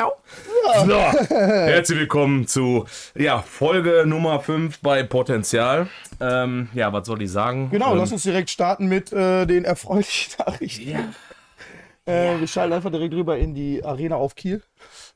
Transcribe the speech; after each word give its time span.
diggity, 0.00 0.86
So, 0.86 0.94
herzlich 1.34 1.98
willkommen 1.98 2.46
zu 2.46 2.86
ja, 3.14 3.40
Folge 3.42 4.04
Nummer 4.06 4.40
5 4.40 4.80
bei 4.80 5.02
Potenzial. 5.02 5.88
Ähm, 6.20 6.68
ja, 6.74 6.92
was 6.92 7.06
soll 7.06 7.22
ich 7.22 7.30
sagen? 7.30 7.70
Genau, 7.70 7.92
ähm, 7.92 7.98
lass 7.98 8.12
uns 8.12 8.22
direkt 8.22 8.50
starten 8.50 8.86
mit 8.86 9.12
äh, 9.12 9.46
den 9.46 9.64
erfreulichen 9.64 10.34
Nachrichten. 10.46 10.90
Ja. 10.90 12.12
Äh, 12.12 12.38
wir 12.40 12.46
schalten 12.46 12.72
einfach 12.74 12.90
direkt 12.90 13.14
rüber 13.14 13.36
in 13.38 13.54
die 13.54 13.84
Arena 13.84 14.16
auf 14.16 14.34
Kiel. 14.34 14.62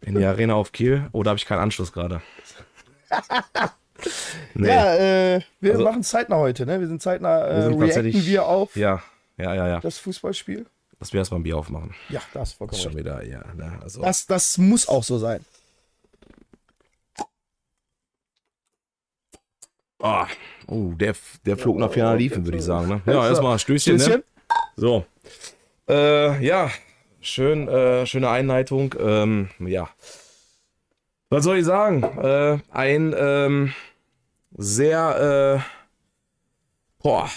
In 0.01 0.15
die 0.19 0.24
Arena 0.24 0.55
auf 0.55 0.73
Kiel 0.73 1.09
oder 1.12 1.30
habe 1.30 1.38
ich 1.38 1.47
keinen 1.47 1.60
Anschluss 1.60 1.93
gerade? 1.93 2.23
nee. 4.55 4.66
Ja, 4.69 4.95
äh, 4.95 5.41
wir 5.60 5.73
Also- 5.73 5.85
machen 5.85 6.02
zeitnah 6.02 6.37
heute, 6.37 6.65
ne? 6.65 6.80
Wir 6.80 6.87
sind 6.88 7.02
zeitnah, 7.02 7.47
äh, 7.47 7.57
Wir 7.57 7.62
sind 7.65 7.83
reacten 7.83 8.24
wir 8.27 8.47
auf 8.47 8.74
ja, 8.74 9.02
ja, 9.37 9.55
ja, 9.55 9.69
ja. 9.69 9.80
das 9.80 9.99
Fußballspiel. 9.99 10.65
Lass 11.01 11.15
mir 11.15 11.21
erstmal 11.21 11.41
ein 11.41 11.43
Bier 11.43 11.57
aufmachen. 11.57 11.95
Ja, 12.11 12.21
das 12.35 12.51
ist 12.51 12.55
vollkommen 12.59 12.79
Ist 12.79 12.85
schon 12.85 12.97
wieder, 12.97 13.25
ja. 13.25 13.43
Ne, 13.55 13.79
also, 13.83 14.03
Das, 14.03 14.27
das 14.27 14.59
muss 14.59 14.87
auch 14.87 15.03
so 15.03 15.19
sein. 15.19 15.45
Ah, 20.03 20.27
oh, 20.67 20.93
der, 20.93 21.15
der 21.45 21.57
flog 21.57 21.79
nach 21.79 21.93
ferner 21.93 22.17
Liefen, 22.17 22.45
würde 22.45 22.59
ich 22.59 22.65
sagen. 22.65 22.89
Ne? 22.89 23.13
Ja, 23.13 23.27
erstmal 23.27 23.59
Stößchen. 23.59 23.99
Stößchen. 23.99 24.21
Ne? 24.21 24.24
So. 24.77 25.07
Äh, 25.89 26.45
ja, 26.45 26.71
schön, 27.21 27.69
äh, 27.69 28.07
schöne 28.07 28.29
Einleitung. 28.30 28.95
Ähm, 28.99 29.51
ja. 29.59 29.89
Was 31.29 31.45
soll 31.45 31.59
ich 31.59 31.65
sagen? 31.65 32.02
Äh, 32.02 32.59
ein 32.71 33.15
ähm, 33.17 33.74
sehr 34.52 35.63
äh, 35.65 37.02
boah, 37.02 37.29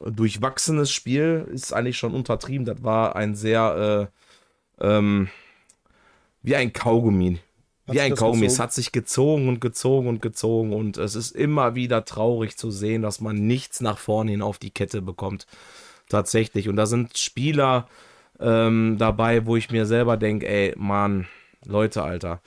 durchwachsenes 0.00 0.90
Spiel 0.90 1.48
ist 1.52 1.72
eigentlich 1.72 1.98
schon 1.98 2.14
untertrieben. 2.14 2.64
Das 2.64 2.82
war 2.82 3.16
ein 3.16 3.34
sehr 3.34 4.10
äh, 4.80 4.84
ähm, 4.84 5.28
wie 6.42 6.56
ein 6.56 6.72
Kaugummi. 6.72 7.38
Hat 7.86 7.94
Wie 7.94 8.00
ein 8.00 8.14
Kaugummi. 8.14 8.46
Es 8.46 8.52
gezogen? 8.52 8.62
hat 8.62 8.72
sich 8.72 8.92
gezogen 8.92 9.48
und 9.48 9.60
gezogen 9.60 10.08
und 10.08 10.22
gezogen 10.22 10.72
und 10.72 10.98
es 10.98 11.14
ist 11.14 11.34
immer 11.34 11.74
wieder 11.74 12.04
traurig 12.04 12.56
zu 12.56 12.70
sehen, 12.70 13.02
dass 13.02 13.20
man 13.20 13.46
nichts 13.46 13.80
nach 13.80 13.98
vorne 13.98 14.32
hin 14.32 14.42
auf 14.42 14.58
die 14.58 14.70
Kette 14.70 15.02
bekommt. 15.02 15.46
Tatsächlich. 16.08 16.68
Und 16.68 16.76
da 16.76 16.86
sind 16.86 17.18
Spieler 17.18 17.88
ähm, 18.40 18.96
dabei, 18.98 19.46
wo 19.46 19.56
ich 19.56 19.70
mir 19.70 19.86
selber 19.86 20.16
denke, 20.16 20.46
ey, 20.48 20.74
Mann, 20.76 21.26
Leute, 21.64 22.02
Alter. 22.02 22.40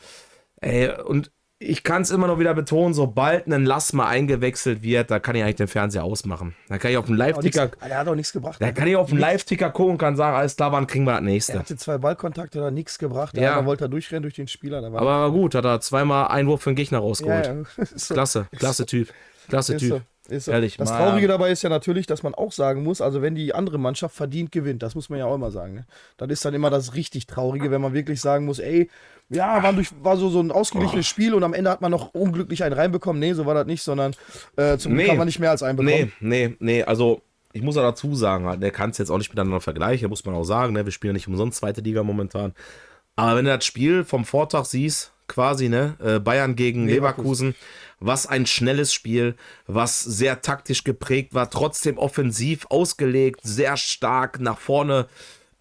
Ey, 0.58 0.90
und 0.90 1.32
ich 1.64 1.84
kann 1.84 2.02
es 2.02 2.10
immer 2.10 2.26
noch 2.28 2.40
wieder 2.40 2.54
betonen, 2.56 2.94
sobald 2.96 3.46
ein 3.48 3.66
Lass 3.66 3.94
mal 3.94 4.08
eingewechselt 4.08 4.82
wird, 4.82 5.12
da 5.12 5.20
kann 5.20 5.36
ich 5.36 5.44
eigentlich 5.44 5.58
den 5.58 5.68
Fernseher 5.68 6.04
ausmachen. 6.04 6.56
Da 6.70 6.78
kann 6.80 6.90
ich 6.92 6.98
auf 6.98 7.06
dem 7.06 7.16
Live-Ticker, 7.16 7.68
Der 7.88 7.98
hat 8.00 8.08
auch 8.08 8.16
nichts 8.16 8.34
gebracht. 8.34 8.60
da 8.60 8.72
kann 8.72 8.88
ich 8.88 8.96
auf 8.96 9.10
dem 9.10 9.20
Live-Ticker 9.20 9.70
gucken 9.70 9.92
und 9.94 9.98
kann 10.00 10.16
sagen, 10.16 10.36
alles 10.36 10.56
klar, 10.56 10.72
wann 10.72 10.88
kriegen 10.88 11.06
wir 11.06 11.12
das 11.12 11.20
Er 11.20 11.24
nächste. 11.24 11.60
hatte 11.60 11.76
zwei 11.78 12.00
Ballkontakte, 12.00 12.60
da 12.60 12.72
nichts 12.72 12.98
gebracht. 12.98 13.36
Der 13.36 13.44
Ja. 13.44 13.50
andere 13.52 13.66
wollte 13.68 13.84
da 13.84 13.88
durchrennen 13.90 14.24
durch 14.24 14.34
den 14.34 14.48
Spieler. 14.48 14.84
Aber 14.84 15.32
gut, 15.32 15.54
hat 15.54 15.66
er 15.66 15.80
zweimal 15.82 16.28
Einwurf 16.30 16.64
für 16.64 16.72
den 16.72 16.76
Gegner 16.78 16.98
ja, 16.98 17.04
rausgeholt. 17.04 17.46
ja. 17.46 17.86
So. 17.96 18.14
Klasse, 18.16 18.48
klasse 18.58 18.86
Typ. 18.88 19.10
Klasse 19.48 19.78
Typ. 19.78 20.02
Ist. 20.30 20.48
Ehrlich, 20.48 20.78
das 20.78 20.90
Mann. 20.90 21.00
Traurige 21.00 21.28
dabei 21.28 21.52
ist 21.52 21.64
ja 21.64 21.70
natürlich, 21.70 22.06
dass 22.06 22.24
man 22.24 22.36
auch 22.36 22.52
sagen 22.52 22.84
muss, 22.84 23.02
also 23.02 23.22
wenn 23.22 23.36
die 23.36 23.54
andere 23.56 23.78
Mannschaft 23.80 24.16
verdient 24.16 24.52
gewinnt, 24.52 24.84
das 24.84 24.96
muss 24.96 25.10
man 25.10 25.20
ja 25.20 25.26
auch 25.26 25.36
immer 25.36 25.52
sagen. 25.52 25.74
Ne? 25.74 25.86
Das 26.18 26.30
ist 26.30 26.46
dann 26.46 26.54
immer 26.54 26.70
das 26.70 26.94
richtig 26.94 27.26
Traurige, 27.26 27.72
wenn 27.72 27.82
man 27.82 27.94
wirklich 27.94 28.22
sagen 28.22 28.46
muss, 28.46 28.60
ey, 28.60 28.90
ja, 29.30 29.64
war, 29.64 29.74
durch, 29.74 29.90
war 30.04 30.18
so, 30.18 30.30
so 30.30 30.40
ein 30.40 30.52
ausgeglichenes 30.52 31.08
Spiel 31.08 31.34
und 31.34 31.44
am 31.44 31.54
Ende 31.54 31.70
hat 31.70 31.82
man 31.82 31.90
noch 31.92 32.14
unglücklich 32.14 32.64
einen 32.64 32.74
reinbekommen. 32.74 33.20
Nee, 33.20 33.34
so 33.34 33.46
war 33.46 33.54
das 33.56 33.66
nicht, 33.66 33.82
sondern 33.82 34.14
äh, 34.58 34.78
zum 34.78 34.94
Glück 34.94 35.06
Nee. 35.06 35.12
haben 35.12 35.18
wir 35.18 35.26
nicht 35.26 35.40
mehr 35.40 35.52
als 35.52 35.64
einen 35.64 35.78
bekommen. 35.78 36.12
Nee, 36.20 36.48
nee, 36.50 36.56
nee, 36.60 36.84
also 36.84 37.22
ich 37.54 37.62
muss 37.62 37.76
ja 37.76 37.82
dazu 37.82 38.14
sagen, 38.16 38.46
halt, 38.46 38.62
der 38.62 38.72
kann 38.72 38.92
es 38.92 38.98
jetzt 38.98 39.10
auch 39.10 39.18
nicht 39.18 39.30
miteinander 39.30 39.60
vergleichen, 39.62 40.10
muss 40.10 40.24
man 40.26 40.36
auch 40.36 40.44
sagen, 40.44 40.74
ne? 40.74 40.86
wir 40.86 40.92
spielen 40.92 41.10
ja 41.12 41.14
nicht 41.14 41.28
umsonst 41.28 41.60
zweite 41.60 41.82
Liga 41.82 42.04
momentan. 42.04 42.54
Aber 43.16 43.36
wenn 43.38 43.46
du 43.46 43.56
das 43.56 43.66
Spiel 43.66 44.04
vom 44.04 44.24
Vortag 44.26 44.66
siehst, 44.66 45.12
quasi, 45.32 45.70
ne, 45.70 45.96
äh, 46.04 46.20
Bayern 46.20 46.56
gegen 46.56 46.88
Leverkusen. 46.88 47.48
Leverkusen, 47.48 47.56
was 48.02 48.28
ein 48.28 48.46
schnelles 48.46 48.94
Spiel, 48.94 49.36
was 49.66 50.02
sehr 50.02 50.42
taktisch 50.42 50.84
geprägt 50.84 51.34
war, 51.34 51.50
trotzdem 51.50 51.98
offensiv 51.98 52.66
ausgelegt, 52.70 53.40
sehr 53.44 53.78
stark 53.78 54.40
nach 54.42 54.60
vorne, 54.60 55.08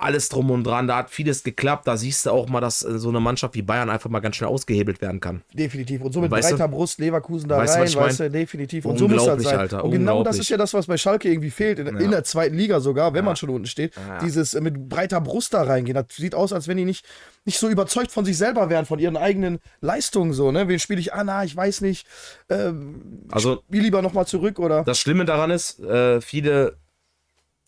alles 0.00 0.28
drum 0.28 0.50
und 0.50 0.64
dran, 0.64 0.86
da 0.88 0.96
hat 0.96 1.10
vieles 1.10 1.42
geklappt, 1.42 1.86
da 1.86 1.96
siehst 1.96 2.26
du 2.26 2.30
auch 2.30 2.48
mal, 2.48 2.60
dass 2.60 2.82
äh, 2.82 2.98
so 2.98 3.08
eine 3.10 3.20
Mannschaft 3.20 3.54
wie 3.54 3.62
Bayern 3.62 3.90
einfach 3.90 4.08
mal 4.10 4.20
ganz 4.20 4.36
schnell 4.36 4.48
ausgehebelt 4.48 5.00
werden 5.00 5.20
kann. 5.20 5.42
Definitiv. 5.52 6.00
Und 6.00 6.12
so 6.12 6.20
mit 6.20 6.32
du? 6.32 6.36
breiter 6.36 6.68
Brust 6.68 6.98
Leverkusen 7.00 7.48
da 7.48 7.58
Weißt 7.58 7.76
du, 7.76 7.80
rein, 7.80 7.90
mein? 7.94 8.04
weißt 8.04 8.20
du, 8.20 8.30
definitiv. 8.30 8.84
Und 8.86 8.98
so 8.98 9.06
muss 9.08 9.16
das 9.16 9.22
Unglaublich, 9.24 9.48
sein. 9.48 9.58
Alter, 9.58 9.84
und 9.84 9.90
genau 9.90 10.22
das 10.24 10.38
ist 10.38 10.48
ja 10.48 10.56
das, 10.56 10.72
was 10.74 10.86
bei 10.86 10.96
Schalke 10.96 11.28
irgendwie 11.28 11.50
fehlt, 11.50 11.78
in, 11.78 11.86
in 11.88 12.00
Ja. 12.00 12.10
der 12.10 12.24
zweiten 12.24 12.56
Liga 12.56 12.80
sogar, 12.80 13.14
wenn 13.14 13.24
man 13.24 13.36
schon 13.36 13.50
unten 13.50 13.66
steht. 13.66 13.94
Ja. 13.96 14.18
Dieses 14.20 14.54
äh, 14.54 14.60
mit 14.60 14.88
breiter 14.88 15.20
Brust 15.20 15.54
da 15.54 15.62
reingehen. 15.62 15.94
Das 15.94 16.16
sieht 16.16 16.34
aus, 16.34 16.52
als 16.52 16.66
wenn 16.68 16.76
die 16.78 16.84
nicht, 16.84 17.04
nicht 17.44 17.58
so 17.58 17.68
überzeugt 17.68 18.10
von 18.10 18.24
sich 18.24 18.38
selber 18.38 18.70
wären, 18.70 18.86
von 18.86 18.98
ihren 18.98 19.16
eigenen 19.16 19.58
Leistungen 19.80 20.32
so. 20.32 20.50
Ne? 20.50 20.66
Wen 20.68 20.78
spiele 20.78 21.00
ich? 21.00 21.12
Ah, 21.12 21.24
na, 21.24 21.44
ich 21.44 21.54
weiß 21.54 21.80
nicht. 21.82 22.06
Ähm, 22.48 23.22
Also 23.30 23.62
spiel 23.68 23.82
lieber 23.82 24.02
nochmal 24.02 24.26
zurück 24.26 24.58
oder. 24.58 24.82
Das 24.84 24.98
Schlimme 24.98 25.24
daran 25.24 25.50
ist, 25.50 25.78
äh, 25.80 26.20
viele 26.20 26.76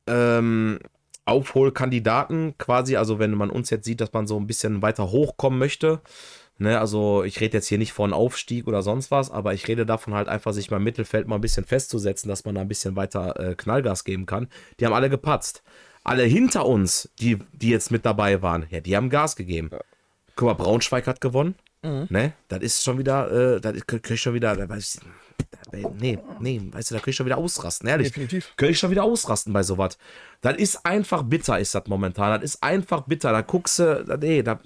ähm, 0.06 0.78
Aufholkandidaten 1.24 2.56
quasi, 2.58 2.96
also 2.96 3.18
wenn 3.18 3.32
man 3.32 3.50
uns 3.50 3.70
jetzt 3.70 3.84
sieht, 3.84 4.00
dass 4.00 4.12
man 4.12 4.26
so 4.26 4.38
ein 4.38 4.46
bisschen 4.46 4.82
weiter 4.82 5.10
hochkommen 5.10 5.58
möchte, 5.58 6.00
ne, 6.58 6.80
also 6.80 7.22
ich 7.22 7.40
rede 7.40 7.58
jetzt 7.58 7.68
hier 7.68 7.78
nicht 7.78 7.92
von 7.92 8.12
Aufstieg 8.12 8.66
oder 8.66 8.82
sonst 8.82 9.10
was, 9.10 9.30
aber 9.30 9.54
ich 9.54 9.68
rede 9.68 9.86
davon 9.86 10.14
halt 10.14 10.28
einfach, 10.28 10.52
sich 10.52 10.70
mal 10.70 10.78
im 10.78 10.84
Mittelfeld 10.84 11.28
mal 11.28 11.36
ein 11.36 11.40
bisschen 11.40 11.64
festzusetzen, 11.64 12.28
dass 12.28 12.44
man 12.44 12.54
da 12.54 12.62
ein 12.62 12.68
bisschen 12.68 12.96
weiter 12.96 13.38
äh, 13.38 13.54
Knallgas 13.54 14.04
geben 14.04 14.26
kann. 14.26 14.48
Die 14.80 14.86
haben 14.86 14.94
alle 14.94 15.10
gepatzt. 15.10 15.62
Alle 16.04 16.24
hinter 16.24 16.66
uns, 16.66 17.10
die, 17.20 17.38
die 17.52 17.70
jetzt 17.70 17.92
mit 17.92 18.04
dabei 18.04 18.42
waren, 18.42 18.66
ja, 18.70 18.80
die 18.80 18.96
haben 18.96 19.08
Gas 19.08 19.36
gegeben. 19.36 19.70
Guck 20.34 20.46
mal, 20.46 20.54
Braunschweig 20.54 21.06
hat 21.06 21.20
gewonnen. 21.20 21.54
Ne? 21.82 22.32
Das 22.48 22.60
ist 22.60 22.84
schon 22.84 22.98
wieder, 22.98 23.56
äh, 23.56 23.60
das 23.60 23.74
krieg 23.86 24.08
ich 24.10 24.20
schon 24.20 24.34
wieder, 24.34 24.54
da 24.54 24.68
weiß 24.68 24.94
ich, 24.94 25.00
da- 25.72 25.90
nee, 25.98 26.16
nee, 26.38 26.60
weißt 26.70 26.90
du, 26.90 26.94
da 26.94 27.00
krieg 27.00 27.10
ich 27.10 27.16
schon 27.16 27.26
wieder 27.26 27.38
ausrasten, 27.38 27.88
ehrlich. 27.88 28.08
Definitiv. 28.08 28.52
Könnte 28.56 28.70
ich 28.72 28.78
schon 28.78 28.90
wieder 28.92 29.02
ausrasten 29.02 29.52
bei 29.52 29.64
sowas. 29.64 29.98
Das 30.42 30.56
ist 30.58 30.84
einfach 30.86 31.22
bitter, 31.24 31.58
ist 31.58 31.74
das 31.74 31.84
momentan. 31.88 32.40
Das 32.40 32.54
ist 32.54 32.62
einfach 32.62 33.02
bitter. 33.02 33.32
Da 33.32 33.40
guckst 33.40 33.80
du, 33.80 34.04
da- 34.06 34.16
nee, 34.16 34.42
da, 34.44 34.60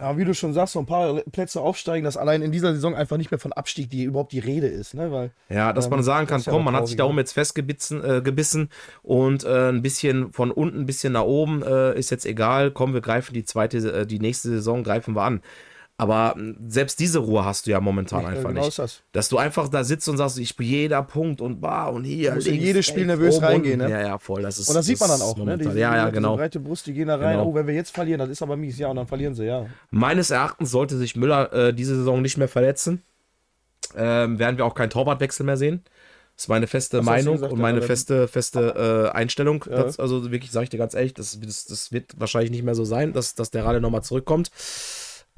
Ja, 0.00 0.16
wie 0.16 0.24
du 0.24 0.32
schon 0.34 0.52
sagst, 0.54 0.74
so 0.74 0.78
ein 0.78 0.86
paar 0.86 1.20
Plätze 1.32 1.60
aufsteigen, 1.60 2.04
dass 2.04 2.16
allein 2.16 2.42
in 2.42 2.52
dieser 2.52 2.72
Saison 2.72 2.94
einfach 2.94 3.16
nicht 3.16 3.30
mehr 3.32 3.40
von 3.40 3.52
Abstieg 3.52 3.90
die 3.90 4.04
überhaupt 4.04 4.30
die 4.32 4.38
Rede 4.38 4.68
ist. 4.68 4.94
Ne? 4.94 5.10
Weil, 5.10 5.32
ja, 5.48 5.72
dass 5.72 5.86
Ähm, 5.86 5.90
man 5.92 6.02
sagen 6.04 6.26
kann, 6.28 6.40
ja 6.40 6.52
komm, 6.52 6.62
das 6.62 6.72
man 6.72 6.76
hat 6.76 6.86
sich 6.88 6.96
da 6.96 7.04
oben 7.04 7.18
jetzt 7.18 7.32
festgebissen 7.32 8.04
äh, 8.04 8.20
gebissen 8.22 8.70
und 9.02 9.42
äh, 9.44 9.70
ein 9.70 9.82
bisschen 9.82 10.32
von 10.32 10.52
unten, 10.52 10.80
ein 10.80 10.86
bisschen 10.86 11.14
nach 11.14 11.22
oben 11.24 11.62
äh, 11.64 11.98
ist 11.98 12.10
jetzt 12.10 12.26
egal. 12.26 12.70
Komm, 12.70 12.94
wir 12.94 13.00
greifen 13.00 13.34
die 13.34 13.44
zweite, 13.44 13.78
äh, 13.78 14.06
die 14.06 14.20
nächste 14.20 14.48
Saison 14.50 14.84
greifen 14.84 15.14
wir 15.16 15.22
an. 15.22 15.42
Aber 16.00 16.34
mh, 16.36 16.54
selbst 16.68 17.00
diese 17.00 17.18
Ruhe 17.18 17.44
hast 17.44 17.66
du 17.66 17.72
ja 17.72 17.80
momentan 17.80 18.22
Ja, 18.22 18.28
einfach 18.28 18.50
genau 18.50 18.60
nicht. 18.60 18.68
ist 18.68 18.78
das. 18.78 19.02
Dass 19.10 19.28
du 19.28 19.36
einfach 19.36 19.68
da 19.68 19.82
sitzt 19.82 20.08
und 20.08 20.16
sagst, 20.16 20.38
ich 20.38 20.48
spiele 20.48 20.68
jeder 20.68 21.02
Punkt 21.02 21.40
und 21.40 21.60
bah 21.60 21.88
und 21.88 22.04
hier. 22.04 22.36
musst 22.36 22.46
in 22.46 22.52
links, 22.52 22.66
jedes 22.66 22.86
Spiel 22.86 23.10
rechts, 23.10 23.18
nervös 23.18 23.42
reingehen, 23.42 23.80
ne? 23.80 23.90
Ja, 23.90 24.00
ja, 24.00 24.18
voll. 24.18 24.42
Das 24.42 24.58
ist, 24.58 24.68
Und 24.68 24.76
das 24.76 24.86
sieht 24.86 25.00
man 25.00 25.08
dann 25.10 25.20
auch. 25.22 25.36
Ne? 25.36 25.58
Diese, 25.58 25.76
ja, 25.76 25.96
ja, 25.96 26.04
diese 26.04 26.12
genau. 26.12 26.36
breite 26.36 26.60
Brust, 26.60 26.86
die 26.86 26.92
gehen 26.92 27.08
da 27.08 27.16
rein. 27.16 27.38
Genau. 27.38 27.48
Oh, 27.48 27.54
wenn 27.54 27.66
wir 27.66 27.74
jetzt 27.74 27.92
verlieren, 27.92 28.20
das 28.20 28.28
ist 28.28 28.40
aber 28.42 28.56
mies. 28.56 28.78
Ja, 28.78 28.88
und 28.88 28.96
dann 28.96 29.08
verlieren 29.08 29.34
sie, 29.34 29.44
ja. 29.44 29.66
Meines 29.90 30.30
Erachtens 30.30 30.70
sollte 30.70 30.96
sich 30.96 31.16
Müller 31.16 31.52
äh, 31.52 31.74
diese 31.74 31.96
Saison 31.96 32.22
nicht 32.22 32.38
mehr 32.38 32.48
verletzen. 32.48 33.02
Ähm, 33.96 34.38
werden 34.38 34.56
wir 34.56 34.66
auch 34.66 34.74
keinen 34.74 34.90
Torwartwechsel 34.90 35.44
mehr 35.44 35.56
sehen. 35.56 35.82
Das 36.36 36.44
ist 36.44 36.48
meine 36.48 36.68
feste 36.68 36.98
du 36.98 37.02
Meinung 37.02 37.34
gesagt, 37.34 37.52
und 37.52 37.58
ja, 37.58 37.62
meine 37.62 37.82
feste, 37.82 38.28
feste 38.28 39.08
äh, 39.12 39.16
Einstellung. 39.16 39.64
Ja. 39.68 39.82
Das, 39.82 39.98
also 39.98 40.30
wirklich, 40.30 40.52
sage 40.52 40.64
ich 40.64 40.70
dir 40.70 40.78
ganz 40.78 40.94
ehrlich, 40.94 41.14
das, 41.14 41.40
das, 41.40 41.64
das 41.64 41.90
wird 41.90 42.12
wahrscheinlich 42.20 42.52
nicht 42.52 42.62
mehr 42.62 42.76
so 42.76 42.84
sein, 42.84 43.12
dass, 43.12 43.34
dass 43.34 43.50
der 43.50 43.64
Rade 43.64 43.80
nochmal 43.80 44.04
zurückkommt. 44.04 44.52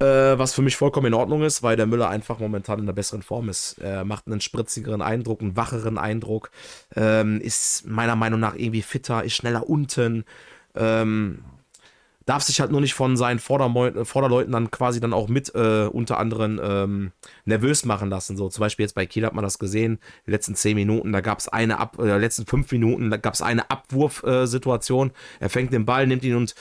Äh, 0.01 0.39
was 0.39 0.55
für 0.55 0.63
mich 0.63 0.77
vollkommen 0.77 1.07
in 1.07 1.13
Ordnung 1.13 1.43
ist, 1.43 1.61
weil 1.61 1.75
der 1.75 1.85
Müller 1.85 2.09
einfach 2.09 2.39
momentan 2.39 2.79
in 2.79 2.85
einer 2.85 2.93
besseren 2.93 3.21
Form 3.21 3.49
ist. 3.49 3.77
Er 3.77 4.03
macht 4.03 4.25
einen 4.25 4.41
spritzigeren 4.41 5.03
Eindruck, 5.03 5.41
einen 5.41 5.55
wacheren 5.55 5.99
Eindruck, 5.99 6.49
ähm, 6.95 7.39
ist 7.39 7.85
meiner 7.85 8.15
Meinung 8.15 8.39
nach 8.39 8.55
irgendwie 8.55 8.81
fitter, 8.81 9.23
ist 9.23 9.35
schneller 9.35 9.69
unten. 9.69 10.25
Ähm, 10.73 11.43
darf 12.25 12.41
sich 12.41 12.61
halt 12.61 12.71
nur 12.71 12.81
nicht 12.81 12.93
von 12.95 13.15
seinen 13.17 13.39
Vordermeu- 13.39 14.03
Vorderleuten 14.05 14.53
dann 14.53 14.71
quasi 14.71 14.99
dann 14.99 15.13
auch 15.13 15.27
mit 15.27 15.53
äh, 15.53 15.85
unter 15.85 16.17
anderem 16.17 16.59
ähm, 16.63 17.11
nervös 17.45 17.85
machen 17.85 18.09
lassen. 18.09 18.37
So 18.37 18.49
zum 18.49 18.61
Beispiel 18.61 18.85
jetzt 18.85 18.95
bei 18.95 19.05
Kiel 19.05 19.25
hat 19.25 19.33
man 19.33 19.43
das 19.43 19.59
gesehen, 19.59 19.99
die 20.25 20.31
letzten 20.31 20.55
zehn 20.55 20.75
Minuten, 20.75 21.11
da 21.11 21.21
gab 21.21 21.39
es 21.39 21.47
eine 21.47 21.79
Ab 21.79 21.97
äh, 21.99 22.17
letzten 22.17 22.47
fünf 22.47 22.71
Minuten, 22.71 23.11
da 23.11 23.17
gab 23.17 23.33
es 23.33 23.41
eine 23.41 23.69
Abwurfsituation. 23.69 25.11
er 25.39 25.49
fängt 25.49 25.73
den 25.73 25.85
Ball, 25.85 26.07
nimmt 26.07 26.23
ihn 26.23 26.35
und 26.35 26.55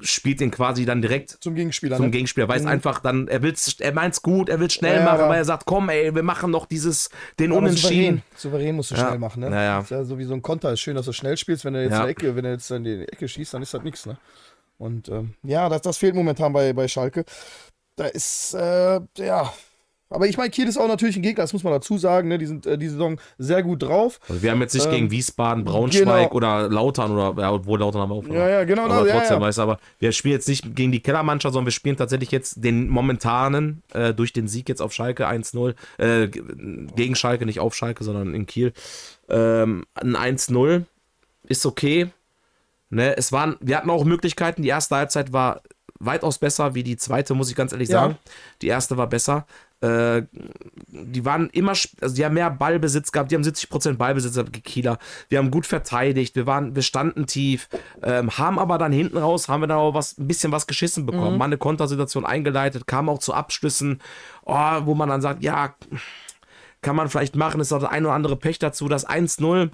spielt 0.00 0.40
den 0.40 0.50
quasi 0.50 0.84
dann 0.84 1.00
direkt 1.02 1.30
Zum 1.40 1.54
Gegenspieler. 1.54 1.96
zum 1.96 2.06
ne? 2.06 2.10
Gegenspieler, 2.10 2.48
weiß 2.48 2.62
Mhm. 2.62 2.68
einfach 2.68 3.00
dann, 3.00 3.28
er 3.28 3.42
will's, 3.42 3.76
er 3.80 3.92
meint's 3.92 4.22
gut, 4.22 4.48
er 4.48 4.58
will 4.60 4.70
schnell 4.70 4.96
Ja, 4.98 5.04
machen, 5.04 5.20
aber- 5.20 5.28
weil 5.30 5.38
er 5.38 5.44
sagt, 5.44 5.64
komm, 5.66 5.88
ey, 5.88 6.14
wir 6.14 6.22
machen 6.22 6.50
noch 6.50 6.66
dieses, 6.66 7.10
den 7.38 7.50
Aber 7.52 7.60
Unentschieden. 7.60 8.22
Souverän, 8.34 8.36
souverän 8.36 8.76
musst 8.76 8.90
du 8.90 8.94
Ja. 8.96 9.06
schnell 9.08 9.18
machen, 9.18 9.40
ne? 9.40 9.50
Ja, 9.50 9.62
ja. 9.62 9.80
Ist 9.80 9.90
ja 9.90 10.04
so 10.04 10.18
wie 10.18 10.24
so 10.24 10.34
ein 10.34 10.42
Konter. 10.42 10.72
Ist 10.72 10.80
schön, 10.80 10.96
dass 10.96 11.06
du 11.06 11.12
schnell 11.12 11.36
spielst. 11.36 11.64
Wenn 11.64 11.74
er 11.74 11.82
jetzt 11.82 11.96
in 11.96 12.02
die 12.02 12.08
Ecke, 12.10 12.36
wenn 12.36 12.44
er 12.44 12.52
jetzt 12.52 12.70
in 12.70 12.84
die 12.84 13.02
Ecke 13.02 13.28
schießt, 13.28 13.54
dann 13.54 13.62
ist 13.62 13.72
das 13.74 13.82
nichts, 13.82 14.06
ne? 14.06 14.16
Und 14.78 15.08
ähm, 15.08 15.34
ja, 15.42 15.68
das, 15.68 15.82
das 15.82 15.96
fehlt 15.96 16.14
momentan 16.14 16.52
bei, 16.52 16.72
bei 16.72 16.86
Schalke. 16.88 17.24
Da 17.96 18.06
ist, 18.06 18.52
äh, 18.54 19.00
ja. 19.18 19.52
Aber 20.08 20.26
ich 20.28 20.36
meine, 20.36 20.50
Kiel 20.50 20.68
ist 20.68 20.76
auch 20.78 20.86
natürlich 20.86 21.16
ein 21.16 21.22
Gegner, 21.22 21.42
das 21.42 21.52
muss 21.52 21.64
man 21.64 21.72
dazu 21.72 21.98
sagen. 21.98 22.28
Ne? 22.28 22.38
Die 22.38 22.46
sind 22.46 22.64
äh, 22.64 22.78
die 22.78 22.88
Saison 22.88 23.18
sehr 23.38 23.62
gut 23.64 23.82
drauf. 23.82 24.20
Also 24.28 24.40
wir 24.40 24.52
haben 24.52 24.60
jetzt 24.60 24.74
nicht 24.74 24.86
Ähm, 24.86 24.92
gegen 24.92 25.10
Wiesbaden, 25.10 25.64
Braunschweig 25.64 26.04
genau. 26.04 26.32
oder 26.32 26.68
Lautern 26.68 27.10
oder, 27.10 27.42
ja, 27.42 27.52
obwohl 27.52 27.80
Lautern 27.80 28.02
haben 28.02 28.10
wir 28.10 28.14
auch. 28.14 28.26
Ja, 28.28 28.48
ja, 28.48 28.64
genau. 28.64 28.84
aber 28.84 29.00
das, 29.00 29.08
ja, 29.08 29.18
trotzdem, 29.18 29.40
ja. 29.40 29.46
weißt 29.46 29.58
du, 29.58 29.62
aber 29.62 29.78
wir 29.98 30.12
spielen 30.12 30.34
jetzt 30.34 30.48
nicht 30.48 30.76
gegen 30.76 30.92
die 30.92 31.00
Kellermannschaft, 31.00 31.54
sondern 31.54 31.66
wir 31.66 31.72
spielen 31.72 31.96
tatsächlich 31.96 32.30
jetzt 32.30 32.62
den 32.62 32.88
momentanen, 32.88 33.82
äh, 33.94 34.14
durch 34.14 34.32
den 34.32 34.46
Sieg 34.46 34.68
jetzt 34.68 34.80
auf 34.80 34.92
Schalke 34.92 35.26
1-0, 35.26 35.74
äh, 35.98 36.28
gegen 36.28 37.16
Schalke, 37.16 37.44
nicht 37.44 37.58
auf 37.58 37.74
Schalke, 37.74 38.04
sondern 38.04 38.32
in 38.32 38.46
Kiel. 38.46 38.72
Ähm, 39.28 39.86
ein 39.94 40.14
1-0 40.14 40.84
ist 41.48 41.66
okay. 41.66 42.08
Ne, 42.90 43.16
es 43.16 43.32
waren, 43.32 43.56
wir 43.60 43.76
hatten 43.76 43.90
auch 43.90 44.04
Möglichkeiten. 44.04 44.62
Die 44.62 44.68
erste 44.68 44.94
Halbzeit 44.94 45.32
war 45.32 45.62
weitaus 45.98 46.38
besser 46.38 46.74
wie 46.76 46.84
die 46.84 46.96
zweite, 46.96 47.34
muss 47.34 47.50
ich 47.50 47.56
ganz 47.56 47.72
ehrlich 47.72 47.88
Ja. 47.88 48.02
sagen. 48.02 48.18
Die 48.62 48.68
erste 48.68 48.96
war 48.96 49.08
besser. 49.08 49.46
Äh, 49.86 50.26
die 50.88 51.24
waren 51.24 51.50
immer, 51.50 51.72
also 52.00 52.14
die 52.14 52.24
haben 52.24 52.34
mehr 52.34 52.50
Ballbesitz 52.50 53.12
gehabt, 53.12 53.30
die 53.30 53.34
haben 53.34 53.42
70% 53.42 53.94
Ballbesitz 53.94 54.34
gehabt, 54.34 54.54
die 54.54 54.60
Kieler. 54.60 54.98
Wir 55.28 55.38
haben 55.38 55.50
gut 55.50 55.66
verteidigt, 55.66 56.36
wir 56.36 56.46
waren, 56.46 56.74
wir 56.74 56.82
standen 56.82 57.26
tief, 57.26 57.68
ähm, 58.02 58.30
haben 58.38 58.58
aber 58.58 58.78
dann 58.78 58.92
hinten 58.92 59.18
raus, 59.18 59.48
haben 59.48 59.60
wir 59.60 59.66
dann 59.66 59.78
auch 59.78 59.94
was, 59.94 60.18
ein 60.18 60.26
bisschen 60.26 60.52
was 60.52 60.66
geschissen 60.66 61.06
bekommen. 61.06 61.38
Mal 61.38 61.46
eine 61.46 61.58
Kontersituation 61.58 62.24
eingeleitet, 62.24 62.86
kam 62.86 63.08
auch 63.08 63.18
zu 63.18 63.34
Abschlüssen, 63.34 64.00
oh, 64.44 64.80
wo 64.84 64.94
man 64.94 65.08
dann 65.08 65.20
sagt, 65.20 65.42
ja, 65.42 65.74
kann 66.82 66.96
man 66.96 67.08
vielleicht 67.08 67.36
machen, 67.36 67.60
ist 67.60 67.72
auch 67.72 67.80
der 67.80 67.90
ein 67.90 68.04
oder 68.04 68.14
andere 68.14 68.36
Pech 68.36 68.58
dazu. 68.58 68.88
Das 68.88 69.06
1-0 69.06 69.70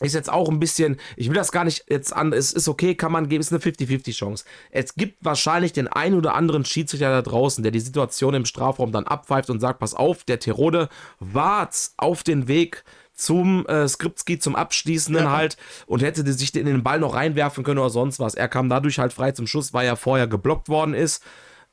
ist 0.00 0.14
jetzt 0.14 0.30
auch 0.30 0.48
ein 0.48 0.60
bisschen, 0.60 0.98
ich 1.16 1.28
will 1.28 1.34
das 1.36 1.52
gar 1.52 1.64
nicht 1.64 1.84
jetzt 1.88 2.14
an, 2.14 2.32
es 2.32 2.52
ist 2.52 2.68
okay, 2.68 2.94
kann 2.94 3.12
man 3.12 3.28
geben, 3.28 3.40
ist 3.40 3.52
eine 3.52 3.62
50-50 3.62 4.12
Chance. 4.12 4.44
Es 4.70 4.94
gibt 4.94 5.24
wahrscheinlich 5.24 5.72
den 5.72 5.88
einen 5.88 6.16
oder 6.16 6.34
anderen 6.34 6.64
Schiedsrichter 6.64 7.10
da 7.10 7.22
draußen, 7.22 7.62
der 7.62 7.72
die 7.72 7.80
Situation 7.80 8.34
im 8.34 8.44
Strafraum 8.44 8.92
dann 8.92 9.06
abpfeift 9.06 9.50
und 9.50 9.60
sagt, 9.60 9.80
pass 9.80 9.94
auf, 9.94 10.24
der 10.24 10.38
Terode 10.38 10.88
war 11.18 11.70
auf 11.96 12.22
den 12.22 12.48
Weg 12.48 12.84
zum 13.14 13.66
äh, 13.66 13.88
Skriptski, 13.88 14.38
zum 14.38 14.54
Abschließenden 14.54 15.24
Ja. 15.24 15.32
halt 15.32 15.56
und 15.86 16.02
hätte 16.02 16.30
sich 16.32 16.54
in 16.54 16.66
den 16.66 16.82
Ball 16.82 17.00
noch 17.00 17.14
reinwerfen 17.14 17.64
können 17.64 17.78
oder 17.78 17.90
sonst 17.90 18.20
was. 18.20 18.34
Er 18.34 18.48
kam 18.48 18.68
dadurch 18.68 18.98
halt 18.98 19.12
frei 19.14 19.32
zum 19.32 19.46
Schuss, 19.46 19.72
weil 19.72 19.86
er 19.86 19.96
vorher 19.96 20.26
geblockt 20.26 20.68
worden 20.68 20.92
ist. 20.94 21.22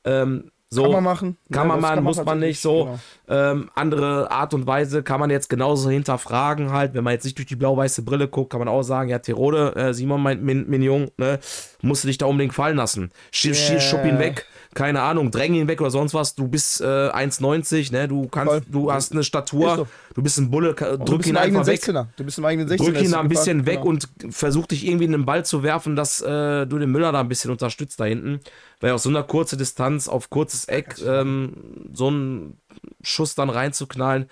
Ähm, 0.04 0.50
so, 0.74 0.82
Kann 0.82 0.92
man 0.92 1.04
machen. 1.04 1.36
kann 1.50 1.62
Ja, 1.62 1.68
man 1.68 1.80
das 1.80 1.90
machen, 1.90 2.04
muss 2.04 2.24
man 2.24 2.38
nicht 2.40 2.60
so. 2.60 2.84
genau. 2.84 2.98
Ähm, 3.26 3.70
andere 3.74 4.30
Art 4.30 4.52
und 4.52 4.66
Weise 4.66 5.02
kann 5.02 5.20
man 5.20 5.30
jetzt 5.30 5.48
genauso 5.48 5.88
hinterfragen 5.88 6.72
halt. 6.72 6.92
Wenn 6.94 7.04
man 7.04 7.12
jetzt 7.14 7.24
nicht 7.24 7.38
durch 7.38 7.46
die 7.46 7.56
blau-weiße 7.56 8.02
Brille 8.02 8.28
guckt, 8.28 8.50
kann 8.50 8.58
man 8.58 8.68
auch 8.68 8.82
sagen, 8.82 9.08
ja, 9.08 9.18
Tirode, 9.18 9.74
äh, 9.76 9.94
Simon, 9.94 10.20
mein 10.22 10.42
Min 10.44 10.68
Mignon, 10.68 11.10
ne, 11.16 11.38
musst 11.80 12.04
du 12.04 12.08
dich 12.08 12.18
da 12.18 12.26
unbedingt 12.26 12.54
fallen 12.54 12.76
lassen. 12.76 13.10
Sch 13.32 13.46
Ja. 13.46 13.54
sch 13.54 13.80
Schupp 13.82 14.04
ihn 14.04 14.18
weg, 14.18 14.46
keine 14.74 15.02
Ahnung, 15.02 15.30
dräng 15.30 15.54
ihn 15.54 15.68
weg 15.68 15.80
oder 15.80 15.90
sonst 15.90 16.12
was. 16.14 16.34
Du 16.34 16.48
bist 16.48 16.80
äh, 16.80 16.84
1,90, 16.84 17.92
ne, 17.92 18.08
du 18.08 18.28
kannst, 18.28 18.52
Voll. 18.52 18.62
du 18.68 18.92
hast 18.92 19.12
eine 19.12 19.22
Statur, 19.24 19.76
so. 19.76 19.86
du 20.14 20.22
bist 20.22 20.38
ein 20.38 20.50
Bulle, 20.50 20.74
Du 20.74 20.96
drück 20.98 21.18
bist 21.18 21.28
ihn 21.30 21.36
einfach 21.36 21.66
weg. 21.66 21.80
16er. 21.80 22.06
Du 22.16 22.24
bist 22.24 22.38
im 22.38 22.44
eigenen 22.44 22.68
16er. 22.68 22.76
Drück 22.76 22.88
ihn 22.88 22.92
da 22.94 23.00
ein 23.00 23.02
gefahren. 23.02 23.28
bisschen 23.28 23.66
weg 23.66 23.76
Genau. 23.78 23.88
und 23.88 24.08
versuch 24.30 24.66
dich 24.66 24.86
irgendwie 24.86 25.04
in 25.04 25.12
den 25.12 25.24
Ball 25.24 25.44
zu 25.44 25.62
werfen, 25.62 25.96
dass 25.96 26.20
äh, 26.20 26.66
du 26.66 26.78
den 26.78 26.90
Müller 26.90 27.12
da 27.12 27.20
ein 27.20 27.28
bisschen 27.28 27.50
unterstützt 27.50 27.98
da 28.00 28.04
hinten. 28.04 28.40
Weil 28.80 28.92
aus 28.92 29.04
so 29.04 29.08
einer 29.08 29.22
kurzen 29.22 29.58
Distanz 29.58 30.08
auf 30.08 30.28
kurzes 30.30 30.66
Eck 30.66 30.96
ähm, 31.06 31.52
so 31.92 32.08
einen 32.08 32.58
Schuss 33.02 33.34
dann 33.34 33.50
reinzuknallen, 33.50 34.26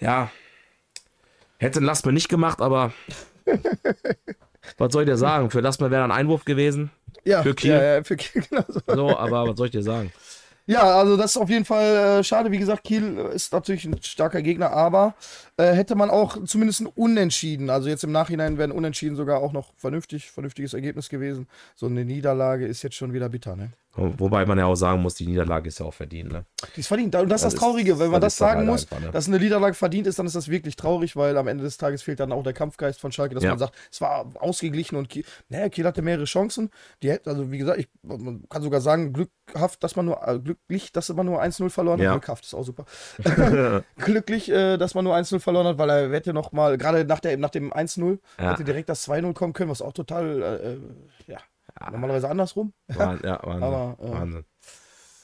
ja, 0.00 0.30
hätte 1.58 1.80
ein 1.80 1.84
Lassmann 1.84 2.14
nicht 2.14 2.28
gemacht, 2.28 2.60
aber 2.60 2.92
was 4.78 4.92
soll 4.92 5.02
ich 5.04 5.08
dir 5.08 5.16
sagen? 5.16 5.50
Für 5.50 5.60
Lassmann 5.60 5.90
wäre 5.90 6.04
ein 6.04 6.10
Einwurf 6.10 6.44
gewesen. 6.44 6.90
Ja, 7.24 7.42
für 7.42 7.54
Kiel. 7.54 7.70
Ja, 7.70 7.82
ja, 7.96 8.04
für 8.04 8.16
Kiel, 8.16 8.42
genau 8.50 8.64
so. 8.68 8.80
So, 8.86 9.16
aber 9.16 9.48
was 9.48 9.56
soll 9.56 9.66
ich 9.66 9.72
dir 9.72 9.82
sagen? 9.82 10.12
Ja, 10.66 10.96
also 10.96 11.16
das 11.16 11.32
ist 11.32 11.36
auf 11.36 11.50
jeden 11.50 11.66
Fall 11.66 12.20
äh, 12.20 12.24
schade. 12.24 12.50
Wie 12.50 12.58
gesagt, 12.58 12.84
Kiel 12.84 13.18
ist 13.34 13.52
natürlich 13.52 13.84
ein 13.84 14.00
starker 14.02 14.40
Gegner, 14.40 14.70
aber 14.70 15.14
äh, 15.56 15.72
hätte 15.72 15.94
man 15.94 16.10
auch 16.10 16.42
zumindest 16.44 16.80
ein 16.80 16.86
Unentschieden. 16.86 17.70
Also 17.70 17.88
jetzt 17.88 18.04
im 18.04 18.12
Nachhinein 18.12 18.58
wäre 18.58 18.68
ein 18.68 18.72
Unentschieden 18.72 19.16
sogar 19.16 19.38
auch 19.40 19.52
noch 19.52 19.72
vernünftig, 19.76 20.30
vernünftiges 20.30 20.74
Ergebnis 20.74 21.08
gewesen. 21.08 21.46
So 21.76 21.86
eine 21.86 22.04
Niederlage 22.04 22.66
ist 22.66 22.82
jetzt 22.82 22.96
schon 22.96 23.12
wieder 23.12 23.28
bitter, 23.28 23.56
ne? 23.56 23.70
Wobei 23.96 24.44
man 24.44 24.58
ja 24.58 24.66
auch 24.66 24.74
sagen 24.74 25.00
muss, 25.02 25.14
die 25.14 25.24
Niederlage 25.24 25.68
ist 25.68 25.78
ja 25.78 25.86
auch 25.86 25.94
verdient. 25.94 26.32
Ne? 26.32 26.44
Die 26.74 26.80
ist 26.80 26.88
verdient. 26.88 27.14
Und 27.14 27.28
das 27.28 27.42
ist 27.44 27.52
Das 27.52 27.60
Traurige. 27.60 27.96
Wenn 28.00 28.10
man 28.10 28.20
das 28.20 28.36
sagen 28.36 28.62
leider 28.62 28.72
muss, 28.72 28.82
einfach, 28.90 28.98
ne? 29.06 29.12
dass 29.12 29.28
eine 29.28 29.38
Niederlage 29.38 29.74
verdient 29.74 30.08
ist, 30.08 30.18
dann 30.18 30.26
ist 30.26 30.34
das 30.34 30.48
wirklich 30.48 30.74
traurig, 30.74 31.14
weil 31.14 31.36
am 31.38 31.46
Ende 31.46 31.62
des 31.62 31.76
Tages 31.76 32.02
fehlt 32.02 32.18
dann 32.18 32.32
auch 32.32 32.42
der 32.42 32.54
Kampfgeist 32.54 32.98
von 33.00 33.12
Schalke, 33.12 33.36
dass 33.36 33.44
Ja. 33.44 33.50
man 33.50 33.60
sagt, 33.60 33.76
es 33.92 34.00
war 34.00 34.26
ausgeglichen 34.40 34.96
und 34.96 35.08
Kiel, 35.10 35.24
naja, 35.48 35.68
Kiel 35.68 35.84
hatte 35.84 36.02
mehrere 36.02 36.24
Chancen. 36.24 36.70
Die 37.04 37.10
hätten, 37.12 37.28
also 37.28 37.52
wie 37.52 37.58
gesagt, 37.58 37.78
ich, 37.78 37.86
man 38.02 38.42
kann 38.48 38.62
sogar 38.62 38.80
sagen, 38.80 39.12
glückhaft, 39.12 39.84
dass 39.84 39.94
man 39.94 40.06
nur, 40.06 40.26
äh, 40.26 40.40
glücklich, 40.40 40.90
dass 40.90 41.08
man 41.10 41.26
nur 41.26 41.40
1-0 41.40 41.70
verloren 41.70 42.00
Ja. 42.00 42.10
hat. 42.10 42.20
Glückhaft 42.20 42.44
ist 42.46 42.54
auch 42.54 42.64
super. 42.64 42.86
Glücklich, 43.96 44.50
äh, 44.50 44.76
dass 44.76 44.94
man 44.94 45.04
nur 45.04 45.14
1-0 45.14 45.38
verloren 45.44 45.66
hat, 45.68 45.78
weil 45.78 45.90
er 45.90 46.10
hätte 46.10 46.32
noch 46.34 46.50
mal, 46.52 46.76
gerade 46.76 47.04
nach, 47.04 47.20
der, 47.20 47.36
nach 47.38 47.50
dem 47.50 47.72
1-0, 47.72 48.18
Ja. 48.38 48.50
hätte 48.52 48.64
direkt 48.64 48.88
das 48.88 49.08
2-0 49.08 49.32
kommen 49.34 49.52
können, 49.52 49.70
was 49.70 49.80
auch 49.82 49.92
total, 49.92 50.42
äh, 50.42 50.72
äh, 50.72 50.78
ja, 51.26 51.38
normalerweise 51.90 52.28
andersrum. 52.28 52.72
Wahn- 52.88 53.20
ja, 53.24 53.38
Wahnsinn. 53.44 53.62
Aber, 53.62 53.96
äh, 54.00 54.10
Wahnsinn. 54.10 54.44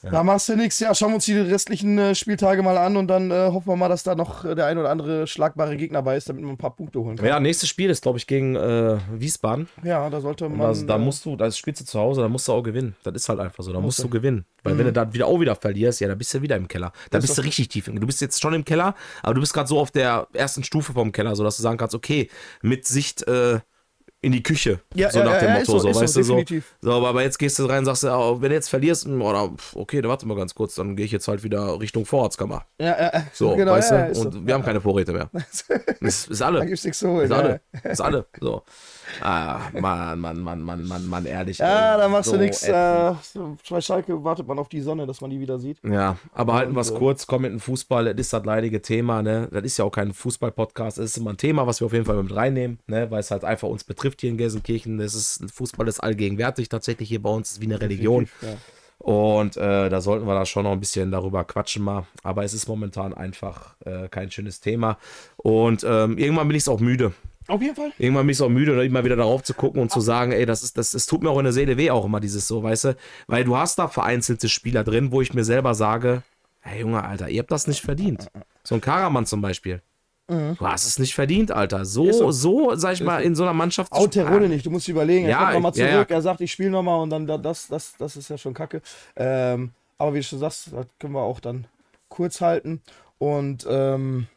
Da 0.09 0.23
machst 0.23 0.49
du 0.49 0.55
nichts. 0.55 0.79
Ja, 0.79 0.95
schauen 0.95 1.09
wir 1.11 1.15
uns 1.15 1.25
die 1.25 1.37
restlichen 1.37 1.97
äh, 1.97 2.15
Spieltage 2.15 2.63
mal 2.63 2.77
an 2.77 2.97
und 2.97 3.07
dann 3.07 3.29
äh, 3.29 3.49
hoffen 3.51 3.67
wir 3.67 3.75
mal, 3.75 3.89
dass 3.89 4.03
da 4.03 4.15
noch 4.15 4.45
äh, 4.45 4.55
der 4.55 4.65
ein 4.65 4.77
oder 4.77 4.89
andere 4.89 5.27
schlagbare 5.27 5.77
Gegner 5.77 6.01
bei 6.01 6.17
ist, 6.17 6.27
damit 6.27 6.43
man 6.43 6.53
ein 6.53 6.57
paar 6.57 6.75
Punkte 6.75 6.99
holen 6.99 7.17
kann. 7.17 7.25
Ja, 7.25 7.39
nächstes 7.39 7.69
Spiel 7.69 7.89
ist, 7.89 8.01
glaube 8.01 8.17
ich, 8.17 8.25
gegen 8.25 8.55
äh, 8.55 8.97
Wiesbaden. 9.13 9.67
Ja, 9.83 10.09
da 10.09 10.19
sollte 10.19 10.49
man. 10.49 10.61
Also, 10.61 10.85
da 10.85 10.95
äh, 10.95 10.99
musst 10.99 11.25
du, 11.25 11.35
da 11.35 11.51
spielst 11.51 11.81
du 11.81 11.85
zu 11.85 11.99
Hause, 11.99 12.21
da 12.21 12.29
musst 12.29 12.47
du 12.47 12.53
auch 12.53 12.63
gewinnen. 12.63 12.95
Das 13.03 13.13
ist 13.13 13.29
halt 13.29 13.39
einfach 13.39 13.63
so, 13.63 13.71
da 13.71 13.79
musst 13.79 13.99
du. 13.99 14.03
du 14.03 14.09
gewinnen. 14.09 14.45
Weil 14.63 14.77
wenn 14.77 14.85
du 14.85 14.93
da 14.93 15.11
wieder 15.11 15.27
auch 15.27 15.39
wieder 15.39 15.55
verlierst, 15.55 16.01
ja, 16.01 16.07
da 16.07 16.15
bist 16.15 16.33
du 16.33 16.41
wieder 16.41 16.55
im 16.55 16.67
Keller. 16.67 16.91
Da 17.09 17.17
Das 17.17 17.25
bist 17.25 17.37
du 17.37 17.41
richtig 17.41 17.69
tief. 17.69 17.85
Du 17.85 18.05
bist 18.05 18.21
jetzt 18.21 18.41
schon 18.41 18.53
im 18.53 18.63
Keller, 18.65 18.95
aber 19.23 19.33
du 19.33 19.41
bist 19.41 19.53
gerade 19.53 19.67
so 19.67 19.79
auf 19.79 19.91
der 19.91 20.27
ersten 20.33 20.63
Stufe 20.63 20.93
vom 20.93 21.11
Keller, 21.11 21.35
so 21.35 21.43
dass 21.43 21.57
du 21.57 21.63
sagen 21.63 21.77
kannst, 21.77 21.95
okay, 21.95 22.29
mit 22.61 22.85
Sicht 22.85 23.25
in 24.23 24.31
die 24.31 24.43
Küche. 24.43 24.79
Ja, 24.93 25.09
so 25.09 25.19
ja, 25.19 25.25
nach 25.25 25.39
dem 25.39 25.49
ja, 25.49 25.59
Motto, 25.59 25.71
so, 25.71 25.79
so, 25.79 25.89
ist 25.89 25.95
so, 25.95 26.01
weißt 26.01 26.15
du 26.15 26.23
so. 26.23 26.35
definitiv. 26.35 26.75
So, 26.81 26.91
aber 26.91 27.23
jetzt 27.23 27.39
gehst 27.39 27.57
du 27.57 27.65
rein 27.65 27.79
und 27.79 27.85
sagst, 27.85 28.03
wenn 28.03 28.49
du 28.49 28.53
jetzt 28.53 28.69
verlierst, 28.69 29.05
hm, 29.05 29.21
oder, 29.21 29.51
okay, 29.73 30.01
dann 30.01 30.09
warte 30.09 30.27
mal 30.27 30.37
ganz 30.37 30.53
kurz, 30.53 30.75
dann 30.75 30.95
gehe 30.95 31.05
ich 31.05 31.11
jetzt 31.11 31.27
halt 31.27 31.43
wieder 31.43 31.79
Richtung 31.79 32.05
Vorratskammer. 32.05 32.65
Ja, 32.79 32.87
ja, 32.87 33.11
ja, 33.13 33.23
So, 33.33 33.55
genau, 33.55 33.71
weißt 33.71 33.91
du? 33.91 34.19
und 34.19 34.45
wir 34.45 34.53
haben 34.53 34.63
keine 34.63 34.79
Vorräte 34.79 35.11
mehr. 35.11 35.29
ist, 36.01 36.29
ist 36.29 36.41
alle. 36.41 36.59
Da 36.59 36.65
gibt's 36.65 36.83
nichts 36.83 36.99
zu 36.99 37.09
holen. 37.09 37.25
Ist 37.25 37.31
alle. 37.31 37.61
Ist 37.83 38.01
alle. 38.01 38.27
So. 38.39 38.63
Ah, 39.21 39.59
Mann, 39.73 40.19
Mann, 40.19 40.39
Mann, 40.39 40.61
Mann, 40.61 40.87
Mann, 40.87 41.07
Mann, 41.07 41.25
ehrlich. 41.25 41.57
ja 41.57 41.97
da 41.97 42.07
machst 42.07 42.29
So 42.29 42.37
du 42.37 42.43
nichts. 42.43 42.63
Äh, 42.63 43.13
bei 43.69 43.81
Schalke 43.81 44.23
wartet 44.23 44.47
man 44.47 44.59
auf 44.59 44.69
die 44.69 44.81
Sonne, 44.81 45.05
dass 45.05 45.21
man 45.21 45.29
die 45.29 45.39
wieder 45.39 45.59
sieht. 45.59 45.77
Ja, 45.83 46.17
aber 46.33 46.53
halten 46.53 46.73
wir 46.73 46.81
es 46.81 46.91
äh, 46.91 46.97
kurz, 46.97 47.27
komm 47.27 47.43
mit 47.43 47.51
dem 47.51 47.59
Fußball, 47.59 48.05
das 48.05 48.15
ist 48.15 48.33
das 48.33 48.45
leidige 48.45 48.81
Thema, 48.81 49.21
ne? 49.21 49.47
Das 49.51 49.63
ist 49.63 49.77
ja 49.77 49.85
auch 49.85 49.91
kein 49.91 50.13
Fußball-Podcast, 50.13 50.97
das 50.97 51.05
ist 51.05 51.17
immer 51.17 51.31
ein 51.31 51.37
Thema, 51.37 51.67
was 51.67 51.81
wir 51.81 51.87
auf 51.87 51.93
jeden 51.93 52.05
Fall 52.05 52.21
mit 52.21 52.35
reinnehmen, 52.35 52.79
ne? 52.87 53.09
Weil 53.11 53.19
es 53.19 53.31
halt 53.31 53.43
einfach 53.43 53.67
uns 53.67 53.83
betrifft 53.83 54.21
hier 54.21 54.29
in 54.29 54.37
Gelsenkirchen. 54.37 54.97
Das 54.97 55.13
ist, 55.15 55.43
Fußball 55.53 55.87
ist 55.87 55.99
allgegenwärtig 55.99 56.69
tatsächlich 56.69 57.09
hier 57.09 57.21
bei 57.21 57.29
uns, 57.29 57.51
ist 57.51 57.61
wie 57.61 57.65
eine 57.65 57.81
Religion. 57.81 58.27
Ja. 58.41 58.49
Und 58.99 59.57
äh, 59.57 59.89
da 59.89 59.99
sollten 59.99 60.27
wir 60.27 60.35
da 60.35 60.45
schon 60.45 60.63
noch 60.63 60.73
ein 60.73 60.79
bisschen 60.79 61.09
darüber 61.11 61.43
quatschen 61.43 61.83
mal. 61.83 62.05
Aber 62.21 62.43
es 62.43 62.53
ist 62.53 62.67
momentan 62.67 63.15
einfach 63.15 63.75
äh, 63.83 64.07
kein 64.09 64.29
schönes 64.29 64.61
Thema. 64.61 64.99
Und 65.37 65.83
ähm, 65.83 66.19
irgendwann 66.19 66.47
bin 66.47 66.55
ich 66.55 66.63
es 66.63 66.67
auch 66.69 66.79
müde. 66.79 67.11
Auf 67.51 67.61
jeden 67.61 67.75
Fall. 67.75 67.91
Irgendwann 67.99 68.25
bin 68.25 68.33
ich 68.33 68.41
auch 68.41 68.49
müde, 68.49 68.73
ne, 68.75 68.85
immer 68.85 69.03
wieder 69.03 69.15
darauf 69.17 69.43
zu 69.43 69.53
gucken 69.53 69.81
und 69.81 69.91
zu 69.91 69.99
sagen, 70.01 70.31
ey, 70.31 70.45
das 70.45 70.63
ist, 70.63 70.77
das, 70.77 70.91
das 70.91 71.05
tut 71.05 71.21
mir 71.21 71.29
auch 71.29 71.37
in 71.37 71.43
der 71.43 71.53
Seele 71.53 71.75
weh, 71.77 71.91
auch 71.91 72.05
immer 72.05 72.19
dieses 72.19 72.47
so, 72.47 72.63
weißt 72.63 72.83
du, 72.85 72.95
weil 73.27 73.43
du 73.43 73.57
hast 73.57 73.77
da 73.77 73.87
vereinzelte 73.87 74.47
Spieler 74.49 74.83
drin, 74.83 75.11
wo 75.11 75.21
ich 75.21 75.33
mir 75.33 75.43
selber 75.43 75.73
sage, 75.75 76.23
hey 76.61 76.81
Junge, 76.81 77.03
Alter, 77.03 77.27
ihr 77.29 77.39
habt 77.39 77.51
das 77.51 77.67
nicht 77.67 77.81
verdient. 77.81 78.27
So 78.63 78.75
ein 78.75 78.81
Karaman 78.81 79.25
zum 79.25 79.41
Beispiel. 79.41 79.81
Du 80.27 80.55
hast 80.61 80.85
es 80.87 80.97
nicht 80.97 81.13
verdient, 81.13 81.51
Alter. 81.51 81.83
So, 81.83 82.03
Mhm. 82.03 82.09
Ist 82.09 82.17
so. 82.19 82.31
so, 82.31 82.75
sag 82.75 82.93
ich 82.93 83.01
mal, 83.03 83.21
in 83.21 83.35
so 83.35 83.43
einer 83.43 83.51
Mannschaft. 83.53 83.91
Auch 83.91 84.07
Terone 84.07 84.47
nicht, 84.47 84.65
du 84.65 84.69
musst 84.69 84.87
überlegen, 84.87 85.25
er 85.25 85.31
Ja, 85.31 85.37
kommt 85.39 85.53
nochmal 85.55 85.71
ja, 85.75 85.91
zurück, 85.91 86.09
ja. 86.09 86.15
er 86.15 86.21
sagt, 86.21 86.39
ich 86.39 86.53
spiele 86.53 86.69
nochmal 86.69 87.01
und 87.01 87.09
dann 87.09 87.27
da- 87.27 87.37
das, 87.37 87.67
das, 87.67 87.95
das 87.97 88.15
ist 88.15 88.29
ja 88.29 88.37
schon 88.37 88.53
kacke. 88.53 88.81
Ähm, 89.17 89.71
aber 89.97 90.13
wie 90.13 90.19
du 90.19 90.23
schon 90.23 90.39
sagst, 90.39 90.69
das 90.71 90.85
können 90.99 91.13
wir 91.13 91.21
auch 91.21 91.41
dann 91.41 91.65
kurz 92.07 92.39
halten. 92.39 92.81
Und 93.17 93.67
ähm, 93.69 94.27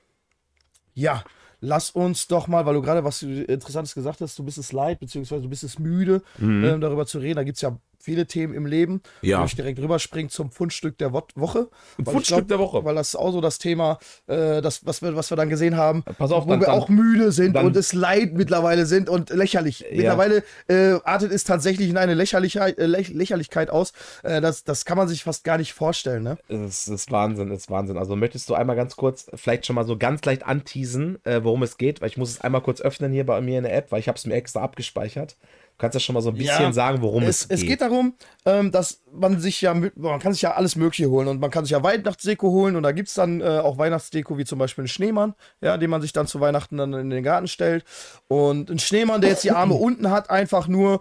ja, 0.94 1.22
lass 1.64 1.90
uns 1.90 2.26
doch 2.28 2.46
mal, 2.46 2.66
weil 2.66 2.74
du 2.74 2.82
gerade 2.82 3.04
was 3.04 3.22
Interessantes 3.22 3.94
gesagt 3.94 4.20
hast, 4.20 4.38
du 4.38 4.44
bist 4.44 4.58
es 4.58 4.72
leid, 4.72 5.00
beziehungsweise 5.00 5.42
du 5.42 5.48
bist 5.48 5.64
es 5.64 5.78
müde, 5.78 6.22
Mhm. 6.38 6.64
ähm, 6.64 6.80
darüber 6.80 7.06
zu 7.06 7.18
reden. 7.18 7.36
Da 7.36 7.44
gibt 7.44 7.56
es 7.56 7.62
ja 7.62 7.76
viele 8.04 8.26
Themen 8.26 8.52
im 8.54 8.66
Leben. 8.66 9.00
Ja. 9.22 9.40
Wo 9.40 9.46
ich 9.46 9.56
direkt 9.56 9.78
rüberspringen 9.80 10.30
zum 10.30 10.50
Fundstück 10.50 10.98
der 10.98 11.12
Wo 11.12 11.22
Woche. 11.36 11.68
Fundstück 12.04 12.48
der 12.48 12.58
Woche. 12.58 12.84
Weil 12.84 12.94
das 12.94 13.08
ist 13.08 13.16
auch 13.16 13.32
so 13.32 13.40
das 13.40 13.58
Thema, 13.58 13.98
äh, 14.26 14.60
das, 14.60 14.84
was, 14.86 15.00
wir, 15.02 15.16
was 15.16 15.30
wir 15.30 15.36
dann 15.36 15.48
gesehen 15.48 15.76
haben. 15.76 16.02
Pass 16.18 16.30
auf, 16.30 16.44
wo 16.46 16.50
dann- 16.50 16.60
wir 16.60 16.66
dann- 16.66 16.78
auch 16.78 16.88
müde 16.88 17.32
sind 17.32 17.54
dann- 17.56 17.66
und 17.66 17.76
es 17.76 17.92
leid 17.94 18.34
mittlerweile 18.34 18.84
sind 18.86 19.08
und 19.08 19.30
lächerlich. 19.30 19.84
Mittlerweile 19.90 20.42
äh, 20.68 20.98
artet 21.04 21.32
es 21.32 21.44
tatsächlich 21.44 21.88
in 21.88 21.96
eine 21.96 22.14
Lächerlichkeit, 22.14 22.78
äh, 22.78 22.86
Läch 22.86 23.08
Lächerlichkeit 23.08 23.70
aus. 23.70 23.92
Äh, 24.22 24.40
das, 24.40 24.64
das 24.64 24.84
kann 24.84 24.98
man 24.98 25.08
sich 25.08 25.24
fast 25.24 25.44
gar 25.44 25.56
nicht 25.58 25.72
vorstellen. 25.72 26.22
Ne? 26.22 26.36
Das 26.48 26.86
ist 26.88 27.10
Wahnsinn, 27.10 27.48
das 27.48 27.60
ist 27.60 27.70
Wahnsinn. 27.70 27.96
Also 27.96 28.16
möchtest 28.16 28.48
du 28.50 28.54
einmal 28.54 28.76
ganz 28.76 28.96
kurz, 28.96 29.26
vielleicht 29.34 29.66
schon 29.66 29.76
mal 29.76 29.84
so 29.86 29.96
ganz 29.96 30.24
leicht 30.24 30.44
anteasen, 30.44 31.18
äh, 31.24 31.40
worum 31.42 31.62
es 31.62 31.78
geht, 31.78 32.00
weil 32.00 32.08
ich 32.08 32.16
muss 32.16 32.30
es 32.30 32.40
einmal 32.40 32.60
kurz 32.60 32.80
öffnen 32.80 33.12
hier 33.12 33.24
bei 33.24 33.40
mir 33.40 33.58
in 33.58 33.64
der 33.64 33.74
App, 33.76 33.90
weil 33.92 34.00
ich 34.00 34.08
habe 34.08 34.18
es 34.18 34.26
mir 34.26 34.34
extra 34.34 34.60
abgespeichert. 34.62 35.36
Du 35.76 35.80
kannst 35.80 35.94
ja 35.94 36.00
schon 36.00 36.14
mal 36.14 36.20
so 36.20 36.28
ein 36.28 36.36
bisschen 36.36 36.62
Ja, 36.62 36.72
sagen, 36.72 37.02
worum 37.02 37.24
es, 37.24 37.42
es, 37.42 37.50
es 37.50 37.62
geht 37.62 37.80
darum, 37.80 38.14
ähm, 38.46 38.70
dass 38.70 39.02
man 39.12 39.40
sich 39.40 39.60
ja, 39.60 39.74
man 39.74 40.20
kann 40.20 40.32
sich 40.32 40.42
ja 40.42 40.52
alles 40.52 40.76
Mögliche 40.76 41.10
holen 41.10 41.26
und 41.26 41.40
man 41.40 41.50
kann 41.50 41.64
sich 41.64 41.72
ja 41.72 41.82
Weihnachtsdeko 41.82 42.48
holen 42.48 42.76
und 42.76 42.84
da 42.84 42.92
gibt 42.92 43.08
es 43.08 43.14
dann 43.14 43.40
äh, 43.40 43.58
auch 43.58 43.76
Weihnachtsdeko 43.76 44.38
wie 44.38 44.44
zum 44.44 44.60
Beispiel 44.60 44.82
einen 44.82 44.88
Schneemann, 44.88 45.34
ja, 45.60 45.76
den 45.76 45.90
man 45.90 46.00
sich 46.00 46.12
dann 46.12 46.28
zu 46.28 46.40
Weihnachten 46.40 46.76
dann 46.76 46.92
in 46.92 47.10
den 47.10 47.24
Garten 47.24 47.48
stellt. 47.48 47.84
Und 48.28 48.70
ein 48.70 48.78
Schneemann, 48.78 49.20
der 49.20 49.30
jetzt 49.30 49.42
die 49.42 49.50
Arme 49.50 49.74
unten 49.74 50.12
hat, 50.12 50.30
einfach 50.30 50.68
nur 50.68 51.00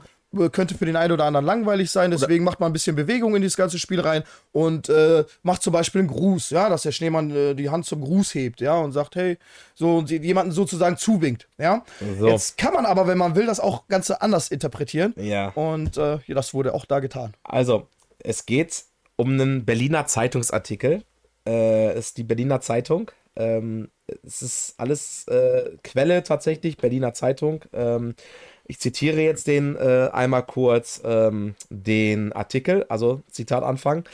könnte 0.51 0.75
für 0.75 0.85
den 0.85 0.95
einen 0.95 1.11
oder 1.11 1.25
anderen 1.25 1.45
langweilig 1.45 1.91
sein, 1.91 2.11
deswegen 2.11 2.43
macht 2.43 2.59
man 2.59 2.69
ein 2.69 2.73
bisschen 2.73 2.95
Bewegung 2.95 3.35
in 3.35 3.41
dieses 3.41 3.57
ganze 3.57 3.79
Spiel 3.79 3.99
rein 3.99 4.23
und 4.51 4.89
äh, 4.89 5.23
macht 5.43 5.61
zum 5.61 5.73
Beispiel 5.73 5.99
einen 5.99 6.07
Gruß, 6.09 6.49
ja, 6.49 6.69
dass 6.69 6.83
der 6.83 6.91
Schneemann 6.91 7.31
äh, 7.31 7.53
die 7.55 7.69
Hand 7.69 7.85
zum 7.85 8.01
Gruß 8.01 8.33
hebt, 8.35 8.61
ja, 8.61 8.75
und 8.77 8.91
sagt, 8.91 9.15
hey, 9.15 9.37
so 9.75 9.97
und 9.97 10.09
jemanden 10.09 10.51
sozusagen 10.51 10.97
zuwinkt, 10.97 11.47
ja. 11.57 11.83
So. 12.19 12.27
Jetzt 12.27 12.57
kann 12.57 12.73
man 12.73 12.85
aber, 12.85 13.07
wenn 13.07 13.17
man 13.17 13.35
will, 13.35 13.45
das 13.45 13.59
auch 13.59 13.87
ganz 13.87 14.09
anders 14.11 14.49
interpretieren. 14.49 15.13
Ja. 15.17 15.49
Und 15.49 15.97
äh, 15.97 16.19
ja, 16.25 16.35
das 16.35 16.53
wurde 16.53 16.73
auch 16.73 16.85
da 16.85 16.99
getan. 16.99 17.33
Also, 17.43 17.87
es 18.19 18.45
geht 18.45 18.83
um 19.15 19.31
einen 19.31 19.65
Berliner 19.65 20.05
Zeitungsartikel. 20.05 21.03
Äh, 21.45 21.97
ist 21.97 22.17
die 22.17 22.23
Berliner 22.23 22.61
Zeitung. 22.61 23.11
Ähm, 23.35 23.89
es 24.25 24.41
ist 24.41 24.75
alles 24.77 25.27
äh, 25.27 25.71
Quelle 25.83 26.23
tatsächlich, 26.23 26.77
Berliner 26.77 27.13
Zeitung. 27.13 27.65
Ähm, 27.73 28.15
ich 28.65 28.79
zitiere 28.79 29.21
jetzt 29.21 29.47
den 29.47 29.75
äh, 29.75 30.09
einmal 30.13 30.43
kurz 30.43 31.01
ähm, 31.03 31.55
den 31.69 32.31
Artikel, 32.33 32.85
also 32.89 33.21
Zitat 33.29 33.63
Anfang. 33.63 34.05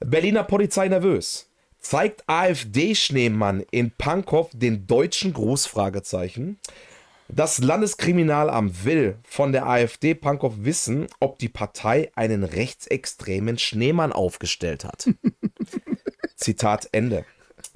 Berliner 0.00 0.44
Polizei 0.44 0.88
nervös. 0.88 1.48
Zeigt 1.80 2.24
AfD-Schneemann 2.26 3.64
in 3.70 3.90
Pankow 3.90 4.50
den 4.52 4.86
deutschen 4.86 5.32
Gruß? 5.32 5.66
Fragezeichen. 5.66 6.58
Das 7.28 7.58
Landeskriminalamt 7.58 8.84
will 8.84 9.18
von 9.22 9.52
der 9.52 9.66
AfD 9.66 10.14
Pankow 10.14 10.54
wissen, 10.58 11.08
ob 11.20 11.38
die 11.38 11.48
Partei 11.48 12.10
einen 12.14 12.42
rechtsextremen 12.42 13.58
Schneemann 13.58 14.12
aufgestellt 14.12 14.84
hat. 14.84 15.10
Zitat 16.36 16.88
Ende. 16.92 17.24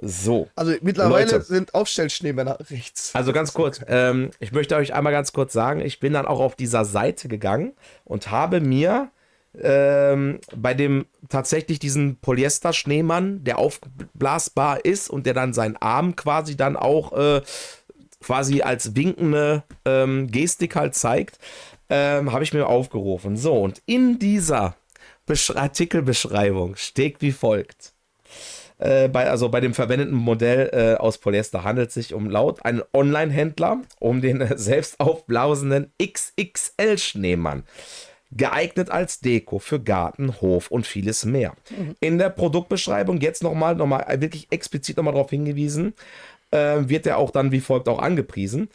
So. 0.05 0.49
Also 0.57 0.75
mittlerweile 0.83 1.31
Leute. 1.31 1.43
sind 1.43 1.75
Aufstellschneemänner 1.75 2.59
rechts. 2.71 3.15
Also 3.15 3.33
ganz 3.33 3.55
kurz, 3.55 3.81
ähm, 3.87 4.31
ich 4.41 4.51
möchte 4.51 4.75
euch 4.75 4.95
einmal 4.95 5.13
ganz 5.13 5.33
kurz 5.33 5.53
sagen, 5.53 5.81
ich 5.81 6.01
bin 6.01 6.13
dann 6.13 6.27
auch 6.27 6.41
auf 6.41 6.57
dieser 6.57 6.85
Seite 6.85 7.29
gegangen 7.29 7.73
und 8.05 8.33
habe 8.33 8.61
mir 8.61 9.11
ähm, 9.61 10.41
bei 10.57 10.75
dem 10.75 11.07
tatsächlich 11.29 11.79
diesen 11.79 12.17
Polyester-Schneemann, 12.17 13.45
der 13.45 13.59
aufblasbar 13.59 14.85
ist 14.85 15.09
und 15.09 15.25
der 15.25 15.35
dann 15.35 15.53
seinen 15.53 15.77
Arm 15.77 16.17
quasi 16.17 16.57
dann 16.57 16.77
auch 16.77 17.13
äh, 17.13 17.43
quasi 18.21 18.63
als 18.63 18.97
winkende 18.97 19.63
ähm, 19.85 20.33
Gestik 20.33 20.75
halt 20.75 20.97
zeigt, 20.97 21.39
ähm, 21.89 22.33
habe 22.33 22.43
ich 22.43 22.53
mir 22.53 22.67
aufgerufen. 22.67 23.37
So, 23.37 23.55
und 23.55 23.83
in 23.87 24.19
dieser 24.19 24.75
Besch 25.27 25.51
Artikelbeschreibung 25.51 26.75
steht 26.75 27.21
wie 27.21 27.33
folgt. 27.33 27.93
Äh, 28.83 29.09
bei, 29.09 29.31
also 29.31 29.49
bei 29.49 29.61
dem 29.61 29.75
verwendeten 29.75 30.15
Modell 30.15 30.71
äh, 30.73 31.01
aus 31.01 31.19
Polyester 31.19 31.63
handelt 31.63 31.89
es 31.89 31.95
sich 31.95 32.15
um 32.15 32.29
laut 32.29 32.65
einen 32.65 32.83
Online-Händler 32.93 33.83
um 34.01 34.21
den 34.21 34.41
äh, 34.41 34.59
selbst 34.59 34.99
aufblasenden 34.99 35.93
XXL-Schneemann. 36.03 37.63
Geeignet 38.33 38.91
als 38.91 39.21
Deko 39.21 39.61
für 39.61 39.79
Garten, 39.79 40.41
Hof 40.41 40.71
und 40.71 40.87
vieles 40.87 41.25
mehr. 41.25 41.53
In 42.01 42.19
der 42.19 42.31
Produktbeschreibung 42.31 43.21
jetzt 43.21 43.43
nochmal, 43.43 43.77
noch 43.77 43.87
mal 43.87 44.05
wirklich 44.21 44.49
explizit 44.51 44.97
nochmal 44.97 45.13
darauf 45.13 45.31
hingewiesen, 45.31 45.93
äh, 46.51 46.79
wird 46.81 47.07
er 47.07 47.19
auch 47.19 47.31
dann 47.31 47.53
wie 47.53 47.61
folgt 47.61 47.89
auch 47.89 48.01
angepriesen. 48.01 48.69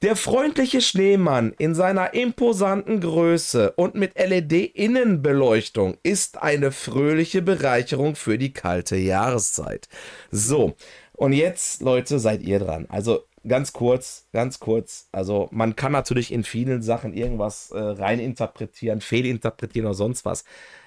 Der 0.00 0.14
freundliche 0.14 0.80
Schneemann 0.80 1.52
in 1.58 1.74
seiner 1.74 2.14
imposanten 2.14 3.00
Größe 3.00 3.72
und 3.72 3.96
mit 3.96 4.16
LED-Innenbeleuchtung 4.16 5.96
ist 6.04 6.40
eine 6.40 6.70
fröhliche 6.70 7.42
Bereicherung 7.42 8.14
für 8.14 8.38
die 8.38 8.52
kalte 8.52 8.94
Jahreszeit. 8.94 9.88
So, 10.30 10.76
und 11.14 11.32
jetzt, 11.32 11.82
Leute, 11.82 12.20
seid 12.20 12.42
ihr 12.42 12.60
dran. 12.60 12.86
Also 12.88 13.24
ganz 13.48 13.72
kurz, 13.72 14.28
ganz 14.32 14.60
kurz. 14.60 15.08
Also 15.10 15.48
man 15.50 15.74
kann 15.74 15.90
natürlich 15.90 16.32
in 16.32 16.44
vielen 16.44 16.80
Sachen 16.80 17.12
irgendwas 17.12 17.72
äh, 17.72 17.78
reininterpretieren, 17.80 19.00
fehlinterpretieren 19.00 19.86
oder 19.86 19.94
sonst 19.94 20.24
was. 20.24 20.44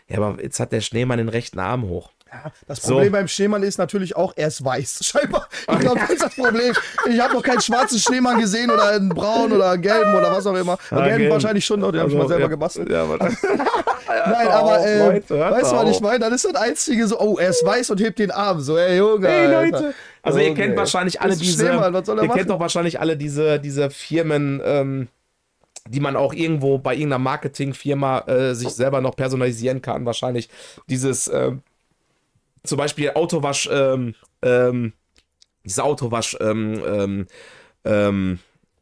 Ja, 0.08 0.22
aber 0.22 0.42
jetzt 0.42 0.62
hat 0.62 0.72
der 0.72 0.80
Schneemann 0.80 1.18
den 1.18 1.28
rechten 1.28 1.60
Arm 1.60 1.90
hoch. 1.90 2.12
Ja, 2.32 2.52
das 2.66 2.82
So. 2.82 2.94
Problem 2.94 3.12
beim 3.12 3.28
Schneemann 3.28 3.62
ist 3.64 3.78
natürlich 3.78 4.16
auch, 4.16 4.34
er 4.36 4.48
ist 4.48 4.64
weiß. 4.64 5.00
Scheinbar. 5.06 5.48
Ich 5.70 5.80
glaube, 5.80 6.00
das 6.00 6.10
ist 6.12 6.24
das 6.24 6.36
Problem. 6.36 6.74
Ich 7.10 7.20
habe 7.20 7.34
noch 7.34 7.44
keinen 7.44 7.62
schwarzen 7.62 8.00
Schneemann 8.00 8.40
gesehen 8.40 8.72
oder 8.72 8.88
einen 8.90 9.10
braunen 9.10 9.54
oder 9.54 9.72
einen 9.72 9.82
gelben 9.82 10.16
oder 10.16 10.32
was 10.32 10.48
auch 10.48 10.56
immer. 10.56 10.78
Ah, 10.92 11.04
gelben 11.04 11.18
gelb. 11.20 11.32
wahrscheinlich 11.34 11.66
schon 11.66 11.82
noch, 11.82 11.92
den 11.92 12.02
habe 12.02 12.10
ich 12.10 12.18
mal 12.18 12.28
selber 12.28 12.44
ja, 12.44 12.48
gebastelt. 12.48 12.90
Ja, 12.90 13.06
Nein, 14.26 14.48
aber 14.48 14.86
äh, 14.86 15.00
Leute, 15.00 15.40
weißt 15.40 15.72
du, 15.72 15.76
was 15.76 15.90
ich 15.90 16.02
meine? 16.02 16.20
Das 16.20 16.32
ist 16.32 16.46
das 16.46 16.56
Einzige 16.56 17.08
so, 17.08 17.20
oh, 17.20 17.38
er 17.38 17.50
ist 17.50 17.66
weiß 17.66 17.92
und 17.92 18.00
hebt 18.00 18.20
den 18.20 18.32
Arm. 18.32 18.62
So, 18.62 18.78
ey, 18.78 18.98
Junge. 18.98 19.28
Hey 19.28 19.54
Alter. 19.54 19.82
Leute. 19.82 19.94
Also 20.22 20.40
ihr 20.40 20.48
Junge, 20.48 20.60
kennt 20.60 20.78
wahrscheinlich 20.78 21.20
alle 21.20 21.36
diese. 21.36 21.68
Er 21.68 21.94
ihr 21.94 22.30
kennt 22.30 22.50
doch 22.50 22.60
wahrscheinlich 22.60 23.00
alle 23.00 23.18
diese, 23.18 23.60
diese 23.60 23.90
Firmen, 23.90 24.62
ähm, 24.64 25.08
die 25.90 26.00
man 26.00 26.16
auch 26.16 26.34
irgendwo 26.34 26.78
bei 26.78 26.94
irgendeiner 26.94 27.20
Marketingfirma 27.20 28.20
äh, 28.28 28.54
sich 28.54 28.70
selber 28.70 29.02
noch 29.02 29.16
personalisieren 29.16 29.82
kann. 29.82 30.06
Wahrscheinlich 30.06 30.50
dieses 30.88 31.28
ähm, 31.28 31.64
zum 32.64 32.78
Beispiel 32.78 33.12
Autowasch, 33.12 33.70
ähm, 33.72 34.16
ähm, 34.42 34.94
diese 35.64 35.84
Autowasch, 35.84 36.38
ähm, 36.40 36.82
ähm, 36.86 37.28
ähm, 37.86 38.40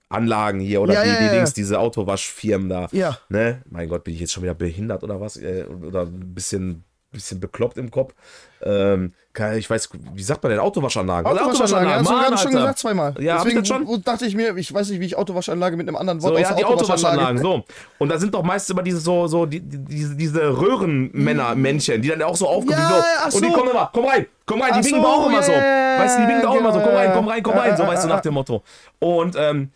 Anlagen 0.10 0.60
hier 0.60 0.82
oder 0.82 0.94
Ja, 0.96 1.04
die, 1.04 1.10
ja, 1.10 1.20
die 1.20 1.26
ja. 1.26 1.32
Dings, 1.34 1.54
diese 1.54 1.80
Autowaschfirmen 1.80 2.68
da. 2.68 2.88
Ja. 2.92 3.20
Ne? 3.30 3.62
Mein 3.70 3.88
Gott, 3.90 4.04
bin 4.04 4.16
ich 4.16 4.20
jetzt 4.20 4.34
schon 4.34 4.44
wieder 4.44 4.56
behindert 4.56 5.04
oder 5.04 5.22
was? 5.22 5.38
Äh, 5.38 5.66
Oder 5.66 6.02
ein 6.02 6.34
bisschen, 6.34 6.84
bisschen 7.12 7.40
bekloppt 7.40 7.78
im 7.78 7.92
Kopf. 7.92 8.16
Ähm, 8.64 9.14
ich 9.58 9.70
weiß, 9.70 9.90
wie 10.14 10.24
sagt 10.24 10.44
man 10.44 10.52
denn? 10.52 10.60
Autowaschanlagen. 10.60 11.26
Autowaschanlage, 11.32 12.00
hast 12.00 12.10
du 12.10 12.14
Mann, 12.14 12.24
gerade 12.26 12.38
schon 12.38 12.52
gesagt 12.52 12.80
zweimal. 12.80 13.16
Ja, 13.20 13.40
hab 13.40 13.48
ich 13.48 13.54
Deswegen 13.54 13.88
schon? 13.88 14.04
dachte 14.04 14.26
ich 14.26 14.36
mir, 14.36 14.56
ich 14.58 14.74
weiß 14.74 14.90
nicht, 14.90 15.00
wie 15.00 15.06
ich 15.06 15.18
Autowaschanlage 15.18 15.78
mit 15.78 15.88
einem 15.88 15.96
anderen 15.98 16.22
Wort 16.22 16.34
So, 16.36 16.40
ja, 16.40 16.54
die 16.54 16.66
Autowaschanlagen, 16.66 17.42
so. 17.42 17.64
Und 17.98 18.10
da 18.10 18.18
sind 18.18 18.34
doch 18.34 18.44
meist 18.44 18.70
immer 18.70 18.84
diese 18.84 19.00
so, 19.00 19.28
so, 19.28 19.46
die, 19.46 19.60
die, 19.60 19.78
diese, 19.86 20.16
diese 20.16 20.60
Röhrenmänner, 20.60 21.56
Männchen, 21.56 22.02
die 22.02 22.10
dann 22.10 22.22
auch 22.22 22.36
so 22.36 22.48
aufkommen. 22.48 22.80
Ja, 22.80 23.30
so. 23.30 23.38
Und 23.38 23.46
die 23.46 23.52
kommen 23.52 23.72
immer, 23.72 23.90
komm 23.94 24.06
rein, 24.06 24.26
komm 24.46 24.62
rein, 24.62 24.74
die 24.82 24.86
winken 24.86 25.02
so, 25.02 25.08
auch 25.08 25.28
immer 25.28 25.44
so. 25.44 25.52
Weißt 25.52 26.18
du, 26.18 26.22
die 26.22 26.28
winken 26.28 26.46
auch 26.46 26.56
immer 26.56 26.74
so, 26.74 26.80
komm 26.80 26.96
rein, 26.96 27.12
komm 27.14 27.28
rein, 27.28 27.44
komm 27.44 27.58
rein, 27.58 27.78
so, 27.78 27.88
weißt 27.88 28.04
du, 28.04 28.08
nach 28.08 28.22
dem 28.22 28.34
Motto. 28.34 28.64
Und, 29.00 29.36
ähm, 29.38 29.72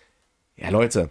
ja, 0.56 0.70
Leute. 0.70 1.10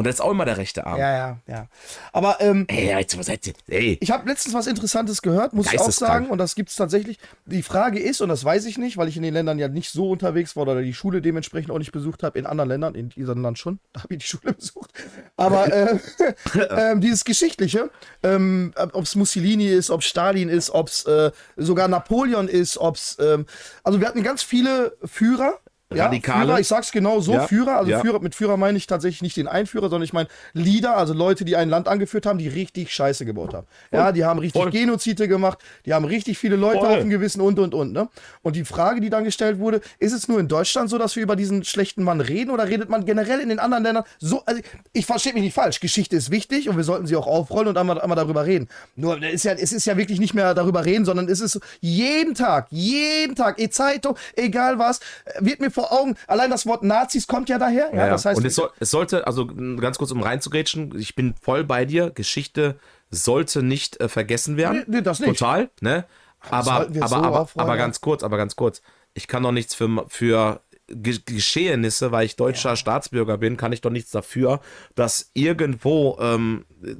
Und 0.00 0.06
das 0.06 0.14
ist 0.14 0.20
auch 0.22 0.30
immer 0.30 0.46
der 0.46 0.56
rechte 0.56 0.86
Arm. 0.86 0.98
Ja, 0.98 1.12
ja, 1.12 1.38
ja. 1.46 1.68
Aber 2.14 2.38
ähm, 2.40 2.64
Ey, 2.68 2.86
jetzt, 2.86 3.18
was 3.18 3.28
ihr? 3.28 3.52
Ey. 3.68 3.98
ich 4.00 4.10
habe 4.10 4.26
letztens 4.26 4.54
was 4.54 4.66
Interessantes 4.66 5.20
gehört, 5.20 5.52
muss 5.52 5.70
ich 5.70 5.78
auch 5.78 5.90
sagen. 5.90 6.30
Und 6.30 6.38
das 6.38 6.54
gibt 6.54 6.70
es 6.70 6.76
tatsächlich. 6.76 7.18
Die 7.44 7.62
Frage 7.62 8.00
ist, 8.00 8.22
und 8.22 8.30
das 8.30 8.42
weiß 8.42 8.64
ich 8.64 8.78
nicht, 8.78 8.96
weil 8.96 9.08
ich 9.08 9.18
in 9.18 9.22
den 9.22 9.34
Ländern 9.34 9.58
ja 9.58 9.68
nicht 9.68 9.90
so 9.90 10.08
unterwegs 10.08 10.56
war 10.56 10.62
oder 10.62 10.80
die 10.80 10.94
Schule 10.94 11.20
dementsprechend 11.20 11.70
auch 11.70 11.76
nicht 11.76 11.92
besucht 11.92 12.22
habe. 12.22 12.38
In 12.38 12.46
anderen 12.46 12.70
Ländern, 12.70 12.94
in 12.94 13.10
diesem 13.10 13.42
Land 13.42 13.58
schon, 13.58 13.78
da 13.92 14.04
habe 14.04 14.14
ich 14.14 14.20
die 14.20 14.26
Schule 14.26 14.54
besucht. 14.54 14.90
Aber 15.36 15.70
äh, 15.70 15.98
ähm, 16.70 17.02
dieses 17.02 17.26
Geschichtliche, 17.26 17.90
ähm, 18.22 18.72
ob 18.76 19.04
es 19.04 19.16
Mussolini 19.16 19.66
ist, 19.66 19.90
ob 19.90 20.02
Stalin 20.02 20.48
ist, 20.48 20.70
ob 20.70 20.88
es 20.88 21.04
äh, 21.04 21.30
sogar 21.58 21.88
Napoleon 21.88 22.48
ist, 22.48 22.78
ob 22.78 22.96
es. 22.96 23.18
Ähm, 23.20 23.44
also 23.84 24.00
wir 24.00 24.08
hatten 24.08 24.22
ganz 24.22 24.42
viele 24.42 24.96
Führer. 25.04 25.58
Ja, 25.92 26.04
Radikale. 26.04 26.46
Führer, 26.46 26.60
ich 26.60 26.68
sag's 26.68 26.92
genau 26.92 27.20
so, 27.20 27.32
Ja, 27.32 27.48
Führer, 27.48 27.78
also 27.78 27.90
ja. 27.90 28.00
Führer, 28.00 28.20
mit 28.20 28.36
Führer 28.36 28.56
meine 28.56 28.78
ich 28.78 28.86
tatsächlich 28.86 29.22
nicht 29.22 29.36
den 29.36 29.48
Einführer, 29.48 29.88
sondern 29.88 30.04
ich 30.04 30.12
meine 30.12 30.28
Leader, 30.52 30.96
also 30.96 31.14
Leute, 31.14 31.44
die 31.44 31.56
ein 31.56 31.68
Land 31.68 31.88
angeführt 31.88 32.26
haben, 32.26 32.38
die 32.38 32.46
richtig 32.46 32.94
Scheiße 32.94 33.24
gebaut 33.24 33.54
haben. 33.54 33.66
Ja, 33.90 34.12
die 34.12 34.24
haben 34.24 34.38
richtig 34.38 34.62
Voll. 34.62 34.70
Genozide 34.70 35.26
gemacht, 35.26 35.58
die 35.86 35.92
haben 35.92 36.04
richtig 36.04 36.38
viele 36.38 36.54
Leute 36.54 36.78
Voll. 36.78 36.88
auf 36.88 36.98
dem 36.98 37.10
Gewissen 37.10 37.40
und 37.40 37.58
und 37.58 37.74
und. 37.74 37.92
Ne? 37.92 38.08
Und 38.42 38.54
die 38.54 38.64
Frage, 38.64 39.00
die 39.00 39.10
dann 39.10 39.24
gestellt 39.24 39.58
wurde, 39.58 39.80
ist 39.98 40.12
es 40.12 40.28
nur 40.28 40.38
in 40.38 40.46
Deutschland 40.46 40.90
so, 40.90 40.96
dass 40.96 41.16
wir 41.16 41.24
über 41.24 41.34
diesen 41.34 41.64
schlechten 41.64 42.04
Mann 42.04 42.20
reden 42.20 42.50
oder 42.50 42.68
redet 42.68 42.88
man 42.88 43.04
generell 43.04 43.40
in 43.40 43.48
den 43.48 43.58
anderen 43.58 43.82
Ländern 43.82 44.04
so? 44.20 44.44
Also 44.46 44.60
ich 44.92 45.06
verstehe 45.06 45.32
mich 45.32 45.42
nicht 45.42 45.54
falsch, 45.54 45.80
Geschichte 45.80 46.14
ist 46.14 46.30
wichtig 46.30 46.68
und 46.68 46.76
wir 46.76 46.84
sollten 46.84 47.08
sie 47.08 47.16
auch 47.16 47.26
aufrollen 47.26 47.66
und 47.66 47.76
einmal, 47.76 48.00
einmal 48.00 48.16
darüber 48.16 48.46
reden. 48.46 48.68
Nur 48.94 49.20
es 49.20 49.34
ist, 49.34 49.44
ja, 49.44 49.52
es 49.54 49.72
ist 49.72 49.86
ja 49.86 49.96
wirklich 49.96 50.20
nicht 50.20 50.34
mehr 50.34 50.54
darüber 50.54 50.84
reden, 50.84 51.04
sondern 51.04 51.28
es 51.28 51.40
ist 51.40 51.58
jeden 51.80 52.36
Tag, 52.36 52.68
jeden 52.70 53.34
Tag, 53.34 53.58
e 53.58 53.68
Zeitung, 53.70 54.16
egal 54.36 54.78
was, 54.78 55.00
wird 55.40 55.58
mir 55.58 55.70
vor 55.80 55.92
Augen, 55.92 56.16
allein 56.26 56.50
das 56.50 56.66
Wort 56.66 56.82
Nazis 56.82 57.26
kommt 57.26 57.48
ja 57.48 57.58
daher. 57.58 57.90
Ja, 57.92 58.06
Ja, 58.06 58.10
das 58.10 58.24
heißt, 58.24 58.38
und 58.38 58.44
es, 58.44 58.54
soll, 58.54 58.70
es 58.78 58.90
sollte, 58.90 59.26
also 59.26 59.46
ganz 59.46 59.98
kurz 59.98 60.10
um 60.10 60.22
reinzugrätschen, 60.22 60.98
ich 60.98 61.14
bin 61.14 61.34
voll 61.40 61.64
bei 61.64 61.84
dir, 61.84 62.10
Geschichte 62.10 62.78
sollte 63.10 63.62
nicht 63.62 64.00
äh, 64.00 64.08
vergessen 64.08 64.56
werden. 64.56 64.84
Nee, 64.86 64.96
nee, 64.96 65.02
das 65.02 65.20
nicht. 65.20 65.38
Total, 65.38 65.70
ne? 65.80 66.04
Aber, 66.48 66.88
aber, 67.00 67.08
so 67.08 67.16
aber, 67.16 67.48
aber 67.56 67.76
ganz 67.76 68.00
kurz, 68.00 68.22
aber 68.22 68.36
ganz 68.36 68.56
kurz. 68.56 68.82
Ich 69.12 69.26
kann 69.26 69.42
doch 69.42 69.52
nichts 69.52 69.74
für, 69.74 70.06
für 70.08 70.60
Geschehnisse, 70.90 72.12
weil 72.12 72.26
ich 72.26 72.36
deutscher 72.36 72.76
Staatsbürger 72.76 73.38
bin, 73.38 73.56
kann 73.56 73.72
ich 73.72 73.80
doch 73.80 73.90
nichts 73.90 74.10
dafür, 74.10 74.60
dass 74.94 75.30
irgendwo, 75.34 76.18
ähm, 76.20 76.64
äh, 76.84 76.94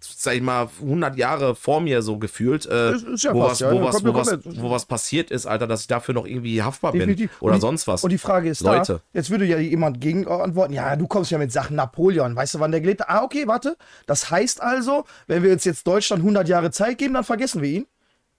sag 0.00 0.34
ich 0.34 0.42
mal, 0.42 0.68
100 0.80 1.16
Jahre 1.16 1.54
vor 1.54 1.80
mir 1.80 2.02
so 2.02 2.18
gefühlt, 2.18 2.66
äh, 2.66 2.92
ja 2.92 3.34
wo, 3.34 3.40
fast, 3.40 3.50
was, 3.50 3.60
ja, 3.60 3.72
wo, 3.72 3.76
ja, 3.76 3.84
was, 3.84 3.94
kommt 3.94 4.06
wo, 4.06 4.12
mir 4.12 4.18
was, 4.18 4.30
komplett. 4.30 4.62
wo 4.62 4.70
was 4.70 4.86
passiert 4.86 5.30
ist, 5.30 5.46
Alter, 5.46 5.66
dass 5.66 5.82
ich 5.82 5.86
dafür 5.88 6.14
noch 6.14 6.26
irgendwie 6.26 6.62
haftbar 6.62 6.92
Definitiv. 6.92 7.30
bin 7.38 7.46
oder 7.46 7.54
die, 7.56 7.60
sonst 7.60 7.86
was. 7.86 8.04
Und 8.04 8.10
die 8.10 8.18
Frage 8.18 8.48
ist 8.48 8.60
Leute. 8.60 9.00
da, 9.12 9.18
jetzt 9.18 9.30
würde 9.30 9.44
ja 9.44 9.58
jemand 9.58 10.00
gegen 10.00 10.26
antworten, 10.28 10.72
ja, 10.72 10.94
du 10.96 11.06
kommst 11.06 11.30
ja 11.30 11.38
mit 11.38 11.52
Sachen 11.52 11.76
Napoleon, 11.76 12.36
weißt 12.36 12.54
du, 12.54 12.60
wann 12.60 12.70
der 12.70 12.80
gelebt 12.80 13.00
hat? 13.00 13.10
Ah, 13.10 13.22
okay, 13.24 13.46
warte. 13.46 13.76
Das 14.06 14.30
heißt 14.30 14.62
also, 14.62 15.04
wenn 15.26 15.42
wir 15.42 15.52
uns 15.52 15.64
jetzt 15.64 15.86
Deutschland 15.86 16.20
100 16.22 16.48
Jahre 16.48 16.70
Zeit 16.70 16.98
geben, 16.98 17.14
dann 17.14 17.24
vergessen 17.24 17.62
wir 17.62 17.70
ihn. 17.70 17.86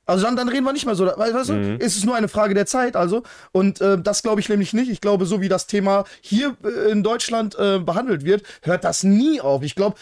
Also 0.06 0.24
dann, 0.26 0.36
dann 0.36 0.50
reden 0.50 0.64
wir 0.66 0.74
nicht 0.74 0.86
mehr 0.86 0.96
so, 0.96 1.06
weißt 1.06 1.50
du, 1.50 1.54
Mhm. 1.54 1.78
es 1.80 1.96
ist 1.98 2.06
nur 2.06 2.16
eine 2.16 2.28
Frage 2.28 2.54
der 2.54 2.66
Zeit, 2.66 2.96
also. 2.96 3.24
Und 3.52 3.82
äh, 3.82 3.98
das 4.00 4.22
glaube 4.24 4.40
ich 4.42 4.50
nämlich 4.50 4.74
nicht. 4.74 4.90
Ich 4.92 5.02
glaube, 5.02 5.26
so 5.26 5.42
wie 5.42 5.50
das 5.50 5.68
Thema 5.68 6.04
hier 6.22 6.56
äh, 6.64 6.92
in 6.92 7.02
Deutschland 7.04 7.56
äh, 7.58 7.80
behandelt 7.80 8.24
wird, 8.26 8.44
hört 8.62 8.84
das 8.84 9.04
nie 9.04 9.42
auf. 9.42 9.64
Ich 9.64 9.76
glaube, 9.76 9.96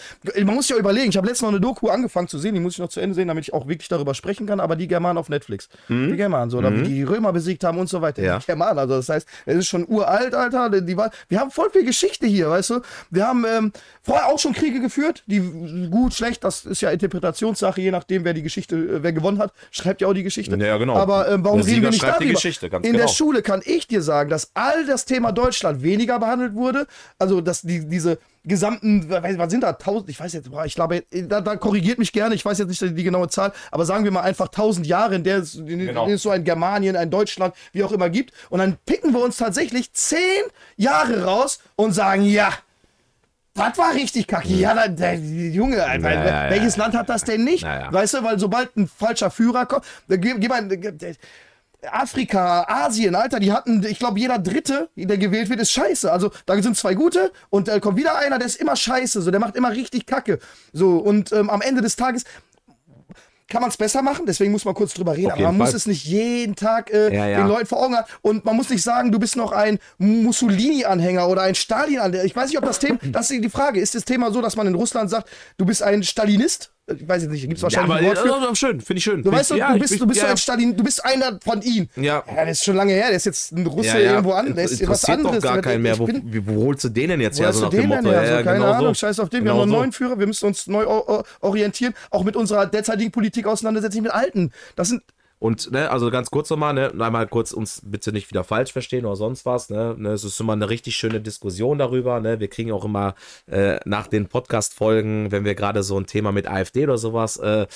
man 0.44 0.56
muss 0.56 0.70
ja 0.70 0.76
überlegen, 0.78 1.10
ich 1.10 1.18
habe 1.18 1.28
letztens 1.28 1.44
noch 1.44 1.50
eine 1.50 1.62
Doku 1.62 1.90
angefangen 1.90 2.28
zu 2.28 2.38
sehen, 2.40 2.54
die 2.54 2.60
muss 2.60 2.74
ich 2.74 2.80
noch 2.80 2.90
zu 2.90 3.00
Ende 3.00 3.16
sehen, 3.16 3.28
damit 3.28 3.46
ich 3.46 3.54
auch 3.54 3.68
wirklich 3.68 3.88
darüber 3.88 4.14
sprechen 4.14 4.46
kann, 4.48 4.60
aber 4.60 4.76
die 4.76 4.88
Germanen 4.88 5.18
auf 5.18 5.30
Netflix. 5.30 5.70
Die 5.90 6.16
Germanen, 6.16 6.50
so, 6.50 6.58
oder 6.58 6.76
wie 6.76 6.84
die 6.84 7.04
Römer 7.04 7.32
besiegt 7.34 7.64
haben 7.64 7.78
und 7.78 7.88
so 7.90 8.02
weiter. 8.02 8.22
Mhm. 8.22 8.28
Ja. 8.28 8.40
Die 8.40 8.46
Germanen, 8.46 8.80
also 8.80 8.96
das 8.96 9.10
heißt, 9.10 9.28
es 9.46 9.56
ist 9.56 9.68
schon 9.68 9.88
uralt, 9.88 10.34
Alter. 10.36 10.70
Die, 10.70 10.86
die 10.86 10.98
war, 10.98 11.12
wir 11.30 11.40
haben 11.40 11.52
voll 11.52 11.70
viel 11.70 11.86
Geschichte 11.86 12.26
hier, 12.28 12.50
weißt 12.50 12.72
du. 12.72 12.82
Wir 13.10 13.28
haben 13.28 13.46
ähm, 13.46 13.72
vorher 14.02 14.28
auch 14.28 14.40
schon 14.40 14.54
Kriege 14.54 14.80
geführt, 14.82 15.24
die 15.28 15.40
gut, 15.90 16.14
schlecht, 16.14 16.44
das 16.44 16.66
ist 16.66 16.82
ja 16.82 16.90
Interpretationssache, 16.90 17.80
je 17.82 17.92
nachdem, 17.92 18.26
wer 18.26 18.34
die 18.34 18.44
Geschichte, 18.44 18.76
äh, 18.76 19.04
wer 19.04 19.14
gewonnen 19.14 19.40
hat, 19.40 19.54
schreibt 19.72 19.93
ja 20.02 20.08
auch 20.08 20.14
die 20.14 20.24
Geschichte. 20.24 20.56
Ja, 20.58 20.78
genau. 20.78 20.96
Aber 20.96 21.30
ähm, 21.30 21.44
warum 21.44 21.60
Der 21.60 21.68
reden 21.68 21.76
Sieger 21.76 21.82
wir 21.88 21.90
nicht 21.92 22.00
schreibt 22.02 22.20
die 22.20 22.26
darüber? 22.26 22.34
Geschichte, 22.36 22.70
ganz 22.70 22.86
In 22.86 22.94
genau. 22.94 23.06
der 23.06 23.14
Schule 23.14 23.42
kann 23.42 23.62
ich 23.66 23.88
dir 23.88 24.02
sagen, 24.02 24.30
dass 24.30 24.52
all 24.54 24.86
das 24.86 25.06
Thema 25.06 25.32
Deutschland 25.32 25.84
weniger 25.84 26.20
behandelt 26.20 26.56
wurde. 26.56 26.88
Also, 27.20 27.42
dass 27.42 27.62
die, 27.62 27.88
diese 27.88 28.18
gesamten, 28.46 29.10
was 29.10 29.52
sind 29.52 29.62
da, 29.64 29.74
tausend, 29.74 30.10
ich 30.10 30.20
weiß 30.20 30.34
jetzt, 30.34 30.50
ich 30.66 30.76
glaube, 30.76 31.04
da, 31.12 31.40
da 31.40 31.56
korrigiert 31.56 31.98
mich 31.98 32.12
gerne, 32.12 32.36
ich 32.36 32.44
weiß 32.44 32.58
jetzt 32.58 32.68
nicht 32.68 32.98
die, 32.98 33.04
genaue 33.04 33.30
Zahl, 33.30 33.54
aber 33.72 33.86
sagen 33.86 34.04
wir 34.04 34.12
mal 34.12 34.22
einfach 34.22 34.50
tausend 34.50 34.86
Jahre, 34.86 35.16
in 35.16 35.24
der 35.24 35.38
es, 35.38 35.56
in, 35.56 35.66
Genau. 35.68 36.02
in 36.02 36.08
denen 36.08 36.16
es 36.16 36.24
so 36.24 36.30
ein 36.30 36.44
Germanien, 36.44 36.98
ein 36.98 37.10
Deutschland, 37.10 37.56
wie 37.72 37.84
auch 37.86 37.92
immer 37.94 38.10
gibt. 38.10 38.34
Und 38.50 38.60
dann 38.60 38.78
picken 38.86 39.14
wir 39.14 39.24
uns 39.24 39.38
tatsächlich 39.38 39.94
zehn 39.94 40.20
Jahre 40.76 41.24
raus 41.24 41.60
und 41.78 41.94
sagen, 41.94 42.24
ja, 42.26 42.50
das 43.56 43.78
war 43.78 43.94
richtig 43.94 44.28
kacke. 44.28 44.48
Ja, 44.50 44.74
da, 44.74 44.88
der, 44.88 45.16
Junge, 45.16 45.84
Alter, 45.84 46.10
Ja, 46.14 46.26
ja, 46.26 46.46
ja, 46.46 46.50
welches 46.52 46.76
ja. 46.76 46.84
Land 46.84 46.96
hat 46.96 47.10
das 47.10 47.24
denn 47.24 47.44
nicht? 47.44 47.64
Ja, 47.64 47.82
ja. 47.82 47.94
Weißt 47.94 48.16
du, 48.16 48.24
weil 48.24 48.40
sobald 48.40 48.76
ein 48.76 48.88
falscher 48.88 49.30
Führer 49.30 49.66
kommt, 49.66 49.86
da 50.08 50.16
gib, 50.18 50.40
gib 50.42 50.52
ein, 50.52 50.70
der- 50.70 51.16
Afrika, 51.92 52.64
Asien, 52.68 53.14
Alter, 53.14 53.40
die 53.42 53.52
hatten, 53.52 53.84
ich 53.86 54.00
glaube, 54.00 54.18
jeder 54.18 54.40
Dritte, 54.40 54.90
der 54.96 55.18
gewählt 55.18 55.50
wird, 55.50 55.60
ist 55.60 55.72
scheiße. 55.72 56.12
Also 56.12 56.32
da 56.46 56.60
sind 56.62 56.78
zwei 56.78 56.94
gute 56.94 57.32
und 57.50 57.68
da 57.68 57.80
kommt 57.80 57.98
wieder 57.98 58.18
einer, 58.18 58.38
der 58.40 58.48
ist 58.48 58.56
immer 58.56 58.76
scheiße, 58.78 59.22
so, 59.22 59.32
der 59.32 59.42
macht 59.42 59.56
immer 59.58 59.72
richtig 59.72 60.06
Kacke. 60.06 60.40
So, 60.72 60.98
und 60.98 61.34
ähm, 61.34 61.50
am 61.50 61.62
Ende 61.62 61.82
des 61.82 61.98
Tages 61.98 62.24
kann 63.50 63.62
man 63.62 63.70
es 63.70 63.78
besser 63.78 64.02
machen, 64.02 64.26
deswegen 64.26 64.52
muss 64.52 64.66
man 64.66 64.74
kurz 64.74 64.94
drüber 64.94 65.16
reden, 65.16 65.28
Auf 65.28 65.34
aber 65.34 65.44
man 65.44 65.58
muss 65.58 65.70
Fall. 65.70 65.78
es 65.78 65.86
nicht 65.86 66.06
jeden 66.06 66.56
Tag 66.56 66.92
äh, 66.92 67.14
Ja, 67.16 67.28
ja. 67.28 67.38
den 67.40 67.48
Leuten 67.48 67.66
vor 67.66 67.84
Augen 67.84 67.96
haben. 67.96 68.08
Und 68.22 68.46
man 68.46 68.56
muss 68.56 68.70
nicht 68.70 68.84
sagen, 68.84 69.12
du 69.12 69.20
bist 69.20 69.36
noch 69.36 69.52
ein 69.52 69.80
Mussolini-Anhänger 69.98 71.28
oder 71.28 71.42
ein 71.44 71.56
Stalin-Anhänger. 71.56 72.26
Ich 72.26 72.36
weiß 72.36 72.50
nicht, 72.50 72.58
ob 72.58 72.66
das 72.66 72.80
Thema, 72.80 73.00
das 73.12 73.30
ist 73.32 73.44
die 73.44 73.50
Frage, 73.50 73.80
ist 73.80 73.96
das 73.96 74.06
Thema 74.06 74.32
so, 74.32 74.42
dass 74.42 74.56
man 74.56 74.68
in 74.68 74.76
Russland 74.76 75.10
sagt, 75.10 75.30
du 75.58 75.66
bist 75.66 75.84
ein 75.84 76.04
Stalinist? 76.04 76.72
Ich 76.86 77.08
weiß 77.08 77.22
jetzt 77.24 77.32
nicht, 77.32 77.42
gibt 77.48 77.54
es 77.54 77.62
Ja, 77.62 77.64
wahrscheinlich 77.64 77.92
aber 77.92 78.00
ein 78.00 78.06
Wort 78.34 78.44
für. 78.44 78.52
äh, 78.52 78.56
schön, 78.56 78.82
finde 78.82 78.98
ich 78.98 79.04
schön. 79.06 79.24
Du 79.24 79.32
weißt 79.32 79.52
ja, 79.52 79.72
du 79.74 79.80
bist, 79.80 80.02
du 80.02 80.06
bist 80.06 80.20
ja, 80.20 80.26
so 80.26 80.32
ein 80.32 80.38
Stalin, 80.38 80.76
du 80.76 80.84
bist 80.84 81.06
einer 81.06 81.40
von 81.42 81.62
ihnen. 81.62 81.90
Ja. 81.96 82.24
Ja, 82.28 82.46
das 82.46 82.58
ist 82.60 82.66
schon 82.66 82.76
lange 82.76 82.92
her, 82.92 83.08
der 83.08 83.16
ist 83.16 83.26
jetzt 83.26 83.54
ein 83.54 83.66
Russe 83.66 83.88
ja, 83.88 84.00
ja. 84.00 84.12
irgendwo 84.12 84.34
an, 84.34 84.54
der 84.54 84.66
ist 84.66 84.86
was 84.86 85.06
anderes. 85.06 85.42
doch 85.42 85.54
gar 85.54 85.62
keinen 85.62 85.82
mehr. 85.82 85.98
Wo, 85.98 86.08
wo 86.08 86.66
holst 86.66 86.84
du 86.84 86.90
den 86.90 87.08
denn 87.08 87.22
jetzt 87.22 87.40
her? 87.40 87.54
So 87.54 87.62
nach 87.62 87.70
dem 87.70 87.88
Motto. 87.88 88.12
Ja, 88.12 88.26
So, 88.40 88.44
keine 88.44 88.58
genau 88.60 88.72
Ahnung, 88.74 88.88
so. 88.90 88.94
scheiß 88.96 89.20
auf 89.22 89.30
den. 89.30 89.46
Genau 89.46 89.56
wir 89.56 89.62
haben 89.62 89.70
so. 89.70 89.76
einen 89.76 89.82
neuen 89.82 89.92
Führer, 89.94 90.20
wir 90.20 90.28
müssen 90.28 90.46
uns 90.46 90.68
neu 90.68 90.86
orientieren. 91.40 91.94
Auch 92.12 92.26
mit 92.26 92.36
unserer 92.36 92.66
derzeitigen 92.66 93.12
Politik 93.12 93.48
auseinandersetzen, 93.48 94.02
mit 94.04 94.12
alten. 94.12 94.52
Das 94.76 94.90
sind, 94.90 95.04
Und, 95.44 95.72
ne, 95.74 95.92
also 95.92 96.10
ganz 96.10 96.32
kurz 96.32 96.50
nochmal, 96.50 96.74
ne, 96.74 96.94
einmal 96.98 97.28
kurz 97.28 97.52
uns 97.52 97.82
bitte 97.84 98.14
nicht 98.14 98.30
wieder 98.30 98.46
falsch 98.46 98.72
verstehen 98.72 99.04
oder 99.04 99.18
sonst 99.18 99.46
was, 99.46 99.70
ne, 99.70 99.94
ne, 99.98 100.12
es 100.12 100.24
ist 100.24 100.40
immer 100.40 100.54
eine 100.54 100.70
richtig 100.70 100.96
schöne 100.96 101.20
Diskussion 101.20 101.78
darüber, 101.80 102.22
ne, 102.22 102.40
wir 102.40 102.48
kriegen 102.48 102.72
auch 102.72 102.86
immer 102.86 103.14
äh, 103.48 103.78
nach 103.84 104.08
den 104.08 104.28
Podcast-Folgen, 104.28 105.34
wenn 105.34 105.44
wir 105.44 105.54
gerade 105.54 105.84
so 105.84 106.00
ein 106.00 106.06
Thema 106.06 106.32
mit 106.32 106.48
AfD 106.48 106.86
oder 106.86 106.98
sowas 106.98 107.36
äh, 107.36 107.68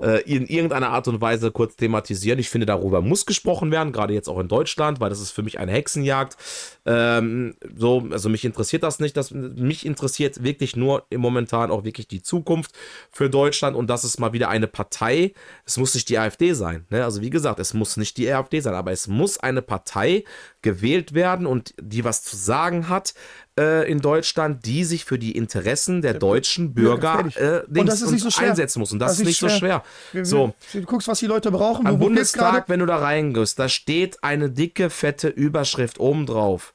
äh, 0.00 0.22
in 0.22 0.46
irgendeiner 0.46 0.88
Art 0.88 1.08
und 1.08 1.20
Weise 1.20 1.50
kurz 1.50 1.76
thematisieren. 1.76 2.38
Ich 2.38 2.48
finde, 2.48 2.64
darüber 2.64 3.02
muss 3.02 3.26
gesprochen 3.26 3.70
werden, 3.70 3.92
gerade 3.92 4.14
jetzt 4.14 4.30
auch 4.30 4.38
in 4.38 4.48
Deutschland, 4.48 4.98
weil 4.98 5.10
das 5.10 5.20
ist 5.20 5.32
für 5.32 5.42
mich 5.42 5.58
eine 5.58 5.72
Hexenjagd. 5.72 6.38
Ähm, 6.86 7.54
so, 7.76 8.08
also 8.10 8.30
mich 8.30 8.46
interessiert 8.46 8.82
das 8.82 8.98
nicht, 8.98 9.14
das, 9.18 9.30
mich 9.30 9.84
interessiert 9.84 10.42
wirklich 10.42 10.74
nur 10.74 11.04
im 11.10 11.20
momentan 11.20 11.70
auch 11.70 11.84
wirklich 11.84 12.08
die 12.08 12.22
Zukunft 12.22 12.70
für 13.10 13.28
Deutschland 13.28 13.76
und 13.76 13.90
das 13.90 14.04
ist 14.04 14.18
mal 14.18 14.32
wieder 14.32 14.48
eine 14.48 14.68
Partei, 14.68 15.34
es 15.66 15.76
muss 15.76 15.92
nicht 15.92 16.08
die 16.08 16.18
AfD 16.18 16.54
sein, 16.54 16.86
ne? 16.88 17.09
Also 17.10 17.22
wie 17.22 17.30
gesagt, 17.30 17.58
es 17.58 17.74
muss 17.74 17.96
nicht 17.96 18.16
die 18.16 18.32
AfD 18.32 18.60
sein, 18.60 18.74
aber 18.74 18.92
es 18.92 19.08
muss 19.08 19.38
eine 19.38 19.62
Partei 19.62 20.24
gewählt 20.62 21.12
werden 21.12 21.44
und 21.46 21.74
die 21.80 22.04
was 22.04 22.22
zu 22.22 22.36
sagen 22.36 22.88
hat 22.88 23.14
äh, 23.58 23.90
in 23.90 24.00
Deutschland, 24.00 24.64
die 24.64 24.84
sich 24.84 25.04
für 25.04 25.18
die 25.18 25.32
Interessen 25.32 26.02
der 26.02 26.14
deutschen 26.14 26.72
Bürger 26.72 27.24
äh, 27.34 27.60
Und 27.66 27.74
links 27.76 27.98
das 28.00 28.10
nicht 28.10 28.22
so 28.22 28.30
schwer. 28.30 28.50
einsetzen 28.50 28.78
muss 28.78 28.92
und 28.92 29.00
das, 29.00 29.18
ist 29.18 29.24
nicht 29.26 29.40
so 29.40 29.48
schwer. 29.48 29.82
Wir- 30.12 30.20
wir- 30.20 30.24
So, 30.24 30.54
Du 30.72 30.82
guckst, 30.82 31.08
was 31.08 31.18
die 31.18 31.26
Leute 31.26 31.50
brauchen. 31.50 31.86
am 31.86 31.98
Bundestag, 31.98 32.68
wenn 32.68 32.80
du 32.80 32.86
da 32.86 32.96
reingehst, 32.98 33.58
da 33.58 33.68
steht 33.68 34.22
eine 34.22 34.50
dicke, 34.50 34.88
fette 34.88 35.28
Überschrift 35.28 35.98
oben 35.98 36.26
drauf. 36.26 36.72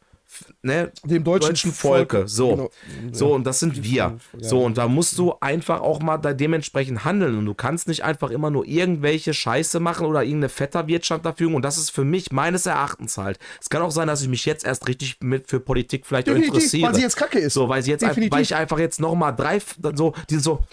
Ne? 0.61 0.91
Dem 1.03 1.23
deutschen 1.23 1.71
Volke. 1.71 2.17
Volke. 2.17 2.27
So. 2.27 2.49
Genau. 2.49 2.69
So, 3.11 3.33
und 3.33 3.45
das 3.45 3.59
sind 3.59 3.83
wir. 3.83 4.17
So, 4.39 4.63
und 4.63 4.77
da 4.77 4.87
musst 4.87 5.17
du 5.17 5.35
einfach 5.39 5.81
auch 5.81 6.01
mal 6.01 6.17
da 6.17 6.33
dementsprechend 6.33 7.05
handeln. 7.05 7.37
Und 7.37 7.45
du 7.45 7.53
kannst 7.53 7.87
nicht 7.87 8.03
einfach 8.03 8.31
immer 8.31 8.49
nur 8.49 8.65
irgendwelche 8.65 9.33
Scheiße 9.33 9.79
machen 9.79 10.05
oder 10.07 10.23
irgendeine 10.23 10.49
Vetterwirtschaft 10.49 11.25
dafür. 11.25 11.53
Und 11.53 11.63
das 11.63 11.77
ist 11.77 11.91
für 11.91 12.03
mich 12.03 12.31
meines 12.31 12.65
Erachtens 12.65 13.17
halt. 13.17 13.39
Es 13.61 13.69
kann 13.69 13.81
auch 13.81 13.91
sein, 13.91 14.07
dass 14.07 14.21
ich 14.21 14.27
mich 14.27 14.45
jetzt 14.45 14.65
erst 14.65 14.87
richtig 14.87 15.17
mit 15.21 15.47
für 15.47 15.59
Politik 15.59 16.05
vielleicht 16.05 16.27
Definitiv, 16.27 16.53
interessiere. 16.53 16.87
weil 16.87 16.95
sie 16.95 17.01
jetzt 17.01 17.17
kacke 17.17 17.39
ist. 17.39 17.53
So, 17.53 17.69
weil 17.69 17.83
sie 17.83 17.91
jetzt 17.91 18.03
einfach, 18.03 18.15
Definitiv. 18.15 18.35
weil 18.35 18.41
ich 18.43 18.55
einfach 18.55 18.79
jetzt 18.79 18.99
nochmal 18.99 19.35
drei, 19.35 19.59
so, 19.93 20.13
die 20.29 20.37
so, 20.37 20.63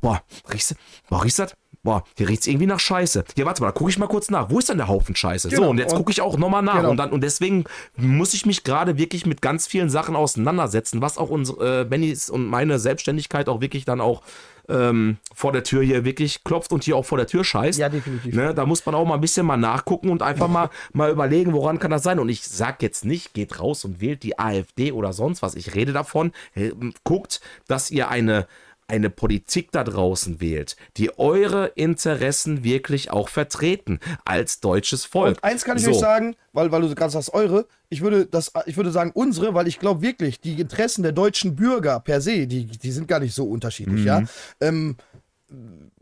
boah, 0.00 0.22
riechst 0.52 0.72
du, 0.72 0.74
boah, 1.08 1.24
riechst 1.24 1.38
du 1.38 1.42
das? 1.44 1.56
Boah, 1.84 2.04
hier 2.16 2.28
riecht's 2.28 2.46
irgendwie 2.46 2.66
nach 2.66 2.78
Scheiße. 2.78 3.24
Hier, 3.34 3.44
warte 3.44 3.60
mal, 3.60 3.68
da 3.68 3.72
gucke 3.72 3.90
ich 3.90 3.98
mal 3.98 4.06
kurz 4.06 4.30
nach. 4.30 4.50
Wo 4.50 4.60
ist 4.60 4.68
denn 4.68 4.76
der 4.76 4.86
Haufen 4.86 5.16
Scheiße? 5.16 5.48
Genau, 5.48 5.62
So, 5.64 5.70
und 5.70 5.78
jetzt 5.78 5.94
gucke 5.96 6.12
ich 6.12 6.20
auch 6.20 6.38
nochmal 6.38 6.62
nach. 6.62 6.76
Genau. 6.76 6.90
Und, 6.90 6.96
dann, 6.96 7.10
und 7.10 7.22
deswegen 7.22 7.64
muss 7.96 8.34
ich 8.34 8.46
mich 8.46 8.62
gerade 8.62 8.98
wirklich 8.98 9.26
mit 9.26 9.42
ganz 9.42 9.66
vielen 9.66 9.90
Sachen 9.90 10.14
auseinandersetzen, 10.14 11.02
was 11.02 11.18
auch 11.18 11.28
unsere, 11.28 11.80
äh, 11.80 11.84
Bennys 11.84 12.30
und 12.30 12.46
meine 12.46 12.78
Selbstständigkeit 12.78 13.48
auch 13.48 13.60
wirklich 13.60 13.84
dann 13.84 14.00
auch 14.00 14.22
ähm, 14.68 15.16
vor 15.34 15.50
der 15.50 15.64
Tür 15.64 15.82
hier 15.82 16.04
wirklich 16.04 16.44
klopft 16.44 16.72
und 16.72 16.84
hier 16.84 16.96
auch 16.96 17.04
vor 17.04 17.18
der 17.18 17.26
Tür 17.26 17.42
scheißt. 17.42 17.80
Ja, 17.80 17.88
definitiv. 17.88 18.32
Ne, 18.32 18.54
da 18.54 18.64
muss 18.64 18.86
man 18.86 18.94
auch 18.94 19.04
mal 19.04 19.14
ein 19.14 19.20
bisschen 19.20 19.44
mal 19.44 19.56
nachgucken 19.56 20.10
und 20.10 20.22
einfach 20.22 20.46
mal, 20.46 20.70
mal 20.92 21.10
überlegen, 21.10 21.52
woran 21.52 21.80
kann 21.80 21.90
das 21.90 22.04
sein. 22.04 22.20
Und 22.20 22.28
ich 22.28 22.44
sag 22.44 22.80
jetzt 22.80 23.04
nicht, 23.04 23.34
geht 23.34 23.58
raus 23.58 23.84
und 23.84 24.00
wählt 24.00 24.22
die 24.22 24.38
AfD 24.38 24.92
oder 24.92 25.12
sonst 25.12 25.42
was. 25.42 25.56
Ich 25.56 25.74
rede 25.74 25.92
davon, 25.92 26.32
äh, 26.54 26.70
guckt, 27.02 27.40
dass 27.66 27.90
ihr 27.90 28.08
eine 28.08 28.46
eine 28.92 29.08
Politik 29.08 29.72
da 29.72 29.84
draußen 29.84 30.40
wählt, 30.40 30.76
die 30.98 31.18
eure 31.18 31.68
Interessen 31.76 32.62
wirklich 32.62 33.10
auch 33.10 33.30
vertreten 33.30 34.00
als 34.26 34.60
deutsches 34.60 35.06
Volk. 35.06 35.36
Und 35.38 35.44
eins 35.44 35.64
kann 35.64 35.78
ich 35.78 35.84
So. 35.84 35.90
euch 35.92 35.98
sagen, 35.98 36.36
weil, 36.52 36.70
weil 36.72 36.82
du 36.82 36.94
gerade 36.94 37.10
sagst, 37.10 37.32
eure, 37.32 37.66
ich 37.88 38.02
würde, 38.02 38.26
das, 38.26 38.52
ich 38.66 38.76
würde 38.76 38.90
sagen 38.92 39.10
unsere, 39.14 39.54
weil 39.54 39.66
ich 39.66 39.78
glaube 39.78 40.02
wirklich, 40.02 40.40
die 40.40 40.60
Interessen 40.60 41.02
der 41.02 41.12
deutschen 41.12 41.56
Bürger 41.56 42.00
per 42.00 42.20
se, 42.20 42.46
die, 42.46 42.66
die 42.66 42.92
sind 42.92 43.08
gar 43.08 43.18
nicht 43.20 43.34
so 43.34 43.46
unterschiedlich, 43.46 44.00
Mhm. 44.02 44.06
ja. 44.06 44.22
Ähm, 44.60 44.96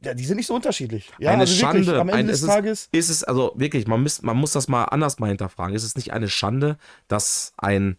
ja, 0.05 0.15
die 0.15 0.25
sind 0.25 0.37
nicht 0.37 0.47
so 0.47 0.55
unterschiedlich. 0.55 1.11
Ja, 1.19 1.31
eine 1.31 1.43
also 1.43 1.61
wirklich, 1.61 1.87
Schande. 1.87 2.01
am 2.01 2.09
Ende 2.09 2.19
ein, 2.21 2.27
des 2.29 2.43
es 2.43 2.47
Tages. 2.49 2.81
Ist, 2.93 2.95
ist 2.95 3.11
es, 3.11 3.25
also 3.25 3.53
wirklich, 3.57 3.87
man, 3.87 4.03
muss, 4.03 4.23
man 4.23 4.37
muss 4.37 4.53
das 4.53 4.67
mal 4.69 4.85
anders 4.85 5.19
mal 5.19 5.29
hinterfragen. 5.29 5.75
Ist 5.75 5.85
es 5.85 5.95
nicht 5.97 6.13
eine 6.13 6.29
Schande, 6.29 6.77
dass 7.09 7.53
ein, 7.57 7.99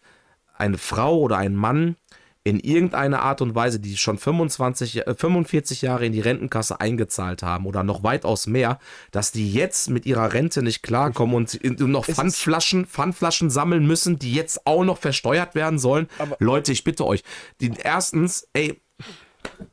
eine 0.58 0.77
Frau 0.77 1.19
oder 1.19 1.38
ein 1.38 1.56
Mann 1.56 1.95
in 2.43 2.60
irgendeiner 2.60 3.21
Art 3.21 3.41
und 3.41 3.54
Weise, 3.54 3.80
die 3.80 3.97
schon 3.97 4.17
25, 4.17 5.06
äh, 5.06 5.13
45 5.15 5.84
Jahre 5.84 6.06
in 6.08 6.12
die 6.12 6.21
Rentenkasse 6.21 6.80
eingezahlt 6.82 7.43
haben 7.43 7.67
oder 7.67 7.84
noch 7.84 8.04
weitaus 8.04 8.47
mehr, 8.47 8.80
dass 9.12 9.32
die 9.32 9.51
jetzt 9.54 9.89
mit 9.91 10.06
ihrer 10.08 10.34
Rente 10.34 10.63
nicht 10.63 10.82
klarkommen 10.82 11.36
und 11.36 11.60
noch 11.82 12.06
Pfandflaschen, 12.06 12.88
Pfandflaschen 12.88 13.49
sammeln 13.51 13.86
müssen, 13.86 14.17
die 14.17 14.34
jetzt 14.34 14.65
auch 14.65 14.84
noch 14.84 14.97
versteuert 14.97 15.54
werden 15.54 15.77
sollen. 15.77 16.08
Aber- 16.17 16.36
Leute, 16.39 16.71
ich 16.71 16.84
bitte 16.84 17.06
euch, 17.06 17.23
die, 17.60 17.71
erstens, 17.84 18.47
ey, 18.54 18.82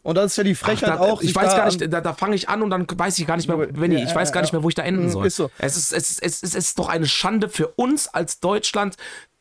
Und 0.03 0.17
das 0.17 0.33
ist 0.33 0.37
ja 0.39 0.45
die 0.45 0.55
Frechheit 0.55 0.89
da, 0.89 0.99
auch. 0.99 1.21
Ich 1.21 1.35
weiß 1.35 1.55
gar 1.55 1.67
nicht, 1.67 1.93
da, 1.93 2.01
da 2.01 2.15
fange 2.15 2.35
ich 2.35 2.49
an 2.49 2.63
und 2.63 2.71
dann 2.71 2.87
weiß 2.91 3.19
ich 3.19 3.27
gar 3.27 3.37
nicht 3.37 3.49
mehr, 3.49 3.69
wenn 3.71 3.93
ich, 3.93 4.03
ich 4.03 4.15
weiß 4.15 4.33
gar 4.33 4.41
nicht 4.41 4.53
mehr, 4.53 4.63
wo 4.63 4.69
ich 4.71 4.75
da 4.75 4.83
enden 4.83 5.11
soll. 5.11 5.27
ist 5.27 5.37
so. 5.37 5.51
Es, 5.59 5.77
ist, 5.77 5.93
es, 5.93 6.11
ist, 6.11 6.23
es, 6.23 6.43
ist, 6.43 6.55
es 6.55 6.55
ist 6.69 6.79
doch 6.79 6.89
eine 6.89 7.07
Schande 7.07 7.49
für 7.51 7.69
uns 7.69 8.09
als 8.09 8.41
Deutschland, 8.41 8.97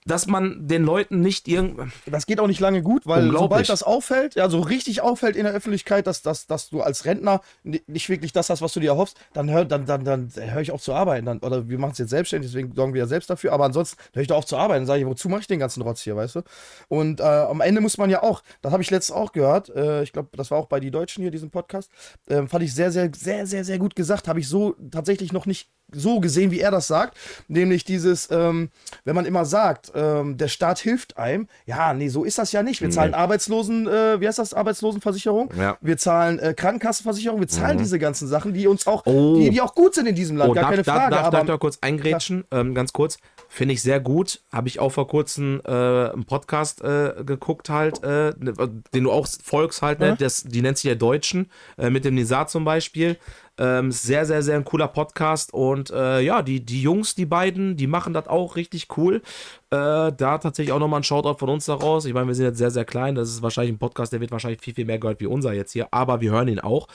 dass 0.08 0.26
man 0.26 0.68
den 0.68 0.84
Leuten 0.84 1.20
nicht 1.20 1.48
irgend. 1.48 1.92
das 2.06 2.26
geht 2.26 2.40
auch 2.40 2.48
nicht 2.48 2.60
lange 2.60 2.82
gut, 2.82 3.06
weil 3.06 3.32
sobald 3.32 3.70
das 3.70 3.84
auffällt, 3.84 4.36
ja, 4.36 4.50
so 4.50 4.60
richtig 4.62 5.02
auffällt 5.02 5.36
in 5.36 5.44
der 5.44 5.54
Öffentlichkeit, 5.54 6.08
dass, 6.08 6.22
dass, 6.22 6.48
dass 6.48 6.70
du 6.70 6.82
als 6.82 7.06
Rentner 7.06 7.42
ni- 7.64 7.84
nicht 7.88 8.08
wirklich 8.10 8.32
das 8.32 8.50
hast, 8.50 8.62
was 8.62 8.74
du 8.74 8.80
dir 8.80 8.92
erhoffst, 8.92 9.18
dann 9.34 9.50
hör, 9.50 9.66
dann, 9.66 9.86
dann, 9.86 10.04
dann 10.06 10.32
höre 10.36 10.62
ich 10.62 10.72
auf 10.72 10.82
zu 10.82 10.94
arbeiten. 10.94 11.26
Dann, 11.26 11.40
oder 11.40 11.68
wir 11.68 11.78
machen 11.78 11.92
es 11.92 11.98
jetzt 11.98 12.10
selbstständig, 12.10 12.50
deswegen 12.52 12.74
sorgen 12.74 12.94
wir 12.94 13.00
ja 13.00 13.08
selbst 13.08 13.30
dafür. 13.30 13.52
Aber 13.52 13.66
ansonsten 13.66 13.98
höre 14.14 14.22
ich 14.22 14.28
doch 14.28 14.38
auf 14.38 14.46
zu 14.46 14.58
arbeiten. 14.58 14.82
Dann 14.82 14.88
sage 14.88 15.02
ich, 15.02 15.08
wozu 15.08 15.28
mache 15.30 15.42
ich 15.42 15.48
den 15.48 15.60
ganzen 15.60 15.82
Rotz 15.82 16.02
hier, 16.02 16.16
weißt 16.16 16.36
du? 16.36 16.42
Und 16.88 17.20
äh, 17.20 17.24
am 17.24 17.62
Ende 17.62 17.82
muss 17.82 17.98
man 17.98 18.10
ja 18.10 18.24
auch, 18.24 18.44
das 18.62 18.72
habe 18.72 18.82
ich 18.84 18.90
letztens 18.90 19.18
auch 19.18 19.32
gehört, 19.34 19.70
äh, 19.70 20.04
ich 20.04 20.14
glaube, 20.14 20.30
das 20.38 20.52
war 20.52 20.58
auch 20.58 20.68
bei 20.68 20.80
Die 20.80 20.92
Deutschen 20.92 21.22
hier, 21.22 21.32
diesem 21.32 21.50
Podcast, 21.52 21.92
ähm, 22.30 22.48
fand 22.48 22.64
ich 22.64 22.74
sehr, 22.74 22.92
sehr, 22.92 23.12
sehr, 23.16 23.46
sehr, 23.46 23.66
sehr 23.66 23.80
gut 23.80 23.96
gesagt. 23.96 24.28
Habe 24.28 24.40
ich 24.40 24.48
so 24.48 24.76
tatsächlich 24.92 25.34
noch 25.34 25.46
nicht 25.46 25.70
so 25.92 26.20
gesehen, 26.20 26.52
wie 26.52 26.60
er 26.60 26.72
das 26.72 26.88
sagt. 26.88 27.18
Nämlich 27.48 27.86
dieses, 27.86 28.30
ähm, 28.32 28.70
wenn 29.06 29.16
man 29.16 29.26
immer 29.26 29.46
sagt, 29.46 29.92
ähm, 29.96 30.38
der 30.38 30.48
Staat 30.50 30.80
hilft 30.80 31.18
einem. 31.18 31.48
Ja, 31.66 31.94
nee, 31.94 32.10
so 32.10 32.24
ist 32.24 32.38
das 32.38 32.52
ja 32.52 32.62
nicht. 32.64 32.82
Wir 32.82 32.90
zahlen 32.90 33.14
Arbeitslosen, 33.14 33.88
äh, 33.88 34.20
wie 34.20 34.28
heißt 34.28 34.40
das, 34.40 34.54
Arbeitslosenversicherung? 34.54 35.52
Ja. 35.58 35.78
Wir 35.82 35.98
zahlen 35.98 36.40
äh, 36.40 36.54
Krankenkassenversicherung, 36.54 37.40
wir 37.40 37.48
zahlen 37.48 37.78
diese 37.78 38.00
ganzen 38.00 38.28
Sachen, 38.28 38.54
die 38.54 38.68
uns 38.68 38.86
auch, 38.88 39.04
Oh. 39.06 39.38
die, 39.40 39.50
die 39.50 39.62
auch 39.62 39.76
gut 39.76 39.96
sind 39.96 40.08
in 40.08 40.16
diesem 40.16 40.38
Land, 40.38 40.52
Oh, 40.52 40.54
gar 40.54 40.64
darf, 40.64 40.70
keine 40.72 40.84
darf, 40.84 40.96
Frage. 40.96 41.12
darf, 41.16 41.24
aber 41.26 41.32
darf 41.32 41.44
ich 41.44 41.48
da 41.48 41.58
kurz 41.58 41.78
eingrätschen? 41.82 42.44
Ähm, 42.52 42.74
ganz 42.76 42.92
kurz. 42.94 43.18
Finde 43.50 43.74
ich 43.74 43.82
sehr 43.82 44.02
gut. 44.02 44.42
Habe 44.52 44.68
ich 44.68 44.80
auch 44.80 44.92
vor 44.92 45.08
kurzem 45.08 45.62
äh, 45.66 45.72
einen 45.72 46.26
Podcast 46.26 46.82
äh, 46.82 47.14
geguckt, 47.26 47.70
halt, 47.70 48.04
äh, 48.04 48.34
den 48.38 49.04
du 49.06 49.12
auch 49.12 49.26
folgst, 49.44 49.82
halt, 49.82 50.00
ne? 50.00 50.08
Ja. 50.10 50.16
das, 50.16 50.44
die 50.44 50.62
nennt 50.62 50.78
sich 50.78 50.90
der 50.90 50.96
Deutschen, 50.98 51.50
äh, 51.78 51.90
mit 51.90 52.04
dem 52.04 52.16
Nizar 52.16 52.48
zum 52.48 52.66
Beispiel. 52.66 53.18
Ähm, 53.58 53.92
sehr, 53.92 54.26
sehr, 54.26 54.44
sehr 54.44 54.56
ein 54.56 54.66
cooler 54.66 54.88
Podcast. 54.88 55.54
Und 55.54 55.90
äh, 55.92 56.22
ja, 56.22 56.42
die, 56.42 56.64
die 56.64 56.82
Jungs, 56.82 57.16
die 57.16 57.26
beiden, 57.26 57.78
die 57.78 57.88
machen 57.88 58.14
das 58.14 58.28
auch 58.28 58.56
richtig 58.56 58.88
cool. 58.98 59.22
Äh, 59.70 60.14
da 60.14 60.38
tatsächlich 60.38 60.72
auch 60.72 60.80
nochmal 60.80 61.02
ein 61.02 61.04
Shoutout 61.04 61.40
von 61.40 61.50
uns 61.50 61.66
daraus. 61.66 62.06
Ich 62.06 62.14
meine, 62.14 62.28
wir 62.28 62.36
sind 62.36 62.46
jetzt 62.46 62.58
sehr, 62.58 62.72
sehr 62.72 62.86
klein. 62.86 63.16
Das 63.16 63.30
ist 63.30 63.42
wahrscheinlich 63.42 63.74
ein 63.74 63.80
Podcast, 63.80 64.14
der 64.14 64.22
wird 64.22 64.32
wahrscheinlich 64.32 64.62
viel, 64.62 64.74
viel 64.74 64.86
mehr 64.86 65.00
gehört 65.00 65.20
wie 65.20 65.26
unser 65.26 65.54
jetzt 65.54 65.74
hier. 65.74 65.88
Aber 65.92 66.22
wir 66.22 66.32
hören 66.32 66.48
ihn 66.48 66.60
auch. 66.60 66.88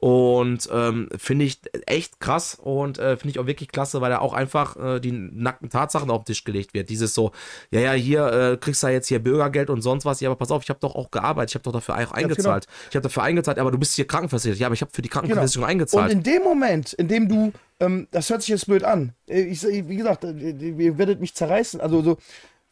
Und 0.00 0.66
ähm, 0.72 1.10
finde 1.14 1.44
ich 1.44 1.60
echt 1.84 2.20
krass 2.20 2.54
und 2.58 2.98
äh, 2.98 3.18
finde 3.18 3.32
ich 3.32 3.38
auch 3.38 3.44
wirklich 3.44 3.68
klasse, 3.68 4.00
weil 4.00 4.08
da 4.08 4.20
auch 4.20 4.32
einfach 4.32 4.74
äh, 4.76 4.98
die 4.98 5.12
nackten 5.12 5.68
Tatsachen 5.68 6.10
auf 6.10 6.22
den 6.22 6.26
Tisch 6.26 6.44
gelegt 6.44 6.72
wird. 6.72 6.88
Dieses 6.88 7.12
so, 7.12 7.32
ja, 7.70 7.80
ja, 7.80 7.92
hier 7.92 8.32
äh, 8.32 8.56
kriegst 8.56 8.82
du 8.82 8.86
ja 8.86 8.94
jetzt 8.94 9.08
hier 9.08 9.18
Bürgergeld 9.18 9.68
und 9.68 9.82
sonst 9.82 10.06
was. 10.06 10.20
Ja, 10.20 10.30
aber 10.30 10.38
pass 10.38 10.50
auf, 10.52 10.62
ich 10.62 10.70
habe 10.70 10.80
doch 10.80 10.94
auch 10.94 11.10
gearbeitet, 11.10 11.50
ich 11.50 11.54
habe 11.56 11.64
doch 11.64 11.72
dafür 11.72 11.96
auch 11.96 12.12
eingezahlt. 12.12 12.66
Ich 12.88 12.96
habe 12.96 13.02
dafür 13.02 13.24
eingezahlt, 13.24 13.58
aber 13.58 13.70
du 13.70 13.76
bist 13.76 13.94
hier 13.94 14.06
krankenversichert. 14.06 14.58
Ja, 14.58 14.68
aber 14.68 14.74
ich 14.74 14.80
habe 14.80 14.90
für 14.90 15.02
die 15.02 15.10
Krankenversicherung 15.10 15.64
Und 15.64 15.70
eingezahlt. 15.70 16.09
In 16.10 16.22
dem 16.22 16.42
Moment, 16.42 16.92
in 16.94 17.08
dem 17.08 17.28
du, 17.28 17.52
ähm, 17.80 18.08
das 18.10 18.30
hört 18.30 18.42
sich 18.42 18.50
jetzt 18.50 18.66
blöd 18.66 18.84
an, 18.84 19.14
äh, 19.28 19.42
ich, 19.42 19.62
wie 19.62 19.96
gesagt, 19.96 20.24
äh, 20.24 20.32
ihr 20.32 20.98
werdet 20.98 21.20
mich 21.20 21.34
zerreißen, 21.34 21.80
also 21.80 22.02
so 22.02 22.18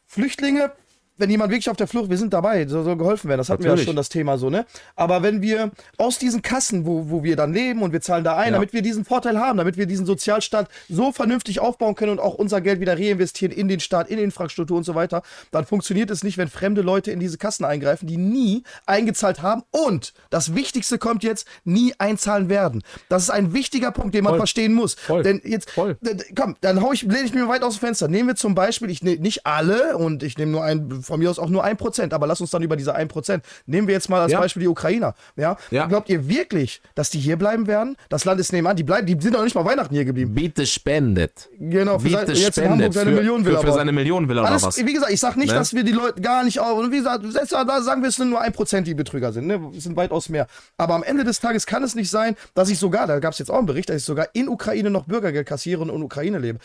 Flüchtlinge, 0.05 0.71
wenn 1.19 1.29
jemand 1.29 1.51
wirklich 1.51 1.69
auf 1.69 1.77
der 1.77 1.87
Flucht, 1.87 2.09
wir 2.09 2.17
sind 2.17 2.33
dabei, 2.33 2.65
so 2.67 2.81
soll 2.83 2.97
geholfen 2.97 3.27
werden, 3.29 3.39
das 3.39 3.49
hatten 3.49 3.61
wir 3.63 3.67
ja 3.67 3.71
Natürlich. 3.73 3.87
schon 3.87 3.95
das 3.95 4.09
Thema 4.09 4.37
so, 4.37 4.49
ne? 4.49 4.65
Aber 4.95 5.21
wenn 5.21 5.41
wir 5.41 5.71
aus 5.97 6.17
diesen 6.17 6.41
Kassen, 6.41 6.85
wo, 6.85 7.09
wo 7.09 7.23
wir 7.23 7.35
dann 7.35 7.53
leben 7.53 7.81
und 7.81 7.91
wir 7.93 8.01
zahlen 8.01 8.23
da 8.23 8.35
ein, 8.37 8.47
Ja. 8.47 8.53
damit 8.53 8.73
wir 8.73 8.81
diesen 8.81 9.05
Vorteil 9.05 9.37
haben, 9.39 9.57
damit 9.57 9.77
wir 9.77 9.85
diesen 9.85 10.05
Sozialstaat 10.05 10.67
so 10.87 11.11
vernünftig 11.11 11.59
aufbauen 11.59 11.95
können 11.95 12.13
und 12.13 12.19
auch 12.19 12.35
unser 12.35 12.61
Geld 12.61 12.79
wieder 12.79 12.97
reinvestieren 12.97 13.55
in 13.55 13.67
den 13.67 13.79
Staat, 13.79 14.09
in 14.09 14.17
Infrastruktur 14.19 14.77
und 14.77 14.83
so 14.83 14.95
weiter, 14.95 15.21
dann 15.51 15.65
funktioniert 15.65 16.09
es 16.09 16.23
nicht, 16.23 16.37
wenn 16.37 16.47
fremde 16.47 16.81
Leute 16.81 17.11
in 17.11 17.19
diese 17.19 17.37
Kassen 17.37 17.65
eingreifen, 17.65 18.07
die 18.07 18.17
nie 18.17 18.63
eingezahlt 18.85 19.41
haben 19.41 19.63
und 19.71 20.13
das 20.29 20.55
Wichtigste 20.55 20.97
kommt 20.97 21.23
jetzt, 21.23 21.47
nie 21.65 21.93
einzahlen 21.97 22.49
werden. 22.49 22.81
Das 23.09 23.23
ist 23.23 23.29
ein 23.29 23.53
wichtiger 23.53 23.91
Punkt, 23.91 24.15
den 24.15 24.23
man 24.23 24.31
Voll. 24.31 24.39
verstehen 24.39 24.73
muss. 24.73 24.93
Voll. 24.95 25.23
Denn 25.23 25.41
jetzt, 25.43 25.69
Voll. 25.71 25.97
komm, 26.35 26.55
dann 26.61 26.81
hau 26.81 26.91
ich, 26.93 27.03
lehne 27.03 27.23
ich 27.25 27.33
mir 27.33 27.47
weit 27.47 27.63
aus 27.63 27.75
dem 27.75 27.79
Fenster. 27.81 28.07
Nehmen 28.07 28.29
wir 28.29 28.35
zum 28.35 28.55
Beispiel, 28.55 28.89
ich 28.89 29.03
nehme 29.03 29.21
nicht 29.21 29.45
alle 29.45 29.97
und 29.97 30.23
ich 30.23 30.37
nehme 30.37 30.51
nur 30.51 30.63
ein, 30.63 31.03
von 31.09 31.19
mir 31.19 31.29
aus 31.29 31.39
auch 31.39 31.49
nur 31.49 31.63
ein 31.65 31.75
Prozent, 31.75 32.13
aber 32.13 32.25
lass 32.27 32.39
uns 32.39 32.51
dann 32.51 32.63
über 32.63 32.77
diese 32.77 32.95
ein 32.95 33.07
Prozent. 33.09 33.43
Nehmen 33.65 33.87
wir 33.87 33.93
jetzt 33.95 34.09
mal 34.09 34.21
als 34.21 34.31
Ja. 34.31 34.39
Beispiel 34.39 34.61
die 34.61 34.67
Ukrainer. 34.69 35.13
Ja? 35.35 35.57
Ja. 35.71 35.87
Glaubt 35.87 36.07
ihr 36.09 36.29
wirklich, 36.29 36.81
dass 36.95 37.09
die 37.09 37.19
hier 37.19 37.35
bleiben 37.35 37.67
werden? 37.67 37.97
Das 38.07 38.23
Land 38.25 38.39
ist 38.39 38.53
nebenan, 38.53 38.77
die 38.77 38.83
bleiben, 38.83 39.05
die 39.07 39.17
sind 39.21 39.35
doch 39.35 39.43
nicht 39.43 39.55
mal 39.55 39.65
Weihnachten 39.65 39.93
hier 39.93 40.05
geblieben. 40.05 40.33
Bitte 40.33 40.65
spendet. 40.65 41.49
Genau, 41.59 41.99
für 41.99 42.09
sein, 42.09 42.25
Bitte 42.25 42.39
jetzt 42.39 42.57
in 42.57 42.63
Hamburg 42.69 42.77
spendet 42.79 42.93
seine 42.93 43.09
für, 43.11 43.15
Millionenvilla 43.17 43.57
für, 43.57 43.61
für 43.63 43.67
baut. 43.71 43.77
seine 43.79 43.91
Millionenvilla 43.91 44.41
oder 44.41 44.51
Alles, 44.51 44.63
was. 44.63 44.77
wie 44.77 44.93
gesagt, 44.93 45.11
ich 45.11 45.19
sag 45.19 45.35
nicht, 45.35 45.49
Ne? 45.51 45.55
dass 45.57 45.73
wir 45.73 45.83
die 45.83 45.91
Leute 45.91 46.21
gar 46.21 46.43
nicht 46.43 46.59
auf. 46.59 46.77
Und 46.77 46.91
wie 46.91 46.97
gesagt, 46.97 47.25
selbst 47.31 47.51
da 47.51 47.81
sagen 47.81 48.01
wir 48.01 48.09
es 48.09 48.15
sind 48.15 48.29
nur 48.29 48.39
ein 48.41 48.53
Prozent, 48.53 48.87
die 48.87 48.93
Betrüger 48.93 49.33
sind. 49.33 49.47
Ne? 49.47 49.59
Es 49.75 49.83
sind 49.83 49.95
weitaus 49.97 50.29
mehr. 50.29 50.47
Aber 50.77 50.93
am 50.95 51.03
Ende 51.03 51.23
des 51.23 51.39
Tages 51.39 51.65
kann 51.65 51.83
es 51.83 51.95
nicht 51.95 52.09
sein, 52.09 52.35
dass 52.53 52.69
ich 52.69 52.77
sogar, 52.79 53.07
da 53.07 53.19
gab 53.19 53.33
es 53.33 53.39
jetzt 53.39 53.49
auch 53.49 53.57
einen 53.57 53.65
Bericht, 53.65 53.89
dass 53.89 53.97
ich 53.97 54.03
sogar 54.05 54.27
in 54.33 54.47
Ukraine 54.47 54.89
noch 54.91 55.05
Bürgergeld 55.05 55.47
kassiere 55.47 55.81
und 55.81 55.89
in 55.89 56.01
Ukraine 56.03 56.37
lebe. 56.37 56.59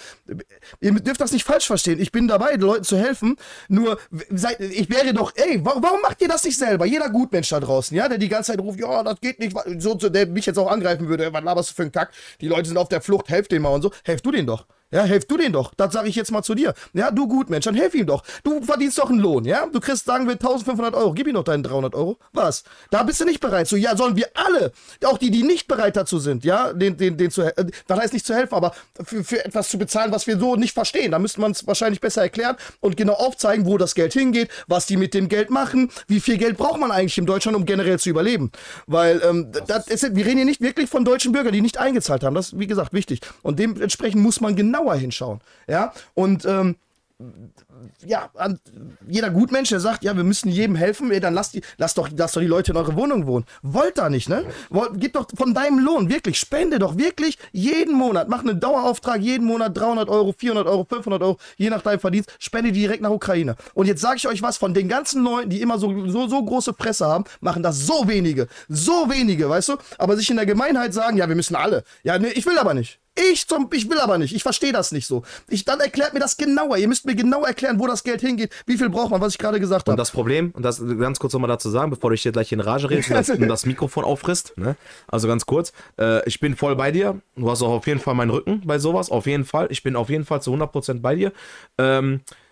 Ihr 0.80 0.92
dürft 0.92 1.20
das 1.20 1.32
nicht 1.32 1.44
falsch 1.44 1.66
verstehen. 1.66 1.98
Ich 2.00 2.12
bin 2.12 2.28
dabei, 2.28 2.52
den 2.52 2.60
Leuten 2.60 2.84
zu 2.84 2.96
helfen. 2.98 3.36
Nur, 3.68 3.98
seid, 4.38 4.60
ich 4.60 4.88
wäre 4.90 5.12
doch, 5.12 5.32
ey, 5.34 5.60
warum, 5.62 6.00
macht 6.02 6.20
ihr 6.22 6.28
das 6.28 6.44
nicht 6.44 6.58
selber? 6.58 6.86
Jeder 6.86 7.10
Gutmensch 7.10 7.48
da 7.48 7.60
draußen, 7.60 7.96
ja, 7.96 8.08
der 8.08 8.18
die 8.18 8.28
ganze 8.28 8.52
Zeit 8.52 8.60
ruft, 8.60 8.78
ja, 8.78 9.02
das 9.02 9.20
geht 9.20 9.38
nicht, 9.38 9.56
so, 9.78 9.98
so, 9.98 10.08
der 10.08 10.26
mich 10.26 10.46
jetzt 10.46 10.58
auch 10.58 10.70
angreifen 10.70 11.08
würde, 11.08 11.32
was 11.32 11.42
laberst 11.42 11.70
du 11.70 11.74
für 11.74 11.82
einen 11.82 11.92
Kack? 11.92 12.12
Die 12.40 12.48
Leute 12.48 12.68
sind 12.68 12.78
auf 12.78 12.88
der 12.88 13.00
Flucht, 13.00 13.28
helft 13.28 13.52
denen 13.52 13.62
mal 13.62 13.70
und 13.70 13.82
so. 13.82 13.92
Helf 14.04 14.22
du 14.22 14.30
denen 14.30 14.46
doch. 14.46 14.66
Ja, 14.94 15.02
helf 15.02 15.24
du 15.24 15.36
den 15.36 15.52
doch. 15.52 15.74
Das 15.74 15.92
sage 15.92 16.08
ich 16.08 16.14
jetzt 16.14 16.30
mal 16.30 16.44
zu 16.44 16.54
dir. 16.54 16.72
Ja, 16.92 17.10
du 17.10 17.26
gut, 17.26 17.50
Mensch, 17.50 17.64
dann 17.64 17.74
helf 17.74 17.96
ihm 17.96 18.06
doch. 18.06 18.22
Du 18.44 18.62
verdienst 18.62 18.96
doch 18.96 19.10
einen 19.10 19.18
Lohn, 19.18 19.44
ja? 19.44 19.66
Du 19.66 19.80
kriegst, 19.80 20.04
sagen 20.04 20.26
wir, 20.26 20.34
1500 20.34 20.94
Euro. 20.94 21.12
Gib 21.12 21.26
ihm 21.26 21.34
doch 21.34 21.42
deinen 21.42 21.64
300 21.64 21.96
Euro. 21.96 22.16
Was? 22.32 22.62
Da 22.90 23.02
bist 23.02 23.20
du 23.20 23.24
nicht 23.24 23.40
bereit 23.40 23.66
zu. 23.66 23.76
Ja, 23.76 23.96
sollen 23.96 24.14
wir 24.14 24.28
alle, 24.34 24.70
auch 25.04 25.18
die, 25.18 25.32
die 25.32 25.42
nicht 25.42 25.66
bereit 25.66 25.96
dazu 25.96 26.20
sind, 26.20 26.44
ja, 26.44 26.72
den, 26.72 26.96
den, 26.96 27.16
den 27.16 27.32
zu 27.32 27.42
helfen. 27.42 27.72
Das 27.88 27.98
heißt 27.98 28.12
nicht 28.12 28.24
zu 28.24 28.34
helfen, 28.34 28.54
aber 28.54 28.72
für, 29.04 29.24
für 29.24 29.44
etwas 29.44 29.68
zu 29.68 29.78
bezahlen, 29.78 30.12
was 30.12 30.28
wir 30.28 30.38
so 30.38 30.54
nicht 30.54 30.74
verstehen. 30.74 31.10
Da 31.10 31.18
müsste 31.18 31.40
man 31.40 31.50
es 31.50 31.66
wahrscheinlich 31.66 32.00
besser 32.00 32.22
erklären 32.22 32.54
und 32.78 32.96
genau 32.96 33.14
aufzeigen, 33.14 33.66
wo 33.66 33.76
das 33.78 33.96
Geld 33.96 34.12
hingeht, 34.12 34.48
was 34.68 34.86
die 34.86 34.96
mit 34.96 35.12
dem 35.12 35.28
Geld 35.28 35.50
machen, 35.50 35.90
wie 36.06 36.20
viel 36.20 36.38
Geld 36.38 36.56
braucht 36.56 36.78
man 36.78 36.92
eigentlich 36.92 37.18
in 37.18 37.26
Deutschland, 37.26 37.56
um 37.56 37.66
generell 37.66 37.98
zu 37.98 38.10
überleben. 38.10 38.52
Weil 38.86 39.20
ähm, 39.24 39.50
das 39.66 39.88
ist, 39.88 40.14
wir 40.14 40.24
reden 40.24 40.36
hier 40.36 40.44
nicht 40.44 40.60
wirklich 40.60 40.88
von 40.88 41.04
deutschen 41.04 41.32
Bürgern, 41.32 41.52
die 41.52 41.62
nicht 41.62 41.78
eingezahlt 41.78 42.22
haben. 42.22 42.36
Das 42.36 42.52
ist, 42.52 42.60
wie 42.60 42.68
gesagt, 42.68 42.92
wichtig. 42.92 43.22
Und 43.42 43.58
dementsprechend 43.58 44.22
muss 44.22 44.40
man 44.40 44.54
genauer 44.84 44.96
hinschauen. 44.96 45.40
Ja, 45.66 45.92
und 46.14 46.44
ähm, 46.44 46.76
ja, 48.04 48.28
jeder 49.06 49.30
Gutmensch, 49.30 49.68
der 49.68 49.78
sagt, 49.78 50.02
ja, 50.02 50.16
wir 50.16 50.24
müssen 50.24 50.48
jedem 50.48 50.74
helfen, 50.74 51.12
ey, 51.12 51.20
dann 51.20 51.32
lasst, 51.32 51.54
die, 51.54 51.62
lasst, 51.76 51.96
doch, 51.96 52.08
lasst 52.14 52.34
doch 52.34 52.40
die 52.40 52.48
Leute 52.48 52.72
in 52.72 52.76
eure 52.76 52.96
Wohnung 52.96 53.26
wohnen. 53.28 53.46
Wollt 53.62 53.98
da 53.98 54.10
nicht, 54.10 54.28
ne? 54.28 54.44
Wollt, 54.68 54.90
gib 54.96 55.12
doch 55.12 55.26
von 55.34 55.54
deinem 55.54 55.78
Lohn, 55.78 56.08
wirklich, 56.10 56.38
spende 56.38 56.80
doch 56.80 56.98
wirklich 56.98 57.38
jeden 57.52 57.94
Monat, 57.94 58.28
mach 58.28 58.40
einen 58.40 58.58
Dauerauftrag, 58.58 59.20
jeden 59.20 59.46
Monat 59.46 59.76
300 59.76 60.08
Euro, 60.08 60.34
400 60.36 60.66
Euro, 60.66 60.84
500 60.88 61.22
Euro, 61.22 61.38
je 61.56 61.70
nach 61.70 61.82
deinem 61.82 62.00
Verdienst, 62.00 62.34
spende 62.40 62.72
direkt 62.72 63.00
nach 63.00 63.10
Ukraine. 63.10 63.54
Und 63.74 63.86
jetzt 63.86 64.00
sage 64.00 64.16
ich 64.16 64.26
euch 64.26 64.42
was, 64.42 64.56
von 64.56 64.74
den 64.74 64.88
ganzen 64.88 65.22
Leuten, 65.22 65.50
die 65.50 65.62
immer 65.62 65.78
so, 65.78 66.08
so, 66.08 66.26
so 66.26 66.44
große 66.44 66.72
Presse 66.72 67.06
haben, 67.06 67.24
machen 67.40 67.62
das 67.62 67.86
so 67.86 68.08
wenige, 68.08 68.48
so 68.68 69.08
wenige, 69.08 69.48
weißt 69.48 69.68
du? 69.68 69.76
Aber 69.98 70.16
sich 70.16 70.28
in 70.30 70.36
der 70.36 70.46
Gemeinheit 70.46 70.92
sagen, 70.92 71.16
ja, 71.16 71.28
wir 71.28 71.36
müssen 71.36 71.54
alle. 71.54 71.84
Ja, 72.02 72.18
ne, 72.18 72.32
ich 72.32 72.44
will 72.44 72.58
aber 72.58 72.74
nicht. 72.74 72.98
Ich, 73.32 73.46
zum, 73.46 73.70
ich 73.72 73.88
will 73.88 73.98
aber 74.00 74.18
nicht. 74.18 74.34
Ich 74.34 74.42
verstehe 74.42 74.72
das 74.72 74.90
nicht 74.90 75.06
so. 75.06 75.22
Ich, 75.48 75.64
dann 75.64 75.78
erklärt 75.78 76.14
mir 76.14 76.20
das 76.20 76.36
genauer. 76.36 76.78
Ihr 76.78 76.88
müsst 76.88 77.06
mir 77.06 77.14
genau 77.14 77.44
erklären, 77.44 77.78
wo 77.78 77.86
das 77.86 78.02
Geld 78.02 78.20
hingeht. 78.20 78.52
Wie 78.66 78.76
viel 78.76 78.90
braucht 78.90 79.10
man, 79.10 79.20
was 79.20 79.34
ich 79.34 79.38
gerade 79.38 79.60
gesagt 79.60 79.88
Und 79.88 79.92
habe. 79.92 80.00
das 80.00 80.10
Problem, 80.10 80.50
und 80.54 80.64
das 80.64 80.82
ganz 80.98 81.20
kurz 81.20 81.32
nochmal 81.32 81.48
dazu 81.48 81.70
sagen, 81.70 81.90
bevor 81.90 82.10
du 82.10 82.14
dich 82.14 82.22
hier 82.22 82.32
gleich 82.32 82.50
in 82.50 82.60
Rage 82.60 82.90
redest 82.90 83.10
und 83.10 83.16
das, 83.16 83.30
und 83.30 83.48
das 83.48 83.66
Mikrofon 83.66 84.04
auffrisst, 84.04 84.54
ne? 84.56 84.76
also 85.06 85.28
ganz 85.28 85.46
kurz, 85.46 85.72
äh, 85.98 86.26
ich 86.28 86.40
bin 86.40 86.56
voll 86.56 86.74
bei 86.74 86.90
dir, 86.90 87.20
du 87.36 87.50
hast 87.50 87.62
auch 87.62 87.70
auf 87.70 87.86
jeden 87.86 88.00
Fall 88.00 88.14
meinen 88.14 88.30
Rücken 88.30 88.62
bei 88.64 88.78
sowas, 88.78 89.10
auf 89.10 89.26
jeden 89.26 89.44
Fall, 89.44 89.68
ich 89.70 89.82
bin 89.84 89.94
auf 89.94 90.10
jeden 90.10 90.24
Fall 90.24 90.42
zu 90.42 90.52
100% 90.52 91.00
bei 91.00 91.14
dir. 91.14 91.32
Ähm, 91.78 92.20
äh, 92.26 92.43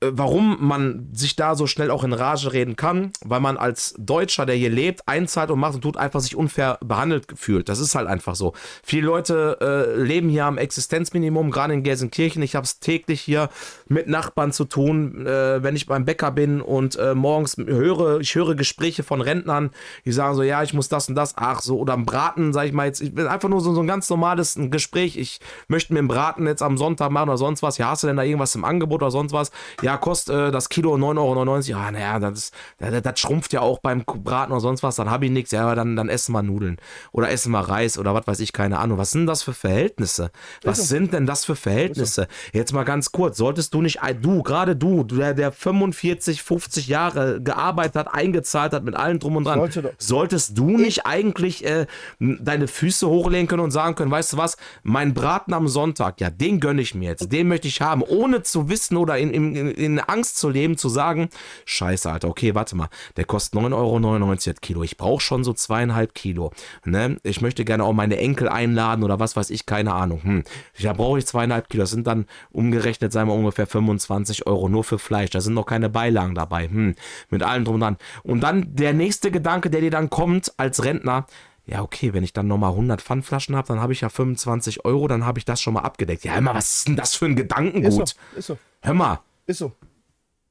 warum 0.00 0.58
man 0.60 1.08
sich 1.14 1.36
da 1.36 1.54
so 1.54 1.66
schnell 1.66 1.90
auch 1.90 2.04
in 2.04 2.12
Rage 2.12 2.52
reden 2.52 2.76
kann, 2.76 3.12
weil 3.24 3.40
man 3.40 3.56
als 3.56 3.94
Deutscher, 3.98 4.44
der 4.44 4.54
hier 4.54 4.68
lebt, 4.68 5.08
einzahlt 5.08 5.50
und 5.50 5.58
macht 5.58 5.74
und 5.74 5.80
tut, 5.80 5.96
einfach 5.96 6.20
sich 6.20 6.36
unfair 6.36 6.78
behandelt 6.84 7.26
fühlt. 7.34 7.70
Das 7.70 7.78
ist 7.78 7.94
halt 7.94 8.06
einfach 8.06 8.34
so. 8.34 8.52
Viele 8.82 9.06
Leute 9.06 9.56
äh, 9.96 10.02
leben 10.02 10.28
hier 10.28 10.44
am 10.44 10.58
Existenzminimum, 10.58 11.50
gerade 11.50 11.72
in 11.72 11.82
Gelsenkirchen. 11.82 12.42
Ich 12.42 12.54
habe 12.54 12.64
es 12.64 12.78
täglich 12.78 13.22
hier 13.22 13.48
mit 13.88 14.06
Nachbarn 14.06 14.52
zu 14.52 14.66
tun, 14.66 15.26
äh, 15.26 15.62
wenn 15.62 15.76
ich 15.76 15.86
beim 15.86 16.04
Bäcker 16.04 16.30
bin 16.30 16.60
und 16.60 16.96
äh, 16.96 17.14
morgens 17.14 17.56
höre, 17.56 18.20
ich 18.20 18.34
höre 18.34 18.54
Gespräche 18.54 19.02
von 19.02 19.22
Rentnern, 19.22 19.70
die 20.04 20.12
sagen 20.12 20.34
so, 20.34 20.42
ja, 20.42 20.62
ich 20.62 20.74
muss 20.74 20.90
das 20.90 21.08
und 21.08 21.14
das, 21.14 21.34
ach 21.36 21.62
so, 21.62 21.78
oder 21.78 21.94
am 21.94 22.04
Braten, 22.04 22.52
sag 22.52 22.66
ich 22.66 22.72
mal 22.74 22.86
jetzt, 22.86 23.00
ich 23.00 23.14
bin 23.14 23.26
einfach 23.26 23.48
nur 23.48 23.62
so, 23.62 23.72
so 23.72 23.80
ein 23.80 23.86
ganz 23.86 24.10
normales 24.10 24.58
Gespräch, 24.58 25.16
ich 25.16 25.40
möchte 25.68 25.94
mir 25.94 26.00
einen 26.00 26.08
Braten 26.08 26.46
jetzt 26.46 26.62
am 26.62 26.76
Sonntag 26.76 27.10
machen 27.10 27.30
oder 27.30 27.38
sonst 27.38 27.62
was, 27.62 27.78
ja, 27.78 27.88
hast 27.88 28.02
du 28.02 28.08
denn 28.08 28.16
da 28.16 28.24
irgendwas 28.24 28.54
im 28.54 28.64
Angebot 28.64 29.02
oder 29.02 29.10
sonst 29.10 29.32
was? 29.32 29.50
ja, 29.85 29.85
kostet 29.96 30.34
äh, 30.34 30.50
das 30.50 30.68
Kilo 30.68 30.94
9,99 30.96 31.16
Euro. 31.18 31.60
Ja, 31.62 31.90
naja, 31.92 32.18
das, 32.18 32.50
das, 32.78 33.02
das 33.02 33.20
schrumpft 33.20 33.52
ja 33.52 33.60
auch 33.60 33.78
beim 33.78 34.04
Braten 34.04 34.52
oder 34.52 34.60
sonst 34.60 34.82
was, 34.82 34.96
dann 34.96 35.10
habe 35.10 35.26
ich 35.26 35.30
nichts. 35.30 35.52
Ja, 35.52 35.62
aber 35.62 35.76
dann, 35.76 35.94
dann 35.94 36.08
essen 36.08 36.32
wir 36.32 36.42
Nudeln 36.42 36.78
oder 37.12 37.30
essen 37.30 37.52
wir 37.52 37.60
Reis 37.60 37.98
oder 37.98 38.12
was 38.14 38.26
weiß 38.26 38.40
ich, 38.40 38.52
keine 38.52 38.78
Ahnung. 38.78 38.98
Was 38.98 39.10
sind 39.10 39.26
das 39.26 39.44
für 39.44 39.52
Verhältnisse? 39.52 40.30
Was 40.64 40.78
so. 40.78 40.84
sind 40.84 41.12
denn 41.12 41.26
das 41.26 41.44
für 41.44 41.54
Verhältnisse? 41.54 42.26
Jetzt 42.52 42.72
mal 42.72 42.84
ganz 42.84 43.12
kurz, 43.12 43.36
solltest 43.36 43.72
du 43.72 43.82
nicht, 43.82 44.00
du, 44.20 44.42
gerade 44.42 44.74
du, 44.74 45.04
der, 45.04 45.34
der 45.34 45.52
45, 45.52 46.42
50 46.42 46.88
Jahre 46.88 47.40
gearbeitet 47.40 47.94
hat, 47.94 48.12
eingezahlt 48.12 48.72
hat 48.72 48.82
mit 48.82 48.96
allem 48.96 49.20
drum 49.20 49.36
und 49.36 49.44
dran, 49.44 49.60
Sollte 49.98 50.26
solltest 50.26 50.58
du 50.58 50.76
nicht 50.76 51.06
eigentlich 51.06 51.64
äh, 51.64 51.86
deine 52.18 52.66
Füße 52.66 53.06
hochlegen 53.06 53.46
können 53.46 53.62
und 53.62 53.70
sagen 53.70 53.94
können, 53.94 54.10
weißt 54.10 54.32
du 54.32 54.36
was, 54.38 54.56
mein 54.82 55.14
Braten 55.14 55.52
am 55.52 55.68
Sonntag, 55.68 56.20
ja, 56.20 56.30
den 56.30 56.58
gönne 56.58 56.82
ich 56.82 56.94
mir 56.94 57.10
jetzt, 57.10 57.30
den 57.32 57.48
möchte 57.48 57.68
ich 57.68 57.80
haben, 57.80 58.02
ohne 58.02 58.42
zu 58.42 58.68
wissen 58.68 58.96
oder 58.96 59.18
in, 59.18 59.30
in, 59.30 59.70
in 59.76 60.00
Angst 60.00 60.38
zu 60.38 60.48
leben, 60.48 60.76
zu 60.76 60.88
sagen, 60.88 61.28
scheiße, 61.64 62.10
Alter, 62.10 62.28
okay, 62.28 62.54
warte 62.54 62.76
mal, 62.76 62.88
der 63.16 63.24
kostet 63.24 63.60
9,99 63.60 63.74
Euro 63.74 64.34
das 64.34 64.60
Kilo, 64.60 64.82
ich 64.82 64.96
brauche 64.96 65.20
schon 65.20 65.44
so 65.44 65.52
zweieinhalb 65.52 66.14
Kilo, 66.14 66.52
ne? 66.84 67.18
ich 67.22 67.40
möchte 67.40 67.64
gerne 67.64 67.84
auch 67.84 67.92
meine 67.92 68.16
Enkel 68.16 68.48
einladen 68.48 69.04
oder 69.04 69.20
was 69.20 69.36
weiß 69.36 69.50
ich, 69.50 69.66
keine 69.66 69.94
Ahnung, 69.94 70.22
hm. 70.22 70.44
da 70.82 70.92
brauche 70.92 71.18
ich 71.18 71.26
zweieinhalb 71.26 71.68
Kilo, 71.68 71.82
das 71.82 71.90
sind 71.90 72.06
dann 72.06 72.26
umgerechnet, 72.50 73.12
sagen 73.12 73.28
wir 73.28 73.34
ungefähr 73.34 73.66
25 73.66 74.46
Euro 74.46 74.68
nur 74.68 74.84
für 74.84 74.98
Fleisch, 74.98 75.30
da 75.30 75.40
sind 75.40 75.54
noch 75.54 75.66
keine 75.66 75.88
Beilagen 75.88 76.34
dabei, 76.34 76.68
hm. 76.68 76.94
mit 77.30 77.42
allem 77.42 77.64
drum 77.64 77.76
und 77.76 77.80
dran. 77.80 77.96
Und 78.22 78.40
dann 78.40 78.74
der 78.74 78.92
nächste 78.92 79.30
Gedanke, 79.30 79.70
der 79.70 79.80
dir 79.80 79.90
dann 79.90 80.10
kommt 80.10 80.52
als 80.56 80.84
Rentner, 80.84 81.26
ja, 81.66 81.82
okay, 81.82 82.14
wenn 82.14 82.22
ich 82.22 82.32
dann 82.32 82.46
nochmal 82.46 82.70
100 82.70 83.02
Pfandflaschen 83.02 83.56
habe, 83.56 83.68
dann 83.68 83.80
habe 83.80 83.92
ich 83.92 84.00
ja 84.00 84.08
25 84.08 84.84
Euro, 84.84 85.08
dann 85.08 85.26
habe 85.26 85.38
ich 85.38 85.44
das 85.44 85.60
schon 85.60 85.74
mal 85.74 85.80
abgedeckt. 85.80 86.24
Ja, 86.24 86.34
hör 86.34 86.40
mal, 86.40 86.54
was 86.54 86.76
ist 86.76 86.88
denn 86.88 86.96
das 86.96 87.14
für 87.16 87.26
ein 87.26 87.32
Ist 87.32 87.38
Gedankengut? 87.38 87.92
so, 87.92 88.38
ist 88.38 88.46
so, 88.46 88.58
Hör 88.82 88.94
mal, 88.94 89.20
ist 89.46 89.58
so. 89.58 89.72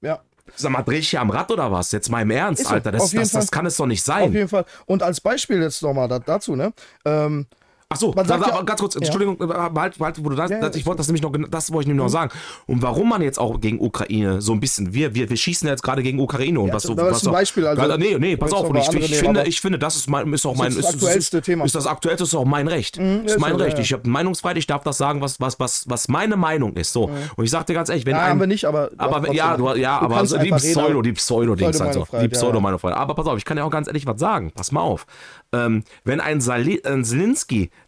Ja, 0.02 0.22
sag 0.56 0.72
mal, 0.72 0.84
dreh 0.84 1.00
ich 1.00 1.10
hier 1.10 1.22
am 1.22 1.30
Rad 1.30 1.52
oder 1.52 1.72
was? 1.72 1.92
Jetzt 1.92 2.10
mal 2.10 2.22
im 2.22 2.32
Ernst, 2.32 2.66
so, 2.66 2.70
Alter, 2.70 2.92
das, 2.92 3.04
auf 3.04 3.12
das, 3.12 3.32
das 3.32 3.46
Fall. 3.46 3.52
kann 3.52 3.66
es 3.66 3.78
doch 3.78 3.86
nicht 3.86 4.02
auf 4.02 4.06
sein. 4.06 4.34
jeden 4.34 4.48
Fall. 4.48 4.66
Und 4.86 5.04
als 5.04 5.22
Beispiel 5.22 5.62
jetzt 5.62 5.82
nochmal 5.82 6.08
da, 6.08 6.20
dazu, 6.20 6.56
ne? 6.56 6.74
Ähm, 7.04 7.48
Achso, 7.96 8.14
Man 8.16 8.26
sagt 8.26 8.46
ja- 8.48 8.62
ganz 8.62 8.80
kurz. 8.80 8.96
Entschuldigung, 8.96 9.38
halt, 9.40 10.00
halt, 10.00 10.24
wo 10.26 10.30
du 10.30 10.36
das, 10.36 10.52
Ja, 10.52 10.60
das, 10.60 10.76
ich 10.76 10.82
ist 10.82 10.86
wollte 10.86 10.98
das 10.98 11.08
nämlich 11.08 11.22
noch, 11.22 11.32
das 11.50 11.72
wollte 11.72 11.84
ich 11.84 11.88
nämlich 11.88 12.04
noch 12.04 12.10
sagen. 12.12 12.32
Und 12.68 12.82
warum 12.82 13.10
man 13.10 13.22
jetzt 13.22 13.40
auch 13.40 13.60
gegen 13.60 13.80
Ukraine 13.80 14.42
so 14.42 14.52
ein 14.54 14.60
bisschen, 14.60 14.94
wir, 14.94 15.16
wir, 15.16 15.30
wir 15.30 15.38
schießen 15.38 15.68
jetzt 15.68 15.82
gerade 15.84 16.04
gegen 16.04 16.20
Ukraine 16.20 16.60
und 16.60 16.74
was 16.74 16.84
das 16.84 16.84
so. 16.84 16.94
ist 16.94 17.00
was 17.00 17.22
ein 17.22 17.26
so- 17.26 17.32
Beispiel, 17.32 17.66
also- 17.68 17.98
nee, 17.98 18.18
nee, 18.20 18.38
pass 18.38 18.52
auf, 18.54 18.70
ich, 18.70 18.82
ich, 18.88 18.94
nehmen, 18.94 19.04
finde, 19.14 19.40
aber- 19.42 19.48
ich 19.50 19.62
finde, 19.62 19.80
das 19.80 19.96
ist 19.96 20.10
mein, 20.10 20.32
ist 20.34 20.46
auch 20.46 20.56
mein, 20.56 20.68
das 20.76 20.78
ist, 20.86 20.94
aktuellste 20.96 21.38
ist, 21.38 21.46
Thema. 21.46 21.66
Ist 21.66 21.76
das 21.76 21.88
aktuellste, 21.88 22.24
ist 22.26 22.36
auch 22.36 22.46
mein 22.46 22.68
Recht. 22.68 22.98
ist 22.98 23.26
ist 23.36 23.40
mein 23.40 23.54
so, 23.58 23.64
Recht. 23.64 23.80
Ich 23.80 23.94
habe 23.94 24.08
Meinungsfreiheit, 24.10 24.58
ich 24.58 24.68
darf 24.68 24.84
das 24.84 24.98
sagen, 24.98 25.22
was, 25.22 25.40
was, 25.40 25.60
was, 25.60 25.86
was 25.88 26.08
meine 26.08 26.36
Meinung 26.36 26.74
ist. 26.74 26.92
So. 26.94 27.10
Und 27.36 27.44
ich 27.46 27.52
sag 27.52 27.66
dir 27.66 27.74
ganz 27.74 27.90
ehrlich, 27.90 28.06
wenn 28.06 28.16
ja, 28.16 28.24
ein, 28.24 28.30
haben 28.32 28.40
wir 28.40 28.48
nicht, 28.48 28.66
aber. 28.66 28.92
aber 28.98 29.32
ja, 29.34 29.56
du, 29.58 29.74
ja, 29.76 30.00
aber 30.00 30.22
die 30.24 30.52
Pseudo, 30.52 30.90
aber- 31.00 31.04
die 31.04 31.14
Pseudo-Dings 31.14 31.80
halt 31.80 31.94
so. 31.94 32.08
Die. 32.22 32.28
Pseudo-Meinungsfreiheit. 32.28 32.98
Aber 32.98 33.16
pass 33.16 33.28
auf, 33.28 33.38
ich 33.38 33.46
kann 33.46 33.58
ja 33.58 33.64
auch 33.64 33.70
ganz 33.72 33.88
ehrlich 33.88 34.06
was 34.06 34.20
sagen. 34.20 34.52
Pass 34.54 34.72
mal 34.72 34.82
auf. 34.82 35.06
Ähm, 35.54 35.84
wenn 36.04 36.20
ein, 36.20 36.42
Sali 36.42 36.82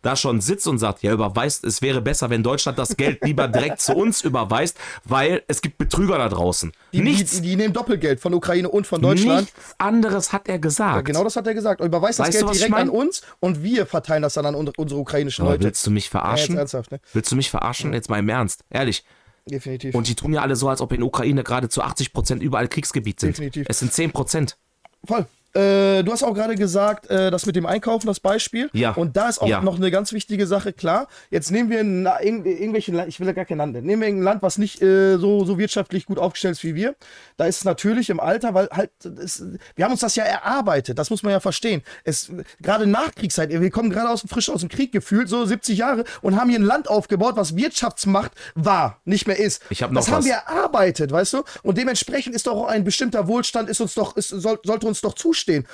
da 0.02 0.15
schon 0.15 0.39
sitzt 0.41 0.67
und 0.67 0.78
sagt, 0.78 1.04
ja, 1.04 1.12
überweist, 1.12 1.63
es 1.65 1.82
wäre 1.82 2.02
besser, 2.02 2.30
wenn 2.30 2.43
Deutschland 2.43 2.78
das 2.78 2.96
Geld 2.96 3.24
lieber 3.24 3.48
direkt 3.48 3.82
zu 3.82 3.93
uns 3.96 4.22
überweist, 4.22 4.78
weil 5.04 5.43
es 5.48 5.62
gibt 5.62 5.78
Betrüger 5.78 6.17
da 6.17 6.30
draußen. 6.30 6.72
Die, 6.93 7.02
nichts, 7.02 7.38
Die, 7.38 7.41
die, 7.41 7.56
nehmen 7.56 7.74
Doppelgeld 7.74 8.20
von 8.20 8.34
Ukraine 8.34 8.70
und 8.70 8.88
von 8.88 9.02
Deutschland. 9.02 9.41
nichts 9.41 9.76
anderes 9.80 10.32
hat 10.32 10.48
er 10.48 10.60
gesagt. 10.60 10.96
Ja, 10.96 11.02
genau 11.02 11.24
das 11.24 11.36
hat 11.36 11.46
er 11.48 11.54
gesagt. 11.54 11.82
Und 11.82 11.88
überweist 11.88 12.20
das 12.20 12.28
Weißt 12.28 12.41
du, 12.41 12.46
Geld 12.46 12.56
ich 12.56 12.62
direkt 12.65 12.78
an 12.82 12.89
uns 12.89 13.22
und 13.39 13.62
wir 13.63 13.86
verteilen 13.86 14.22
das 14.22 14.36
dann 14.36 14.46
an 14.46 14.56
un- 14.56 14.72
unsere 14.78 15.00
ukrainischen 15.02 15.43
Aber 15.43 15.54
Leute. 15.54 15.65
willst 15.65 15.86
du 15.86 15.91
mich 15.91 16.06
Ja, 16.06 16.12
verarschen? 16.12 16.56
jetzt 16.56 16.60
ernsthaft, 16.74 16.91
ne? 16.91 17.00
Willst 17.13 17.32
du 17.32 17.36
mich 17.36 17.50
verarschen? 17.50 17.93
Jetzt 17.93 18.10
mal 18.10 18.20
im 18.20 18.30
Ernst. 18.30 18.63
Ehrlich. 18.70 19.04
Definitiv. 19.46 19.96
Und 19.96 20.08
die 20.08 20.15
tun 20.15 20.34
ja 20.34 20.41
alle 20.41 20.56
so, 20.56 20.67
als 20.70 20.82
ob 20.82 20.91
in 20.91 21.02
Ukraine 21.02 21.43
gerade 21.43 21.70
zu 21.70 21.82
80 21.82 22.13
Prozent 22.13 22.43
überall 22.43 22.67
Kriegsgebiet 22.67 23.20
sind. 23.20 23.30
Definitiv. 23.38 23.65
Es 23.70 23.80
sind 23.80 23.93
10 23.93 24.12
Prozent. 24.12 24.58
Voll. 25.06 25.26
Äh, 25.54 26.04
du 26.04 26.12
hast 26.12 26.24
auch 26.24 26.34
gerade 26.34 26.56
gesagt, 26.56 27.10
äh, 27.10 27.32
das 27.32 27.46
mit 27.46 27.56
dem 27.56 27.66
Einkaufen, 27.66 28.06
das 28.08 28.20
Beispiel. 28.20 28.70
Ja. 28.74 28.92
Und 28.92 29.18
da 29.18 29.30
ist 29.30 29.40
auch 29.40 29.48
Ja. 29.48 29.62
noch 29.62 29.78
eine 29.78 29.90
ganz 29.92 30.14
wichtige 30.14 30.46
Sache, 30.46 30.74
klar. 30.74 31.08
Jetzt 31.32 31.52
nehmen 31.52 31.70
wir 31.70 31.80
ein, 31.80 32.06
irg 32.06 32.46
irgendwelche, 32.46 33.06
ich 33.08 33.20
will 33.20 33.28
ja 33.28 33.34
gar 33.34 33.46
kein 33.46 33.58
Land 33.58 33.74
nehmen 33.84 34.02
wir 34.02 34.08
ein 34.08 34.22
Land, 34.22 34.42
was 34.44 34.58
nicht 34.58 34.82
äh, 34.82 35.18
so, 35.18 35.46
so 35.46 35.58
wirtschaftlich 35.58 36.06
gut 36.06 36.20
aufgestellt 36.20 36.54
ist 36.58 36.64
wie 36.64 36.76
wir. 36.76 36.96
Da 37.38 37.46
ist 37.46 37.58
es 37.58 37.64
natürlich 37.66 38.10
im 38.10 38.20
Alter, 38.20 38.54
weil 38.54 38.68
halt, 38.72 38.92
es, 39.20 39.44
wir 39.76 39.86
haben 39.86 39.92
uns 39.92 40.02
das 40.02 40.16
ja 40.16 40.24
erarbeitet, 40.24 41.00
das 41.00 41.10
muss 41.10 41.24
man 41.24 41.32
ja 41.32 41.40
verstehen. 41.40 41.82
Es, 42.04 42.32
gerade 42.62 42.86
Nachkriegszeit, 42.88 43.50
wir 43.50 43.72
kommen 43.72 43.90
gerade 43.90 44.10
aus, 44.10 44.24
frisch 44.28 44.50
aus 44.50 44.62
dem 44.62 44.70
Krieg 44.70 44.92
gefühlt, 44.92 45.30
so 45.30 45.46
70 45.46 45.78
Jahre, 45.78 46.04
und 46.22 46.40
haben 46.40 46.50
hier 46.50 46.60
ein 46.60 46.64
Land 46.64 46.90
aufgebaut, 46.90 47.36
was 47.36 47.56
Wirtschaftsmacht 47.56 48.32
war, 48.56 49.00
nicht 49.06 49.28
mehr 49.28 49.40
ist. 49.40 49.62
Ich 49.70 49.82
hab 49.84 49.92
noch 49.92 50.02
das 50.02 50.12
haben 50.12 50.20
was. 50.20 50.26
wir 50.26 50.34
erarbeitet, 50.34 51.12
weißt 51.12 51.34
du? 51.34 51.44
Und 51.64 51.78
dementsprechend 51.78 52.36
ist 52.36 52.48
doch 52.48 52.54
auch 52.58 52.68
ein 52.68 52.84
bestimmter 52.84 53.28
Wohlstand, 53.28 53.70
ist 53.70 53.82
uns 53.82 53.94
doch, 53.94 54.16
ist, 54.18 54.30
soll, 54.30 54.60
sollte 54.64 54.88
uns 54.88 55.02
doch 55.02 55.14
zustehen. 55.38 55.65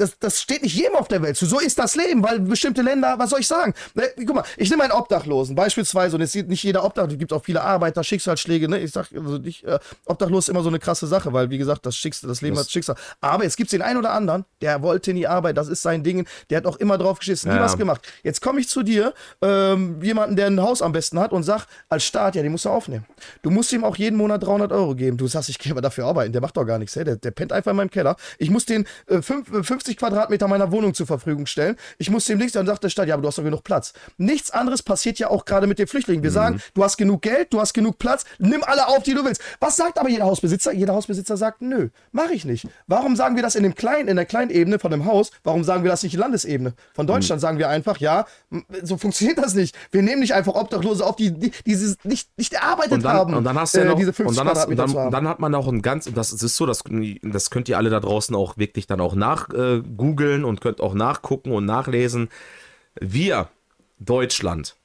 Das, 0.00 0.18
das 0.18 0.40
steht 0.40 0.62
nicht 0.62 0.74
jedem 0.74 0.96
auf 0.96 1.08
der 1.08 1.20
Welt 1.22 1.36
zu. 1.36 1.46
So 1.46 1.60
ist 1.60 1.78
das 1.78 1.94
Leben, 1.94 2.22
weil 2.22 2.40
bestimmte 2.40 2.82
Länder, 2.82 3.14
was 3.18 3.30
soll 3.30 3.40
ich 3.40 3.46
sagen? 3.46 3.74
Ne, 3.94 4.04
guck 4.16 4.34
mal, 4.34 4.44
ich 4.56 4.70
nehme 4.70 4.82
einen 4.82 4.92
Obdachlosen, 4.92 5.54
beispielsweise, 5.54 6.16
und 6.16 6.22
es 6.22 6.32
sieht 6.32 6.48
nicht 6.48 6.62
jeder 6.62 6.84
Obdachlos, 6.84 7.12
es 7.12 7.18
gibt 7.18 7.32
auch 7.32 7.44
viele 7.44 7.60
Arbeiter, 7.62 8.02
Schicksalsschläge, 8.02 8.68
ne? 8.68 8.78
Ich 8.80 8.92
sag, 8.92 9.08
also 9.14 9.38
nicht, 9.38 9.64
äh, 9.64 9.78
Obdachlos 10.06 10.44
ist 10.44 10.48
immer 10.48 10.62
so 10.62 10.68
eine 10.68 10.78
krasse 10.78 11.06
Sache, 11.06 11.32
weil, 11.32 11.50
wie 11.50 11.58
gesagt, 11.58 11.84
das 11.86 11.96
Schicksal, 11.96 12.28
das 12.28 12.40
Leben 12.40 12.58
hat 12.58 12.70
Schicksal. 12.70 12.96
Aber 13.20 13.44
es 13.44 13.56
gibt 13.56 13.70
den 13.72 13.82
einen 13.82 13.98
oder 13.98 14.12
anderen, 14.12 14.44
der 14.62 14.82
wollte 14.82 15.12
nie 15.12 15.26
arbeiten, 15.26 15.56
das 15.56 15.68
ist 15.68 15.82
sein 15.82 16.02
Ding, 16.02 16.26
der 16.48 16.58
hat 16.58 16.66
auch 16.66 16.76
immer 16.76 16.96
drauf 16.98 17.18
geschissen, 17.18 17.50
nie 17.50 17.56
Ja. 17.56 17.62
was 17.62 17.76
gemacht. 17.76 18.00
Jetzt 18.22 18.40
komme 18.40 18.60
ich 18.60 18.68
zu 18.68 18.82
dir, 18.82 19.12
ähm, 19.42 20.00
jemanden, 20.02 20.36
der 20.36 20.46
ein 20.46 20.60
Haus 20.60 20.82
am 20.82 20.92
besten 20.92 21.18
hat 21.20 21.32
und 21.32 21.42
sag, 21.42 21.66
als 21.88 22.04
Staat, 22.04 22.36
ja, 22.36 22.42
den 22.42 22.52
musst 22.52 22.64
du 22.64 22.70
aufnehmen. 22.70 23.04
Du 23.42 23.50
musst 23.50 23.72
ihm 23.72 23.84
auch 23.84 23.96
jeden 23.96 24.16
Monat 24.16 24.42
300 24.42 24.72
Euro 24.72 24.94
geben. 24.94 25.16
Du 25.16 25.26
sagst, 25.26 25.48
ich 25.48 25.58
gehe 25.58 25.72
aber 25.72 25.82
dafür 25.82 26.06
arbeiten, 26.06 26.32
der 26.32 26.40
macht 26.40 26.56
doch 26.56 26.64
gar 26.64 26.78
nichts, 26.78 26.96
hey? 26.96 27.04
der, 27.04 27.16
der 27.16 27.30
pennt 27.30 27.52
einfach 27.52 27.70
in 27.72 27.76
meinem 27.76 27.90
Keller. 27.90 28.16
Ich 28.38 28.50
muss 28.50 28.64
den 28.66 28.86
äh, 29.06 29.20
fünf, 29.22 29.52
äh, 29.52 29.62
50 29.90 29.96
Quadratmeter 29.96 30.48
meiner 30.48 30.70
Wohnung 30.72 30.94
zur 30.94 31.06
Verfügung 31.06 31.46
stellen. 31.46 31.76
Ich 31.98 32.10
muss 32.10 32.24
dem 32.24 32.38
nichts, 32.38 32.52
dann 32.52 32.66
sagt 32.66 32.84
der 32.84 32.88
Staat, 32.88 33.08
ja, 33.08 33.14
aber 33.14 33.22
du 33.22 33.28
hast 33.28 33.38
doch 33.38 33.44
genug 33.44 33.64
Platz. 33.64 33.92
Nichts 34.18 34.50
anderes 34.50 34.82
passiert 34.82 35.18
ja 35.18 35.28
auch 35.28 35.44
gerade 35.44 35.66
mit 35.66 35.78
den 35.78 35.86
Flüchtlingen. 35.86 36.22
Wir 36.22 36.30
sagen, 36.30 36.60
du 36.74 36.84
hast 36.84 36.96
genug 36.96 37.22
Geld, 37.22 37.52
du 37.52 37.60
hast 37.60 37.72
genug 37.72 37.98
Platz, 37.98 38.24
nimm 38.38 38.62
alle 38.64 38.88
auf, 38.88 39.02
die 39.02 39.14
du 39.14 39.24
willst. 39.24 39.42
Was 39.58 39.76
sagt 39.76 39.98
aber 39.98 40.08
jeder 40.08 40.24
Hausbesitzer? 40.24 40.72
Jeder 40.72 40.94
Hausbesitzer 40.94 41.36
sagt, 41.36 41.62
nö, 41.62 41.88
mache 42.12 42.34
ich 42.34 42.44
nicht. 42.44 42.68
Warum 42.86 43.16
sagen 43.16 43.36
wir 43.36 43.42
das 43.42 43.54
in 43.54 43.62
dem 43.62 43.74
kleinen, 43.74 44.08
in 44.08 44.16
der 44.16 44.26
kleinen 44.26 44.50
Ebene 44.50 44.78
von 44.78 44.90
dem 44.90 45.04
Haus? 45.04 45.30
Warum 45.42 45.64
sagen 45.64 45.82
wir 45.82 45.90
das 45.90 46.02
nicht 46.02 46.14
in 46.14 46.20
Landesebene? 46.20 46.74
Von 46.94 47.06
Deutschland 47.06 47.40
sagen 47.40 47.58
wir 47.58 47.68
einfach, 47.68 47.98
ja, 47.98 48.26
so 48.82 48.96
funktioniert 48.96 49.38
das 49.38 49.54
nicht. 49.54 49.76
Wir 49.90 50.02
nehmen 50.02 50.20
nicht 50.20 50.34
einfach 50.34 50.54
Obdachlose 50.54 51.04
auf, 51.04 51.16
die, 51.16 51.32
die 51.32 51.52
dieses 51.66 51.96
nicht, 52.04 52.28
nicht 52.36 52.52
erarbeitet 52.52 52.92
und 52.92 53.04
dann, 53.04 53.16
haben. 53.16 53.34
und 53.34 53.44
dann 53.44 53.58
hast 53.58 53.74
du 53.74 53.80
ja 53.80 53.86
äh, 53.86 53.88
noch, 53.88 53.96
diese 53.96 54.10
und 54.10 54.16
50 54.16 54.38
dann, 54.38 54.48
hast, 54.48 54.68
zu 54.68 54.74
dann, 54.74 55.10
dann 55.10 55.28
hat 55.28 55.40
man 55.40 55.54
auch 55.54 55.66
ein 55.66 55.82
ganz, 55.82 56.06
und 56.06 56.16
das 56.16 56.32
ist 56.32 56.56
so, 56.56 56.66
das, 56.66 56.84
das 57.22 57.50
könnt 57.50 57.68
ihr 57.68 57.76
alle 57.76 57.90
da 57.90 58.00
draußen 58.00 58.34
auch 58.36 58.56
wirklich 58.56 58.86
dann 58.86 59.00
auch 59.00 59.14
nach 59.14 59.48
äh, 59.50 59.79
googeln 59.82 60.44
und 60.44 60.60
könnt 60.60 60.80
auch 60.80 60.94
nachgucken 60.94 61.52
und 61.52 61.64
nachlesen. 61.64 62.28
Wir, 63.00 63.48
Deutschland, 63.98 64.76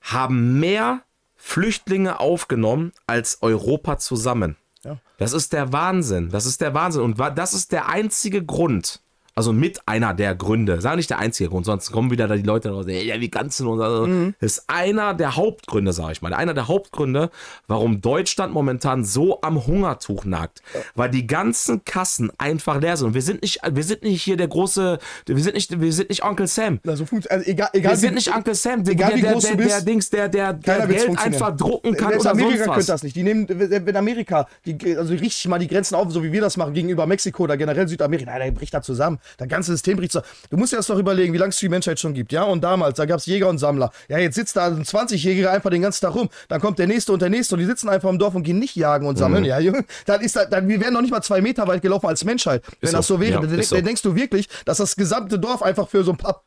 haben 0.00 0.60
mehr 0.60 1.02
Flüchtlinge 1.36 2.20
aufgenommen 2.20 2.92
als 3.06 3.38
Europa 3.42 3.98
zusammen. 3.98 4.56
Ja. 4.84 4.98
Das 5.18 5.32
ist 5.32 5.52
der 5.52 5.72
Wahnsinn. 5.72 6.30
Das 6.30 6.46
ist 6.46 6.60
der 6.60 6.74
Wahnsinn. 6.74 7.02
Und 7.02 7.18
das 7.18 7.54
ist 7.54 7.72
der 7.72 7.88
einzige 7.88 8.44
Grund, 8.44 9.00
also 9.34 9.52
mit 9.52 9.80
einer 9.86 10.12
der 10.14 10.34
Gründe, 10.34 10.80
sag 10.80 10.96
nicht 10.96 11.10
der 11.10 11.18
einzige 11.18 11.48
Grund, 11.50 11.64
sonst 11.66 11.92
kommen 11.92 12.10
wieder 12.10 12.28
da 12.28 12.36
die 12.36 12.42
Leute 12.42 12.70
raus, 12.70 12.86
ja, 12.88 13.20
wie 13.20 13.28
du 13.28 13.64
nur, 13.64 13.82
also, 13.84 14.06
Mhm. 14.06 14.34
das 14.40 14.52
ist 14.58 14.64
einer 14.68 15.14
der 15.14 15.36
Hauptgründe, 15.36 15.92
sag 15.92 16.12
ich 16.12 16.22
mal, 16.22 16.34
einer 16.34 16.54
der 16.54 16.68
Hauptgründe, 16.68 17.30
warum 17.68 18.00
Deutschland 18.00 18.52
momentan 18.52 19.04
so 19.04 19.40
am 19.42 19.66
Hungertuch 19.66 20.24
nagt, 20.24 20.62
weil 20.94 21.10
die 21.10 21.26
ganzen 21.26 21.84
Kassen 21.84 22.30
einfach 22.38 22.80
leer 22.80 22.96
sind 22.96 23.08
und 23.08 23.14
wir 23.14 23.22
sind 23.22 23.42
nicht, 23.42 23.60
wir 23.70 23.82
sind 23.84 24.02
nicht 24.02 24.22
hier 24.22 24.36
der 24.36 24.48
große, 24.48 24.98
wir 25.26 25.42
sind 25.42 25.54
nicht, 25.54 25.80
wir 25.80 25.92
sind 25.92 26.08
nicht 26.10 26.24
Onkel 26.24 26.46
Sam. 26.46 26.80
also, 26.86 27.04
also 27.28 27.50
egal, 27.50 27.68
egal 27.72 27.92
Wir 27.92 27.96
sind 27.96 28.10
wie- 28.10 28.14
nicht 28.16 28.34
Uncle 28.34 28.54
Sam, 28.54 28.84
der, 28.84 28.94
egal 28.94 29.14
wie 29.14 29.20
der, 29.22 29.32
groß 29.32 29.42
der, 29.42 29.50
du 29.52 29.56
der, 29.58 29.64
bist, 29.64 29.76
der 29.76 29.84
Dings, 29.84 30.10
der, 30.10 30.28
der, 30.28 30.52
der 30.54 30.86
Geld 30.86 31.18
einfach 31.18 31.56
drucken 31.56 31.94
kann 31.94 32.08
Selbst 32.10 32.20
oder 32.26 32.30
Amerika 32.32 32.50
sonst 32.56 32.64
könnte 32.66 32.78
was. 32.78 32.86
das 32.86 33.02
nicht. 33.04 33.16
Die 33.16 33.22
nehmen, 33.22 33.46
wenn 33.48 33.96
Amerika, 33.96 34.46
die, 34.66 34.96
also 34.96 35.12
richtig 35.14 35.46
mal 35.48 35.58
die 35.58 35.68
Grenzen 35.68 35.94
auf, 35.94 36.10
so 36.10 36.22
wie 36.22 36.32
wir 36.32 36.40
das 36.40 36.56
machen, 36.56 36.74
gegenüber 36.74 37.06
Mexiko 37.06 37.44
oder 37.44 37.56
generell 37.56 37.86
Südamerika, 37.88 38.30
nein, 38.30 38.40
der 38.40 38.50
bricht 38.52 38.74
da 38.74 38.82
zusammen. 38.82 39.18
Das 39.38 39.48
ganze 39.48 39.72
System 39.72 39.96
bricht 39.96 40.12
zusammen. 40.12 40.28
Du 40.50 40.56
musst 40.56 40.72
dir 40.72 40.76
das 40.76 40.86
doch 40.86 40.98
überlegen, 40.98 41.32
wie 41.32 41.38
lange 41.38 41.50
es 41.50 41.58
die 41.58 41.68
Menschheit 41.68 41.98
schon 42.00 42.14
gibt, 42.14 42.32
ja? 42.32 42.42
Und 42.44 42.62
damals, 42.62 42.96
da 42.96 43.04
gab 43.06 43.18
es 43.18 43.26
Jäger 43.26 43.48
und 43.48 43.58
Sammler. 43.58 43.90
Ja, 44.08 44.18
jetzt 44.18 44.34
sitzt 44.34 44.56
da 44.56 44.66
ein 44.66 44.84
20-Jähriger 44.84 45.48
einfach 45.50 45.70
den 45.70 45.82
ganzen 45.82 46.04
Tag 46.04 46.14
rum. 46.14 46.28
Dann 46.48 46.60
kommt 46.60 46.78
der 46.78 46.86
Nächste 46.86 47.12
und 47.12 47.22
der 47.22 47.30
Nächste 47.30 47.54
und 47.54 47.60
die 47.60 47.66
sitzen 47.66 47.88
einfach 47.88 48.08
im 48.10 48.18
Dorf 48.18 48.34
und 48.34 48.42
gehen 48.42 48.58
nicht 48.58 48.76
jagen 48.76 49.06
und 49.06 49.14
Mhm. 49.14 49.18
sammeln. 49.18 49.44
Ja, 49.44 49.58
Junge, 49.58 49.84
dann 50.06 50.20
ist 50.20 50.36
da, 50.36 50.44
dann, 50.44 50.68
wir 50.68 50.80
wären 50.80 50.92
noch 50.94 51.02
nicht 51.02 51.10
mal 51.10 51.22
zwei 51.22 51.40
Meter 51.40 51.66
weit 51.68 51.82
gelaufen 51.82 52.06
als 52.06 52.24
Menschheit. 52.24 52.62
Wenn 52.80 52.90
so. 52.90 52.96
das 52.96 53.06
so 53.06 53.20
wäre, 53.20 53.32
Ja, 53.34 53.40
dann, 53.40 53.58
ist 53.58 53.72
dann 53.72 53.78
so. 53.80 53.84
denkst 53.84 54.02
du 54.02 54.14
wirklich, 54.14 54.48
dass 54.64 54.78
das 54.78 54.96
gesamte 54.96 55.38
Dorf 55.38 55.62
einfach 55.62 55.88
für 55.88 56.04
so 56.04 56.12
ein 56.12 56.16
paar 56.16 56.42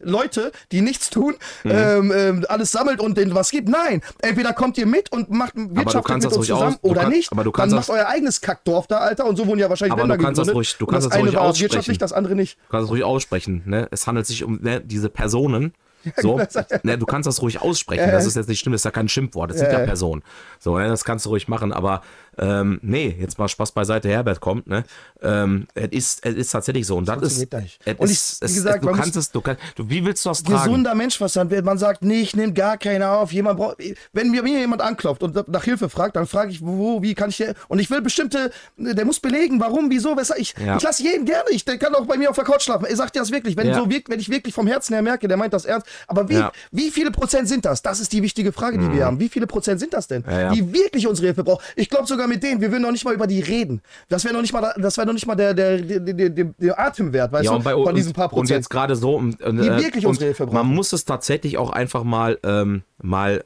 Leute, 0.00 0.52
die 0.72 0.82
nichts 0.82 1.10
tun, 1.10 1.34
Mhm. 1.64 1.70
ähm, 1.70 2.12
ähm, 2.14 2.46
alles 2.48 2.70
sammelt 2.72 3.00
und 3.00 3.16
denen 3.16 3.34
was 3.34 3.50
gibt. 3.50 3.68
Nein, 3.68 4.02
entweder 4.20 4.52
kommt 4.52 4.76
ihr 4.78 4.86
mit 4.86 5.10
und 5.12 5.30
macht 5.30 5.54
wirtschaftlich 5.56 6.04
kannst 6.04 6.24
mit 6.26 6.32
das 6.32 6.38
uns 6.38 6.46
zusammen 6.48 6.74
aus- 6.74 6.78
oder 6.90 7.00
kann- 7.02 7.10
nicht. 7.12 7.32
aber 7.32 7.44
du 7.44 7.52
kannst 7.52 7.72
Dann 7.72 7.78
das- 7.78 7.88
macht 7.88 7.98
euer 7.98 8.06
eigenes 8.08 8.40
Kackdorf 8.40 8.86
da, 8.86 8.98
Alter. 8.98 9.26
Und 9.26 9.36
so 9.36 9.46
wurden 9.46 9.58
ja 9.60 9.68
wahrscheinlich 9.70 9.92
Aber 9.92 10.02
Länder 10.02 10.18
du 10.18 10.24
kannst 10.24 10.38
das 10.38 10.48
gegründet. 10.48 10.70
ruhig- 10.72 10.78
du 10.78 10.86
kannst 10.86 11.06
das 11.06 11.10
das 11.10 11.18
eine 11.18 11.28
ruhig 11.28 11.34
war 11.36 11.42
aussprechen. 11.42 11.62
wirtschaftlich, 11.70 11.98
das 11.98 12.12
andere 12.12 12.34
nicht. 12.34 12.58
Du 12.58 12.70
kannst 12.70 12.84
das 12.84 12.90
ruhig 12.90 13.04
aussprechen. 13.04 13.62
Ne? 13.64 13.88
Es 13.90 14.06
handelt 14.06 14.26
sich 14.26 14.44
um 14.44 14.58
ne, 14.62 14.80
diese 14.80 15.08
Personen. 15.08 15.72
So, 16.18 16.40
ne, 16.84 16.98
du 16.98 17.04
kannst 17.04 17.26
das 17.26 17.42
ruhig 17.42 17.60
aussprechen. 17.60 18.08
Das 18.12 18.26
ist 18.26 18.36
jetzt 18.36 18.48
nicht 18.48 18.60
schlimm, 18.60 18.70
das 18.72 18.82
ist 18.82 18.84
ja 18.84 18.92
kein 18.92 19.08
Schimpfwort. 19.08 19.50
Das 19.50 19.58
sind 19.58 19.72
ja, 19.72 19.80
Personen. 19.80 20.22
So, 20.60 20.78
ne, 20.78 20.86
das 20.86 21.04
kannst 21.04 21.26
du 21.26 21.30
ruhig 21.30 21.48
machen. 21.48 21.72
Aber 21.72 22.02
Ähm, 22.38 22.78
nee, 22.82 23.16
jetzt 23.18 23.38
mal 23.38 23.48
Spaß 23.48 23.72
beiseite, 23.72 24.08
Herbert 24.08 24.40
kommt, 24.40 24.66
ne? 24.66 24.84
Ähm, 25.22 25.66
es 25.74 25.88
ist, 25.90 26.26
es 26.26 26.34
ist 26.34 26.50
tatsächlich 26.50 26.86
so. 26.86 26.96
Und 26.96 27.08
das, 27.08 27.16
ist. 27.22 27.38
funktioniert 27.38 27.62
nicht. 27.62 27.80
es 27.84 27.94
Und 27.98 28.06
ich- 28.06 28.12
ist- 28.12 28.40
wie 28.42 28.44
es- 28.46 28.54
gesagt, 28.54 28.82
du 28.84 28.88
man 28.90 28.96
kannst 28.96 29.16
es, 29.16 29.30
du 29.30 29.40
kannst, 29.40 29.62
du, 29.76 29.88
wie 29.88 30.04
willst 30.04 30.24
du 30.24 30.28
das 30.30 30.42
tragen? 30.42 30.64
gesunder 30.64 30.94
Menschverstand 30.94 31.50
wird. 31.50 31.64
Man 31.64 31.78
sagt, 31.78 32.02
nee, 32.04 32.20
ich 32.20 32.36
nehme 32.36 32.52
gar 32.52 32.76
keine 32.78 33.08
auf. 33.10 33.32
Jemand 33.32 33.58
braucht, 33.58 33.76
wenn 34.12 34.30
mir, 34.30 34.46
jemand 34.46 34.82
anklopft 34.82 35.22
und 35.22 35.48
nach 35.48 35.64
Hilfe 35.64 35.88
fragt, 35.88 36.16
dann 36.16 36.26
frage 36.26 36.50
ich, 36.50 36.60
wo, 36.62 37.02
wie 37.02 37.14
kann 37.14 37.30
ich 37.30 37.42
und 37.68 37.78
ich 37.78 37.90
will 37.90 38.02
bestimmte, 38.02 38.50
der 38.76 39.04
muss 39.04 39.20
belegen, 39.20 39.60
warum, 39.60 39.90
wieso, 39.90 40.16
weshalb. 40.16 40.40
Ich, 40.40 40.54
Ja. 40.58 40.76
ich 40.76 40.82
lasse 40.82 41.02
jeden 41.02 41.24
gerne, 41.24 41.44
ich, 41.50 41.64
der 41.64 41.78
kann 41.78 41.94
auch 41.94 42.04
bei 42.06 42.16
mir 42.18 42.28
auf 42.30 42.36
der 42.36 42.44
Couch 42.44 42.62
schlafen. 42.62 42.84
Er 42.86 42.96
sagt 42.96 43.14
dir 43.14 43.20
das 43.20 43.30
wirklich, 43.32 43.56
wenn, 43.56 43.68
Ja. 43.68 43.74
so 43.78 43.88
wirkt, 43.90 44.08
wenn 44.10 44.20
ich 44.20 44.28
wirklich 44.28 44.54
vom 44.54 44.66
Herzen 44.66 44.92
her 44.92 45.02
merke, 45.02 45.26
der 45.28 45.36
meint 45.36 45.52
das 45.54 45.64
ernst. 45.64 45.86
Aber 46.06 46.28
wie, 46.28 46.34
Ja. 46.34 46.52
wie 46.70 46.90
viele 46.90 47.10
Prozent 47.10 47.48
sind 47.48 47.64
das? 47.64 47.82
Das 47.82 48.00
ist 48.00 48.12
die 48.12 48.22
wichtige 48.22 48.52
Frage, 48.52 48.78
die 48.78 48.92
wir 48.92 49.06
haben. 49.06 49.18
Wie 49.20 49.28
viele 49.28 49.46
Prozent 49.46 49.80
sind 49.80 49.92
das 49.94 50.06
denn, 50.06 50.22
Mhm. 50.26 50.52
Die 50.54 50.72
wirklich 50.72 51.06
unsere 51.06 51.26
Hilfe 51.28 51.42
brauchen? 51.44 51.62
Ich 51.76 51.88
glaube 51.88 52.06
sogar 52.06 52.25
mit 52.26 52.42
denen, 52.42 52.60
wir 52.60 52.70
würden 52.70 52.82
noch 52.82 52.92
nicht 52.92 53.04
mal 53.04 53.14
über 53.14 53.26
die 53.26 53.40
reden. 53.40 53.80
Das 54.08 54.24
wäre 54.24 54.34
noch 54.34 54.40
nicht 54.42 54.52
mal, 54.52 54.60
da- 54.60 54.74
das 54.80 54.96
wäre 54.96 55.06
noch 55.06 55.14
nicht 55.14 55.26
mal 55.26 55.34
der, 55.34 55.54
der, 55.54 55.78
der, 55.78 56.00
der, 56.30 56.78
Atemwert, 56.80 57.32
weißt 57.32 57.44
Ja, 57.44 57.50
du, 57.52 57.56
und 57.58 57.64
bei 57.64 57.72
von 57.72 57.94
diesen 57.94 58.12
paar 58.12 58.26
und 58.26 58.30
Prozent. 58.30 58.50
jetzt 58.50 58.68
gerade 58.70 58.96
so, 58.96 59.16
und, 59.16 59.40
und, 59.42 59.56
Die 59.58 59.68
äh, 59.68 59.78
wirklich 59.78 60.04
und 60.04 60.10
unsere 60.10 60.26
Hilfe 60.26 60.46
man 60.46 60.54
brauchen. 60.54 60.74
muss 60.74 60.92
es 60.92 61.04
tatsächlich 61.04 61.58
auch 61.58 61.70
einfach 61.70 62.04
mal, 62.04 62.38
ähm, 62.42 62.82
mal, 63.02 63.44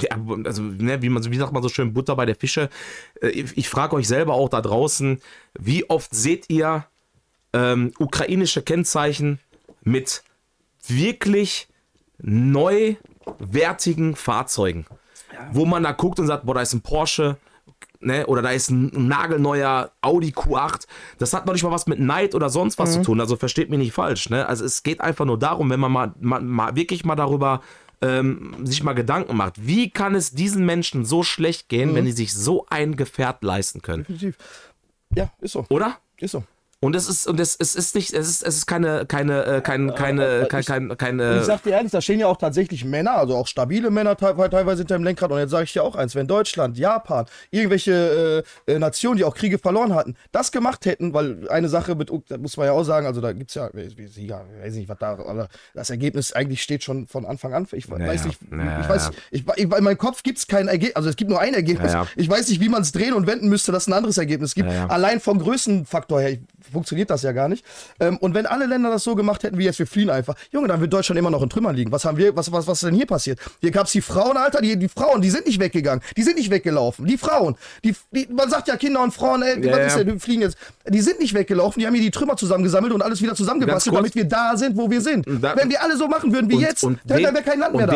ja, 0.00 0.16
also, 0.44 0.62
ne, 0.62 1.02
wie 1.02 1.08
man, 1.08 1.24
wie 1.30 1.36
sagt 1.36 1.52
man 1.52 1.62
so 1.62 1.68
schön, 1.68 1.92
Butter 1.92 2.16
bei 2.16 2.26
der 2.26 2.36
Fische. 2.36 2.68
Äh, 3.22 3.28
ich 3.28 3.56
ich 3.58 3.68
frage 3.68 3.96
euch 3.96 4.08
selber 4.08 4.34
auch 4.34 4.48
da 4.48 4.60
draußen, 4.60 5.20
wie 5.58 5.88
oft 5.88 6.14
seht 6.14 6.50
ihr 6.50 6.84
ähm, 7.52 7.92
ukrainische 7.98 8.62
Kennzeichen 8.62 9.38
mit 9.82 10.22
wirklich 10.86 11.68
neuwertigen 12.18 14.16
Fahrzeugen, 14.16 14.86
wo 15.52 15.64
man 15.64 15.82
da 15.82 15.92
guckt 15.92 16.18
und 16.20 16.26
sagt, 16.26 16.44
boah, 16.46 16.54
da 16.54 16.62
ist 16.62 16.72
ein 16.74 16.80
Porsche, 16.80 17.36
ne, 18.00 18.26
oder 18.26 18.42
da 18.42 18.50
ist 18.50 18.70
ein 18.70 19.08
nagelneuer 19.08 19.92
Audi 20.00 20.30
Q8. 20.30 20.86
Das 21.18 21.32
hat 21.32 21.46
noch 21.46 21.52
nicht 21.52 21.62
mal 21.62 21.70
was 21.70 21.86
mit 21.86 22.00
Neid 22.00 22.34
oder 22.34 22.50
sonst 22.50 22.78
was 22.78 22.94
zu 22.94 23.02
tun. 23.02 23.20
Also 23.20 23.36
versteht 23.36 23.70
mich 23.70 23.78
nicht 23.78 23.92
falsch. 23.92 24.30
Ne? 24.30 24.46
Also 24.46 24.64
es 24.64 24.82
geht 24.82 25.00
einfach 25.00 25.24
nur 25.24 25.38
darum, 25.38 25.70
wenn 25.70 25.80
man 25.80 25.92
mal, 25.92 26.14
mal, 26.20 26.40
mal 26.40 26.76
wirklich 26.76 27.04
mal 27.04 27.16
darüber 27.16 27.60
ähm, 28.02 28.54
sich 28.64 28.82
mal 28.82 28.94
Gedanken 28.94 29.36
macht, 29.36 29.66
wie 29.66 29.90
kann 29.90 30.14
es 30.14 30.32
diesen 30.32 30.64
Menschen 30.64 31.04
so 31.04 31.22
schlecht 31.22 31.68
gehen, 31.68 31.94
wenn 31.94 32.06
die 32.06 32.12
sich 32.12 32.32
so 32.32 32.66
ein 32.70 32.96
Gefährt 32.96 33.42
leisten 33.42 33.82
können, 33.82 34.04
Definitiv. 34.04 34.38
Ja, 35.14 35.30
ist 35.40 35.52
so. 35.52 35.66
oder? 35.68 35.98
Ist 36.18 36.32
so. 36.32 36.44
Und 36.82 36.96
es 36.96 37.10
ist 37.10 37.26
und 37.26 37.38
es, 37.38 37.56
es 37.58 37.74
ist 37.74 37.94
nicht 37.94 38.14
es 38.14 38.26
ist 38.26 38.42
es 38.42 38.56
ist 38.56 38.66
keine 38.66 39.04
keine 39.04 39.44
äh, 39.44 39.60
kein, 39.60 39.94
keine 39.94 40.46
kein, 40.48 40.64
kein, 40.64 40.90
Und 40.90 40.98
keine 40.98 41.38
ich 41.40 41.44
sag 41.44 41.62
dir 41.62 41.72
ehrlich, 41.72 41.92
da 41.92 42.00
stehen 42.00 42.20
ja 42.20 42.26
auch 42.26 42.38
tatsächlich 42.38 42.86
Männer, 42.86 43.18
also 43.18 43.36
auch 43.36 43.46
stabile 43.46 43.90
Männer 43.90 44.16
teilweise, 44.16 44.78
hinter 44.78 44.96
dem 44.96 45.04
Lenkrad. 45.04 45.30
Und 45.30 45.38
jetzt 45.38 45.50
sage 45.50 45.64
ich 45.64 45.74
dir 45.74 45.82
auch 45.82 45.94
eins, 45.94 46.14
wenn 46.14 46.26
Deutschland, 46.26 46.78
Japan, 46.78 47.26
irgendwelche 47.50 48.44
äh, 48.66 48.72
äh, 48.72 48.78
Nationen, 48.78 49.18
die 49.18 49.24
auch 49.24 49.34
Kriege 49.34 49.58
verloren 49.58 49.94
hatten, 49.94 50.16
das 50.32 50.52
gemacht 50.52 50.86
hätten, 50.86 51.12
weil 51.12 51.50
eine 51.50 51.68
Sache 51.68 51.94
mit, 51.96 52.10
Uk- 52.10 52.24
da 52.28 52.38
muss 52.38 52.56
man 52.56 52.64
ja 52.64 52.72
auch 52.72 52.84
sagen, 52.84 53.06
also 53.06 53.20
da 53.20 53.32
gibt's 53.32 53.52
ja, 53.52 53.68
ich 53.74 53.98
weiß 53.98 54.74
nicht, 54.74 54.88
was 54.88 54.98
da, 54.98 55.12
aber 55.12 55.48
das 55.74 55.90
Ergebnis 55.90 56.32
eigentlich 56.32 56.62
steht 56.62 56.82
schon 56.82 57.06
von 57.06 57.26
Anfang 57.26 57.52
an. 57.52 57.66
Ich 57.72 57.90
weiß 57.90 58.22
ja. 58.22 58.26
nicht, 58.26 58.40
Ja, 58.50 58.80
ich 58.80 58.88
weiß, 58.88 59.04
ja. 59.04 59.10
ich, 59.30 59.44
ich, 59.56 59.64
in 59.64 59.84
meinem 59.84 59.98
Kopf 59.98 60.22
gibt's 60.22 60.46
kein 60.46 60.66
Ergebnis, 60.66 60.96
also 60.96 61.10
es 61.10 61.16
gibt 61.16 61.28
nur 61.28 61.40
ein 61.40 61.52
Ergebnis. 61.52 61.92
Ja, 61.92 62.04
ja. 62.04 62.08
Ich 62.16 62.30
weiß 62.30 62.48
nicht, 62.48 62.62
wie 62.62 62.70
man 62.70 62.80
es 62.80 62.92
drehen 62.92 63.12
und 63.12 63.26
wenden 63.26 63.50
müsste, 63.50 63.70
dass 63.70 63.82
es 63.82 63.88
ein 63.88 63.92
anderes 63.92 64.16
Ergebnis 64.16 64.54
gibt. 64.54 64.70
Ja, 64.70 64.74
ja. 64.74 64.86
Allein 64.86 65.20
vom 65.20 65.38
Größenfaktor 65.40 66.22
her 66.22 66.38
funktioniert 66.72 67.10
das 67.10 67.22
ja 67.22 67.32
gar 67.32 67.48
nicht. 67.48 67.64
Ähm, 68.00 68.16
und 68.18 68.34
wenn 68.34 68.46
alle 68.46 68.66
Länder 68.66 68.90
das 68.90 69.04
so 69.04 69.14
gemacht 69.14 69.42
hätten 69.42 69.58
wie 69.58 69.64
jetzt, 69.64 69.78
wir 69.78 69.86
fliehen 69.86 70.10
einfach, 70.10 70.34
Junge, 70.52 70.68
dann 70.68 70.80
wird 70.80 70.92
Deutschland 70.92 71.18
immer 71.18 71.30
noch 71.30 71.42
in 71.42 71.50
Trümmern 71.50 71.74
liegen. 71.76 71.92
Was 71.92 72.04
haben 72.04 72.16
wir, 72.18 72.36
was, 72.36 72.50
was, 72.52 72.66
was 72.66 72.82
ist 72.82 72.86
denn 72.88 72.94
hier 72.94 73.06
passiert? 73.06 73.38
Hier 73.60 73.70
gab's 73.70 73.92
die 73.92 74.00
Frauen, 74.00 74.36
Alter, 74.36 74.60
die, 74.60 74.76
die 74.76 74.88
Frauen, 74.88 75.20
die 75.22 75.30
sind 75.30 75.46
nicht 75.46 75.60
weggegangen, 75.60 76.02
die 76.16 76.22
sind 76.22 76.36
nicht 76.36 76.50
weggelaufen. 76.50 77.06
Die 77.06 77.18
Frauen, 77.18 77.56
die, 77.84 77.94
die 78.12 78.28
man 78.32 78.48
sagt 78.50 78.68
ja 78.68 78.76
Kinder 78.76 79.02
und 79.02 79.12
Frauen, 79.12 79.42
ey, 79.42 79.64
Ja, 79.64 79.72
was 79.72 79.86
ist 79.94 79.98
denn, 79.98 80.12
die 80.14 80.18
fliegen 80.20 80.42
jetzt, 80.42 80.56
die 80.88 81.00
sind 81.00 81.20
nicht 81.20 81.34
weggelaufen, 81.34 81.80
die 81.80 81.86
haben 81.86 81.94
hier 81.94 82.02
die 82.02 82.10
Trümmer 82.10 82.36
zusammengesammelt 82.36 82.92
und 82.92 83.02
alles 83.02 83.20
wieder 83.22 83.34
zusammengebastelt, 83.34 83.94
damit 83.96 84.14
wir 84.14 84.24
da 84.24 84.56
sind, 84.56 84.76
wo 84.76 84.90
wir 84.90 85.00
sind. 85.00 85.26
Da- 85.40 85.56
wenn 85.56 85.70
wir 85.70 85.82
alle 85.82 85.96
so 85.96 86.08
machen 86.08 86.32
würden 86.32 86.48
wie 86.50 86.54
Und- 86.56 86.60
jetzt, 86.62 86.84
und 86.84 86.98
dann 87.04 87.18
wäre 87.22 87.42
kein 87.42 87.58
Land 87.58 87.74
mehr 87.74 87.86
da. 87.86 87.92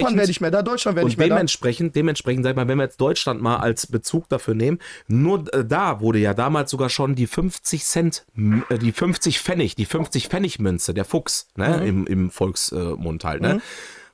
Japan 0.00 0.16
wäre 0.16 0.26
nicht 0.26 0.40
mehr 0.40 0.50
da, 0.50 0.62
Deutschland 0.62 0.96
wäre 0.96 1.06
nicht 1.06 1.18
mehr 1.18 1.28
da. 1.28 1.34
dementsprechend, 1.34 1.94
dementsprechend, 1.96 2.44
sag 2.44 2.50
ich 2.50 2.56
mal, 2.56 2.68
wenn 2.68 2.78
wir 2.78 2.84
jetzt 2.84 3.00
Deutschland 3.00 3.40
mal 3.40 3.56
als 3.58 3.86
Bezug 3.86 4.28
dafür 4.28 4.54
nehmen, 4.54 4.78
nur 5.06 5.52
äh, 5.54 5.64
da 5.64 6.00
wurde 6.00 6.18
ja 6.18 6.34
damals 6.34 6.70
sogar 6.70 6.88
schon 6.90 7.14
die 7.14 7.26
50 7.26 7.84
Cent, 7.84 8.17
äh, 8.68 8.78
die 8.78 8.92
50 8.92 9.40
Pfennig, 9.40 9.76
die 9.76 9.84
50 9.84 10.28
Pfennig 10.28 10.58
Münze, 10.58 10.94
der 10.94 11.04
Fuchs, 11.04 11.48
ne, 11.56 11.86
im, 11.86 12.06
im 12.06 12.30
Volksmund 12.30 13.24
halt, 13.24 13.42
ne. 13.42 13.60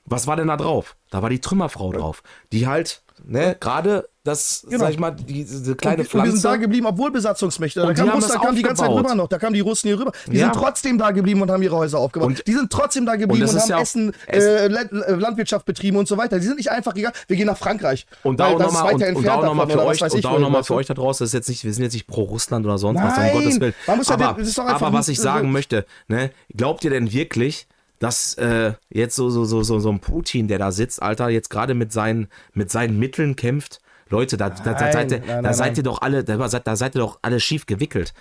Was 0.05 0.27
war 0.27 0.35
denn 0.35 0.47
da 0.49 0.57
drauf? 0.57 0.95
Da 1.09 1.23
war 1.23 1.29
die 1.29 1.41
Trümmerfrau 1.41 1.91
drauf, 1.91 2.21
die 2.51 2.67
halt, 2.67 3.01
ne, 3.23 3.55
gerade 3.59 4.07
das, 4.23 4.65
Genau. 4.67 4.79
sag 4.85 4.89
ich 4.91 4.97
mal, 4.97 5.11
die, 5.11 5.23
diese 5.45 5.75
kleine 5.75 6.01
und, 6.01 6.11
wir- 6.11 6.19
und 6.19 6.25
wir 6.25 6.31
sind 6.31 6.43
da 6.43 6.49
Pflanze. 6.49 6.59
geblieben, 6.61 6.87
obwohl 6.87 7.11
Besatzungsmächte. 7.11 7.81
Da 7.81 7.87
Und 7.89 7.95
die 7.95 8.01
kam 8.01 8.09
Russland, 8.09 8.41
kam 8.43 8.55
die 8.55 8.63
ganze 8.63 8.81
Zeit 8.81 8.91
rüber 8.91 9.13
noch. 9.13 9.27
Da 9.27 9.37
kamen 9.37 9.53
die 9.53 9.59
Russen 9.59 9.87
hier 9.87 9.99
rüber. 9.99 10.11
Die 10.25 10.37
Ja. 10.37 10.45
sind 10.51 10.55
trotzdem 10.55 10.97
da 10.97 11.11
geblieben 11.11 11.41
und 11.43 11.51
haben 11.51 11.61
ihre 11.61 11.75
Häuser 11.75 11.99
aufgebaut. 11.99 12.29
Und- 12.29 12.47
die 12.47 12.53
sind 12.53 12.71
trotzdem 12.71 13.05
da 13.05 13.17
geblieben 13.17 13.47
und, 13.47 13.55
ist 13.55 13.61
haben 13.61 13.69
ja 13.69 13.79
Essen, 13.81 14.13
es- 14.25 14.43
äh, 14.43 14.65
äh, 14.65 15.11
Landwirtschaft 15.15 15.65
betrieben 15.67 15.97
und 15.97 16.07
so 16.07 16.17
weiter. 16.17 16.39
Die 16.39 16.45
sind 16.45 16.57
nicht 16.57 16.71
einfach 16.71 16.95
gegangen. 16.95 17.13
Wir 17.27 17.37
gehen 17.37 17.45
nach 17.45 17.57
Frankreich. 17.57 18.07
Und 18.23 18.39
da 18.39 18.47
auch 18.47 18.57
nochmal 18.59 18.93
und, 18.95 19.03
und 19.15 19.23
da 19.23 19.35
auch 19.35 19.41
für 19.69 19.85
euch, 19.85 20.01
und 20.01 20.25
da 20.25 20.29
auch 20.31 20.39
noch 20.39 20.49
mal 20.49 20.63
für 20.63 20.73
euch 20.73 20.87
da 20.87 20.95
draußen, 20.95 21.23
das 21.23 21.29
ist 21.29 21.33
jetzt 21.33 21.49
nicht, 21.49 21.63
wir 21.63 21.71
sind 21.73 21.83
jetzt 21.83 21.93
nicht 21.93 22.07
pro 22.07 22.23
Russland 22.23 22.65
oder 22.65 22.79
sonst 22.79 23.01
was, 23.03 23.13
um 23.17 23.23
Nein, 23.23 23.33
Gottes 23.33 23.59
Willen. 23.59 23.73
man 23.85 23.97
muss 23.97 24.07
ja 24.09 24.15
aber, 24.15 24.37
aber 24.73 24.93
was 24.93 25.07
ich 25.07 25.19
sagen 25.19 25.51
möchte, 25.51 25.85
ne, 26.07 26.31
glaubt 26.55 26.83
ihr 26.83 26.89
denn 26.89 27.13
wirklich, 27.13 27.67
dass 27.99 28.33
äh, 28.35 28.73
jetzt 28.89 29.15
so, 29.15 29.29
so, 29.29 29.45
so, 29.45 29.63
so, 29.63 29.79
so 29.79 29.89
ein 29.89 29.99
Putin, 29.99 30.47
der 30.47 30.59
da 30.59 30.71
sitzt, 30.71 31.01
Alter, 31.01 31.29
jetzt 31.29 31.49
gerade 31.49 31.73
mit 31.73 31.91
seinen, 31.91 32.27
mit 32.53 32.71
seinen 32.71 32.99
Mitteln 32.99 33.35
kämpft? 33.35 33.79
Leute, 34.11 34.37
da, 34.37 34.51
da, 34.51 34.73
da, 34.73 34.79
Nein, 34.81 34.93
seid, 34.93 35.11
ihr, 35.11 35.17
nein, 35.17 35.27
da 35.27 35.41
nein, 35.41 35.53
seid 35.55 35.67
nein. 35.67 35.77
ihr 35.77 35.83
doch 35.83 36.01
alle, 36.03 36.23
da 36.23 36.47
seid, 36.47 36.67
da 36.67 36.75
seid 36.75 36.95
ihr 36.95 36.99
doch 36.99 37.17
alle 37.23 37.39
schief 37.39 37.65
gewickelt. 37.65 38.13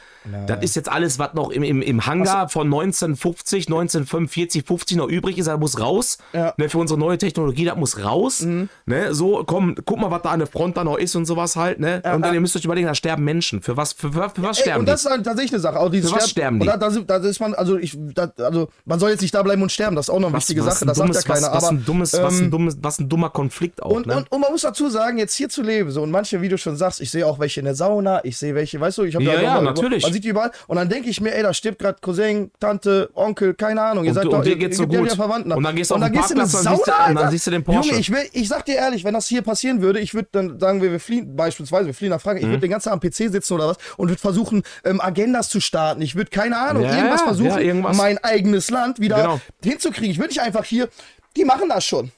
Das 0.46 0.62
ist 0.62 0.76
jetzt 0.76 0.90
alles, 0.90 1.18
was 1.18 1.34
noch 1.34 1.50
im, 1.50 1.62
im, 1.62 1.82
im 1.82 2.06
Hangar 2.06 2.48
von 2.48 2.68
1950, 2.68 3.66
1945, 3.66 4.64
50 4.64 4.96
noch 4.96 5.08
übrig 5.08 5.36
ist, 5.36 5.46
das 5.46 5.60
muss 5.60 5.78
raus. 5.78 6.16
Ja. 6.32 6.46
Mhm. 6.46 6.52
Ne, 6.56 6.68
für 6.70 6.78
unsere 6.78 6.98
neue 6.98 7.18
Technologie, 7.18 7.66
das 7.66 7.76
muss 7.76 8.02
raus. 8.02 8.40
Ne, 8.86 9.12
so, 9.12 9.44
komm, 9.46 9.74
guck 9.84 9.98
mal, 9.98 10.10
was 10.10 10.22
da 10.22 10.30
an 10.30 10.38
der 10.38 10.48
Front 10.48 10.78
da 10.78 10.84
noch 10.84 10.96
ist 10.96 11.16
und 11.16 11.26
sowas 11.26 11.54
halt. 11.54 11.80
Ne? 11.80 11.96
und 11.96 12.02
dann, 12.02 12.22
ja. 12.22 12.32
ihr 12.32 12.40
müsst 12.40 12.56
euch 12.56 12.64
überlegen, 12.64 12.86
da 12.86 12.94
sterben 12.94 13.22
Menschen. 13.24 13.60
Für 13.60 13.76
was, 13.76 13.92
für, 13.92 14.10
für, 14.10 14.30
für 14.30 14.42
was 14.42 14.56
Ey, 14.56 14.62
sterben 14.62 14.80
und 14.80 14.86
die? 14.86 14.92
das 14.92 15.04
ist 15.04 15.10
halt 15.10 15.24
tatsächlich 15.24 15.52
eine 15.52 15.60
Sache. 15.60 15.90
Dieses 15.90 16.10
Für 16.10 16.16
was 16.16 16.30
sterben 16.30 16.60
die? 16.60 16.66
Und 16.66 16.80
da, 16.80 17.18
da, 17.18 17.28
ist 17.28 17.40
man, 17.40 17.52
also 17.52 17.76
ich, 17.76 17.94
da, 18.14 18.32
also 18.38 18.68
man 18.86 18.98
soll 18.98 19.10
jetzt 19.10 19.20
nicht 19.20 19.34
da 19.34 19.42
bleiben 19.42 19.60
und 19.60 19.70
sterben. 19.70 19.96
Das 19.96 20.06
ist 20.06 20.10
auch 20.14 20.18
noch 20.18 20.28
eine 20.28 20.38
wichtige 20.38 20.64
was 20.64 20.78
Sache. 20.80 20.86
ein 20.86 20.88
Das 20.88 20.96
dummes, 20.96 21.16
sagt 21.16 21.28
ja 21.28 21.34
keiner. 21.34 21.46
was, 21.48 21.56
was 21.56 21.64
aber 21.64 21.76
ein 21.76 21.84
dummes, 21.84 22.12
was 22.14 22.38
ähm, 22.38 22.46
ein 22.46 22.50
dummes, 22.50 22.78
was 22.80 22.98
ein 23.00 23.08
dummer 23.10 23.28
Konflikt 23.28 23.82
auch. 23.82 23.90
Und, 23.90 24.06
ne? 24.06 24.16
und, 24.16 24.32
und 24.32 24.40
man 24.40 24.50
muss 24.50 24.62
dazu 24.62 24.88
sagen, 24.88 25.18
jetzt 25.18 25.34
hier 25.34 25.50
zu 25.50 25.60
leben, 25.60 25.73
so 25.88 26.02
und 26.02 26.10
manche, 26.10 26.40
wie 26.42 26.48
du 26.48 26.56
schon 26.58 26.76
sagst, 26.76 27.00
ich 27.00 27.10
sehe 27.10 27.26
auch 27.26 27.38
welche 27.38 27.60
in 27.60 27.66
der 27.66 27.74
Sauna, 27.74 28.24
ich 28.24 28.36
sehe 28.36 28.54
welche, 28.54 28.80
weißt 28.80 28.98
du, 28.98 29.02
ich 29.04 29.14
habe 29.14 29.24
Ja, 29.24 29.40
ja, 29.40 29.58
auch- 29.58 29.62
natürlich. 29.62 30.02
Man 30.02 30.12
sieht 30.12 30.24
die 30.24 30.28
überall 30.28 30.50
und 30.66 30.76
dann 30.76 30.88
denke 30.88 31.08
ich 31.10 31.20
mir, 31.20 31.34
ey, 31.34 31.42
da 31.42 31.52
stirbt 31.54 31.78
gerade 31.78 31.98
Cousin, 32.00 32.50
Tante, 32.60 33.10
Onkel, 33.14 33.54
keine 33.54 33.82
Ahnung, 33.82 34.04
ihr 34.04 34.10
Und 34.10 34.14
seid 34.14 34.24
du- 34.24 34.30
doch, 34.30 34.38
und 34.38 34.46
dir 34.46 34.56
geht's 34.56 34.78
ihr 34.78 34.86
so 34.86 34.92
ja 34.92 35.00
gut. 35.00 35.12
Verwandten. 35.12 35.52
Und 35.52 35.62
dann 35.62 35.74
gehst 35.76 35.90
du 35.90 35.94
auf 35.96 36.00
den 36.00 36.06
in 36.12 36.12
eine 36.12 36.20
Parkplatz 36.20 36.54
und 36.54 36.64
dann 36.66 36.76
siehst 36.76 36.86
du- 36.88 36.92
und 37.10 37.14
dann 37.16 37.30
siehst 37.30 37.46
du 37.46 37.50
den 37.50 37.64
Porsche. 37.64 37.88
Junge, 37.88 38.00
ich, 38.00 38.10
will, 38.12 38.22
ich 38.32 38.48
sag 38.48 38.64
dir 38.64 38.76
ehrlich, 38.76 39.04
wenn 39.04 39.14
das 39.14 39.26
hier 39.28 39.42
passieren 39.42 39.82
würde, 39.82 40.00
ich 40.00 40.14
würde 40.14 40.28
dann 40.32 40.58
sagen 40.60 40.82
wir, 40.82 40.90
wir 40.92 41.00
fliehen, 41.00 41.34
beispielsweise, 41.36 41.86
wir 41.86 41.94
fliehen 41.94 42.10
nach 42.10 42.20
Frankreich, 42.20 42.42
ich 42.42 42.46
Mhm. 42.48 42.52
würde 42.52 42.60
den 42.62 42.70
ganzen 42.70 42.84
Tag 42.90 42.94
am 42.94 43.00
PC 43.00 43.28
sitzen 43.30 43.54
oder 43.54 43.68
was 43.68 43.76
und 43.96 44.08
würde 44.08 44.20
versuchen, 44.20 44.62
ähm, 44.84 45.00
Agendas 45.00 45.48
zu 45.48 45.60
starten. 45.60 46.02
Ich 46.02 46.14
würde, 46.16 46.30
keine 46.30 46.58
Ahnung, 46.58 46.82
Ja, 46.84 46.96
irgendwas 46.96 47.20
ja, 47.20 47.26
versuchen, 47.26 47.50
ja, 47.50 47.58
irgendwas. 47.58 47.96
mein 47.96 48.18
eigenes 48.18 48.70
Land 48.70 49.00
wieder 49.00 49.16
Genau. 49.16 49.40
hinzukriegen. 49.62 50.10
Ich 50.10 50.18
würde 50.18 50.28
nicht 50.28 50.40
einfach 50.42 50.64
hier, 50.64 50.88
die 51.36 51.44
machen 51.44 51.68
das 51.68 51.84
schon. 51.84 52.10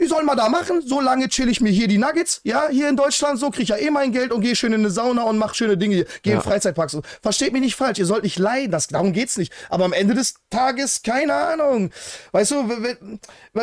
Die 0.00 0.06
sollen 0.06 0.26
mal 0.26 0.36
da 0.36 0.48
machen, 0.48 0.80
so 0.80 1.00
lange 1.00 1.28
chill 1.28 1.48
ich 1.48 1.60
mir 1.60 1.70
hier 1.70 1.88
die 1.88 1.98
Nuggets, 1.98 2.40
ja, 2.44 2.68
hier 2.70 2.88
in 2.88 2.96
Deutschland, 2.96 3.38
so 3.38 3.50
krieg 3.50 3.64
ich 3.64 3.68
ja 3.70 3.76
eh 3.76 3.90
mein 3.90 4.12
Geld 4.12 4.32
und 4.32 4.42
gehe 4.42 4.54
schön 4.54 4.72
in 4.72 4.80
eine 4.80 4.90
Sauna 4.90 5.22
und 5.22 5.38
mach 5.38 5.54
schöne 5.54 5.76
Dinge 5.76 6.06
gehe 6.22 6.34
in 6.34 6.40
Freizeitparks. 6.40 6.96
Versteht 7.20 7.52
mich 7.52 7.62
nicht 7.62 7.74
falsch, 7.74 7.98
ihr 7.98 8.06
sollt 8.06 8.22
nicht 8.22 8.38
leiden, 8.38 8.70
das, 8.70 8.86
darum 8.86 9.12
geht's 9.12 9.36
nicht. 9.36 9.52
Aber 9.70 9.84
am 9.84 9.92
Ende 9.92 10.14
des 10.14 10.34
Tages, 10.50 11.02
keine 11.02 11.34
Ahnung. 11.34 11.90
Weißt 12.32 12.52
du, 12.52 12.68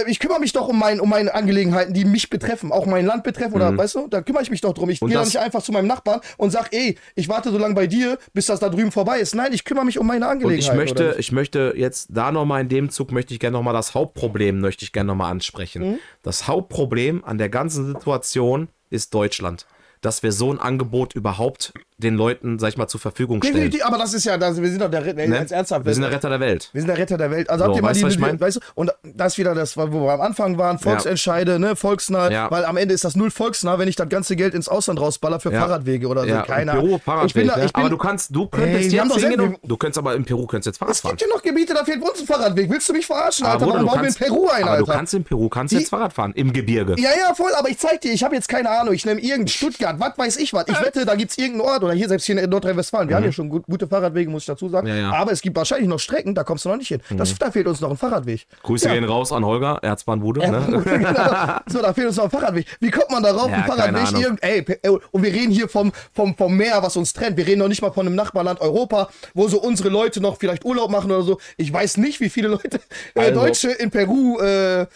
ich 0.08 0.20
kümmere 0.20 0.40
mich 0.40 0.52
doch 0.52 0.68
um, 0.68 0.78
mein, 0.78 1.00
um 1.00 1.10
meine 1.10 1.34
Angelegenheiten, 1.34 1.94
die 1.94 2.06
mich 2.06 2.30
betreffen, 2.30 2.72
auch 2.72 2.86
mein 2.86 3.06
Land 3.06 3.24
betreffen, 3.24 3.54
oder 3.54 3.76
weißt 3.78 3.96
du, 3.96 4.08
da 4.08 4.22
kümmere 4.22 4.44
ich 4.44 4.52
mich 4.52 4.62
doch 4.62 4.74
drum. 4.74 4.90
Ich 4.90 5.00
gehe 5.00 5.10
doch 5.10 5.26
nicht 5.26 5.40
einfach 5.40 5.64
zu 5.64 5.72
meinem 5.72 5.88
Nachbarn 5.88 6.20
und 6.38 6.52
sag, 6.52 6.74
ey, 6.74 6.98
ich 7.16 7.30
warte 7.30 7.52
so 7.52 7.58
lange 7.58 7.76
bei 7.76 7.88
dir, 7.88 8.18
bis 8.34 8.48
das 8.48 8.60
da 8.60 8.70
drüben 8.70 8.92
vorbei 8.92 9.20
ist. 9.20 9.36
Nein, 9.36 9.54
ich 9.54 9.64
kümmere 9.64 9.86
mich 9.86 10.00
um 10.00 10.08
meine 10.08 10.26
Und 10.26 10.32
Angelegenheiten. 10.32 10.60
ich 10.60 10.92
oder 10.92 11.06
möchte, 11.06 11.20
ich 11.20 11.32
möchte 11.32 11.74
jetzt 11.78 12.08
da 12.10 12.32
nochmal 12.32 12.62
in 12.62 12.70
dem 12.70 12.90
Zug, 12.90 13.12
möchte 13.12 13.34
ich 13.34 13.40
gerne 13.40 13.58
nochmal 13.58 13.74
das 13.74 13.94
Hauptproblem, 13.94 14.60
möchte 14.60 14.84
ich 14.84 14.92
gerne 14.92 15.08
nochmal 15.08 15.32
ansprechen. 15.32 15.92
Mhm. 15.92 16.00
Das 16.26 16.48
Hauptproblem 16.48 17.24
an 17.24 17.38
der 17.38 17.50
ganzen 17.50 17.86
Situation 17.86 18.68
ist 18.90 19.14
Deutschland. 19.14 19.68
Dass 20.02 20.24
wir 20.24 20.32
so 20.32 20.52
ein 20.52 20.58
Angebot 20.58 21.14
überhaupt 21.14 21.72
den 21.98 22.16
Leuten, 22.16 22.60
sag 22.60 22.70
ich 22.70 22.78
mal, 22.78 22.88
zur 22.90 23.00
Verfügung 23.00 23.42
stellen. 23.42 23.56
Definitiv, 23.56 23.86
aber 23.86 23.98
das 23.98 24.14
ist 24.14 24.26
ja, 24.26 24.38
das, 24.38 24.62
wir 24.62 24.68
sind 24.70 24.82
doch 24.82 24.92
der 24.92 25.06
Retter, 25.06 25.26
Ne? 25.28 25.46
ernsthaft. 25.50 25.86
Wir 25.86 25.94
sind 25.94 26.04
der 26.04 26.12
Retter 26.12 26.30
der 26.30 26.42
Welt. 26.42 26.70
Wir 26.74 26.82
sind 26.82 26.90
der 26.90 26.98
Retter 26.98 27.18
der 27.18 27.32
Welt. 27.32 27.50
Also 27.50 27.64
So, 27.64 27.68
habt 27.70 27.78
ihr 27.78 27.82
mal 27.82 27.90
weißt 27.92 28.02
die, 28.04 28.08
ich 28.08 28.20
mein? 28.20 28.40
weißt 28.40 28.58
du, 28.58 28.60
und 28.76 28.92
das 29.04 29.34
ist 29.34 29.38
wieder 29.38 29.56
das, 29.56 29.78
wo 29.78 29.90
wir 29.90 30.12
am 30.14 30.20
Anfang 30.20 30.58
waren, 30.58 30.78
Volksentscheide, 30.78 31.58
ne, 31.58 31.78
volksnah, 31.78 32.30
Ja. 32.30 32.52
weil 32.52 32.66
am 32.66 32.76
Ende 32.76 32.94
ist 32.94 33.06
das 33.06 33.16
null 33.16 33.32
volksnah, 33.32 33.80
wenn 33.80 33.88
ich 33.88 33.96
das 33.96 34.10
ganze 34.10 34.36
Geld 34.36 34.54
ins 34.54 34.68
Ausland 34.68 35.00
rausballer 35.00 35.40
für 35.40 35.54
Ja. 35.54 35.62
Fahrradwege 35.62 36.08
oder 36.08 36.22
so. 36.24 36.28
Ja, 36.28 36.42
Keine 36.42 36.72
in 36.72 36.78
Peru 36.78 36.86
Ahnung. 36.88 37.00
Fahrradweg. 37.02 37.28
Ich 37.28 37.34
bin 37.34 37.48
da, 37.48 37.64
ich 37.64 37.72
bin, 37.74 37.82
aber 37.82 37.90
du 37.90 37.98
kannst, 37.98 38.36
du 38.36 38.48
könntest 38.48 38.92
Ey, 38.94 39.00
jetzt 39.00 39.16
hingehen 39.16 39.58
du 39.64 39.78
könntest 39.78 39.98
aber 39.98 40.16
in 40.16 40.26
Peru 40.26 40.46
könntest 40.48 40.66
jetzt 40.68 40.78
Fahrrad 40.80 40.96
es 40.96 41.00
fahren. 41.00 41.12
gibt 41.16 41.22
ja 41.22 41.28
noch 41.34 41.42
Gebiete, 41.42 41.74
da 41.74 41.86
fehlt 41.86 42.02
uns 42.02 42.20
ein 42.20 42.28
Fahrradweg. 42.28 42.70
Willst 42.70 42.90
du 42.90 42.94
mich 42.94 43.06
verarschen, 43.06 43.46
Alter? 43.46 43.56
Aber 43.64 43.68
Warum 43.74 43.86
du 43.86 43.92
bauen 43.94 44.02
wir 44.02 44.10
in 44.10 44.16
Peru 44.16 44.50
ein, 44.50 44.64
Alter? 44.68 44.86
du 44.86 44.92
kannst 44.92 45.14
in 45.14 45.24
Peru, 45.24 45.48
kannst 45.48 45.74
jetzt 45.74 45.90
Fahrrad 45.92 46.12
fahren, 46.12 46.34
im 46.36 46.52
Gebirge. 46.52 46.96
ja, 46.98 47.12
ja, 47.26 47.34
voll, 47.34 47.54
aber 47.58 47.70
ich 47.70 47.78
zeig 47.78 48.02
dir, 48.02 48.12
ich 48.12 48.24
habe 48.24 48.36
jetzt 48.36 48.50
keine 48.50 48.70
Ahnung, 48.70 48.94
ich 48.94 49.06
nehme 49.06 49.22
irgendein 49.22 49.48
Stuttgart, 49.48 49.96
was 50.00 50.18
weiß 50.18 50.38
ich 50.38 50.54
was. 50.54 50.66
Ich 50.68 50.82
wette, 50.82 51.06
da 51.06 51.16
gibt's 51.16 51.38
irgendeinen 51.38 51.70
Ort 51.70 51.85
oder 51.86 51.94
hier 51.94 52.08
selbst 52.08 52.26
hier 52.26 52.42
in 52.42 52.50
Nordrhein-Westfalen. 52.50 53.08
Wir 53.10 53.16
haben 53.16 53.24
ja 53.24 53.32
schon 53.32 53.50
gut, 53.50 53.64
gute 53.66 53.88
Fahrradwege, 53.88 54.30
muss 54.30 54.44
ich 54.44 54.48
dazu 54.48 54.70
sagen. 54.70 54.88
Mhm. 54.88 54.94
Ja, 54.94 55.02
ja. 55.02 55.12
Aber 55.14 55.32
es 55.32 55.42
gibt 55.42 55.56
wahrscheinlich 55.56 55.88
noch 55.88 56.00
Strecken, 56.00 56.36
da 56.36 56.44
kommst 56.44 56.66
du 56.66 56.70
noch 56.70 56.78
nicht 56.78 56.88
hin. 56.88 57.02
Das, 57.12 57.38
da 57.38 57.52
fehlt 57.52 57.68
uns 57.68 57.82
noch 57.82 57.90
ein 57.90 57.98
Fahrradweg. 57.98 58.46
Grüße 58.64 58.88
ja. 58.88 58.94
gehen 58.94 59.04
raus 59.04 59.32
an 59.32 59.46
Holger, 59.46 59.80
Erzbahnbude. 59.82 60.42
Ne? 60.42 60.84
genau. 60.86 61.60
So, 61.68 61.82
da 61.82 61.94
fehlt 61.94 62.08
uns 62.08 62.18
noch 62.18 62.26
ein 62.26 62.30
Fahrradweg. 62.30 62.66
Wie 62.80 62.92
kommt 62.92 63.12
man 63.12 63.24
darauf? 63.24 63.50
Ja, 63.50 63.58
ein 63.58 63.64
Fahrradweg, 63.66 64.22
irgend, 64.22 64.44
ey, 64.44 64.66
ey, 64.82 64.98
und 65.12 65.24
wir 65.24 65.34
reden 65.34 65.52
hier 65.52 65.70
vom, 65.70 65.92
vom, 66.14 66.36
vom 66.36 66.56
Meer, 66.56 66.82
was 66.82 66.98
uns 66.98 67.14
trennt. 67.14 67.38
Wir 67.38 67.48
reden 67.48 67.60
noch 67.60 67.68
nicht 67.68 67.82
mal 67.82 67.92
von 67.92 68.06
einem 68.06 68.16
Nachbarland 68.16 68.62
Europa, 68.62 69.10
wo 69.34 69.48
so 69.48 69.62
unsere 69.62 69.90
Leute 69.90 70.22
noch 70.22 70.38
vielleicht 70.38 70.66
Urlaub 70.66 70.90
machen 70.90 71.12
oder 71.12 71.24
so. 71.24 71.40
Ich 71.58 71.72
weiß 71.72 71.98
nicht, 71.98 72.20
wie 72.20 72.30
viele 72.30 72.50
Leute, 72.50 72.80
äh, 73.14 73.20
Also- 73.20 73.42
Deutsche 73.42 73.72
in 73.72 73.92
Peru, 73.92 74.40
äh, 74.40 74.88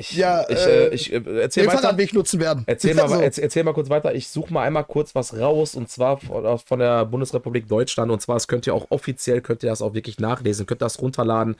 ja, 0.00 0.44
ich, 0.48 0.58
äh, 0.58 0.86
äh, 0.86 0.94
ich 0.94 1.12
äh, 1.12 1.40
erzähl 1.40 1.64
den 1.64 1.70
weiter. 1.70 1.82
Fahrradweg 1.82 2.14
nutzen 2.14 2.38
werden. 2.38 2.62
Erzähl 2.66 2.94
mal, 2.94 3.08
So. 3.08 3.20
erzähl, 3.20 3.44
erzähl 3.44 3.64
mal 3.64 3.74
kurz 3.74 3.90
weiter. 3.90 4.14
Ich 4.14 4.28
suche 4.28 4.52
mal 4.52 4.62
einmal 4.62 4.84
kurz 4.84 5.14
was 5.14 5.36
raus 5.36 5.74
und 5.74 5.90
zwar 5.90 6.18
von, 6.18 6.58
von 6.58 6.78
der 6.78 7.04
Bundesrepublik 7.04 7.66
Deutschland. 7.66 8.12
Und 8.12 8.22
zwar, 8.22 8.36
das 8.36 8.46
könnt 8.46 8.66
ihr 8.66 8.74
auch 8.74 8.86
offiziell, 8.90 9.40
könnt 9.40 9.62
ihr 9.64 9.70
das 9.70 9.82
auch 9.82 9.94
wirklich 9.94 10.20
nachlesen, 10.20 10.66
könnt 10.66 10.82
das 10.82 11.00
runterladen 11.00 11.56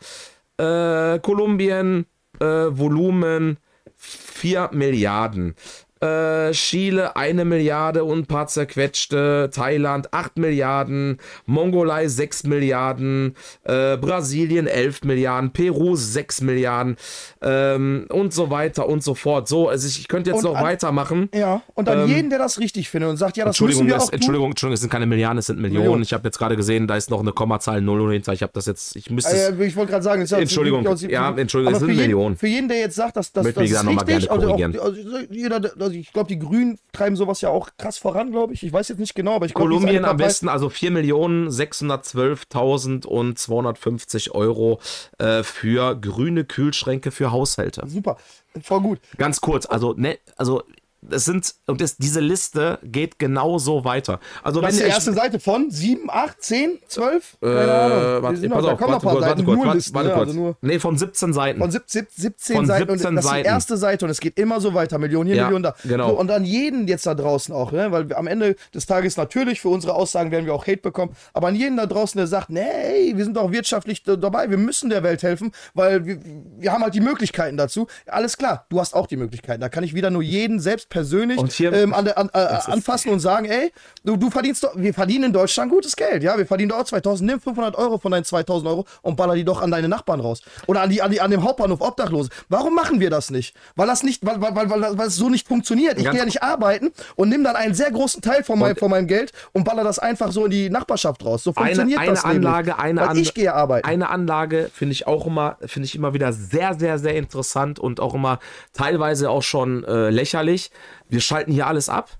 Äh, 0.57 1.19
Kolumbien, 1.19 2.05
äh, 2.41 2.45
Volumen 2.45 3.59
4 3.97 4.71
Milliarden. 4.73 5.55
Äh, 5.99 6.51
Chile 6.51 7.15
eine 7.15 7.43
Milliarde 7.45 8.03
und 8.03 8.19
ein 8.19 8.25
paar 8.25 8.47
zerquetschte, 8.47 9.49
Thailand 9.53 10.13
8 10.13 10.37
Milliarden, 10.37 11.17
Mongolei 11.45 12.07
6 12.07 12.43
Milliarden, 12.43 13.35
äh, 13.63 13.97
Brasilien 13.97 14.67
11 14.67 15.03
Milliarden, 15.03 15.51
Peru 15.51 15.95
6 15.95 16.41
Milliarden 16.41 16.97
ähm, 17.41 18.05
und 18.09 18.33
so 18.33 18.49
weiter 18.49 18.87
und 18.87 19.03
so 19.03 19.15
fort. 19.15 19.47
So, 19.47 19.69
also 19.69 19.87
ich, 19.87 19.99
ich 19.99 20.07
könnte 20.07 20.29
jetzt 20.31 20.37
Und 20.43 20.51
noch 20.51 20.55
an- 20.57 20.63
weitermachen. 20.63 21.29
Ja, 21.33 21.61
und 21.73 21.87
dann 21.87 22.01
Ähm, 22.01 22.07
jeden, 22.07 22.29
der 22.29 22.39
das 22.39 22.59
richtig 22.59 22.89
findet 22.89 23.09
und 23.09 23.17
sagt, 23.17 23.37
ja, 23.37 23.45
das 23.45 23.55
Entschuldigung, 23.55 23.85
müssen 23.85 23.93
wir 23.95 23.97
es, 23.97 24.09
auch. 24.09 24.13
Entschuldigung, 24.13 24.49
Entschuldigung, 24.51 24.73
es 24.75 24.81
sind 24.81 24.89
keine 24.91 25.05
Milliarden, 25.05 25.37
es 25.39 25.47
sind 25.47 25.59
Millionen. 25.59 25.79
Millionen. 25.83 26.03
Ich 26.03 26.13
habe 26.13 26.27
jetzt 26.27 26.37
gerade 26.37 26.55
gesehen, 26.55 26.87
da 26.87 26.95
ist 26.95 27.09
noch 27.09 27.21
eine 27.21 27.31
Kommazahl 27.31 27.81
0 27.81 28.13
hinter. 28.13 28.33
Ich 28.33 28.43
habe 28.43 28.51
das 28.53 28.65
jetzt, 28.65 28.95
ich 28.95 29.09
müsste. 29.09 29.35
Äh, 29.35 29.65
ich 29.65 29.75
wollte 29.75 29.91
gerade 29.91 30.03
sagen, 30.03 30.21
es 30.21 30.27
ist 30.27 30.31
ja- 30.31 30.37
Entschuldigung, 30.39 30.83
ja, 31.09 31.35
Entschuldigung, 31.35 31.73
es 31.73 31.79
sind 31.79 31.95
Millionen. 31.95 32.37
Für 32.37 32.47
jeden, 32.47 32.67
der 32.67 32.77
jetzt 32.79 32.95
sagt, 32.95 33.15
dass 33.17 33.31
das, 33.31 33.43
das 33.43 33.63
ist 33.63 33.87
richtig, 33.87 34.29
also, 34.31 34.49
auch, 34.49 34.59
also 34.83 34.95
jeder, 35.29 35.59
der- 35.59 35.71
also 35.87 35.97
ich 35.97 36.13
glaube, 36.13 36.27
die 36.27 36.37
Grünen 36.39 36.79
treiben 36.91 37.15
sowas 37.15 37.41
ja 37.41 37.49
auch 37.49 37.69
krass 37.77 37.97
voran, 37.97 38.31
glaube 38.31 38.53
ich. 38.53 38.61
Ich 38.63 38.73
weiß 38.73 38.89
jetzt 38.89 38.99
nicht 38.99 39.15
genau, 39.15 39.35
aber 39.35 39.45
ich 39.45 39.53
glaube, 39.53 39.69
Kolumbien 39.69 40.03
am 40.05 40.17
besten, 40.17 40.49
also 40.49 40.67
4.612.000 40.67 43.05
und 43.05 43.39
250 43.39 44.31
Euro 44.31 44.81
äh, 45.17 45.43
für 45.43 45.95
grüne 45.95 46.43
Kühlschränke 46.45 47.11
für 47.11 47.31
Haushalte. 47.31 47.83
Super, 47.87 48.17
voll 48.61 48.81
gut. 48.81 48.99
Ganz 49.17 49.41
kurz, 49.41 49.65
also, 49.65 49.93
ne, 49.93 50.19
also, 50.35 50.63
das 51.09 51.25
sind, 51.25 51.55
und 51.67 51.81
das, 51.81 51.97
diese 51.97 52.19
Liste 52.19 52.79
geht 52.83 53.19
genauso 53.19 53.83
weiter. 53.85 54.19
Also, 54.43 54.61
Das 54.61 54.73
ist 54.73 54.79
die 54.79 54.83
ihr- 54.83 54.89
erste 54.89 55.13
Seite 55.13 55.39
von 55.39 55.69
7, 55.71 56.09
8, 56.09 56.41
10, 56.41 56.79
12? 56.87 57.37
Keine 57.41 57.53
äh, 57.55 57.59
Ahnung. 57.59 58.23
Warte, 58.23 58.23
pass 58.23 58.41
noch- 58.49 58.61
da 58.61 58.71
auf, 58.73 58.79
kommen 58.79 58.91
noch 58.91 58.97
ein 58.97 59.01
paar 59.01 59.11
kurz, 59.13 59.13
warte 59.13 59.29
Seiten, 59.29 59.45
kurz, 59.45 59.55
nur 59.57 59.65
warte, 59.65 59.77
Listen, 59.77 59.93
warte 59.95 60.07
ne? 60.09 60.13
kurz. 60.15 60.27
Also 60.29 60.55
nee, 60.61 60.79
von 60.79 60.97
17 60.97 61.33
Seiten. 61.33 61.59
von 61.59 61.71
17, 61.71 62.07
17 62.15 62.55
Von 62.55 62.65
Seiten 62.65 62.91
und 62.91 62.97
17 62.97 63.15
das 63.15 63.25
ist 63.25 63.29
die 63.31 63.35
Seiten. 63.35 63.47
erste 63.47 63.77
Seite 63.77 64.05
und 64.05 64.11
es 64.11 64.19
geht 64.19 64.37
immer 64.39 64.59
so 64.61 64.73
weiter, 64.73 64.97
Millionen 64.97 65.27
hier, 65.27 65.35
Ja, 65.37 65.43
Millionen 65.45 65.63
da. 65.63 65.75
genau. 65.83 66.09
So, 66.09 66.19
und 66.19 66.31
an 66.31 66.43
jeden 66.45 66.87
jetzt 66.87 67.05
da 67.05 67.15
draußen 67.15 67.53
auch, 67.53 67.71
ne? 67.71 67.91
weil 67.91 68.09
wir 68.09 68.17
am 68.17 68.27
Ende 68.27 68.55
des 68.73 68.85
Tages 68.85 69.17
natürlich 69.17 69.61
für 69.61 69.69
unsere 69.69 69.93
Aussagen 69.95 70.31
werden 70.31 70.45
wir 70.45 70.53
auch 70.53 70.67
Hate 70.67 70.77
bekommen, 70.81 71.15
aber 71.33 71.47
an 71.47 71.55
jeden 71.55 71.77
da 71.77 71.85
draußen, 71.85 72.17
der 72.17 72.27
sagt, 72.27 72.49
nee, 72.49 73.13
wir 73.15 73.23
sind 73.23 73.35
doch 73.37 73.51
wirtschaftlich 73.51 74.03
dabei, 74.03 74.49
wir 74.49 74.57
müssen 74.57 74.89
der 74.89 75.03
Welt 75.03 75.23
helfen, 75.23 75.51
weil 75.73 76.05
wir, 76.05 76.19
wir 76.57 76.71
haben 76.71 76.83
halt 76.83 76.93
die 76.93 77.01
Möglichkeiten 77.01 77.57
dazu. 77.57 77.87
Alles 78.07 78.37
klar, 78.37 78.65
du 78.69 78.79
hast 78.79 78.93
auch 78.93 79.07
die 79.07 79.17
Möglichkeiten. 79.17 79.61
Da 79.61 79.69
kann 79.69 79.83
ich 79.83 79.93
wieder 79.93 80.09
nur 80.09 80.21
jeden 80.21 80.59
selbst 80.59 80.89
persönlich 80.97 81.59
ähm, 81.59 81.93
an, 81.93 82.07
an, 82.07 82.29
äh, 82.33 82.37
anfassen 82.71 83.11
und 83.11 83.19
sagen, 83.19 83.45
ey, 83.45 83.71
du, 84.03 84.17
du 84.17 84.31
verdienst 84.31 84.63
doch, 84.63 84.71
wir 84.75 84.93
verdienen 84.93 85.25
in 85.25 85.33
Deutschland 85.33 85.71
gutes 85.71 85.95
Geld, 85.95 86.23
ja, 86.23 86.37
wir 86.37 86.47
verdienen 86.47 86.69
doch 86.69 86.79
auch 86.79 86.85
2000, 86.85 87.29
nimm 87.29 87.39
500 87.39 87.75
Euro 87.75 87.99
von 87.99 88.11
deinen 88.11 88.23
2000 88.23 88.67
Euro 88.67 88.85
und 89.03 89.15
baller 89.15 89.35
die 89.35 89.43
doch 89.43 89.61
an 89.61 89.69
deine 89.69 89.87
Nachbarn 89.87 90.19
raus. 90.19 90.41
Oder 90.65 90.81
an, 90.81 90.89
die, 90.89 91.01
an, 91.01 91.11
die, 91.11 91.21
an 91.21 91.29
dem 91.29 91.43
Hauptbahnhof 91.43 91.81
Obdachlose. 91.81 92.29
Warum 92.49 92.73
machen 92.73 92.99
wir 92.99 93.11
das 93.11 93.29
nicht? 93.29 93.55
Weil 93.75 93.85
das 93.85 94.01
nicht, 94.01 94.25
weil, 94.25 94.41
weil, 94.41 94.55
weil, 94.55 94.69
weil, 94.69 94.97
weil 94.97 95.07
es 95.07 95.15
so 95.15 95.29
nicht 95.29 95.47
funktioniert. 95.47 95.99
Ich 95.99 96.09
gehe 96.09 96.19
ja 96.19 96.25
nicht 96.25 96.41
arbeiten 96.41 96.91
und 97.15 97.29
nimm 97.29 97.43
dann 97.43 97.55
einen 97.55 97.75
sehr 97.75 97.91
großen 97.91 98.23
Teil 98.23 98.43
von, 98.43 98.57
mein, 98.57 98.75
von 98.75 98.89
meinem 98.89 99.07
Geld 99.07 99.31
und 99.53 99.63
baller 99.63 99.83
das 99.83 99.99
einfach 99.99 100.31
so 100.31 100.45
in 100.45 100.51
die 100.51 100.69
Nachbarschaft 100.69 101.23
raus. 101.23 101.43
So 101.43 101.53
eine, 101.55 101.67
funktioniert 101.67 101.99
eine 101.99 102.09
das 102.11 102.23
nämlich. 102.23 102.47
Anlage, 102.47 102.79
eine 102.79 103.01
Weil 103.01 103.07
Anlage. 103.09 103.19
ich 103.19 103.33
gehe 103.35 103.53
arbeiten. 103.53 103.87
Eine 103.87 104.09
Anlage 104.09 104.71
finde 104.73 104.93
ich 104.93 105.05
auch 105.05 105.27
immer, 105.27 105.57
finde 105.65 105.85
ich 105.85 105.95
immer 105.95 106.13
wieder 106.15 106.33
sehr, 106.33 106.73
sehr, 106.73 106.97
sehr 106.97 107.15
interessant 107.15 107.79
und 107.79 107.99
auch 107.99 108.15
immer 108.15 108.39
teilweise 108.73 109.29
auch 109.29 109.43
schon 109.43 109.83
äh, 109.83 110.09
lächerlich. 110.09 110.71
Wir 111.09 111.21
schalten 111.21 111.51
hier 111.51 111.67
alles 111.67 111.89
ab. 111.89 112.17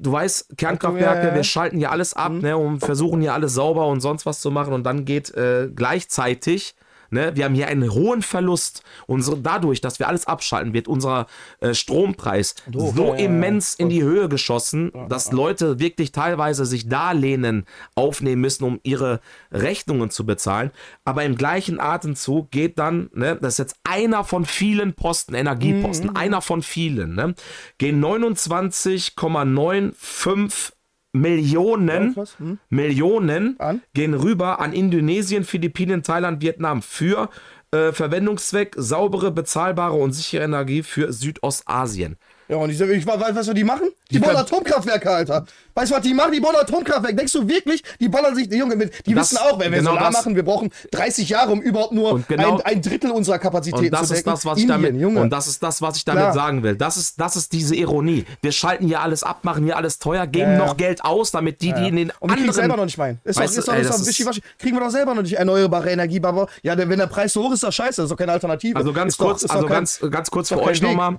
Du 0.00 0.12
weißt, 0.12 0.58
Kernkraftwerke, 0.58 1.34
wir 1.34 1.44
schalten 1.44 1.78
hier 1.78 1.90
alles 1.90 2.12
ab, 2.12 2.32
ne, 2.32 2.56
und 2.58 2.80
versuchen 2.80 3.22
hier 3.22 3.32
alles 3.32 3.54
sauber 3.54 3.86
und 3.86 4.00
sonst 4.00 4.26
was 4.26 4.40
zu 4.40 4.50
machen 4.50 4.74
und 4.74 4.84
dann 4.84 5.06
geht 5.06 5.34
äh, 5.34 5.70
gleichzeitig 5.74 6.74
Ne, 7.10 7.34
wir 7.34 7.44
haben 7.44 7.54
hier 7.54 7.68
einen 7.68 7.92
hohen 7.92 8.22
Verlust. 8.22 8.82
Unsere, 9.06 9.38
dadurch, 9.38 9.80
dass 9.80 9.98
wir 9.98 10.08
alles 10.08 10.26
abschalten, 10.26 10.74
wird 10.74 10.88
unser 10.88 11.26
äh, 11.60 11.72
Strompreis 11.72 12.54
Doof, 12.66 12.94
so 12.94 13.02
ja, 13.02 13.08
ja, 13.10 13.16
ja. 13.20 13.26
immens 13.26 13.74
in 13.74 13.88
die 13.88 14.02
Höhe 14.02 14.28
geschossen, 14.28 14.92
dass 15.08 15.32
Leute 15.32 15.78
wirklich 15.78 16.12
teilweise 16.12 16.66
sich 16.66 16.88
Darlehen 16.88 17.64
aufnehmen 17.94 18.42
müssen, 18.42 18.64
um 18.64 18.80
ihre 18.82 19.20
Rechnungen 19.50 20.10
zu 20.10 20.26
bezahlen. 20.26 20.70
Aber 21.04 21.24
im 21.24 21.36
gleichen 21.36 21.80
Atemzug 21.80 22.50
geht 22.50 22.78
dann, 22.78 23.08
ne, 23.14 23.38
das 23.40 23.54
ist 23.54 23.58
jetzt 23.58 23.76
einer 23.84 24.24
von 24.24 24.44
vielen 24.44 24.92
Posten, 24.94 25.34
Energieposten, 25.34 26.16
einer 26.16 26.42
von 26.42 26.62
vielen, 26.62 27.14
ne, 27.14 27.34
gehen 27.78 28.04
29,95 28.04 30.72
Millionen, 31.12 32.14
hm. 32.38 32.58
Millionen 32.68 33.58
An? 33.58 33.82
gehen 33.94 34.14
rüber 34.14 34.60
an 34.60 34.72
Indonesien, 34.72 35.44
Philippinen, 35.44 36.02
Thailand, 36.02 36.42
Vietnam 36.42 36.82
für 36.82 37.30
äh, 37.70 37.92
Verwendungszweck 37.92 38.74
saubere, 38.76 39.30
bezahlbare 39.30 39.94
und 39.94 40.12
sichere 40.12 40.44
Energie 40.44 40.82
für 40.82 41.12
Südostasien. 41.12 42.16
Ja, 42.48 42.56
und 42.56 42.70
ich, 42.70 42.80
ich 42.80 43.06
weiß, 43.06 43.34
was 43.34 43.50
die 43.50 43.62
machen? 43.64 43.88
Die, 44.10 44.14
Die 44.14 44.18
bauen 44.20 44.34
Atomkraftwerke, 44.34 45.10
Alter. 45.10 45.44
Weißt 45.74 45.90
du, 45.90 45.96
was 45.96 46.02
die 46.02 46.14
machen? 46.14 46.32
Die 46.32 46.40
bauen 46.40 46.56
Atomkraftwerke. 46.56 47.14
Denkst 47.14 47.32
du 47.34 47.46
wirklich, 47.46 47.82
die 48.00 48.08
ballern 48.08 48.34
sich, 48.34 48.50
Junge, 48.50 48.74
mit, 48.74 49.06
die 49.06 49.12
Das- 49.14 49.32
wissen 49.32 49.42
auch, 49.42 49.58
wenn 49.60 49.70
wir 49.70 49.78
genau 49.80 49.90
Solar 49.92 50.04
das- 50.10 50.14
machen, 50.14 50.34
wir 50.34 50.42
brauchen 50.44 50.70
30 50.90 51.28
Jahre, 51.28 51.52
um 51.52 51.60
überhaupt 51.60 51.92
nur 51.92 52.12
Und 52.12 52.26
genau- 52.26 52.56
ein, 52.56 52.62
ein 52.76 52.82
Drittel 52.82 53.10
unserer 53.10 53.38
Kapazitäten 53.38 53.84
Und 53.84 53.90
das 53.92 54.08
zu 54.08 54.14
ist 54.14 54.20
decken. 54.20 54.30
das, 54.30 54.44
was 54.46 54.56
ich 54.58 54.64
Indien, 54.64 54.82
damit, 54.82 55.00
Junge. 55.00 55.20
und 55.20 55.30
das 55.30 55.46
ist 55.46 55.62
das, 55.62 55.82
was 55.82 55.98
ich 55.98 56.06
damit 56.06 56.22
Klar. 56.22 56.32
sagen 56.32 56.62
will. 56.62 56.74
Das 56.74 56.96
ist, 56.96 57.20
das 57.20 57.36
ist 57.36 57.52
diese 57.52 57.76
Ironie. 57.76 58.24
Wir 58.40 58.52
schalten 58.52 58.86
hier 58.86 59.02
alles 59.02 59.22
ab, 59.22 59.40
machen 59.44 59.64
hier 59.64 59.76
alles 59.76 59.98
teuer, 59.98 60.26
geben 60.26 60.52
Ja, 60.52 60.58
ja. 60.58 60.66
noch 60.66 60.76
Geld 60.78 61.04
aus, 61.04 61.30
damit 61.30 61.60
die, 61.60 61.74
die 61.74 61.88
in 61.88 61.96
den 61.96 62.10
und 62.18 62.28
kriegen 62.30 62.40
anderen 62.40 62.52
selber 62.54 62.76
noch 62.78 62.84
nicht 62.86 62.96
meinen. 62.96 63.20
Ist 63.24 63.36
doch, 63.36 63.42
Weißt 63.42 63.56
du, 63.56 63.60
ist 63.60 63.68
doch, 63.68 63.74
ey, 63.74 63.82
doch 63.82 63.90
ist- 63.94 64.06
wischiwaschi. 64.06 64.40
Kriegen 64.58 64.74
wir 64.76 64.80
doch 64.80 64.90
selber 64.90 65.14
noch 65.14 65.22
nicht 65.22 65.34
erneuerbare 65.34 65.90
Energie, 65.90 66.20
aber 66.22 66.48
ja, 66.62 66.78
wenn 66.78 66.98
der 66.98 67.06
Preis 67.08 67.34
so 67.34 67.42
hoch 67.42 67.48
ist, 67.48 67.56
ist 67.56 67.64
das 67.64 67.74
scheiße. 67.74 67.96
Das 68.00 68.04
ist 68.06 68.10
doch 68.10 68.16
keine 68.16 68.32
Alternative. 68.32 68.74
Also 68.76 68.92
ganz 68.94 69.12
ist 69.12 69.20
doch- 69.20 69.26
kurz, 69.26 69.42
ist 69.42 69.50
doch 69.50 69.56
also 69.56 69.66
kein- 69.66 69.76
ganz, 69.76 70.00
ganz 70.10 70.30
kurz 70.30 70.48
doch 70.48 70.56
für 70.58 70.62
euch 70.62 70.80
nochmal. 70.80 71.18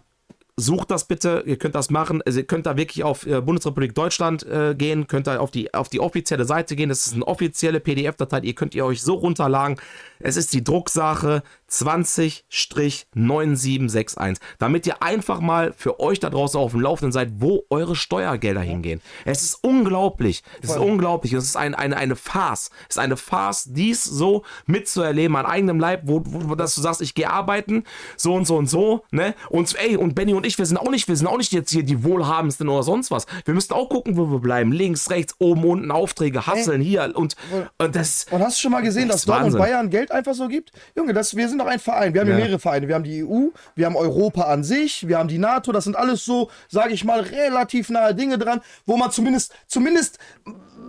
Sucht 0.60 0.91
das 0.91 1.05
bitte, 1.05 1.43
ihr 1.45 1.57
könnt 1.57 1.76
das 1.76 1.89
machen. 1.89 2.22
Also 2.26 2.39
ihr 2.39 2.45
könnt 2.45 2.66
da 2.66 2.78
wirklich 2.78 3.03
auf 3.03 3.26
äh, 3.26 3.41
Bundesrepublik 3.41 3.93
Deutschland 3.95 4.43
äh, 4.43 4.76
gehen, 4.76 5.07
könnt 5.07 5.28
da 5.28 5.39
auf 5.39 5.51
die, 5.51 5.74
auf 5.74 5.89
die 5.89 5.99
offizielle 5.99 6.45
Seite 6.45 6.76
gehen. 6.76 6.89
Das 6.89 7.07
ist 7.07 7.14
eine 7.14 7.28
offizielle 7.28 7.80
PDF-Datei, 7.80 8.41
ihr 8.41 8.53
könnt 8.53 8.76
ihr 8.76 8.86
euch 8.86 9.01
so 9.01 9.16
runterladen. 9.16 9.78
Es 10.20 10.36
ist 10.36 10.53
die 10.53 10.64
Drucksache 10.64 11.41
20-9761, 11.70 14.38
damit 14.57 14.86
ihr 14.86 15.01
einfach 15.01 15.39
mal 15.39 15.72
für 15.74 15.99
euch 15.99 16.20
da 16.20 16.30
draußen 16.30 16.60
auf 16.60 16.72
dem 16.72 16.82
Laufenden 16.82 17.14
seid, 17.14 17.30
wo 17.38 17.64
eure 17.70 17.95
Steuergelder 17.95 18.62
hingehen. 18.62 19.01
Es 19.24 19.43
ist 19.43 19.64
unglaublich. 19.64 20.43
Es 20.62 20.72
ist 20.72 20.78
unglaublich. 20.78 21.32
Es 21.34 21.45
ist 21.45 21.55
ein, 21.55 21.76
eine, 21.76 21.95
eine 21.95 22.18
Farce. 22.18 22.72
Es 22.89 22.95
ist 22.95 22.99
eine 22.99 23.18
Farce, 23.18 23.68
dies 23.70 24.03
so 24.03 24.43
mitzuerleben 24.66 25.38
an 25.38 25.45
eigenem 25.45 25.80
Leib, 25.80 26.01
wo, 26.05 26.24
wo, 26.26 26.55
dass 26.55 26.74
du 26.76 26.82
sagst, 26.82 27.01
ich 27.01 27.14
gehe 27.14 27.30
arbeiten, 27.30 27.86
so 28.18 28.34
und 28.34 28.45
so 28.45 28.57
und 28.57 28.68
so, 28.68 29.05
ne? 29.12 29.36
Und 29.49 29.74
ey, 29.80 29.95
und 29.95 30.16
Benny 30.16 30.34
und 30.34 30.45
ich, 30.45 30.49
wir 30.58 30.66
sind 30.66 30.78
auch 30.78 30.89
nicht, 30.89 31.08
wir 31.08 31.16
sind 31.16 31.28
auch 31.28 31.38
nicht 31.38 31.52
jetzt 31.54 31.72
hier 31.72 31.84
die 31.84 32.04
Wohlhabendsten 32.04 32.68
oder 32.68 32.84
sonst 32.84 33.12
was. 33.12 33.26
Wir 33.45 33.54
müssen 33.54 33.74
auch 33.74 33.89
gucken, 33.89 34.18
wo 34.18 34.32
wir 34.32 34.39
bleiben. 34.39 34.72
Links, 34.72 35.10
rechts, 35.10 35.36
oben, 35.39 35.64
unten, 35.64 35.91
Aufträge, 35.91 36.47
hasseln 36.47 36.82
hier 36.82 37.12
und, 37.16 37.36
und 37.78 37.95
das. 37.95 38.26
Und 38.32 38.41
hast 38.41 38.58
du 38.58 38.62
schon 38.62 38.72
mal 38.72 38.82
gesehen, 38.82 39.08
Das 39.08 39.16
dass 39.18 39.22
ist 39.22 39.30
Dortmund 39.30 39.54
Wahnsinn. 39.54 39.60
Bayern 39.60 39.89
Geld 39.89 40.12
einfach 40.12 40.34
so 40.34 40.47
gibt? 40.47 40.72
Junge, 40.95 41.14
das, 41.14 41.36
wir 41.36 41.47
sind 41.50 41.60
doch 41.60 41.68
ein 41.68 41.80
Verein. 41.80 42.14
Wir 42.14 42.22
haben 42.22 42.28
ja. 42.30 42.38
Ja. 42.38 42.39
mehrere 42.43 42.60
Vereine. 42.60 42.88
Wir 42.88 42.95
haben 42.95 43.04
die 43.04 43.24
EU, 43.24 43.47
wir 43.76 43.86
haben 43.86 43.95
Europa 43.95 44.43
an 44.43 44.64
sich, 44.64 45.08
wir 45.08 45.18
haben 45.18 45.28
die 45.30 45.38
NATO. 45.38 45.72
Das 45.72 45.84
sind 45.84 45.95
alles 45.95 46.26
so, 46.26 46.50
sage 46.68 46.93
ich 46.93 47.04
mal, 47.04 47.20
relativ 47.20 47.89
nahe 47.89 48.16
Dinge 48.16 48.38
dran, 48.38 48.62
wo 48.86 48.97
man 48.97 49.12
zumindest, 49.12 49.54
zumindest 49.68 50.18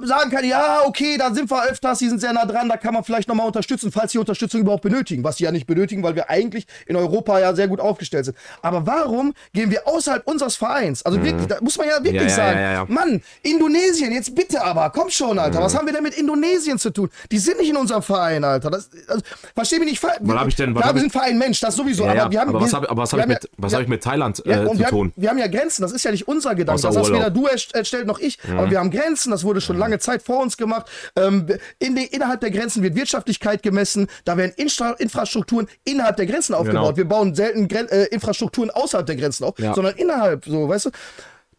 sagen 0.04 0.30
kann, 0.30 0.44
ja, 0.44 0.80
okay, 0.86 1.16
da 1.18 1.32
sind 1.34 1.50
wir 1.50 1.64
öfters, 1.64 1.98
die 1.98 2.08
sind 2.08 2.20
sehr 2.20 2.32
nah 2.32 2.44
dran, 2.46 2.68
da 2.68 2.76
kann 2.76 2.94
man 2.94 3.04
vielleicht 3.04 3.28
nochmal 3.28 3.46
unterstützen, 3.46 3.90
falls 3.92 4.12
sie 4.12 4.18
Unterstützung 4.18 4.60
überhaupt 4.60 4.82
benötigen, 4.82 5.22
was 5.24 5.36
sie 5.36 5.44
ja 5.44 5.52
nicht 5.52 5.66
benötigen, 5.66 6.02
weil 6.02 6.14
wir 6.14 6.28
eigentlich 6.30 6.66
in 6.86 6.96
Europa 6.96 7.38
ja 7.38 7.54
sehr 7.54 7.68
gut 7.68 7.80
aufgestellt 7.80 8.24
sind. 8.26 8.36
Aber 8.62 8.86
warum 8.86 9.32
gehen 9.52 9.70
wir 9.70 9.86
außerhalb 9.86 10.26
unseres 10.26 10.56
Vereins? 10.56 11.04
Also 11.04 11.22
wirklich, 11.22 11.46
da 11.46 11.58
muss 11.60 11.76
man 11.78 11.88
ja 11.88 11.94
wirklich 12.02 12.20
Mhm. 12.22 12.28
Ja, 12.28 12.34
sagen, 12.34 12.58
ja, 12.58 12.72
ja. 12.72 12.84
Mann, 12.88 13.22
Indonesien, 13.42 14.12
jetzt 14.12 14.34
bitte 14.34 14.62
aber, 14.62 14.90
komm 14.90 15.10
schon, 15.10 15.38
Alter, 15.38 15.60
Mhm. 15.60 15.64
was 15.64 15.76
haben 15.76 15.86
wir 15.86 15.92
denn 15.92 16.02
mit 16.02 16.14
Indonesien 16.16 16.78
zu 16.78 16.90
tun? 16.90 17.10
Die 17.30 17.38
sind 17.38 17.58
nicht 17.58 17.70
in 17.70 17.76
unserem 17.76 18.02
Verein, 18.02 18.44
Alter. 18.44 18.70
Das, 18.70 18.88
also, 19.08 19.22
versteh 19.54 19.78
mich 19.78 19.90
nicht 19.90 20.00
falsch. 20.00 20.16
Was 20.20 20.36
hab 20.36 20.48
ich 20.48 20.56
denn- 20.56 20.74
was 20.74 20.82
Klar, 20.82 20.94
wir 20.94 21.00
sind 21.00 21.12
Verein 21.12 21.38
Mensch, 21.38 21.60
das 21.60 21.74
sowieso, 21.76 22.04
aber 22.06 22.30
wir 22.30 22.40
haben. 22.40 22.50
aber 22.50 22.60
was 22.60 22.72
habe 22.72 22.86
hab 22.88 23.18
ich 23.20 23.26
mit, 23.26 23.50
was 23.56 23.72
ja- 23.72 23.78
hab 23.78 23.82
ich 23.82 23.88
mit 23.88 24.02
Thailand 24.02 24.38
äh, 24.40 24.42
zu 24.66 24.78
wir, 24.78 24.86
tun? 24.88 25.06
haben, 25.08 25.12
wir 25.16 25.28
haben 25.30 25.38
ja 25.38 25.46
Grenzen, 25.48 25.82
das 25.82 25.92
ist 25.92 26.04
ja 26.04 26.10
nicht 26.10 26.28
unser 26.28 26.54
Gedanke. 26.54 26.80
Das 26.82 26.96
hast 26.96 27.10
weder 27.12 27.30
du 27.30 27.46
erst- 27.46 27.74
erstellt 27.74 28.06
noch 28.06 28.18
ich, 28.18 28.38
aber 28.56 28.70
wir 28.70 28.78
haben 28.78 28.90
Grenzen, 28.90 29.30
das 29.30 29.44
wurde 29.44 29.60
schon 29.60 29.78
lange 29.78 29.89
Zeit 29.98 30.22
vor 30.22 30.40
uns 30.40 30.56
gemacht. 30.56 30.88
Ähm, 31.16 31.46
in 31.78 31.96
den, 31.96 32.06
innerhalb 32.06 32.40
der 32.40 32.50
Grenzen 32.50 32.82
wird 32.82 32.94
Wirtschaftlichkeit 32.94 33.62
gemessen, 33.62 34.06
da 34.24 34.36
werden 34.36 34.52
Instra 34.56 34.92
Infrastrukturen 34.92 35.68
innerhalb 35.84 36.16
der 36.16 36.26
Grenzen 36.26 36.54
aufgebaut. 36.54 36.94
Genau. 36.94 36.96
Wir 36.96 37.08
bauen 37.08 37.34
selten 37.34 37.68
Gren 37.68 37.88
äh, 37.88 38.04
Infrastrukturen 38.06 38.70
außerhalb 38.70 39.06
der 39.06 39.16
Grenzen 39.16 39.44
auf, 39.44 39.58
Ja. 39.58 39.74
sondern 39.74 39.96
innerhalb, 39.96 40.44
so, 40.44 40.68
weißt 40.68 40.86
du? 40.86 40.90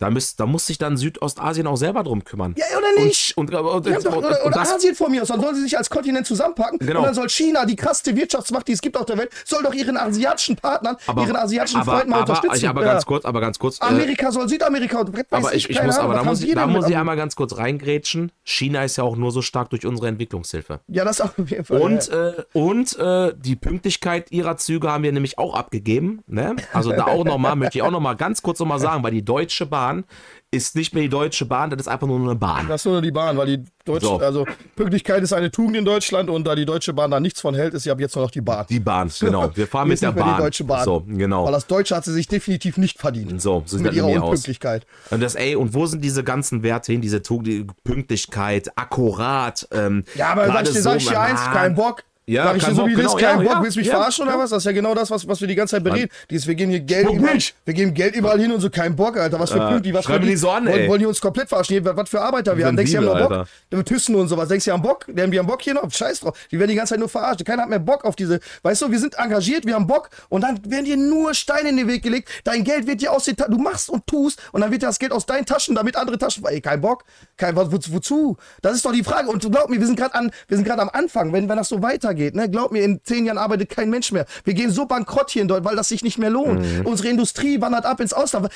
Da, 0.01 0.09
müsst, 0.09 0.39
da 0.39 0.47
muss 0.47 0.65
sich 0.65 0.79
dann 0.79 0.97
Südostasien 0.97 1.67
auch 1.67 1.75
selber 1.75 2.01
drum 2.01 2.23
kümmern. 2.23 2.55
Ja, 2.57 2.65
oder 2.75 3.03
nicht? 3.05 3.37
Und, 3.37 3.53
und, 3.53 3.59
und, 3.59 3.85
haben 3.85 4.03
doch, 4.03 4.15
und, 4.15 4.25
oder 4.25 4.45
und 4.45 4.47
oder 4.47 4.57
das, 4.57 4.73
Asien 4.73 4.95
von 4.95 5.11
mir 5.11 5.21
aus, 5.21 5.27
dann 5.27 5.39
sollen 5.39 5.53
sie 5.53 5.61
sich 5.61 5.77
als 5.77 5.91
Kontinent 5.91 6.25
zusammenpacken 6.25 6.79
Genau. 6.79 7.01
und 7.01 7.05
dann 7.05 7.13
soll 7.13 7.29
China, 7.29 7.65
die 7.65 7.75
krasseste 7.75 8.15
Wirtschaftsmacht, 8.15 8.67
die 8.67 8.71
es 8.71 8.81
gibt 8.81 8.97
auf 8.97 9.05
der 9.05 9.19
Welt, 9.19 9.29
soll 9.45 9.61
doch 9.61 9.75
ihren 9.75 9.97
asiatischen 9.97 10.55
Partnern, 10.55 10.97
aber, 11.05 11.21
ihren 11.21 11.35
asiatischen 11.35 11.81
aber, 11.81 11.91
Freunden 11.91 12.09
mal 12.09 12.21
aber, 12.21 12.33
unterstützen. 12.33 12.67
aber 12.67 12.81
ganz 12.81 13.05
kurz, 13.05 13.25
aber 13.25 13.41
ganz 13.41 13.59
kurz. 13.59 13.79
Äh, 13.79 13.85
Amerika 13.85 14.31
soll 14.31 14.49
Südamerika 14.49 15.01
und 15.01 15.11
aber 15.29 15.53
ich, 15.53 15.69
ich 15.69 15.83
muss, 15.83 15.97
Ahnung, 15.97 16.11
aber 16.11 16.19
da 16.19 16.23
muss, 16.23 16.41
ich, 16.41 16.55
da 16.55 16.65
muss 16.65 16.89
ich 16.89 16.97
einmal 16.97 17.15
ganz 17.15 17.35
kurz 17.35 17.55
reingrätschen. 17.55 18.31
China 18.43 18.83
ist 18.83 18.97
ja 18.97 19.03
auch 19.03 19.15
nur 19.15 19.31
so 19.31 19.43
stark 19.43 19.69
durch 19.69 19.85
unsere 19.85 20.07
Entwicklungshilfe. 20.07 20.79
Ja, 20.87 21.05
das 21.05 21.21
auf 21.21 21.37
jeden 21.37 21.63
Fall. 21.63 21.79
Und, 21.79 22.07
ja. 22.07 22.29
äh, 22.29 22.43
und 22.53 22.97
äh, 22.97 23.33
die 23.37 23.55
Pünktlichkeit 23.55 24.31
ihrer 24.31 24.57
Züge 24.57 24.91
haben 24.91 25.03
wir 25.03 25.11
nämlich 25.11 25.37
auch 25.37 25.53
abgegeben. 25.53 26.23
Ne? 26.25 26.55
Also 26.73 26.91
da 26.91 27.05
auch 27.05 27.23
nochmal, 27.23 27.55
möchte 27.55 27.77
ich 27.77 27.83
auch 27.83 27.91
nochmal 27.91 28.15
ganz 28.15 28.41
kurz 28.41 28.59
nochmal 28.59 28.79
sagen, 28.79 29.03
weil 29.03 29.11
die 29.11 29.23
Deutsche 29.23 29.67
Bahn 29.67 29.90
ist 30.53 30.75
nicht 30.75 30.93
mehr 30.93 31.03
die 31.03 31.09
Deutsche 31.09 31.45
Bahn, 31.45 31.69
das 31.69 31.79
ist 31.81 31.87
einfach 31.87 32.07
nur 32.07 32.19
eine 32.19 32.35
Bahn. 32.35 32.67
Das 32.67 32.81
ist 32.81 32.85
nur 32.85 33.01
die 33.01 33.11
Bahn, 33.11 33.37
weil 33.37 33.47
die 33.57 33.63
Deutsche, 33.85 34.05
So. 34.05 34.17
also 34.19 34.45
Pünktlichkeit 34.75 35.23
ist 35.23 35.31
eine 35.31 35.49
Tugend 35.49 35.77
in 35.77 35.85
Deutschland 35.85 36.29
und 36.29 36.45
da 36.45 36.55
die 36.55 36.65
Deutsche 36.65 36.91
Bahn 36.93 37.09
da 37.09 37.19
nichts 37.21 37.39
von 37.39 37.55
hält, 37.55 37.73
ist 37.73 37.83
sie 37.83 37.91
ab 37.91 37.99
jetzt 38.01 38.15
nur 38.15 38.25
noch 38.25 38.31
die 38.31 38.41
Bahn. 38.41 38.65
Die 38.69 38.79
Bahn, 38.81 39.09
genau. 39.19 39.49
Wir 39.55 39.65
fahren 39.65 39.87
mit 39.87 40.01
der 40.01 40.11
mehr 40.11 40.23
die 40.23 40.29
Bahn. 40.29 40.39
Deutsche 40.41 40.63
Bahn. 40.65 40.83
So, 40.83 41.03
genau. 41.07 41.45
Weil 41.45 41.53
das 41.53 41.67
Deutsche 41.67 41.95
hat 41.95 42.03
sie 42.03 42.11
sich 42.13 42.27
definitiv 42.27 42.77
nicht 42.77 42.99
verdient. 42.99 43.41
So, 43.41 43.63
so 43.65 43.77
sieht 43.77 43.83
mit 43.83 43.91
das 43.91 43.97
ihrer 43.97 44.07
mir 44.07 44.21
aus. 44.23 44.29
Unpünktlichkeit. 44.29 44.85
Und 45.09 45.21
das, 45.23 45.35
ey, 45.35 45.55
und 45.55 45.73
wo 45.73 45.85
sind 45.85 46.03
diese 46.03 46.23
ganzen 46.23 46.63
Werte 46.63 46.91
hin? 46.91 47.01
Diese 47.01 47.21
Tugend, 47.21 47.71
Pünktlichkeit, 47.85 48.71
akkurat. 48.77 49.67
Ähm, 49.71 50.03
Ja, 50.15 50.31
aber 50.31 50.47
sag 50.47 50.63
ich 50.67 50.73
dir, 50.73 50.81
sag 50.81 50.97
ich 50.97 51.07
dir 51.07 51.19
eins, 51.19 51.41
kein 51.45 51.75
Bock. 51.75 52.03
Ja, 52.27 52.45
sag 52.45 52.57
ich 52.57 52.65
dir 52.65 52.75
so 52.75 52.85
wie 52.85 52.93
genau, 52.93 53.15
kein 53.15 53.21
ja, 53.21 53.35
Bock, 53.37 53.45
ja, 53.45 53.63
willst 53.63 53.75
du 53.75 53.79
mich 53.79 53.87
ja, 53.87 53.95
verarschen 53.95 54.27
oder 54.27 54.37
was? 54.37 54.51
Das 54.51 54.59
ist 54.59 54.65
ja 54.65 54.71
genau 54.73 54.93
das, 54.93 55.09
was, 55.09 55.27
was 55.27 55.41
wir 55.41 55.47
die 55.47 55.55
ganze 55.55 55.75
Zeit 55.75 55.83
bereden. 55.83 56.09
Dieses, 56.29 56.47
wir 56.47 56.53
geben 56.53 56.69
hier 56.69 56.79
Geld 56.81 57.07
Bock 57.07 57.15
überall, 57.15 57.33
nicht. 57.33 57.55
wir 57.65 57.73
geben 57.73 57.93
Geld 57.95 58.15
überall 58.15 58.39
hin 58.39 58.51
und 58.51 58.61
so, 58.61 58.69
kein 58.69 58.95
Bock, 58.95 59.17
Alter. 59.17 59.39
Was 59.39 59.49
für 59.49 59.59
Pünktlich, 59.59 59.93
was 59.93 60.05
schreib 60.05 60.17
wollen 60.17 60.25
mir 60.25 60.31
die 60.31 60.37
so 60.37 60.51
an, 60.51 60.67
wollen, 60.67 60.87
wollen 60.87 60.99
die 60.99 61.07
uns 61.07 61.19
komplett 61.19 61.49
verarschen? 61.49 61.83
Was 61.83 62.09
für 62.09 62.21
Arbeiter 62.21 62.55
wir 62.55 62.67
haben. 62.67 62.77
Denkst 62.77 62.91
du, 62.91 62.97
haben 62.99 63.05
noch 63.05 63.27
Bock? 63.27 63.47
Mit 63.71 63.87
Thyssen 63.87 64.15
und 64.15 64.27
sowas. 64.27 64.49
Denkst 64.49 64.65
du, 64.65 64.71
haben 64.71 64.83
Bock? 64.83 65.07
Die 65.07 65.19
haben, 65.19 65.31
die 65.31 65.39
haben 65.39 65.47
Bock 65.47 65.63
hier 65.63 65.73
noch? 65.73 65.91
Scheiß 65.91 66.19
drauf. 66.19 66.37
Die 66.51 66.59
werden 66.59 66.69
die 66.69 66.75
ganze 66.75 66.93
Zeit 66.93 66.99
nur 66.99 67.09
verarscht. 67.09 67.43
Keiner 67.43 67.63
hat 67.63 67.69
mehr 67.69 67.79
Bock 67.79 68.05
auf 68.05 68.15
diese, 68.15 68.39
weißt 68.61 68.83
du, 68.83 68.91
wir 68.91 68.99
sind 68.99 69.15
engagiert, 69.15 69.65
wir 69.65 69.73
haben 69.73 69.87
Bock 69.87 70.09
und 70.29 70.41
dann 70.41 70.59
werden 70.69 70.85
dir 70.85 70.97
nur 70.97 71.33
Steine 71.33 71.69
in 71.69 71.77
den 71.77 71.87
Weg 71.87 72.03
gelegt. 72.03 72.29
Dein 72.43 72.63
Geld 72.63 72.85
wird 72.85 73.01
dir 73.01 73.11
aus 73.11 73.25
den 73.25 73.35
Ta 73.35 73.47
du 73.47 73.57
machst 73.57 73.89
und 73.89 74.05
tust 74.05 74.39
und 74.51 74.61
dann 74.61 74.71
wird 74.71 74.83
dir 74.83 74.87
das 74.87 74.99
Geld 74.99 75.11
aus 75.11 75.25
deinen 75.25 75.47
Taschen, 75.47 75.73
damit 75.73 75.95
andere 75.95 76.19
Taschen, 76.19 76.45
ey, 76.45 76.61
kein 76.61 76.81
Bock. 76.81 77.03
Kein, 77.35 77.55
wo, 77.55 77.67
wozu? 77.71 78.37
Das 78.61 78.75
ist 78.75 78.85
doch 78.85 78.93
die 78.93 79.03
Frage. 79.03 79.29
Und 79.29 79.41
glaub 79.51 79.69
mir, 79.69 79.79
wir 79.79 79.87
sind 79.87 79.97
gerade 79.97 80.13
an, 80.13 80.31
wir 80.47 80.57
sind 80.57 80.65
gerade 80.65 80.81
am 80.81 80.89
Anfang. 80.89 81.33
Wenn, 81.33 81.49
wenn 81.49 81.57
das 81.57 81.69
so 81.69 81.81
weitergeht, 82.11 82.35
ne, 82.35 82.49
glaub 82.49 82.71
mir, 82.71 82.83
in 82.83 83.01
zehn 83.03 83.25
Jahren 83.25 83.37
arbeitet 83.37 83.69
kein 83.69 83.89
Mensch 83.89 84.11
mehr. 84.11 84.25
Wir 84.43 84.53
gehen 84.53 84.71
so 84.71 84.85
bankrott 84.85 85.31
hier 85.31 85.41
in 85.41 85.47
Deutschland, 85.47 85.65
weil 85.65 85.75
das 85.75 85.89
sich 85.89 86.03
nicht 86.03 86.17
mehr 86.17 86.29
lohnt. 86.29 86.59
Mhm. 86.61 86.85
Unsere 86.85 87.09
Industrie 87.09 87.59
wandert 87.61 87.85
ab 87.85 87.99
ins 87.99 88.13
Ausland. 88.13 88.49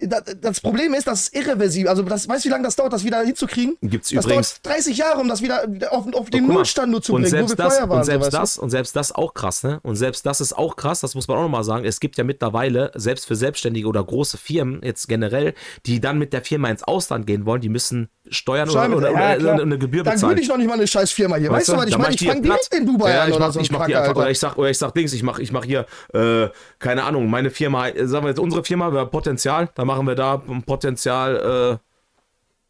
Das, 0.00 0.22
das 0.40 0.60
Problem 0.60 0.94
ist, 0.94 1.08
das 1.08 1.22
ist 1.22 1.34
irreversibel. 1.34 1.88
Also, 1.88 2.04
das, 2.04 2.28
weißt 2.28 2.44
du, 2.44 2.48
wie 2.48 2.52
lange 2.52 2.62
das 2.62 2.76
dauert, 2.76 2.92
das 2.92 3.02
wieder 3.02 3.20
hinzukriegen? 3.22 3.76
Gibt's 3.82 4.10
das 4.10 4.24
übrigens- 4.24 4.62
dauert 4.62 4.76
30 4.78 4.96
Jahre, 4.96 5.20
um 5.20 5.26
das 5.26 5.42
wieder 5.42 5.64
auf, 5.90 6.06
auf 6.14 6.30
den 6.30 6.42
Guck 6.42 6.48
mal, 6.50 6.54
Nullstand 6.54 6.92
nur 6.92 7.02
zu 7.02 7.14
und 7.14 7.22
bringen, 7.22 7.30
selbst 7.30 7.54
wo 7.54 7.58
wir 7.58 7.64
das, 7.64 7.72
vorher 7.74 7.88
waren. 7.88 7.98
und 7.98 8.04
selbst 8.04 8.24
so, 8.26 8.26
weißt 8.26 8.34
du? 8.34 8.38
das 8.38 8.58
und 8.58 8.70
selbst 8.70 8.94
das 8.94 9.12
auch 9.12 9.34
krass, 9.34 9.64
ne? 9.64 9.80
Und 9.82 9.96
selbst 9.96 10.24
das 10.24 10.40
ist 10.40 10.56
auch 10.56 10.76
krass, 10.76 11.00
das 11.00 11.16
muss 11.16 11.26
man 11.26 11.38
auch 11.38 11.42
nochmal 11.42 11.64
sagen. 11.64 11.84
Es 11.84 11.98
gibt 11.98 12.16
ja 12.16 12.22
mittlerweile, 12.22 12.92
selbst 12.94 13.26
für 13.26 13.34
Selbstständige 13.34 13.88
oder 13.88 14.04
große 14.04 14.38
Firmen, 14.38 14.80
jetzt 14.84 15.08
generell, 15.08 15.54
die 15.84 16.00
dann 16.00 16.16
mit 16.16 16.32
der 16.32 16.42
Firma 16.42 16.68
ins 16.68 16.84
Ausland 16.84 17.26
gehen 17.26 17.44
wollen, 17.44 17.60
die 17.60 17.68
müssen 17.68 18.08
Steuern 18.30 18.68
oder, 18.68 18.84
Schau 18.84 18.96
oder, 18.96 19.10
oder, 19.12 19.38
ja, 19.38 19.54
oder 19.54 19.62
eine 19.62 19.78
Gebühr 19.78 20.02
Dann 20.02 20.14
bezahlen. 20.14 20.30
gründe 20.30 20.42
ich 20.42 20.48
noch 20.48 20.56
nicht 20.56 20.68
mal 20.68 20.74
eine 20.74 20.86
scheiß 20.86 21.10
Firma 21.10 21.36
hier. 21.36 21.50
Weißt, 21.50 21.68
du, 21.68 21.76
was 21.76 21.86
ich 21.86 21.92
Dann 21.92 22.00
meine? 22.00 22.14
Ich 22.14 22.20
die 22.20 22.26
fange 22.26 22.42
direkt 22.42 22.74
in 22.74 22.86
Dubai 22.86 23.10
ja, 23.12 23.22
an 23.22 23.28
ich 23.28 23.34
oder 23.36 23.46
mach, 23.46 23.52
so 23.52 23.60
ich 23.60 23.70
mach 23.70 23.86
Kack, 23.86 23.94
einfach, 23.94 24.16
oder 24.16 24.30
ich 24.30 24.38
sag, 24.38 24.56
oder 24.58 24.70
ich 24.70 24.78
sag 24.78 24.94
Dings, 24.94 25.12
ich 25.12 25.22
mach, 25.22 25.38
ich 25.38 25.52
mach 25.52 25.64
hier, 25.64 25.86
äh, 26.12 26.48
keine 26.78 27.04
Ahnung, 27.04 27.28
meine 27.30 27.50
Firma, 27.50 27.86
sagen 28.04 28.24
wir 28.24 28.28
jetzt 28.28 28.40
unsere 28.40 28.64
Firma, 28.64 28.92
wir 28.92 29.00
haben 29.00 29.10
Potenzial, 29.10 29.70
da 29.74 29.84
machen 29.84 30.06
wir 30.06 30.14
da 30.14 30.42
Potenzial, 30.66 31.78
äh, 31.80 31.87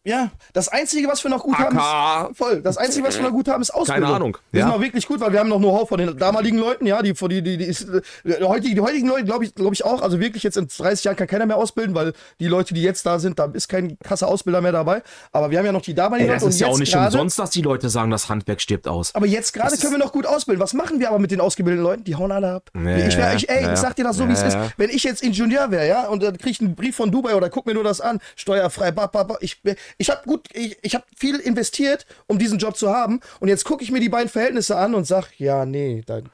Ja, 0.04 0.30
das 0.54 0.68
Einzige, 0.68 1.08
was 1.08 1.22
wir 1.22 1.30
noch 1.30 1.42
gut 1.42 1.58
AK. 1.58 1.74
haben, 1.74 2.30
ist, 2.30 2.38
voll, 2.38 2.62
das 2.62 2.78
Einzige, 2.78 3.06
was 3.06 3.16
wir 3.16 3.24
noch 3.24 3.32
gut 3.32 3.48
haben, 3.48 3.60
ist 3.60 3.70
Ausbildung. 3.74 4.10
Ahnung, 4.14 4.38
Wir 4.52 4.60
ja. 4.60 4.66
sind 4.66 4.74
auch 4.76 4.80
wirklich 4.80 5.06
gut, 5.06 5.20
weil 5.20 5.32
wir 5.32 5.40
haben 5.40 5.48
noch 5.50 5.58
Know-how 5.58 5.88
von 5.88 5.98
den 5.98 6.16
damaligen 6.16 6.56
Leuten, 6.56 6.86
ja, 6.86 7.02
die, 7.02 7.12
die, 7.12 7.42
die, 7.42 7.56
die, 7.58 7.64
ist, 7.64 7.82
äh, 7.88 8.00
die, 8.24 8.42
heutigen, 8.44 8.74
die 8.76 8.80
heutigen 8.80 9.08
Leute, 9.08 9.24
glaube 9.24 9.44
ich, 9.44 9.54
glaube 9.54 9.74
ich 9.74 9.84
auch, 9.84 10.00
also 10.00 10.18
wirklich 10.20 10.44
jetzt 10.44 10.56
in 10.56 10.66
30 10.68 11.04
Jahren 11.04 11.16
kann 11.16 11.26
keiner 11.26 11.44
mehr 11.46 11.56
ausbilden, 11.56 11.94
weil 11.94 12.14
die 12.40 12.46
Leute, 12.46 12.72
die 12.74 12.82
jetzt 12.82 13.04
da 13.04 13.18
sind, 13.18 13.38
da 13.38 13.46
ist 13.52 13.68
kein 13.68 13.98
krasser 13.98 14.28
Ausbilder 14.28 14.60
mehr 14.62 14.72
dabei, 14.72 15.02
aber 15.32 15.50
wir 15.50 15.58
haben 15.58 15.66
ja 15.66 15.72
noch 15.72 15.82
die 15.82 15.94
damaligen 15.94 16.28
ey, 16.30 16.34
das 16.36 16.42
Leute 16.42 16.54
ist 16.54 16.60
ja 16.60 16.66
auch 16.68 16.78
nicht 16.78 16.92
gerade- 16.92 17.06
umsonst, 17.08 17.38
dass 17.38 17.50
die 17.50 17.62
Leute 17.62 17.90
sagen, 17.90 18.10
das 18.10 18.28
Handwerk 18.30 18.62
stirbt 18.62 18.88
aus. 18.88 19.14
Aber 19.14 19.26
jetzt 19.26 19.52
gerade 19.52 19.70
Das 19.72 19.80
können 19.80 19.92
wir 19.92 19.98
noch 19.98 20.12
gut 20.12 20.26
ausbilden. 20.26 20.62
Was 20.62 20.72
machen 20.72 21.00
wir 21.00 21.08
aber 21.10 21.18
mit 21.18 21.32
den 21.32 21.40
ausgebildeten 21.42 21.84
Leuten? 21.84 22.04
Die 22.04 22.14
hauen 22.14 22.32
alle 22.32 22.52
ab. 22.52 22.70
Ja, 22.74 22.96
ich, 22.96 23.16
wär, 23.16 23.34
ich, 23.34 23.48
ey, 23.50 23.64
ja, 23.64 23.72
ich 23.74 23.78
sag 23.78 23.94
dir 23.96 24.04
das 24.04 24.16
so, 24.16 24.26
wie 24.28 24.32
es 24.32 24.40
ja, 24.40 24.46
ist. 24.46 24.54
ja. 24.54 24.68
Wenn 24.78 24.90
ich 24.90 25.02
jetzt 25.02 25.22
Ingenieur 25.22 25.70
wäre, 25.70 25.86
ja, 25.86 26.06
und 26.06 26.22
dann 26.22 26.38
krieg 26.38 26.52
ich 26.52 26.60
einen 26.60 26.74
Brief 26.76 26.96
von 26.96 27.10
Dubai 27.10 27.34
oder 27.34 27.50
guck 27.50 27.66
mir 27.66 27.74
nur 27.74 27.84
das 27.84 28.00
an, 28.00 28.20
steuerfrei, 28.36 28.90
ba, 28.92 29.06
ba, 29.06 29.24
ba. 29.24 29.36
ich, 29.40 29.60
ich 29.96 30.10
habe 30.10 30.22
gut, 30.26 30.48
ich, 30.52 30.76
ich 30.82 30.94
habe 30.94 31.04
viel 31.16 31.36
investiert, 31.36 32.06
um 32.26 32.38
diesen 32.38 32.58
Job 32.58 32.76
zu 32.76 32.90
haben. 32.90 33.20
Und 33.40 33.48
jetzt 33.48 33.64
gucke 33.64 33.82
ich 33.82 33.90
mir 33.90 34.00
die 34.00 34.08
beiden 34.08 34.28
Verhältnisse 34.28 34.76
an 34.76 34.94
und 34.94 35.06
sag, 35.06 35.32
ja, 35.38 35.64
nee, 35.64 36.02
dann, 36.06 36.28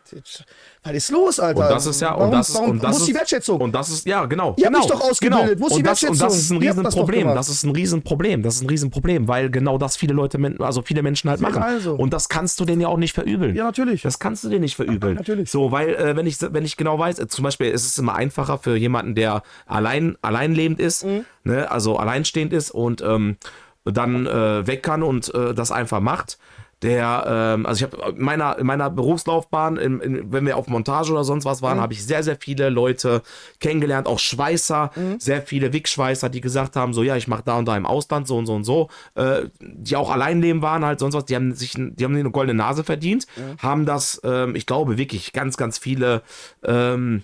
was 0.84 0.92
ist 0.94 1.10
los, 1.10 1.40
Alter? 1.40 1.60
Und 1.62 1.70
das 1.70 1.86
ist 1.86 2.00
ja, 2.00 2.10
warum, 2.10 2.24
und 2.26 2.32
das 2.32 2.48
ist, 2.50 2.54
warum, 2.56 2.70
und 2.70 2.82
das 2.84 2.92
wo 2.94 2.96
ist 2.98 3.06
die 3.08 3.14
Wertschätzung? 3.14 3.60
Und 3.60 3.74
das 3.74 3.88
ist, 3.90 4.06
ja, 4.06 4.26
genau. 4.26 4.54
Ihr 4.58 4.66
habt 4.66 4.74
genau, 4.74 4.78
mich 4.78 4.86
doch 4.86 5.00
ausgebildet. 5.00 5.58
Wo 5.60 5.66
ist 5.66 5.72
die 5.76 5.78
und 5.78 5.86
das, 5.86 6.02
und 6.02 6.10
das 6.10 6.20
Wertschätzung? 6.20 6.38
ist 6.38 6.50
ein 6.50 6.56
habt 6.56 6.84
das 6.84 6.94
Riesenproblem. 6.94 7.20
gemacht. 7.20 7.36
Das 7.38 7.48
ist 7.48 7.62
ein 7.64 7.70
Riesenproblem. 7.70 8.42
Das 8.42 8.54
ist 8.56 8.62
ein 8.62 8.68
Riesenproblem, 8.68 9.28
weil 9.28 9.50
genau 9.50 9.78
das 9.78 9.96
viele 9.96 10.12
Leute, 10.14 10.38
also 10.58 10.82
viele 10.82 11.02
Menschen 11.02 11.30
halt 11.30 11.40
machen. 11.40 11.62
also. 11.62 11.94
Und 11.94 12.12
das 12.12 12.28
kannst 12.28 12.60
du 12.60 12.64
denen 12.64 12.82
ja 12.82 12.88
auch 12.88 12.98
nicht 12.98 13.14
verübeln. 13.14 13.56
Ja, 13.56 13.64
natürlich. 13.64 14.02
Das 14.02 14.18
kannst 14.18 14.44
du 14.44 14.48
dir 14.50 14.60
nicht 14.60 14.76
verübeln. 14.76 15.14
Natürlich. 15.16 15.50
So, 15.50 15.72
weil, 15.72 15.94
äh, 15.94 16.16
wenn 16.16 16.26
ich, 16.26 16.36
wenn 16.40 16.64
ich 16.64 16.76
genau 16.76 16.98
weiß, 16.98 17.18
äh, 17.18 17.28
zum 17.28 17.44
Beispiel 17.44 17.68
ist 17.70 17.86
es 17.86 17.96
immer 17.98 18.14
einfacher 18.14 18.58
für 18.58 18.76
jemanden, 18.76 19.14
der 19.14 19.42
allein, 19.66 20.16
alleinlebend 20.22 20.80
ist, 20.80 21.04
Mhm. 21.04 21.24
ne, 21.44 21.70
also 21.70 21.96
alleinstehend 21.96 22.52
ist 22.52 22.70
und 22.70 23.00
ähm, 23.02 23.36
dann 23.84 24.26
äh, 24.26 24.66
weg 24.66 24.82
kann 24.82 25.02
und 25.02 25.34
äh, 25.34 25.54
das 25.54 25.70
einfach 25.70 26.00
macht. 26.00 26.38
Der, 26.82 27.24
ähm, 27.56 27.66
also 27.66 27.84
ich 27.86 27.92
habe 27.92 28.12
in 28.16 28.22
meiner, 28.24 28.58
in 28.58 28.66
meiner 28.66 28.90
Berufslaufbahn, 28.90 29.76
in, 29.76 30.00
in, 30.00 30.32
wenn 30.32 30.44
wir 30.44 30.56
auf 30.56 30.66
Montage 30.68 31.12
oder 31.12 31.24
sonst 31.24 31.44
was 31.44 31.60
Mhm. 31.60 31.66
waren, 31.66 31.80
habe 31.80 31.92
ich 31.92 32.04
sehr, 32.04 32.22
sehr 32.22 32.36
viele 32.36 32.68
Leute 32.68 33.22
kennengelernt, 33.60 34.06
auch 34.06 34.18
Schweißer, 34.18 34.90
Mhm. 34.96 35.20
sehr 35.20 35.42
viele 35.42 35.72
Wick-Schweißer, 35.72 36.28
die 36.28 36.40
gesagt 36.40 36.76
haben, 36.76 36.92
so 36.92 37.02
ja, 37.02 37.16
ich 37.16 37.28
mache 37.28 37.42
da 37.44 37.56
und 37.58 37.66
da 37.66 37.76
im 37.76 37.86
Ausland 37.86 38.26
so 38.26 38.36
und 38.36 38.46
so 38.46 38.54
und 38.54 38.64
so, 38.64 38.88
äh, 39.14 39.42
die 39.60 39.96
auch 39.96 40.10
alleinleben 40.10 40.62
waren, 40.62 40.84
halt 40.84 40.98
sonst 40.98 41.14
was, 41.14 41.24
die 41.24 41.36
haben 41.36 41.54
sich, 41.54 41.72
die 41.74 42.04
haben 42.04 42.14
eine 42.16 42.30
goldene 42.30 42.58
Nase 42.58 42.84
verdient, 42.84 43.26
haben 43.58 43.86
das, 43.86 44.20
ähm, 44.24 44.54
ich 44.56 44.66
glaube 44.66 44.98
wirklich 44.98 45.32
ganz, 45.32 45.56
ganz 45.56 45.78
viele 45.78 46.22
ähm, 46.64 47.22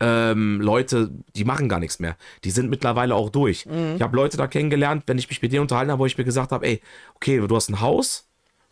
ähm, 0.00 0.60
Leute, 0.60 1.10
die 1.36 1.44
machen 1.44 1.68
gar 1.68 1.78
nichts 1.78 1.98
mehr. 2.00 2.16
Die 2.42 2.50
sind 2.50 2.68
mittlerweile 2.68 3.14
auch 3.14 3.30
durch. 3.30 3.66
Ich 3.96 4.02
habe 4.02 4.16
Leute 4.16 4.36
da 4.36 4.46
kennengelernt, 4.48 5.04
wenn 5.06 5.18
ich 5.18 5.28
mich 5.28 5.40
mit 5.40 5.52
denen 5.52 5.62
unterhalten 5.62 5.90
habe, 5.92 6.00
wo 6.00 6.06
ich 6.06 6.18
mir 6.18 6.24
gesagt 6.24 6.50
habe, 6.52 6.66
ey, 6.66 6.80
okay, 7.14 7.38
du 7.46 7.54
hast 7.56 7.68
ein 7.68 7.80
Haus, 7.80 8.26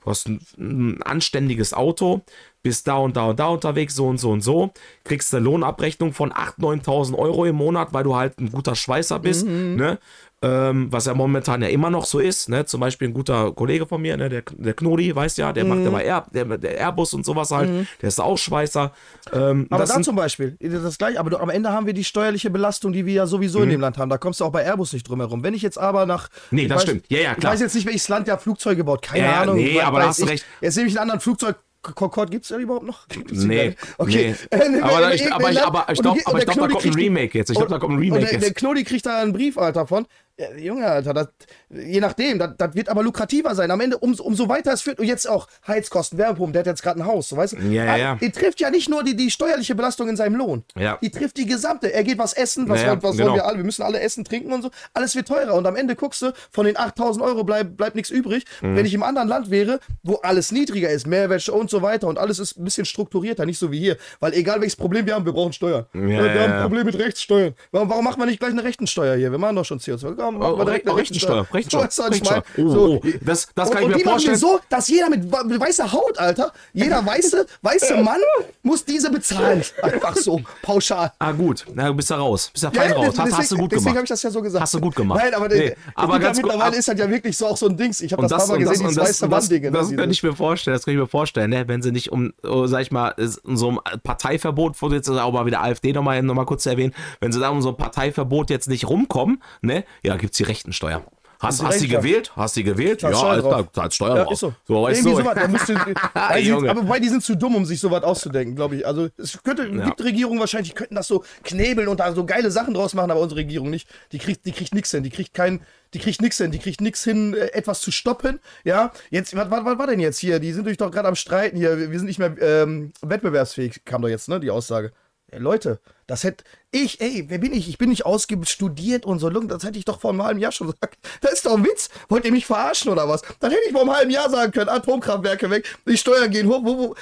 du 0.05 0.11
hast 0.11 0.28
ein, 0.28 0.40
ein 0.59 1.03
anständiges 1.03 1.74
Auto, 1.74 2.22
bist 2.62 2.86
da 2.86 2.96
und 2.96 3.16
da 3.16 3.26
und 3.26 3.38
da 3.40 3.46
unterwegs, 3.48 3.94
so 3.94 4.06
und 4.06 4.18
so 4.18 4.30
und 4.30 4.40
so, 4.42 4.70
kriegst 5.04 5.34
eine 5.34 5.44
Lohnabrechnung 5.44 6.12
von 6.12 6.32
8.000, 6.32 6.84
9.000 6.84 7.18
Euro 7.18 7.44
im 7.44 7.56
Monat, 7.56 7.92
weil 7.92 8.04
du 8.04 8.14
halt 8.16 8.38
ein 8.40 8.50
guter 8.52 8.74
Schweißer 8.76 9.18
bist, 9.18 9.46
ne? 9.46 9.98
Ähm, 10.44 10.88
was 10.90 11.06
ja 11.06 11.14
momentan 11.14 11.62
ja 11.62 11.68
immer 11.68 11.88
noch 11.88 12.04
so 12.04 12.18
ist, 12.18 12.48
ne? 12.48 12.64
Zum 12.64 12.80
Beispiel 12.80 13.06
ein 13.08 13.14
guter 13.14 13.52
Kollege 13.52 13.86
von 13.86 14.02
mir, 14.02 14.16
ne? 14.16 14.28
der, 14.28 14.42
der 14.50 14.74
Knori, 14.74 15.14
weißt 15.14 15.38
ja, 15.38 15.52
der 15.52 15.64
macht 15.64 15.84
ja 15.84 15.90
bei 15.90 16.02
Air, 16.04 16.26
der, 16.34 16.44
der 16.58 16.78
Airbus 16.78 17.14
und 17.14 17.24
sowas 17.24 17.52
halt, 17.52 17.86
der 18.00 18.08
ist 18.08 18.20
auch 18.20 18.36
Schweißer. 18.36 18.90
Ähm, 19.32 19.68
Aber 19.70 19.84
da 19.84 20.02
zum 20.02 20.16
Beispiel, 20.16 20.56
das 20.60 20.98
gleiche, 20.98 21.20
aber 21.20 21.40
am 21.40 21.48
Ende 21.48 21.70
haben 21.70 21.86
wir 21.86 21.92
die 21.94 22.02
steuerliche 22.02 22.50
Belastung, 22.50 22.92
die 22.92 23.06
wir 23.06 23.14
ja 23.14 23.26
sowieso 23.28 23.58
Mhm. 23.58 23.64
in 23.64 23.70
dem 23.70 23.80
Land 23.82 23.98
haben. 23.98 24.08
Da 24.10 24.18
kommst 24.18 24.40
du 24.40 24.44
auch 24.44 24.50
bei 24.50 24.64
Airbus 24.64 24.92
nicht 24.92 25.08
drum 25.08 25.20
herum. 25.20 25.44
Wenn 25.44 25.54
ich 25.54 25.62
jetzt 25.62 25.78
aber 25.78 26.06
nach. 26.06 26.28
Nee, 26.50 26.66
das 26.66 26.78
weiß, 26.78 26.82
stimmt. 26.82 27.04
Ja, 27.08 27.18
ja, 27.20 27.34
klar. 27.36 27.38
Ich 27.38 27.44
weiß 27.54 27.60
jetzt 27.60 27.74
nicht, 27.76 27.86
welches 27.86 28.08
Land 28.08 28.26
ja 28.26 28.36
Flugzeuge 28.36 28.82
baut. 28.82 29.02
Keine 29.02 29.24
Ja, 29.24 29.30
ja, 29.32 29.40
Ahnung. 29.42 29.54
nee, 29.58 29.78
weiß- 29.78 29.82
aber 29.84 29.98
da 30.00 30.04
weiß 30.06 30.08
hast 30.08 30.18
du 30.18 30.24
ich. 30.24 30.30
recht. 30.30 30.44
Jetzt 30.60 30.74
nehme 30.76 30.88
ich 30.88 30.94
einen 30.94 31.02
anderen 31.02 31.20
Flugzeug. 31.20 31.56
Concorde 31.83 32.30
gibt 32.30 32.45
es 32.45 32.51
ja 32.51 32.59
überhaupt 32.59 32.87
noch? 32.87 33.09
Gibt's 33.09 33.43
Nee, 33.43 33.74
okay. 33.99 34.37
nee. 34.53 34.57
Äh, 34.57 34.68
ne, 34.68 34.83
Aber 34.85 35.01
da- 35.01 35.11
ich- 35.12 35.33
aber 35.33 35.51
ich- 35.51 35.61
aber 35.61 35.85
ich 35.91 35.99
und 35.99 36.03
glaub- 36.03 36.18
da 36.47 36.66
kommt 36.68 36.85
ein 36.87 36.95
Remake 36.95 37.37
jetzt. 37.37 37.51
Ich 37.51 37.57
glaub, 37.57 37.66
und- 37.68 37.72
da 37.72 37.78
kommt 37.80 37.95
ein 37.95 37.99
Remake 37.99 38.22
der, 38.24 38.33
jetzt. 38.35 38.43
der 38.45 38.55
Knodi 38.55 38.85
kriegt 38.85 39.05
da 39.05 39.20
einen 39.20 39.33
Brief, 39.33 39.59
Alter, 39.59 39.87
von. 39.87 40.07
Ja, 40.39 40.51
Junge, 40.57 40.87
Alter, 40.87 41.12
das, 41.12 41.28
je 41.68 42.01
nachdem, 42.01 42.39
das, 42.39 42.53
das 42.57 42.74
wird 42.74 42.89
aber 42.89 43.03
lukrativer 43.03 43.55
sein. 43.55 43.70
Am 43.70 43.80
Ende, 43.80 43.99
umso, 43.99 44.24
umso 44.24 44.49
weiter 44.49 44.72
es 44.72 44.80
führt, 44.80 44.99
und 44.99 45.05
jetzt 45.05 45.28
auch 45.28 45.47
Heizkosten, 45.66 46.18
Wärmepumpen, 46.18 46.55
der 46.55 46.61
hat 46.61 46.66
jetzt 46.68 46.83
gerade 46.83 47.01
ein 47.01 47.07
Haus, 47.07 47.28
so 47.28 47.37
weißt 47.37 47.53
du? 47.53 47.59
Ja, 47.59 47.85
ja, 47.85 47.97
ja. 47.97 48.14
Die 48.16 48.30
trifft 48.30 48.59
ja 48.61 48.70
nicht 48.70 48.89
nur 48.89 49.05
die, 49.05 49.14
die 49.14 49.30
steuerliche 49.30 49.74
Belastung 49.74 50.09
in 50.09 50.16
seinem 50.16 50.37
Lohn. 50.37 50.64
Ja. 50.74 50.99
Die 51.03 51.11
trifft 51.11 51.37
die 51.37 51.45
gesamte. 51.45 51.93
Er 51.93 52.03
geht 52.03 52.16
was 52.16 52.33
essen, 52.33 52.66
was, 52.68 52.80
Ja, 52.83 53.01
was 53.03 53.12
genau. 53.16 53.26
wollen 53.26 53.35
wir 53.37 53.45
alle? 53.45 53.59
Wir 53.59 53.64
müssen 53.64 53.83
alle 53.83 54.01
essen, 54.01 54.24
trinken 54.24 54.53
und 54.55 54.62
so. 54.62 54.70
Alles 54.95 55.14
wird 55.14 55.28
teurer. 55.28 55.55
Und 55.55 55.66
am 55.66 55.76
Ende 55.76 55.97
guckst 55.97 56.22
du, 56.22 56.33
von 56.51 56.64
den 56.64 56.78
8000 56.78 57.22
Euro 57.22 57.45
bleibt 57.45 57.76
bleib 57.76 57.95
nichts 57.95 58.11
übrig. 58.11 58.45
Mhm. 58.62 58.76
Wenn 58.76 58.87
ich 58.87 58.95
im 58.95 59.03
anderen 59.03 59.28
Land 59.28 59.51
wäre, 59.51 59.80
wo 60.03 60.14
alles 60.22 60.51
niedriger 60.51 60.89
ist, 60.89 61.07
Mehrwertsteuer 61.07 61.57
und 61.57 61.68
so 61.68 61.83
weiter 61.83 62.09
und 62.09 62.18
alles 62.18 62.39
ist 62.39 62.59
ein 62.59 62.64
bisschen 62.64 62.87
strukturierter, 62.87 63.45
nicht 63.45 63.59
so 63.59 63.70
wie 63.70 63.78
hier. 63.78 63.99
Weil 64.18 64.33
egal 64.33 64.61
welches 64.61 64.76
Problem 64.76 65.05
wir 65.05 65.14
haben, 65.14 65.26
wir 65.26 65.33
brauchen 65.33 65.53
Steuern. 65.53 65.85
Ja, 65.93 66.01
wir 66.01 66.41
haben 66.43 66.53
ein 66.53 66.62
Problem 66.62 66.87
mit 66.87 66.99
Rechtssteuern. 66.99 67.55
Warum, 67.70 67.91
warum 67.91 68.05
macht 68.05 68.16
man 68.16 68.28
nicht 68.28 68.41
gleich 68.41 68.53
eine 68.53 68.64
Rechtensteuer 68.64 69.16
hier? 69.16 69.30
Wir 69.30 69.39
machen 69.39 69.57
doch 69.57 69.64
schon 69.64 69.78
CO2. 69.78 70.21
Machen 70.30 70.40
wir 70.40 70.60
Oh, 70.60 70.64
direkt 70.64 70.86
oh, 70.86 70.90
eine 70.92 71.00
Rechensteuer, 71.00 71.46
Rechensteuer, 71.52 71.88
ich? 72.12 72.22
Oh, 72.64 72.68
So. 72.68 72.80
oh, 72.94 73.00
das, 73.22 73.48
das 73.54 73.68
Und, 73.68 73.74
kann 73.74 73.82
ich 73.82 73.86
und 73.86 73.90
mir 73.92 73.96
die 73.98 74.04
machen 74.04 74.12
vorstellen. 74.20 74.34
wir 74.34 74.38
so, 74.38 74.60
dass 74.68 74.88
jeder 74.88 75.10
mit 75.10 75.30
weißer 75.32 75.92
Haut, 75.92 76.18
Alter, 76.18 76.52
jeder 76.72 77.04
weiße, 77.04 77.46
weiße 77.62 77.96
Mann 78.02 78.20
muss 78.62 78.84
diese 78.84 79.10
bezahlen. 79.10 79.62
Einfach 79.82 80.16
so, 80.16 80.40
pauschal. 80.62 81.12
Ah, 81.18 81.32
gut. 81.32 81.64
Na, 81.74 81.88
du 81.88 81.94
bist 81.94 82.10
da 82.10 82.16
raus. 82.16 82.50
Bist 82.52 82.64
ja 82.64 82.70
fein 82.70 82.92
raus. 82.92 83.06
Hast, 83.08 83.18
deswegen, 83.18 83.36
hast 83.36 83.52
du 83.52 83.56
gut 83.56 83.72
Deswegen 83.72 83.88
habe 83.90 83.94
gemacht. 83.94 84.04
ich 84.04 84.08
das 84.10 84.22
ja 84.22 84.30
so 84.30 84.42
gesagt. 84.42 84.62
Hast 84.62 84.74
du 84.74 84.80
gut 84.80 84.94
gemacht. 84.94 85.20
Nein, 85.22 85.34
aber, 85.34 85.48
Nee, 85.48 85.74
aber 85.94 86.18
ganz 86.18 86.36
mittlerweile 86.38 86.64
ab- 86.72 86.74
ist 86.74 86.88
das 86.88 86.98
ja 86.98 87.08
wirklich 87.10 87.36
so 87.36 87.46
auch 87.46 87.56
so 87.56 87.66
ein 87.66 87.76
Dings. 87.76 88.00
Ich 88.00 88.12
habe 88.12 88.22
Und 88.22 88.30
das, 88.30 88.38
das, 88.38 88.48
paar 88.48 88.56
Mal 88.56 88.62
und 88.62 88.64
das, 88.64 88.72
gesehen, 88.72 88.86
und 88.86 88.90
dieses 88.90 89.02
das, 89.02 89.08
weiße 89.22 89.24
und 89.26 89.74
das, 89.74 89.88
das 89.88 89.96
kann 89.96 90.10
ich 90.10 90.22
mir 90.22 90.34
vorstellen, 90.34 90.74
das 90.74 90.84
kann 90.84 90.94
ich 90.94 91.00
mir 91.00 91.06
vorstellen, 91.06 91.50
ne? 91.50 91.68
wenn 91.68 91.82
sie 91.82 91.92
nicht 91.92 92.12
um, 92.12 92.32
oh, 92.44 92.66
sag 92.66 92.82
ich 92.82 92.90
mal, 92.90 93.14
um 93.44 93.56
so 93.56 93.70
ein 93.70 93.78
Parteiverbot, 94.02 94.80
wo 94.80 94.88
jetzt 94.88 95.08
auch 95.08 95.32
mal 95.32 95.46
wieder 95.46 95.62
AfD 95.62 95.92
nochmal 95.92 96.22
noch 96.22 96.34
mal 96.34 96.44
kurz 96.46 96.62
zu 96.64 96.70
erwähnen, 96.70 96.94
wenn 97.20 97.32
sie 97.32 97.40
da 97.40 97.48
um 97.50 97.60
so 97.62 97.70
ein 97.70 97.76
Parteiverbot 97.76 98.50
jetzt 98.50 98.68
nicht 98.68 98.88
rumkommen, 98.88 99.42
ne, 99.62 99.84
ja, 100.02 100.11
gibt's 100.16 100.36
die 100.36 100.44
Rechtensteuer. 100.44 101.02
Hast, 101.40 101.60
hast 101.60 101.72
Rechtensteuer. 101.72 102.00
gewählt? 102.02 102.32
Hast 102.36 102.54
du 102.54 102.60
die 102.60 102.64
gewählt? 102.64 103.02
Ja, 103.02 103.12
Steuer 103.12 103.30
alles 103.30 103.42
drauf. 103.42 103.52
klar, 103.52 103.72
zahlst 103.72 103.96
Steuern 103.96 104.16
Ja, 104.18 104.22
drauf. 104.22 104.32
ist 104.34 104.38
so. 104.40 104.54
So, 104.68 104.82
weißt 104.84 105.00
Irgendwie 105.00 105.16
du. 105.16 105.22
sowas, 105.24 105.34
da 105.34 105.48
musst 105.48 105.68
du, 105.68 105.74
weil 106.14 106.42
die, 106.44 106.52
aber 106.52 106.82
wobei 106.82 107.00
die 107.00 107.08
sind 107.08 107.24
zu 107.24 107.34
dumm, 107.36 107.56
um 107.56 107.64
sich 107.64 107.80
sowas 107.80 108.04
auszudenken, 108.04 108.54
glaube 108.54 108.76
ich. 108.76 108.86
Also 108.86 109.08
es 109.16 109.42
könnte, 109.42 109.66
Ja. 109.66 109.86
gibt 109.86 110.04
Regierungen 110.04 110.38
wahrscheinlich, 110.38 110.68
die 110.70 110.76
könnten 110.76 110.94
das 110.94 111.08
so 111.08 111.24
knebeln 111.42 111.88
und 111.88 111.98
da 111.98 112.12
so 112.14 112.24
geile 112.24 112.52
Sachen 112.52 112.74
draus 112.74 112.94
machen, 112.94 113.10
aber 113.10 113.18
unsere 113.18 113.40
Regierung 113.40 113.70
nicht. 113.70 113.88
Die 114.12 114.18
kriegt, 114.18 114.46
die 114.46 114.52
kriegt 114.52 114.72
nichts 114.72 114.92
hin, 114.92 115.02
die 115.02 115.10
kriegt 115.10 115.34
kein, 115.34 115.62
die 115.94 115.98
kriegt 115.98 116.22
nichts 116.22 116.36
hin, 116.38 116.52
die 116.52 116.60
kriegt 116.60 116.80
nichts 116.80 117.02
hin, 117.02 117.34
äh, 117.34 117.46
etwas 117.54 117.80
zu 117.80 117.90
stoppen. 117.90 118.38
Ja, 118.62 118.92
jetzt, 119.10 119.34
was, 119.34 119.50
was, 119.50 119.64
was 119.64 119.78
war 119.78 119.88
denn 119.88 119.98
jetzt 119.98 120.20
hier? 120.20 120.38
Die 120.38 120.52
sind 120.52 120.80
doch 120.80 120.92
gerade 120.92 121.08
am 121.08 121.16
Streiten 121.16 121.56
hier. 121.56 121.76
Wir, 121.76 121.90
wir 121.90 121.98
sind 121.98 122.06
nicht 122.06 122.20
mehr 122.20 122.36
ähm, 122.40 122.92
wettbewerbsfähig, 123.02 123.84
kam 123.84 124.00
doch 124.02 124.08
jetzt, 124.08 124.28
ne, 124.28 124.38
die 124.38 124.50
Aussage. 124.52 124.92
Ey, 125.33 125.41
Leute, 125.41 125.80
das 126.07 126.24
hätte 126.24 126.45
ich, 126.70 127.01
ey, 127.01 127.24
wer 127.28 127.39
bin 127.39 127.55
ich? 127.55 127.66
Ich 127.66 127.78
bin 127.78 127.89
nicht 127.89 128.05
ausgebildet, 128.05 128.51
studiert 128.51 129.07
und 129.07 129.18
so. 129.18 129.30
Das 129.30 129.64
hätte 129.64 129.78
ich 129.78 129.87
doch 129.87 129.99
vor 129.99 130.11
einem 130.11 130.22
halben 130.22 130.41
Jahr 130.41 130.53
schon 130.53 130.66
gesagt. 130.70 130.99
Das 131.22 131.33
ist 131.33 131.47
doch 131.47 131.57
ein 131.57 131.64
Witz. 131.64 131.89
Wollt 132.11 132.26
ihr 132.26 132.33
mich 132.33 132.45
verarschen 132.45 132.93
oder 132.93 133.09
was? 133.09 133.22
Das 133.41 133.51
hätte 133.51 133.62
ich 133.64 133.72
vor 133.72 133.80
einem 133.80 133.97
halben 133.97 134.11
Jahr 134.11 134.28
sagen 134.28 134.53
können. 134.53 134.68
Atomkraftwerke 134.68 135.49
weg, 135.49 135.78
die 135.89 135.97
Steuern 135.97 136.30
gehen 136.30 136.49
hoch. 136.49 136.61
Wo, 136.62 136.76
wo, 136.76 136.95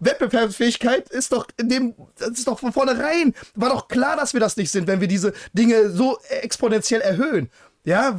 Wettbewerbsfähigkeit 0.00 1.10
ist 1.10 1.32
doch 1.32 1.46
in 1.58 1.68
dem, 1.68 1.94
das 2.18 2.30
ist 2.30 2.48
doch 2.48 2.58
von 2.58 2.72
vornherein. 2.72 3.34
War 3.54 3.68
doch 3.68 3.88
klar, 3.88 4.16
dass 4.16 4.32
wir 4.32 4.40
das 4.40 4.56
nicht 4.56 4.70
sind, 4.70 4.86
wenn 4.86 5.02
wir 5.02 5.08
diese 5.08 5.34
Dinge 5.52 5.90
so 5.90 6.18
exponentiell 6.30 7.02
erhöhen. 7.02 7.50
Ja, 7.84 8.18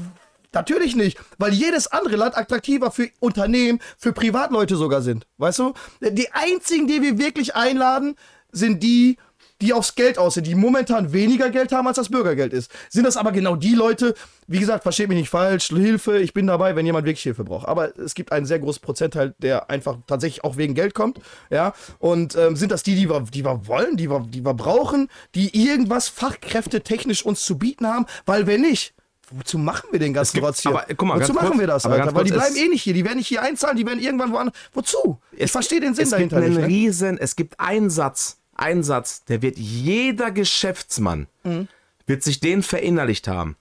Natürlich 0.53 0.95
nicht, 0.95 1.20
weil 1.38 1.53
jedes 1.53 1.88
andere 1.88 2.16
Land 2.16 2.38
attraktiver 2.38 2.89
für 2.89 3.10
Unternehmen, 3.20 3.80
für 3.97 4.14
Privatleute 4.14 4.76
sogar 4.76 5.01
sind. 5.01 5.28
Weißt 5.38 5.60
du? 5.60 5.74
Die 6.01 6.32
einzigen, 6.32 6.88
die 6.88 7.01
wir 7.01 7.20
wirklich 7.20 7.55
einladen, 7.55 8.16
sind 8.51 8.82
die, 8.82 9.18
die 9.62 9.74
aufs 9.74 9.95
Geld 9.95 10.18
aus 10.18 10.36
sind, 10.36 10.47
die 10.47 10.55
momentan 10.55 11.14
weniger 11.14 11.49
Geld 11.49 11.72
haben, 11.72 11.88
als 11.88 11.97
das 11.97 12.10
Bürgergeld 12.10 12.53
ist. 12.53 12.72
Sind 12.89 13.05
das 13.05 13.18
aber 13.18 13.32
genau 13.32 13.55
die 13.55 13.74
Leute, 13.74 14.14
wie 14.47 14.60
gesagt, 14.60 14.84
versteht 14.84 15.10
mich 15.10 15.18
nicht 15.18 15.30
falsch, 15.30 15.68
Hilfe, 15.68 16.20
ich 16.20 16.34
bin 16.34 16.47
dabei, 16.47 16.76
wenn 16.76 16.86
jemand 16.86 17.05
wirklich 17.05 17.24
Hilfe 17.24 17.43
braucht. 17.43 17.68
Aber 17.68 17.97
es 17.97 18.14
gibt 18.14 18.32
einen 18.32 18.45
sehr 18.45 18.60
großen 18.60 18.82
Prozentteil, 18.82 19.34
der 19.39 19.70
einfach 19.70 19.97
tatsächlich 20.08 20.43
auch 20.43 20.58
wegen 20.58 20.74
Geld 20.74 20.93
kommt. 20.93 21.20
Ja, 21.49 21.74
und 21.99 22.36
ähm, 22.36 22.55
sind 22.55 22.72
das 22.72 22.84
die, 22.84 22.95
die 22.95 23.10
wir, 23.10 23.22
die 23.22 23.43
wir 23.43 23.68
wollen, 23.68 23.97
die 23.97 24.10
wir, 24.10 24.26
die 24.28 24.45
wir 24.45 24.53
brauchen, 24.53 25.10
die 25.36 25.68
irgendwas 25.68 26.08
fachkräftetechnisch 26.08 27.26
uns 27.26 27.43
zu 27.43 27.58
bieten 27.58 27.88
haben? 27.88 28.05
Weil 28.26 28.47
wenn 28.47 28.62
nicht, 28.62 28.93
Wozu 29.30 29.58
machen 29.58 29.89
wir 29.91 29.99
den 29.99 30.14
ganzen 30.14 30.39
Rotz 30.39 30.62
hier? 30.62 30.72
aber, 30.72 30.86
guck 30.95 31.05
mal, 31.05 31.20
Wozu 31.20 31.34
machen 31.34 31.47
kurz, 31.47 31.60
wir 31.60 31.68
das, 31.68 31.86
Alter? 31.86 32.16
Weil 32.16 32.24
die 32.24 32.32
bleiben 32.32 32.55
eh 32.55 32.70
nicht 32.70 32.84
hier. 32.84 32.93
Die 32.93 33.03
werden 33.03 33.18
nicht 33.18 33.28
hier 33.28 33.41
einzahlen, 33.41 33.76
die 33.76 33.86
werden 33.86 33.99
irgendwann 33.99 34.32
woanders. 34.32 34.55
Wozu? 34.74 35.20
ich 35.34 35.51
verstehe 35.51 35.82
den 35.82 35.93
Sinn 35.95 36.05
es 36.05 36.12
dahinter 36.12 36.38
gibt 36.38 36.45
einen 36.45 36.55
nicht. 36.55 36.68
Ne? 36.68 36.74
riesen, 36.74 37.18
es 37.18 37.36
gibt 37.36 37.60
einen 37.60 37.89
Satz, 37.89 38.38
einen 38.58 38.84
Satz, 38.84 39.24
der 39.26 39.41
wird 39.41 39.58
jeder 39.58 40.32
Geschäftsmann 40.32 41.28
Mhm. 41.43 41.68
wird 42.05 42.24
sich 42.24 42.39
den 42.39 42.64
verinnerlicht 42.64 43.28
haben. 43.28 43.55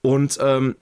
Und 0.00 0.38
ähm, 0.40 0.76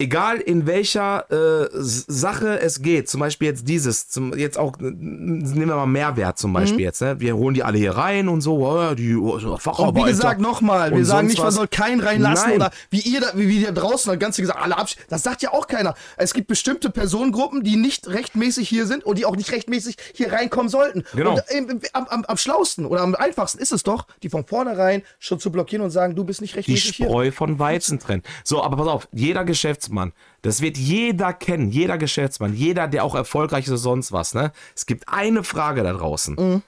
egal 0.00 0.38
in 0.38 0.66
welcher 0.66 1.30
äh, 1.30 1.68
Sache 1.72 2.58
es 2.60 2.82
geht, 2.82 3.08
zum 3.08 3.20
Beispiel 3.20 3.48
jetzt 3.48 3.68
dieses, 3.68 4.08
zum, 4.08 4.36
jetzt 4.36 4.58
auch, 4.58 4.72
nehmen 4.78 5.68
wir 5.68 5.76
mal 5.76 5.86
Mehrwert 5.86 6.38
zum 6.38 6.52
Beispiel 6.52 6.78
Mhm. 6.78 6.84
jetzt, 6.84 7.02
ne? 7.02 7.20
wir 7.20 7.36
holen 7.36 7.54
die 7.54 7.62
alle 7.62 7.78
hier 7.78 7.92
rein 7.92 8.28
und 8.28 8.40
so, 8.40 8.66
oh, 8.66 8.94
die 8.94 9.14
oh, 9.14 9.38
Facharbeiter. 9.58 9.88
Und 9.88 9.96
wie 9.96 10.10
gesagt, 10.10 10.40
nochmal, 10.40 10.96
wir 10.96 11.04
sagen 11.04 11.28
nicht, 11.28 11.38
man 11.38 11.48
was. 11.48 11.54
soll 11.54 11.68
keinen 11.68 12.00
reinlassen 12.00 12.48
Nein. 12.48 12.56
oder 12.56 12.70
wie 12.90 13.00
ihr 13.00 13.20
da, 13.20 13.32
wie 13.34 13.48
wir 13.48 13.72
da 13.72 13.80
draußen 13.80 14.10
das 14.10 14.18
Ganze 14.18 14.40
gesagt, 14.40 14.60
alle 14.60 14.76
absch 14.76 14.96
Das 15.08 15.22
sagt 15.22 15.42
ja 15.42 15.52
auch 15.52 15.66
keiner. 15.66 15.94
Es 16.16 16.32
gibt 16.32 16.48
bestimmte 16.48 16.90
Personengruppen, 16.90 17.62
die 17.62 17.76
nicht 17.76 18.08
rechtmäßig 18.08 18.68
hier 18.68 18.86
sind 18.86 19.04
und 19.04 19.18
die 19.18 19.26
auch 19.26 19.36
nicht 19.36 19.52
rechtmäßig 19.52 19.96
hier 20.14 20.32
reinkommen 20.32 20.68
sollten. 20.68 21.04
Genau. 21.14 21.32
Und 21.32 21.42
ähm, 21.50 21.80
am, 21.92 22.06
am, 22.06 22.24
am 22.24 22.36
schlausten 22.36 22.86
oder 22.86 23.02
am 23.02 23.14
einfachsten 23.14 23.58
ist 23.60 23.72
es 23.72 23.82
doch, 23.82 24.06
die 24.22 24.30
von 24.30 24.44
vornherein 24.46 25.02
schon 25.18 25.38
zu 25.38 25.52
blockieren 25.52 25.84
und 25.84 25.90
sagen, 25.90 26.14
du 26.14 26.24
bist 26.24 26.40
nicht 26.40 26.54
die 26.54 26.58
rechtmäßig 26.58 26.96
hier. 26.96 27.06
Spreu 27.06 27.30
von 27.30 27.58
Weizen 27.58 27.98
trennen. 27.98 28.22
So, 28.44 28.62
aber 28.62 28.76
pass 28.76 28.88
auf, 28.88 29.08
jeder 29.12 29.44
Geschäftsmann, 29.90 30.12
das 30.42 30.60
wird 30.60 30.78
jeder 30.78 31.32
kennen, 31.32 31.70
jeder 31.70 31.98
Geschäftsmann, 31.98 32.54
jeder, 32.54 32.88
der 32.88 33.04
auch 33.04 33.14
erfolgreich 33.14 33.64
ist 33.64 33.70
oder 33.70 33.78
sonst 33.78 34.12
was, 34.12 34.34
ne? 34.34 34.52
Es 34.74 34.86
gibt 34.86 35.08
eine 35.08 35.44
Frage 35.44 35.82
da 35.82 35.92
draußen. 35.92 36.34
Mhm. 36.36 36.62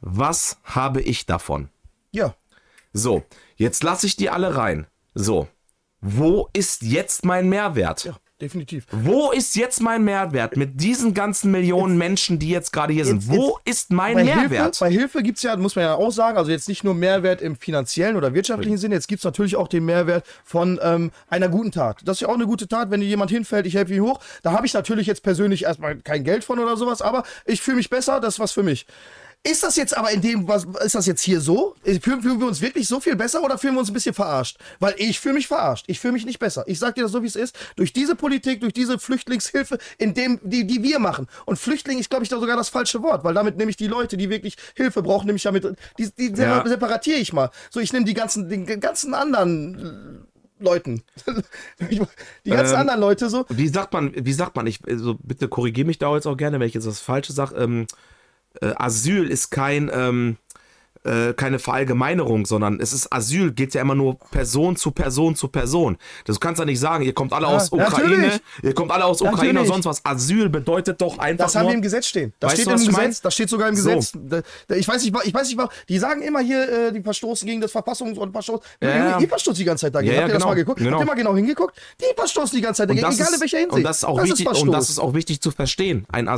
Was 0.00 0.58
habe 0.64 1.00
ich 1.00 1.26
davon? 1.26 1.68
Ja. 2.10 2.34
So, 2.92 3.24
jetzt 3.56 3.82
lasse 3.82 4.06
ich 4.06 4.16
die 4.16 4.30
alle 4.30 4.56
rein. 4.56 4.86
So, 5.14 5.48
wo 6.00 6.48
ist 6.52 6.82
jetzt 6.82 7.24
mein 7.24 7.48
Mehrwert? 7.48 8.04
Ja, 8.04 8.16
definitiv. 8.42 8.86
Wo 8.90 9.30
ist 9.30 9.56
jetzt 9.56 9.80
mein 9.80 10.04
Mehrwert 10.04 10.56
mit 10.56 10.80
diesen 10.80 11.14
ganzen 11.14 11.50
Millionen 11.50 11.96
Menschen, 11.96 12.38
die 12.38 12.50
jetzt 12.50 12.72
gerade 12.72 12.92
hier 12.92 13.04
sind? 13.06 13.22
jetzt- 13.22 13.30
Wo 13.34 13.58
ist 13.64 13.90
mein 13.92 14.14
Bei 14.14 14.24
Mehrwert? 14.24 14.50
Hilfe, 14.50 14.70
bei 14.80 14.90
Hilfe 14.90 15.22
gibt 15.22 15.38
es 15.38 15.44
ja, 15.44 15.56
muss 15.56 15.76
man 15.76 15.84
ja 15.86 15.94
auch 15.94 16.10
sagen, 16.10 16.36
also 16.36 16.50
jetzt 16.50 16.68
nicht 16.68 16.84
nur 16.84 16.94
Mehrwert 16.94 17.40
im 17.40 17.56
finanziellen 17.56 18.16
oder 18.16 18.34
wirtschaftlichen 18.34 18.76
Sinne, 18.78 18.96
jetzt 18.96 19.08
gibt 19.08 19.20
es 19.20 19.24
natürlich 19.24 19.56
auch 19.56 19.68
den 19.68 19.84
Mehrwert 19.84 20.26
von 20.44 20.78
ähm, 20.82 21.10
einer 21.30 21.48
guten 21.48 21.70
Tat. 21.72 22.00
Das 22.04 22.16
ist 22.18 22.20
ja 22.22 22.28
auch 22.28 22.34
eine 22.34 22.46
gute 22.46 22.68
Tat, 22.68 22.90
wenn 22.90 23.00
dir 23.00 23.06
jemand 23.06 23.30
hinfällt, 23.30 23.64
ich 23.66 23.74
helfe 23.74 23.94
ihm 23.94 24.02
hoch. 24.04 24.20
Da 24.42 24.52
habe 24.52 24.66
ich 24.66 24.74
natürlich 24.74 25.06
jetzt 25.06 25.22
persönlich 25.22 25.64
erstmal 25.64 25.96
kein 25.96 26.24
Geld 26.24 26.44
von 26.44 26.58
oder 26.58 26.76
sowas, 26.76 27.00
aber 27.00 27.22
ich 27.46 27.62
fühle 27.62 27.76
mich 27.78 27.88
besser, 27.90 28.20
das 28.20 28.34
ist 28.34 28.40
was 28.40 28.52
für 28.52 28.62
mich. 28.62 28.86
Ist 29.44 29.64
das 29.64 29.74
jetzt 29.74 29.96
aber 29.96 30.12
in 30.12 30.20
dem, 30.20 30.46
was 30.46 30.64
ist 30.84 30.94
das 30.94 31.06
jetzt 31.06 31.20
hier 31.22 31.40
so? 31.40 31.74
Fühlen, 31.82 32.22
fühlen 32.22 32.38
wir 32.38 32.46
uns 32.46 32.60
wirklich 32.60 32.86
so 32.86 33.00
viel 33.00 33.16
besser 33.16 33.42
oder 33.42 33.58
fühlen 33.58 33.74
wir 33.74 33.80
uns 33.80 33.90
ein 33.90 33.94
bisschen 33.94 34.14
verarscht? 34.14 34.56
Weil 34.78 34.94
ich 34.98 35.18
fühle 35.18 35.34
mich 35.34 35.48
verarscht. 35.48 35.84
Ich 35.88 35.98
fühle 35.98 36.12
mich 36.12 36.24
nicht 36.24 36.38
besser. 36.38 36.62
Ich 36.68 36.78
sag 36.78 36.94
dir 36.94 37.02
das 37.02 37.10
so, 37.10 37.24
wie 37.24 37.26
es 37.26 37.34
ist. 37.34 37.58
Durch 37.74 37.92
diese 37.92 38.14
Politik, 38.14 38.60
durch 38.60 38.72
diese 38.72 39.00
Flüchtlingshilfe, 39.00 39.78
in 39.98 40.14
dem, 40.14 40.38
die, 40.44 40.64
die 40.64 40.84
wir 40.84 41.00
machen. 41.00 41.26
Und 41.44 41.58
Flüchtling 41.58 41.98
ist, 41.98 42.08
glaube 42.08 42.22
ich, 42.22 42.28
da 42.28 42.38
sogar 42.38 42.56
das 42.56 42.68
falsche 42.68 43.02
Wort, 43.02 43.24
weil 43.24 43.34
damit 43.34 43.56
nehme 43.56 43.70
ich 43.70 43.76
die 43.76 43.88
Leute, 43.88 44.16
die 44.16 44.30
wirklich 44.30 44.56
Hilfe 44.76 45.02
brauchen, 45.02 45.26
nehme 45.26 45.36
ich 45.36 45.42
damit, 45.42 45.64
die, 45.98 46.10
die 46.12 46.40
Ja. 46.40 46.64
separatiere 46.64 47.18
ich 47.18 47.32
mal. 47.32 47.50
So, 47.70 47.80
ich 47.80 47.92
nehme 47.92 48.04
die 48.04 48.14
ganzen, 48.14 48.48
den 48.48 48.64
ganzen 48.78 49.12
anderen 49.12 50.24
äh, 50.60 50.62
Leuten. 50.62 51.02
die 51.80 52.50
ganzen 52.50 52.74
Ähm, 52.74 52.80
anderen 52.80 53.00
Leute 53.00 53.28
so. 53.28 53.44
Wie 53.48 53.66
sagt 53.66 53.92
man, 53.92 54.12
wie 54.14 54.32
sagt 54.32 54.54
man, 54.54 54.68
ich, 54.68 54.78
also 54.86 55.16
bitte 55.20 55.48
korrigiere 55.48 55.88
mich 55.88 55.98
da 55.98 56.14
jetzt 56.14 56.26
auch 56.26 56.36
gerne, 56.36 56.60
wenn 56.60 56.68
ich 56.68 56.74
jetzt 56.74 56.86
das 56.86 57.00
Falsche 57.00 57.32
sage. 57.32 57.56
Ähm, 57.56 57.86
äh, 58.60 58.72
Asyl 58.76 59.28
ist 59.30 59.50
kein, 59.50 59.90
ähm, 59.92 60.36
äh, 61.04 61.32
keine 61.32 61.58
Verallgemeinerung, 61.58 62.46
sondern 62.46 62.78
es 62.78 62.92
ist 62.92 63.12
Asyl, 63.12 63.50
geht 63.50 63.74
ja 63.74 63.80
immer 63.80 63.96
nur 63.96 64.20
Person 64.30 64.76
zu 64.76 64.92
Person 64.92 65.34
zu 65.34 65.48
Person. 65.48 65.96
Das 66.26 66.38
kannst 66.38 66.60
du 66.60 66.62
ja 66.62 66.66
nicht 66.66 66.78
sagen, 66.78 67.02
ihr 67.02 67.12
kommt 67.12 67.32
alle 67.32 67.48
Ja, 67.48 67.56
aus 67.56 67.72
Ukraine, 67.72 68.16
natürlich. 68.18 68.40
ihr 68.62 68.72
kommt 68.72 68.92
alle 68.92 69.04
aus 69.06 69.20
Ukraine 69.20 69.54
Natürlich. 69.54 69.74
und 69.74 69.82
sonst 69.82 69.86
was. 69.86 70.04
Asyl 70.04 70.48
bedeutet 70.48 71.00
doch 71.00 71.18
einfach 71.18 71.46
Das 71.46 71.56
haben 71.56 71.62
nur, 71.62 71.70
wir 71.72 71.74
im 71.76 71.82
Gesetz 71.82 72.06
stehen. 72.06 72.32
Das 72.38 72.52
steht 72.52 72.66
du, 72.66 72.70
im 72.70 72.76
Gesetz. 72.76 72.92
mein? 72.92 73.16
Das 73.20 73.34
steht 73.34 73.48
sogar 73.48 73.68
im 73.68 73.74
So. 73.74 73.88
Gesetz. 73.96 74.12
Da, 74.68 74.76
ich 74.76 74.86
weiß 74.86 75.02
nicht, 75.02 75.16
ich 75.24 75.34
weiß 75.34 75.48
nicht, 75.52 75.60
die 75.88 75.98
sagen 75.98 76.22
immer 76.22 76.38
hier, 76.38 76.68
äh, 76.88 76.92
die 76.92 77.02
verstoßen 77.02 77.48
gegen 77.48 77.60
das 77.60 77.74
Verfassungs- 77.74 78.16
und 78.18 78.30
Verstoß. 78.30 78.60
Ja. 78.80 79.18
Ihr 79.18 79.28
verstoßt 79.28 79.58
die 79.58 79.64
ganze 79.64 79.86
Zeit 79.86 79.94
dagegen. 79.96 80.14
Ja, 80.14 80.20
Habt 80.20 80.28
ihr 80.28 80.34
das 80.34 80.42
genau, 80.42 80.50
mal 80.50 80.54
geguckt? 80.54 80.78
genau. 80.78 80.92
Habt 80.92 81.02
ihr 81.02 81.06
mal 81.06 81.14
genau 81.16 81.34
hingeguckt? 81.34 81.76
Die 82.00 82.14
verstoßen 82.14 82.54
die 82.54 82.62
ganze 82.62 82.82
Zeit 82.82 82.90
dagegen, 82.90 83.04
das 83.06 83.16
egal 83.16 83.26
ist, 83.26 83.34
in 83.34 83.40
welcher 83.40 83.58
Hinsicht. 83.58 83.76
Und 83.78 83.82
das 83.82 83.96
ist 83.96 84.04
auch 84.04 84.22
wichtig, 84.22 84.46
und 84.46 84.52
Verstoß. 84.54 84.72
das 84.72 84.88
ist 84.90 84.98
auch 85.00 85.14
wichtig 85.14 85.40
zu 85.40 85.50
verstehen. 85.50 86.06
Ein 86.12 86.28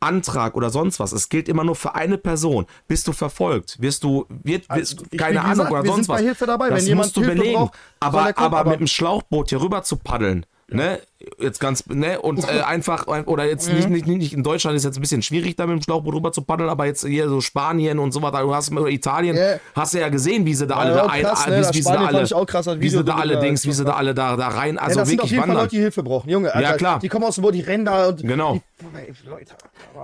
Asylantrag 0.00 0.54
oder 0.56 0.70
sonst 0.70 1.00
was, 1.00 1.12
es 1.12 1.28
gilt 1.28 1.48
immer 1.48 1.64
nur 1.64 1.74
für 1.76 1.94
eine 1.94 2.18
Person. 2.18 2.66
Bist 2.86 3.06
du 3.08 3.12
verfolgt? 3.12 3.80
Wirst 3.80 4.04
du, 4.04 4.26
wird, 4.28 4.68
wirst, 4.70 4.98
Also, 5.00 5.04
keine 5.16 5.40
Ahnung 5.40 5.50
gesagt, 5.54 5.72
oder 5.72 5.84
sonst 5.86 6.08
was. 6.08 6.20
dabei. 6.46 6.70
Das 6.70 6.80
Wenn 6.82 6.86
jemand 6.88 7.06
musst 7.06 7.16
du 7.16 7.20
Hilfe 7.22 7.36
belegen. 7.36 7.54
braucht, 7.56 7.74
aber, 8.00 8.20
er 8.30 8.38
aber, 8.38 8.58
aber- 8.58 8.70
mit 8.70 8.80
dem 8.80 8.86
Schlauchboot 8.86 9.48
hier 9.48 9.60
rüber 9.60 9.82
zu 9.82 9.96
paddeln, 9.96 10.46
ne, 10.68 11.00
jetzt 11.38 11.58
ganz, 11.58 11.84
ne, 11.86 12.20
und 12.20 12.44
äh, 12.44 12.60
einfach, 12.66 13.06
oder 13.26 13.44
jetzt 13.44 13.68
Mhm. 13.68 13.74
nicht, 13.74 13.88
nicht, 13.90 14.06
nicht 14.06 14.32
in 14.32 14.42
Deutschland 14.44 14.76
ist 14.76 14.84
jetzt 14.84 14.96
ein 14.96 15.00
bisschen 15.00 15.20
schwierig, 15.22 15.56
da 15.56 15.66
mit 15.66 15.76
dem 15.76 15.82
Schlauchboot 15.82 16.14
rüber 16.14 16.30
zu 16.32 16.42
paddeln, 16.42 16.70
aber 16.70 16.86
jetzt 16.86 17.04
hier 17.04 17.28
so 17.28 17.40
Spanien 17.40 17.98
und 17.98 18.12
so 18.12 18.22
weiter, 18.22 18.42
du 18.42 18.54
hast 18.54 18.70
oder 18.70 18.86
Italien, 18.88 19.36
Ja. 19.36 19.58
hast 19.74 19.94
du 19.94 19.98
ja 19.98 20.08
gesehen, 20.10 20.46
wie 20.46 20.54
sie 20.54 20.66
da 20.66 20.76
alle 20.76 20.90
Ja, 20.90 20.96
da 20.96 21.02
auch 21.06 21.08
ein, 21.10 21.22
krass, 21.22 21.46
ne, 21.46 21.56
wie, 21.56 21.60
das 21.60 21.74
wie 21.74 21.82
sie 21.82 21.84
da 21.92 22.04
alle, 22.06 22.18
krass, 22.46 22.64
das 22.66 22.80
wie 22.80 22.88
sie 22.88 23.04
da 23.04 23.14
alle 23.16 23.40
Dings, 23.40 23.66
wie 23.66 23.72
sie 23.72 23.84
da 23.84 23.94
alle 23.94 24.14
da, 24.14 24.36
da 24.36 24.48
rein, 24.48 24.76
Ja, 24.76 24.82
also 24.82 25.00
das 25.00 25.08
sind 25.08 25.18
auf 25.20 25.24
wirklich 25.24 25.30
jeden 25.32 25.40
Fall 25.42 25.48
wandern. 25.48 25.64
Leute, 25.64 25.76
die 25.76 25.82
Hilfe 25.82 26.02
brauchen. 26.04 26.30
Junge, 26.30 26.54
Alter, 26.54 26.76
klar. 26.76 26.98
die 27.00 27.08
kommen 27.08 27.24
aus 27.24 27.34
dem 27.34 27.42
Boot, 27.42 27.54
die 27.54 27.60
rennen 27.62 27.84
da 27.84 28.08
und. 28.08 28.22
Genau. 28.22 28.54
Die, 28.80 29.28
Leute. 29.28 29.54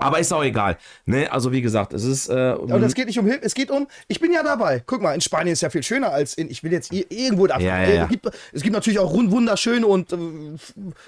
Aber 0.01 0.19
ist 0.19 0.33
auch 0.33 0.43
egal. 0.43 0.77
Ne, 1.07 1.31
also 1.31 1.53
wie 1.53 1.63
gesagt, 1.63 1.93
es 1.93 2.03
ist. 2.03 2.29
Äh, 2.29 2.55
Und 2.59 2.83
es 2.83 2.95
geht 2.95 3.07
nicht 3.07 3.19
um 3.21 3.27
Hilfe, 3.27 3.45
es 3.45 3.55
geht 3.55 3.71
um, 3.71 3.87
ich 4.09 4.19
bin 4.19 4.33
ja 4.33 4.43
dabei. 4.43 4.83
Guck 4.85 5.01
mal, 5.01 5.15
in 5.15 5.21
Spanien 5.21 5.53
ist 5.53 5.61
ja 5.61 5.71
viel 5.71 5.85
schöner 5.85 6.11
als 6.11 6.35
in, 6.35 6.51
ich 6.51 6.65
will 6.65 6.73
jetzt 6.73 6.91
ir- 6.93 7.07
irgendwo 7.09 7.47
da. 7.47 7.61
Ja, 7.61 7.81
ja, 7.85 7.89
ja. 7.89 8.03
Es, 8.05 8.09
gibt, 8.09 8.27
es 8.53 8.63
gibt 8.63 8.75
natürlich 8.75 8.99
auch 8.99 9.13
wunderschöne 9.15 9.87
und 9.87 10.13
äh, 10.13 10.17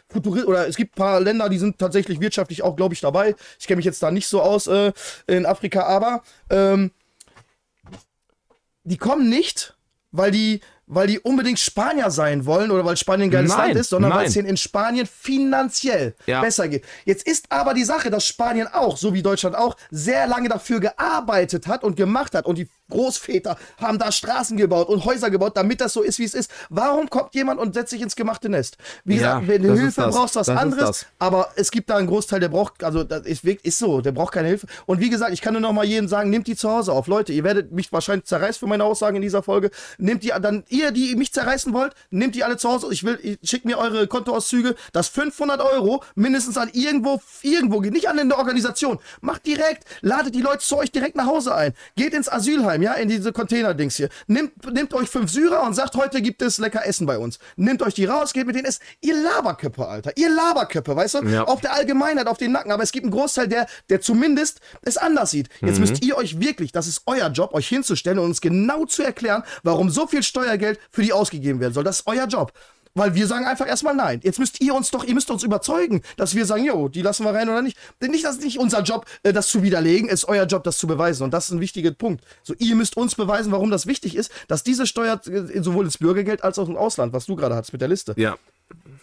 futuri 0.08 0.44
oder 0.44 0.68
es 0.68 0.76
gibt 0.76 0.94
ein 0.94 0.98
paar 0.98 1.20
Länder, 1.20 1.48
die 1.48 1.58
sind 1.58 1.78
tatsächlich 1.78 2.20
wirtschaftlich 2.20 2.62
auch, 2.62 2.76
glaube 2.76 2.94
ich, 2.94 3.00
dabei. 3.00 3.34
Ich 3.58 3.66
kenne 3.66 3.76
mich 3.76 3.84
jetzt 3.84 4.02
da 4.02 4.10
nicht 4.10 4.28
so 4.28 4.40
aus 4.42 4.66
äh, 4.66 4.92
in 5.26 5.46
Afrika, 5.46 5.82
aber 5.84 6.22
ähm, 6.50 6.90
die 8.84 8.98
kommen 8.98 9.28
nicht, 9.28 9.76
weil 10.12 10.30
die, 10.30 10.60
weil 10.86 11.08
die 11.08 11.18
unbedingt 11.18 11.58
Spanier 11.58 12.10
sein 12.10 12.46
wollen 12.46 12.70
oder 12.70 12.84
weil 12.84 12.96
Spanien 12.96 13.28
ein 13.28 13.30
geiles 13.32 13.50
Nein, 13.50 13.68
Land 13.68 13.80
ist, 13.80 13.90
sondern 13.90 14.12
weil 14.12 14.26
es 14.26 14.34
denen 14.34 14.48
in 14.48 14.56
Spanien 14.56 15.06
finanziell 15.06 16.14
Ja. 16.26 16.40
besser 16.40 16.68
geht. 16.68 16.84
Jetzt 17.04 17.26
ist 17.26 17.46
aber 17.50 17.74
die 17.74 17.84
Sache, 17.84 18.10
dass 18.10 18.24
Spanien 18.26 18.68
auch, 18.72 18.96
so 18.96 19.12
wie 19.12 19.22
Deutschland 19.22 19.56
auch, 19.56 19.76
sehr 19.90 20.26
lange 20.26 20.48
dafür 20.48 20.80
gearbeitet 20.80 21.66
hat 21.66 21.82
und 21.84 21.96
gemacht 21.96 22.34
hat 22.34 22.46
und 22.46 22.58
die 22.58 22.68
Großväter 22.90 23.56
haben 23.78 23.98
da 23.98 24.12
Straßen 24.12 24.56
gebaut 24.56 24.88
und 24.88 25.04
Häuser 25.04 25.28
gebaut, 25.30 25.56
damit 25.56 25.80
das 25.80 25.92
so 25.92 26.02
ist, 26.02 26.18
wie 26.20 26.24
es 26.24 26.34
ist. 26.34 26.50
Warum 26.68 27.10
kommt 27.10 27.34
jemand 27.34 27.58
und 27.58 27.74
setzt 27.74 27.90
sich 27.90 28.00
ins 28.00 28.14
gemachte 28.14 28.48
Nest? 28.48 28.76
Wie 29.04 29.16
Ja, 29.16 29.40
gesagt, 29.40 29.48
wenn 29.48 29.62
du 29.62 29.74
Hilfe 29.74 30.02
brauchst, 30.08 30.36
was 30.36 30.46
Das 30.46 30.56
anderes, 30.56 31.06
aber 31.18 31.48
es 31.56 31.70
gibt 31.72 31.90
da 31.90 31.96
einen 31.96 32.06
Großteil, 32.06 32.38
der 32.38 32.48
braucht, 32.48 32.84
also 32.84 33.02
das 33.02 33.26
ist, 33.26 33.44
ist 33.44 33.78
so, 33.78 34.00
der 34.00 34.12
braucht 34.12 34.32
keine 34.34 34.48
Hilfe. 34.48 34.68
Und 34.86 35.00
wie 35.00 35.10
gesagt, 35.10 35.32
ich 35.32 35.40
kann 35.42 35.54
nur 35.54 35.62
noch 35.62 35.72
mal 35.72 35.84
jedem 35.84 36.06
sagen, 36.06 36.30
nehmt 36.30 36.46
die 36.46 36.54
zu 36.56 36.70
Hause 36.70 36.92
auf. 36.92 37.08
Leute, 37.08 37.32
ihr 37.32 37.42
werdet 37.42 37.72
mich 37.72 37.92
wahrscheinlich 37.92 38.26
zerreißen 38.26 38.60
für 38.60 38.66
meine 38.68 38.84
Aussagen 38.84 39.16
in 39.16 39.22
dieser 39.22 39.42
Folge. 39.42 39.70
Nehmt 39.98 40.22
die 40.22 40.32
dann, 40.40 40.62
ihr, 40.76 40.90
die 40.90 41.16
mich 41.16 41.32
zerreißen 41.32 41.72
wollt, 41.72 41.94
nehmt 42.10 42.34
die 42.34 42.44
alle 42.44 42.56
zu 42.56 42.68
Hause. 42.68 42.88
Ich 42.90 43.04
will, 43.04 43.38
schickt 43.42 43.64
mir 43.64 43.78
eure 43.78 44.06
Kontoauszüge, 44.06 44.74
das 44.92 45.08
500 45.08 45.60
Euro 45.60 46.02
mindestens 46.14 46.56
an 46.56 46.70
irgendwo, 46.72 47.20
irgendwo 47.42 47.80
geht, 47.80 47.92
nicht 47.92 48.08
an 48.08 48.18
eine 48.18 48.36
Organisation. 48.36 48.98
Macht 49.20 49.46
direkt, 49.46 49.84
ladet 50.00 50.34
die 50.34 50.40
Leute 50.40 50.58
zu 50.58 50.76
euch 50.76 50.90
direkt 50.90 51.16
nach 51.16 51.26
Hause 51.26 51.54
ein. 51.54 51.72
Geht 51.96 52.14
ins 52.14 52.28
Asylheim, 52.28 52.82
ja, 52.82 52.94
in 52.94 53.08
diese 53.08 53.32
Container-Dings 53.32 53.96
hier. 53.96 54.08
Nehmt, 54.26 54.52
nehmt 54.72 54.94
euch 54.94 55.08
fünf 55.08 55.30
Syrer 55.30 55.62
und 55.62 55.74
sagt, 55.74 55.94
heute 55.96 56.22
gibt 56.22 56.42
es 56.42 56.58
lecker 56.58 56.86
Essen 56.86 57.06
bei 57.06 57.18
uns. 57.18 57.38
Nehmt 57.56 57.82
euch 57.82 57.94
die 57.94 58.04
raus, 58.04 58.32
geht 58.32 58.46
mit 58.46 58.56
denen 58.56 58.66
essen. 58.66 58.82
Ihr 59.00 59.14
Laberköppe, 59.14 59.86
Alter. 59.86 60.12
Ihr 60.16 60.30
Laberköppe, 60.30 60.94
weißt 60.94 61.14
du? 61.14 61.24
Ja. 61.28 61.44
Auf 61.44 61.60
der 61.60 61.72
Allgemeinheit, 61.74 62.26
auf 62.26 62.38
den 62.38 62.52
Nacken. 62.52 62.72
Aber 62.72 62.82
es 62.82 62.92
gibt 62.92 63.04
einen 63.04 63.12
Großteil, 63.12 63.48
der, 63.48 63.66
der 63.88 64.00
zumindest 64.00 64.60
es 64.82 64.96
anders 64.96 65.30
sieht. 65.30 65.48
Jetzt 65.60 65.78
müsst 65.78 66.04
ihr 66.04 66.16
euch 66.16 66.40
wirklich, 66.40 66.72
das 66.72 66.86
ist 66.86 67.02
euer 67.06 67.28
Job, 67.28 67.54
euch 67.54 67.68
hinzustellen 67.68 68.18
und 68.18 68.26
uns 68.26 68.40
genau 68.40 68.84
zu 68.84 69.02
erklären, 69.02 69.42
warum 69.62 69.90
so 69.90 70.06
viel 70.06 70.22
Steuergeld 70.22 70.65
für 70.90 71.02
die 71.02 71.12
ausgegeben 71.12 71.60
werden 71.60 71.74
soll. 71.74 71.84
Das 71.84 72.00
ist 72.00 72.06
euer 72.06 72.26
Job. 72.26 72.52
Weil 72.96 73.14
wir 73.14 73.26
sagen 73.26 73.44
einfach 73.44 73.68
erstmal 73.68 73.94
nein. 73.94 74.20
Jetzt 74.22 74.38
müsst 74.38 74.62
ihr 74.62 74.74
uns 74.74 74.90
doch, 74.90 75.04
ihr 75.04 75.12
müsst 75.12 75.30
uns 75.30 75.42
überzeugen, 75.42 76.00
dass 76.16 76.34
wir 76.34 76.46
sagen, 76.46 76.64
jo, 76.64 76.88
die 76.88 77.02
lassen 77.02 77.24
wir 77.24 77.34
rein 77.34 77.46
oder 77.46 77.60
nicht. 77.60 77.76
Denn 78.00 78.10
nicht, 78.10 78.24
das 78.24 78.36
ist 78.36 78.44
nicht 78.44 78.58
unser 78.58 78.82
Job, 78.82 79.04
äh, 79.22 79.34
das 79.34 79.48
zu 79.48 79.62
widerlegen, 79.62 80.08
ist 80.08 80.26
euer 80.26 80.46
Job, 80.46 80.64
das 80.64 80.78
zu 80.78 80.86
beweisen. 80.86 81.22
Und 81.22 81.34
das 81.34 81.44
ist 81.44 81.50
ein 81.50 81.60
wichtiger 81.60 81.90
Punkt. 81.90 82.24
So, 82.42 82.54
ihr 82.56 82.74
müsst 82.74 82.96
uns 82.96 83.14
beweisen, 83.14 83.52
warum 83.52 83.70
das 83.70 83.86
wichtig 83.86 84.16
ist, 84.16 84.32
dass 84.48 84.62
diese 84.62 84.86
Steuer 84.86 85.20
äh, 85.26 85.62
sowohl 85.62 85.84
ins 85.84 85.98
Bürgergeld 85.98 86.42
als 86.42 86.58
auch 86.58 86.68
im 86.68 86.76
Ausland, 86.76 87.12
was 87.12 87.26
du 87.26 87.36
gerade 87.36 87.54
hast 87.54 87.70
mit 87.72 87.82
der 87.82 87.88
Liste, 87.88 88.14
ja. 88.16 88.38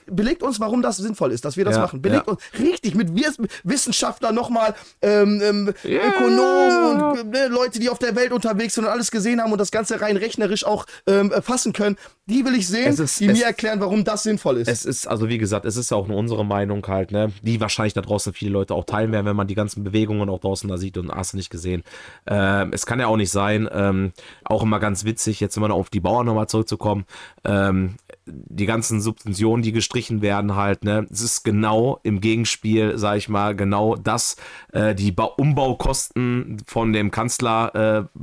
Belegt 0.05 0.43
uns, 0.43 0.59
warum 0.59 0.81
das 0.81 0.97
sinnvoll 0.97 1.31
ist, 1.31 1.45
dass 1.45 1.55
wir 1.57 1.63
das 1.65 1.75
Ja, 1.75 1.81
machen. 1.81 2.01
Belegt 2.01 2.27
ja. 2.27 2.33
uns 2.33 2.41
richtig 2.59 2.93
mit 2.95 3.15
Wiss- 3.15 3.37
Wissenschaftlern 3.63 4.35
nochmal, 4.35 4.75
ähm, 5.01 5.41
ähm, 5.41 5.73
Ökonomen 5.83 7.01
und 7.01 7.35
äh, 7.35 7.47
Leute, 7.47 7.79
die 7.79 7.89
auf 7.89 7.99
der 7.99 8.15
Welt 8.15 8.31
unterwegs 8.31 8.75
sind 8.75 8.83
und 8.85 8.89
alles 8.91 9.11
gesehen 9.11 9.41
haben 9.41 9.51
und 9.51 9.57
das 9.59 9.71
Ganze 9.71 10.01
rein 10.01 10.17
rechnerisch 10.17 10.65
auch 10.65 10.85
ähm, 11.07 11.31
erfassen 11.31 11.73
können. 11.73 11.97
Die 12.25 12.45
will 12.45 12.55
ich 12.55 12.67
sehen, 12.67 12.93
ist- 12.93 13.19
die 13.19 13.27
mir 13.27 13.45
erklären, 13.45 13.79
warum 13.79 14.03
das 14.03 14.23
sinnvoll 14.23 14.57
ist. 14.57 14.67
Es 14.67 14.85
ist, 14.85 15.07
also 15.07 15.29
wie 15.29 15.37
gesagt, 15.37 15.65
es 15.65 15.77
ist 15.77 15.91
ja 15.91 15.97
auch 15.97 16.07
nur 16.07 16.17
unsere 16.17 16.45
Meinung 16.45 16.85
halt, 16.87 17.11
ne? 17.11 17.31
Die 17.41 17.59
wahrscheinlich 17.61 17.93
da 17.93 18.01
draußen 18.01 18.33
viele 18.33 18.51
Leute 18.51 18.73
auch 18.75 18.85
teilen 18.85 19.11
werden, 19.11 19.25
wenn 19.25 19.35
man 19.35 19.47
die 19.47 19.55
ganzen 19.55 19.83
Bewegungen 19.83 20.29
auch 20.29 20.39
draußen 20.39 20.69
da 20.69 20.77
sieht 20.77 20.97
und 20.97 21.11
hast 21.11 21.33
du 21.33 21.37
nicht 21.37 21.49
gesehen. 21.49 21.83
Ähm, 22.27 22.71
es 22.73 22.85
kann 22.85 22.99
ja 22.99 23.07
auch 23.07 23.17
nicht 23.17 23.31
sein, 23.31 23.69
ähm, 23.71 24.13
auch 24.45 24.63
immer 24.63 24.79
ganz 24.79 25.05
witzig, 25.05 25.39
jetzt 25.39 25.57
immer 25.57 25.69
noch 25.69 25.75
auf 25.77 25.89
die 25.89 25.99
Bauern 25.99 26.25
nochmal 26.25 26.47
zurückzukommen, 26.47 27.05
ähm, 27.43 27.95
die 28.25 28.65
ganzen 28.65 29.01
Subventionen, 29.01 29.63
die 29.63 29.71
gestrichen 29.71 30.21
werden 30.21 30.55
halt, 30.55 30.83
ne? 30.83 31.07
Es 31.11 31.21
ist 31.21 31.43
genau 31.43 31.99
im 32.03 32.21
Gegenspiel, 32.21 32.97
sag 32.97 33.17
ich 33.17 33.29
mal, 33.29 33.55
genau 33.55 33.95
das, 33.95 34.35
äh, 34.71 34.95
die 34.95 35.11
ba 35.11 35.23
Umbaukosten 35.23 36.57
von 36.65 36.93
dem 36.93 37.11
Kanzler, 37.11 38.07
äh, 38.13 38.19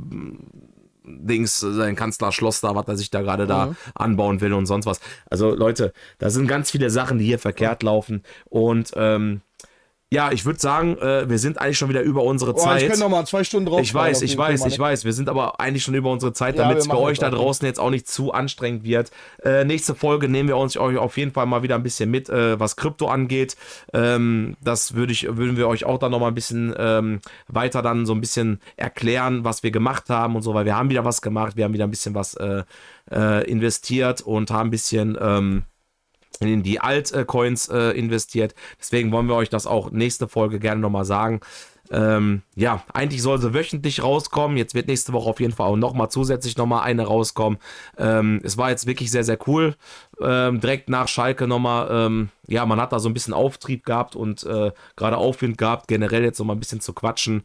Dings, 1.03 1.59
sein 1.59 1.95
Kanzlerschloss 1.95 2.61
da, 2.61 2.75
was 2.75 2.87
er 2.87 2.97
sich 2.97 3.09
da 3.09 3.21
gerade 3.21 3.47
da 3.47 3.75
anbauen 3.95 4.39
will 4.39 4.53
und 4.53 4.65
sonst 4.65 4.85
was. 4.85 4.99
Also 5.29 5.53
Leute, 5.53 5.93
da 6.19 6.29
sind 6.29 6.47
ganz 6.47 6.71
viele 6.71 6.89
Sachen, 6.89 7.17
die 7.17 7.25
hier 7.25 7.39
verkehrt 7.39 7.83
laufen. 7.83 8.23
Und 8.45 8.91
ähm, 8.95 9.41
ja, 10.13 10.29
ich 10.33 10.45
würde 10.45 10.59
sagen, 10.59 10.97
äh, 10.97 11.29
wir 11.29 11.39
sind 11.39 11.57
eigentlich 11.57 11.77
schon 11.77 11.87
wieder 11.87 12.01
über 12.01 12.23
unsere 12.23 12.51
Boah, 12.51 12.59
Zeit. 12.61 12.81
ich 12.81 12.87
könnte 12.89 12.99
noch 12.99 13.09
mal 13.09 13.25
zwei 13.25 13.45
Stunden 13.45 13.67
drauf. 13.67 13.79
Ich 13.79 13.93
weiß, 13.93 14.21
ich 14.23 14.37
weiß, 14.37 14.65
ich 14.65 14.77
weiß. 14.77 15.05
Wir 15.05 15.13
sind 15.13 15.29
aber 15.29 15.61
eigentlich 15.61 15.83
schon 15.83 15.93
über 15.95 16.11
unsere 16.11 16.33
Zeit, 16.33 16.57
Ja, 16.57 16.63
damit 16.63 16.79
es 16.79 16.87
für 16.87 16.99
euch 16.99 17.17
da 17.17 17.29
auch. 17.29 17.31
draußen 17.35 17.65
jetzt 17.65 17.79
auch 17.79 17.89
nicht 17.91 18.09
zu 18.09 18.33
anstrengend 18.33 18.83
wird. 18.83 19.09
Äh, 19.41 19.63
nächste 19.63 19.95
Folge 19.95 20.27
nehmen 20.27 20.49
wir 20.49 20.57
uns 20.57 20.75
euch 20.75 20.97
auf 20.97 21.15
jeden 21.15 21.31
Fall 21.31 21.45
mal 21.45 21.63
wieder 21.63 21.75
ein 21.75 21.83
bisschen 21.83 22.11
mit, 22.11 22.27
äh, 22.27 22.59
was 22.59 22.75
Krypto 22.75 23.07
angeht. 23.07 23.55
Ähm, 23.93 24.57
das 24.61 24.95
würde 24.95 25.13
ich, 25.13 25.27
würden 25.37 25.55
wir 25.55 25.69
euch 25.69 25.85
auch 25.85 25.97
dann 25.97 26.11
noch 26.11 26.19
mal 26.19 26.27
ein 26.27 26.35
bisschen 26.35 26.75
ähm, 26.77 27.21
weiter 27.47 27.81
dann 27.81 28.05
so 28.05 28.13
ein 28.13 28.19
bisschen 28.19 28.59
erklären, 28.75 29.45
was 29.45 29.63
wir 29.63 29.71
gemacht 29.71 30.09
haben 30.09 30.35
und 30.35 30.41
so, 30.41 30.53
weil 30.53 30.65
wir 30.65 30.75
haben 30.75 30.89
wieder 30.89 31.05
was 31.05 31.21
gemacht, 31.21 31.55
wir 31.55 31.63
haben 31.63 31.73
wieder 31.73 31.85
ein 31.85 31.91
bisschen 31.91 32.15
was 32.15 32.33
äh, 32.33 32.63
äh, 33.09 33.49
investiert 33.49 34.19
und 34.19 34.51
haben 34.51 34.67
ein 34.67 34.71
bisschen 34.71 35.17
ähm, 35.21 35.63
in 36.39 36.63
die 36.63 36.79
Altcoins 36.79 37.69
äh, 37.69 37.91
investiert. 37.91 38.55
Deswegen 38.79 39.11
wollen 39.11 39.27
wir 39.27 39.35
euch 39.35 39.49
das 39.49 39.67
auch 39.67 39.91
nächste 39.91 40.27
Folge 40.27 40.59
gerne 40.59 40.81
nochmal 40.81 41.05
sagen. 41.05 41.41
Ähm, 41.91 42.43
ja, 42.55 42.83
eigentlich 42.93 43.21
soll 43.21 43.39
sie 43.39 43.53
wöchentlich 43.53 44.01
rauskommen. 44.01 44.55
Jetzt 44.55 44.73
wird 44.73 44.87
nächste 44.87 45.11
Woche 45.11 45.29
auf 45.29 45.41
jeden 45.41 45.51
Fall 45.51 45.67
auch 45.67 45.75
nochmal 45.75 46.09
zusätzlich 46.09 46.55
nochmal 46.55 46.83
eine 46.83 47.05
rauskommen. 47.05 47.59
Ähm, 47.97 48.39
es 48.43 48.57
war 48.57 48.69
jetzt 48.69 48.87
wirklich 48.87 49.11
sehr, 49.11 49.25
sehr 49.25 49.37
cool. 49.47 49.75
Ähm, 50.21 50.61
direkt 50.61 50.89
nach 50.89 51.09
Schalke 51.09 51.47
nochmal, 51.47 51.89
ähm, 51.91 52.29
ja, 52.47 52.65
man 52.65 52.79
hat 52.79 52.93
da 52.93 52.99
so 52.99 53.09
ein 53.09 53.13
bisschen 53.13 53.33
Auftrieb 53.33 53.85
gehabt 53.85 54.15
und 54.15 54.43
äh, 54.43 54.71
gerade 54.95 55.17
Aufwind 55.17 55.57
gehabt, 55.57 55.89
generell 55.89 56.23
jetzt 56.23 56.39
nochmal 56.39 56.55
ein 56.55 56.61
bisschen 56.61 56.79
zu 56.79 56.93
quatschen. 56.93 57.43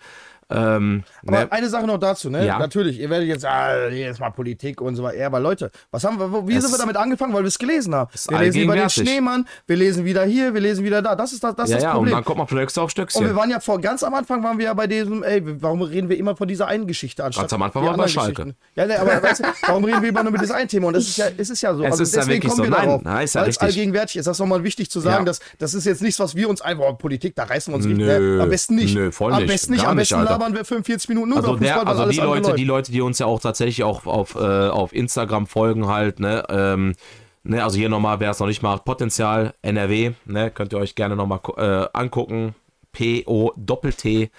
Ähm, 0.49 1.03
Aber 1.27 1.41
ne? 1.41 1.53
eine 1.53 1.69
Sache 1.69 1.87
noch 1.87 1.99
dazu, 1.99 2.31
ne? 2.31 2.47
Ja. 2.47 2.59
Natürlich, 2.59 3.01
ihr 3.01 3.11
werdet 3.11 3.27
jetzt, 3.29 3.45
ah, 3.45 3.89
jetzt 3.89 4.21
mal 4.21 4.31
Politik 4.31 4.81
und 4.81 4.95
so 4.95 5.03
weiter. 5.03 5.19
Ja, 5.19 5.27
aber 5.27 5.41
Leute, 5.41 5.73
was 5.91 6.05
haben 6.05 6.21
wir, 6.21 6.47
wie 6.47 6.55
Es 6.55 6.63
sind 6.63 6.73
wir 6.73 6.79
damit 6.79 6.97
angefangen? 6.97 7.35
Weil 7.35 7.43
wir 7.43 7.49
es 7.49 7.59
gelesen 7.59 7.95
haben. 7.95 8.11
Wir 8.29 8.39
lesen 8.39 8.63
über 8.63 8.77
den. 8.77 8.89
Schneemann, 8.89 9.47
wir 9.67 9.77
lesen 9.77 10.05
wieder 10.05 10.25
hier, 10.25 10.55
wir 10.55 10.61
lesen 10.61 10.85
wieder 10.85 11.03
da. 11.03 11.17
Das 11.17 11.33
ist 11.33 11.43
das, 11.43 11.57
das, 11.57 11.65
ist 11.65 11.71
Ja, 11.71 11.77
das 11.77 11.83
ja, 11.83 11.91
und 11.91 11.97
Problem. 11.97 12.15
dann 12.15 12.25
kommt 12.25 12.39
man 12.39 12.47
von 12.47 12.59
Stöckchen 12.59 12.83
auf 12.83 12.91
Und 12.91 12.97
wir 12.97 13.09
Stöckchen. 13.11 13.37
waren 13.37 13.51
ja 13.51 13.59
vor, 13.61 13.81
ganz 13.81 14.05
am 14.05 14.15
Anfang 14.15 14.45
waren 14.45 14.59
wir 14.59 14.67
ja 14.67 14.75
bei 14.75 14.87
diesem, 14.87 15.25
ey, 15.25 15.43
warum 15.63 15.83
reden 15.83 16.09
wir 16.09 16.17
immer 16.17 16.37
von 16.37 16.47
dieser 16.47 16.69
einen 16.69 16.87
Geschichte 16.87 17.25
anstatt 17.25 17.43
Ganz 17.43 17.53
am 17.53 17.63
Anfang 17.63 17.85
waren 17.85 17.97
wir 17.97 18.03
bei 18.05 18.09
Schalke. 18.09 18.55
Ja, 18.77 18.87
ne, 18.87 19.01
aber 19.01 19.21
weißt 19.23 19.41
du, 19.41 19.45
warum 19.67 19.85
reden 19.85 20.03
wir 20.03 20.09
immer 20.11 20.23
nur 20.23 20.31
mit 20.33 20.41
diesem 20.43 20.55
einen 20.55 20.69
Thema? 20.69 20.87
Und 20.89 20.95
das 20.95 21.09
ist 21.09 21.17
ja, 21.17 21.27
es 21.37 21.51
ist 21.51 21.61
ja 21.61 21.75
so. 21.75 21.83
Es 21.83 21.99
ist 21.99 22.15
ja 22.15 22.25
wirklich 22.27 22.53
so. 22.53 22.63
Nein, 22.65 23.01
nein, 23.03 23.25
ist 23.25 23.35
ja 23.35 23.41
weil 23.41 23.49
es 23.49 23.57
richtig. 23.57 23.63
allgegenwärtig 23.63 24.17
ist. 24.17 24.27
Das 24.27 24.37
ist 24.37 24.41
nochmal 24.41 24.63
wichtig 24.63 24.91
zu 24.91 25.01
sagen, 25.01 25.25
dass 25.27 25.41
das 25.59 25.75
ist 25.75 25.87
jetzt 25.87 26.03
nichts, 26.03 26.21
was 26.21 26.37
wir 26.37 26.49
uns 26.49 26.61
einfach, 26.61 26.97
Politik, 26.99 27.35
da 27.35 27.45
reißen 27.45 27.73
wir 27.73 27.77
uns 27.77 27.87
nicht. 27.87 27.99
Ne? 27.99 28.39
Am 28.41 28.49
besten 28.49 28.77
nicht. 28.77 28.95
nö, 28.95 29.11
voll 29.11 29.33
Am 29.33 29.41
nicht. 29.41 29.49
besten 29.49 29.73
nicht. 29.73 29.85
Am 29.85 29.97
nicht, 29.97 30.11
besten 30.11 30.21
Alter. 30.21 30.36
Labern 30.39 30.55
wir 30.55 30.65
45 30.65 31.09
Minuten 31.09 31.31
nur 31.31 31.39
Also, 31.39 31.55
über 31.55 31.59
Fußball, 31.59 31.85
der, 31.85 31.89
also 31.89 32.11
die 32.11 32.19
Leute, 32.19 32.55
die 32.55 32.65
Leute, 32.65 32.93
die 32.93 33.01
uns 33.01 33.19
ja 33.19 33.27
auch 33.27 33.41
tatsächlich 33.41 33.83
auch 33.85 34.07
auf, 34.07 34.35
äh, 34.35 34.39
auf 34.39 34.93
Instagram 34.93 35.47
folgen 35.47 35.87
halt, 35.87 36.21
ne, 36.21 36.45
ähm, 36.49 36.95
ne, 37.43 37.63
also 37.63 37.77
hier 37.77 37.89
nochmal, 37.89 38.21
wer 38.21 38.31
es 38.31 38.39
noch 38.39 38.47
nicht 38.47 38.63
macht, 38.63 38.85
Potenzial 38.85 39.55
NRW, 39.63 40.13
ne, 40.25 40.51
könnt 40.51 40.73
ihr 40.73 40.79
euch 40.79 40.95
gerne 40.95 41.17
nochmal 41.17 41.41
äh, 41.57 41.89
angucken. 41.93 42.55
P-O 42.93 43.53
Doppel-T. 43.57 44.31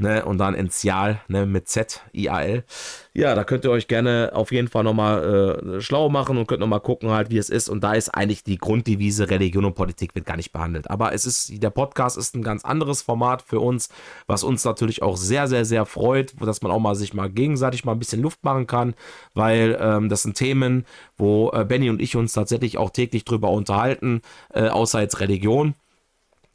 Ne, 0.00 0.24
und 0.24 0.38
dann 0.38 0.54
Enzial, 0.54 1.20
ne, 1.28 1.46
mit 1.46 1.68
Z, 1.68 2.02
I-A-L. 2.14 2.64
Ja, 3.12 3.34
da 3.34 3.44
könnt 3.44 3.64
ihr 3.64 3.70
euch 3.70 3.88
gerne 3.88 4.30
auf 4.34 4.52
jeden 4.52 4.68
Fall 4.68 4.84
nochmal 4.84 5.58
äh, 5.76 5.80
schlau 5.80 6.08
machen 6.08 6.38
und 6.38 6.46
könnt 6.46 6.60
nochmal 6.60 6.80
gucken 6.80 7.10
halt, 7.10 7.30
wie 7.30 7.38
es 7.38 7.50
ist. 7.50 7.68
Und 7.68 7.84
da 7.84 7.92
ist 7.92 8.08
eigentlich 8.08 8.42
die 8.42 8.56
Grunddevise 8.56 9.30
Religion 9.30 9.64
und 9.64 9.74
Politik 9.74 10.14
wird 10.14 10.26
gar 10.26 10.36
nicht 10.36 10.52
behandelt. 10.52 10.90
Aber 10.90 11.12
es 11.12 11.26
ist, 11.26 11.62
der 11.62 11.70
Podcast 11.70 12.16
ist 12.16 12.34
ein 12.34 12.42
ganz 12.42 12.64
anderes 12.64 13.02
Format 13.02 13.42
für 13.42 13.60
uns, 13.60 13.88
was 14.26 14.42
uns 14.42 14.64
natürlich 14.64 15.02
auch 15.02 15.16
sehr, 15.16 15.48
sehr, 15.48 15.64
sehr 15.64 15.86
freut, 15.86 16.34
dass 16.40 16.62
man 16.62 16.72
auch 16.72 16.78
mal 16.78 16.94
sich 16.94 17.12
mal 17.14 17.28
gegenseitig 17.28 17.84
mal 17.84 17.92
ein 17.92 17.98
bisschen 17.98 18.22
Luft 18.22 18.42
machen 18.42 18.66
kann, 18.66 18.94
weil 19.34 19.76
ähm, 19.80 20.08
das 20.08 20.22
sind 20.22 20.36
Themen, 20.36 20.86
wo 21.16 21.50
äh, 21.52 21.64
Benny 21.64 21.90
und 21.90 22.00
ich 22.00 22.16
uns 22.16 22.32
tatsächlich 22.32 22.78
auch 22.78 22.90
täglich 22.90 23.24
drüber 23.24 23.50
unterhalten, 23.50 24.22
äh, 24.54 24.68
außer 24.68 25.00
jetzt 25.00 25.20
Religion. 25.20 25.74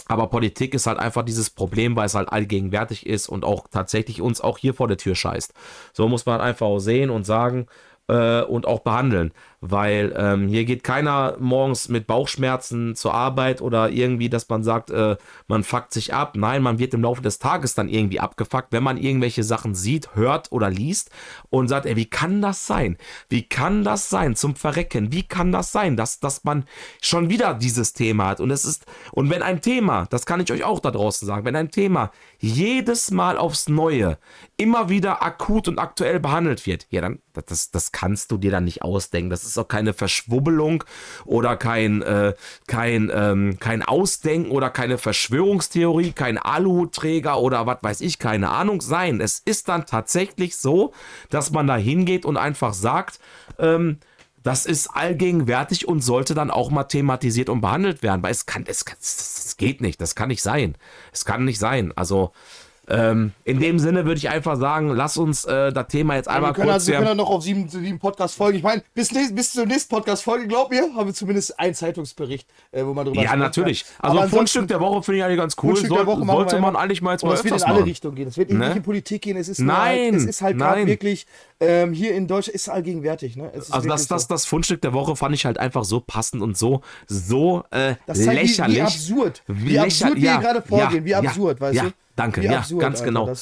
Aber 0.07 0.27
Politik 0.27 0.73
ist 0.73 0.87
halt 0.87 0.99
einfach 0.99 1.23
dieses 1.23 1.49
Problem, 1.49 1.95
weil 1.95 2.05
es 2.05 2.15
halt 2.15 2.29
allgegenwärtig 2.29 3.05
ist 3.05 3.27
und 3.27 3.43
auch 3.43 3.67
tatsächlich 3.71 4.21
uns 4.21 4.39
auch 4.41 4.57
hier 4.57 4.73
vor 4.73 4.87
der 4.87 4.97
Tür 4.97 5.15
scheißt. 5.15 5.53
So 5.93 6.07
muss 6.07 6.25
man 6.25 6.41
einfach 6.41 6.67
auch 6.67 6.79
sehen 6.79 7.09
und 7.09 7.25
sagen 7.25 7.67
äh, 8.07 8.41
und 8.41 8.67
auch 8.67 8.81
behandeln 8.81 9.31
weil 9.71 10.13
ähm, 10.15 10.47
hier 10.47 10.65
geht 10.65 10.83
keiner 10.83 11.37
morgens 11.39 11.89
mit 11.89 12.07
Bauchschmerzen 12.07 12.95
zur 12.95 13.13
Arbeit 13.13 13.61
oder 13.61 13.89
irgendwie, 13.89 14.29
dass 14.29 14.47
man 14.47 14.63
sagt, 14.63 14.91
äh, 14.91 15.17
man 15.47 15.63
fuckt 15.63 15.91
sich 15.91 16.13
ab. 16.13 16.33
Nein, 16.35 16.61
man 16.61 16.79
wird 16.79 16.93
im 16.93 17.01
Laufe 17.01 17.21
des 17.21 17.39
Tages 17.39 17.73
dann 17.73 17.89
irgendwie 17.89 18.19
abgefuckt, 18.19 18.71
wenn 18.71 18.83
man 18.83 18.97
irgendwelche 18.97 19.43
Sachen 19.43 19.73
sieht, 19.73 20.15
hört 20.15 20.51
oder 20.51 20.69
liest 20.69 21.09
und 21.49 21.67
sagt, 21.67 21.85
ey, 21.85 21.95
wie 21.95 22.05
kann 22.05 22.41
das 22.41 22.67
sein? 22.67 22.97
Wie 23.29 23.43
kann 23.43 23.83
das 23.83 24.09
sein 24.09 24.35
zum 24.35 24.55
Verrecken? 24.55 25.11
Wie 25.11 25.23
kann 25.23 25.51
das 25.51 25.71
sein, 25.71 25.97
dass, 25.97 26.19
dass 26.19 26.43
man 26.43 26.65
schon 27.01 27.29
wieder 27.29 27.53
dieses 27.55 27.93
Thema 27.93 28.27
hat? 28.27 28.39
Und 28.39 28.51
es 28.51 28.65
ist, 28.65 28.85
und 29.11 29.29
wenn 29.29 29.41
ein 29.41 29.61
Thema, 29.61 30.05
das 30.09 30.25
kann 30.25 30.39
ich 30.39 30.51
euch 30.51 30.63
auch 30.63 30.79
da 30.79 30.91
draußen 30.91 31.25
sagen, 31.25 31.45
wenn 31.45 31.55
ein 31.55 31.71
Thema 31.71 32.11
jedes 32.39 33.09
Mal 33.11 33.37
aufs 33.37 33.67
Neue 33.67 34.17
immer 34.57 34.89
wieder 34.89 35.23
akut 35.23 35.67
und 35.67 35.79
aktuell 35.79 36.19
behandelt 36.19 36.65
wird, 36.65 36.87
ja, 36.89 37.01
dann, 37.01 37.19
das, 37.33 37.71
das 37.71 37.91
kannst 37.91 38.31
du 38.31 38.37
dir 38.37 38.51
dann 38.51 38.65
nicht 38.65 38.81
ausdenken. 38.81 39.29
Das 39.29 39.43
ist 39.43 39.54
ist 39.55 39.63
auch 39.63 39.67
keine 39.67 39.93
Verschwubbelung 39.93 40.83
oder 41.25 41.55
kein, 41.55 42.01
äh, 42.01 42.33
kein, 42.67 43.11
ähm, 43.13 43.57
kein 43.59 43.81
Ausdenken 43.81 44.51
oder 44.51 44.69
keine 44.69 44.97
Verschwörungstheorie, 44.97 46.11
kein 46.11 46.37
Aluhutträger 46.37 47.39
oder 47.39 47.65
was 47.65 47.77
weiß 47.81 48.01
ich, 48.01 48.19
keine 48.19 48.49
Ahnung 48.49 48.81
sein. 48.81 49.21
Es 49.21 49.39
ist 49.39 49.69
dann 49.69 49.85
tatsächlich 49.85 50.57
so, 50.57 50.93
dass 51.29 51.51
man 51.51 51.67
da 51.67 51.77
hingeht 51.77 52.25
und 52.25 52.37
einfach 52.37 52.73
sagt, 52.73 53.19
ähm, 53.59 53.99
das 54.43 54.67
ist 54.67 54.89
allgegenwärtig 54.89 55.87
und 55.87 56.01
sollte 56.01 56.35
dann 56.35 56.51
auch 56.51 56.69
mal 56.69 56.83
thematisiert 56.83 57.49
und 57.49 57.61
behandelt 57.61 58.03
werden, 58.03 58.21
weil 58.21 58.31
es 58.31 58.45
kann, 58.45 58.63
es, 58.67 58.85
es 59.01 59.57
geht 59.57 59.81
nicht, 59.81 59.99
das 59.99 60.13
kann 60.13 60.27
nicht 60.27 60.43
sein. 60.43 60.75
Es 61.11 61.25
kann 61.25 61.45
nicht 61.45 61.57
sein. 61.57 61.91
Also, 61.95 62.31
ähm, 62.87 63.31
in 63.43 63.59
dem 63.59 63.79
Sinne 63.79 64.05
würde 64.05 64.17
ich 64.17 64.29
einfach 64.29 64.57
sagen, 64.57 64.89
lass 64.89 65.17
uns 65.17 65.45
äh, 65.45 65.73
das 65.73 65.87
Thema 65.87 66.15
jetzt 66.15 66.27
einmal 66.27 66.51
wir 66.51 66.55
können, 66.55 66.67
kurz. 66.67 66.73
Also, 66.75 66.87
wir 66.87 66.95
können 66.97 67.07
ja 67.07 67.15
noch 67.15 67.29
auf 67.29 67.43
sieben, 67.43 67.67
sieben 67.67 67.99
Podcast-Folgen. 67.99 68.57
Ich 68.57 68.63
meine, 68.63 68.83
bis, 68.93 69.09
bis 69.09 69.53
zur 69.53 69.65
nächsten 69.65 69.89
Podcast-Folge, 69.93 70.47
glaub 70.47 70.69
mir, 70.69 70.93
haben 70.95 71.07
wir 71.07 71.13
zumindest 71.13 71.59
einen 71.59 71.73
Zeitungsbericht, 71.73 72.47
äh, 72.71 72.85
wo 72.85 72.93
man 72.93 73.05
drüber 73.05 73.21
Ja, 73.21 73.35
natürlich. 73.35 73.85
Kann. 73.99 74.17
Also 74.17 74.35
Fundstück 74.35 74.67
der 74.67 74.79
Woche 74.79 75.01
finde 75.03 75.19
ich 75.19 75.23
eigentlich 75.23 75.39
ganz 75.39 75.55
cool. 75.63 75.75
Soll, 75.75 76.05
sollte 76.05 76.59
man 76.59 76.75
eigentlich 76.75 77.01
mal 77.01 77.13
jetzt 77.13 77.23
mal 77.23 77.33
Es 77.33 77.43
wird 77.43 77.55
in 77.55 77.63
alle 77.63 77.73
machen. 77.73 77.83
Richtungen 77.83 78.15
gehen. 78.15 78.27
Es 78.27 78.37
wird 78.37 78.51
ne? 78.51 78.59
nicht 78.59 78.77
in 78.77 78.83
Politik 78.83 79.21
gehen. 79.23 79.37
Es 79.37 79.49
ist 79.49 79.59
nein, 79.59 80.13
halt, 80.13 80.15
es 80.15 80.25
ist 80.25 80.41
halt 80.41 80.57
gerade 80.57 80.85
wirklich 80.85 81.25
ähm, 81.59 81.93
hier 81.93 82.13
in 82.13 82.27
Deutschland 82.27 82.55
ist 82.55 82.69
allgegenwärtig. 82.69 83.37
Ne? 83.37 83.51
also 83.53 83.87
das, 83.87 84.07
das, 84.07 84.27
das 84.27 84.45
Fundstück 84.45 84.81
der 84.81 84.93
Woche 84.93 85.15
fand 85.15 85.33
ich 85.33 85.45
halt 85.45 85.57
einfach 85.57 85.85
so 85.85 86.01
passend 86.01 86.41
und 86.41 86.57
so 86.57 86.81
so 87.07 87.63
äh, 87.71 87.95
das 88.05 88.19
lächerlich. 88.19 88.77
Wie, 88.77 88.77
wie 88.77 88.81
absurd. 88.81 89.43
Wie, 89.47 89.69
wie 89.69 89.79
absurd 89.79 90.15
wir 90.15 90.37
gerade 90.37 90.61
vorgehen. 90.61 91.05
wie 91.05 91.15
absurd, 91.15 91.61
weißt 91.61 91.81
du? 91.81 91.91
Danke, 92.15 92.41
Wie 92.41 92.45
ja, 92.45 92.59
absurd, 92.59 92.79
ganz 92.79 93.01
Alter, 93.01 93.11
genau. 93.11 93.33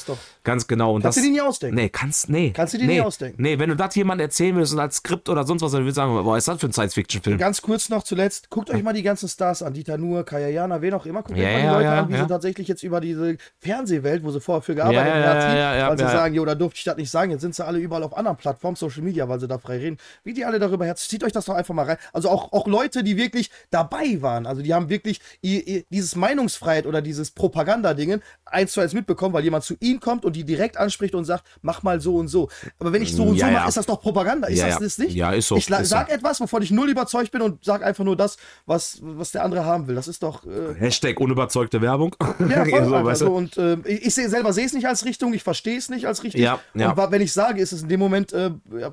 ganz 0.42 0.66
genau. 0.66 0.94
Und 0.94 1.02
kannst 1.02 1.18
das, 1.18 1.22
du 1.22 1.30
dir 1.30 1.34
nie 1.34 1.40
ausdenken? 1.40 1.76
Nee, 1.76 1.88
kannst, 1.90 2.28
nee. 2.28 2.50
Kannst 2.50 2.74
du 2.74 2.78
dir 2.78 2.86
nee, 2.86 2.94
nie 2.94 3.00
ausdenken? 3.02 3.40
Nee, 3.40 3.58
wenn 3.60 3.68
du 3.68 3.76
das 3.76 3.94
jemandem 3.94 4.24
erzählen 4.24 4.56
willst 4.56 4.72
und 4.72 4.80
als 4.80 4.96
Skript 4.96 5.28
oder 5.28 5.44
sonst 5.44 5.62
was, 5.62 5.70
dann 5.70 5.82
würdest 5.82 5.96
du 5.96 6.00
sagen, 6.00 6.24
boah, 6.24 6.36
ist 6.36 6.48
das 6.48 6.58
für 6.58 6.66
ein 6.66 6.72
Science-Fiction-Film? 6.72 7.38
Ganz 7.38 7.62
kurz 7.62 7.88
noch 7.88 8.02
zuletzt, 8.02 8.50
guckt 8.50 8.70
euch 8.70 8.82
mal 8.82 8.92
die 8.92 9.04
ganzen 9.04 9.28
Stars 9.28 9.62
an, 9.62 9.74
Dieter 9.74 9.96
Nuhr, 9.96 10.24
Kaya 10.24 10.48
Jana, 10.48 10.82
wen 10.82 10.92
auch 10.94 11.06
immer, 11.06 11.22
guckt 11.22 11.38
ja, 11.38 11.46
euch 11.46 11.52
mal 11.52 11.60
die 11.60 11.66
ja, 11.66 11.72
Leute 11.72 11.84
ja, 11.84 12.00
an, 12.00 12.08
wie 12.08 12.16
sie 12.16 12.26
tatsächlich 12.26 12.66
jetzt 12.66 12.82
über 12.82 13.00
diese 13.00 13.36
Fernsehwelt, 13.60 14.24
wo 14.24 14.32
sie 14.32 14.40
vorher 14.40 14.62
für 14.62 14.74
gearbeitet 14.74 15.24
haben, 15.24 15.88
weil 15.88 15.98
sie 15.98 16.04
sagen, 16.12 16.34
jo, 16.34 16.44
da 16.44 16.56
durfte 16.56 16.78
ich 16.78 16.84
das 16.84 16.96
nicht 16.96 17.10
sagen, 17.10 17.30
jetzt 17.30 17.42
sind 17.42 17.54
sie 17.54 17.64
alle 17.64 17.78
überall 17.78 18.02
auf 18.02 18.16
anderen 18.16 18.36
Plattformen, 18.36 18.74
Social 18.74 19.02
Media, 19.02 19.28
weil 19.28 19.38
sie 19.38 19.46
da 19.46 19.58
frei 19.58 19.78
reden. 19.78 19.98
Wie 20.24 20.34
die 20.34 20.44
alle 20.44 20.58
darüber 20.58 20.84
herz, 20.84 21.06
zieht 21.06 21.22
euch 21.22 21.32
das 21.32 21.44
doch 21.44 21.54
einfach 21.54 21.74
mal 21.74 21.86
rein. 21.86 21.98
Also 22.12 22.28
auch, 22.28 22.52
auch 22.52 22.66
Leute, 22.66 23.04
die 23.04 23.16
wirklich 23.16 23.50
dabei 23.70 24.20
waren, 24.20 24.46
also 24.46 24.62
die 24.62 24.74
haben 24.74 24.88
wirklich 24.88 25.20
dieses 25.42 26.16
Meinungsfreiheit 26.16 26.86
oder 26.86 27.02
dieses 27.02 27.30
Propaganda-Dingen 27.30 28.20
eins 28.64 28.72
zu 28.72 28.80
eins 28.80 28.94
mitbekommen, 28.94 29.34
weil 29.34 29.44
jemand 29.44 29.64
zu 29.64 29.74
ihnen 29.80 30.00
kommt 30.00 30.24
und 30.24 30.34
die 30.34 30.44
direkt 30.44 30.76
anspricht 30.76 31.14
und 31.14 31.24
sagt, 31.24 31.44
mach 31.62 31.82
mal 31.82 32.00
so 32.00 32.16
und 32.16 32.28
so. 32.28 32.48
Aber 32.78 32.92
wenn 32.92 33.02
ich 33.02 33.14
so 33.14 33.24
und 33.24 33.36
ja, 33.36 33.46
so 33.46 33.52
mache, 33.52 33.62
ja. 33.62 33.68
ist 33.68 33.76
das 33.76 33.86
doch 33.86 34.00
Propaganda. 34.00 34.48
Ist 34.48 34.58
ja, 34.58 34.68
das 34.68 34.78
das 34.78 34.98
nicht? 34.98 35.14
Ja, 35.14 35.32
ist 35.32 35.48
so. 35.48 35.56
Ich 35.56 35.68
ist 35.68 35.88
sag 35.88 36.08
so. 36.08 36.14
etwas, 36.14 36.40
wovon 36.40 36.62
ich 36.62 36.70
null 36.70 36.88
überzeugt 36.88 37.30
bin 37.30 37.42
und 37.42 37.64
sag 37.64 37.82
einfach 37.82 38.04
nur 38.04 38.16
das, 38.16 38.36
was, 38.66 38.98
was 39.02 39.32
der 39.32 39.44
andere 39.44 39.64
haben 39.64 39.86
will. 39.86 39.94
Das 39.94 40.08
ist 40.08 40.22
doch. 40.22 40.44
Äh 40.44 40.74
Hashtag 40.78 41.20
unüberzeugte 41.20 41.80
Werbung. 41.80 42.16
Ja, 42.48 42.64
voll, 42.68 42.84
so, 42.84 43.04
weißt 43.04 43.20
du? 43.22 43.28
Und 43.28 43.56
äh, 43.56 43.76
ich, 43.84 44.06
ich 44.06 44.14
selber 44.14 44.52
sehe 44.52 44.66
es 44.66 44.72
nicht 44.72 44.86
als 44.86 45.04
Richtung, 45.04 45.32
ich 45.34 45.42
verstehe 45.42 45.78
es 45.78 45.88
nicht 45.88 46.06
als 46.06 46.22
richtig. 46.22 46.40
Ja, 46.40 46.60
ja. 46.74 46.92
Und 46.92 47.12
wenn 47.12 47.22
ich 47.22 47.32
sage, 47.32 47.60
ist 47.60 47.72
es 47.72 47.82
in 47.82 47.88
dem 47.88 48.00
Moment 48.00 48.32
äh, 48.32 48.50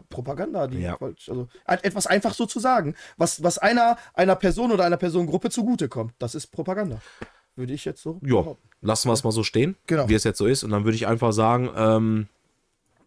Propaganda. 0.09 0.67
Die, 0.67 0.79
ja. 0.79 0.97
Also 0.99 1.47
etwas 1.65 2.07
einfach 2.07 2.33
so 2.33 2.45
zu 2.45 2.59
sagen, 2.59 2.95
was, 3.17 3.43
was 3.43 3.57
einer, 3.57 3.97
einer 4.13 4.35
Person 4.35 4.71
oder 4.71 4.85
einer 4.85 4.97
Personengruppe 4.97 5.49
zugutekommt. 5.49 6.13
Das 6.19 6.35
ist 6.35 6.47
Propaganda. 6.47 6.99
Würde 7.55 7.73
ich 7.73 7.85
jetzt 7.85 8.01
so. 8.01 8.19
Ja, 8.23 8.55
lassen 8.81 9.09
wir 9.09 9.13
es 9.13 9.23
mal 9.23 9.31
so 9.31 9.43
stehen, 9.43 9.75
genau. 9.87 10.07
wie 10.09 10.13
es 10.13 10.23
jetzt 10.23 10.37
so 10.37 10.45
ist. 10.45 10.63
Und 10.63 10.71
dann 10.71 10.85
würde 10.85 10.95
ich 10.95 11.07
einfach 11.07 11.33
sagen, 11.33 11.69
ähm, 11.75 12.27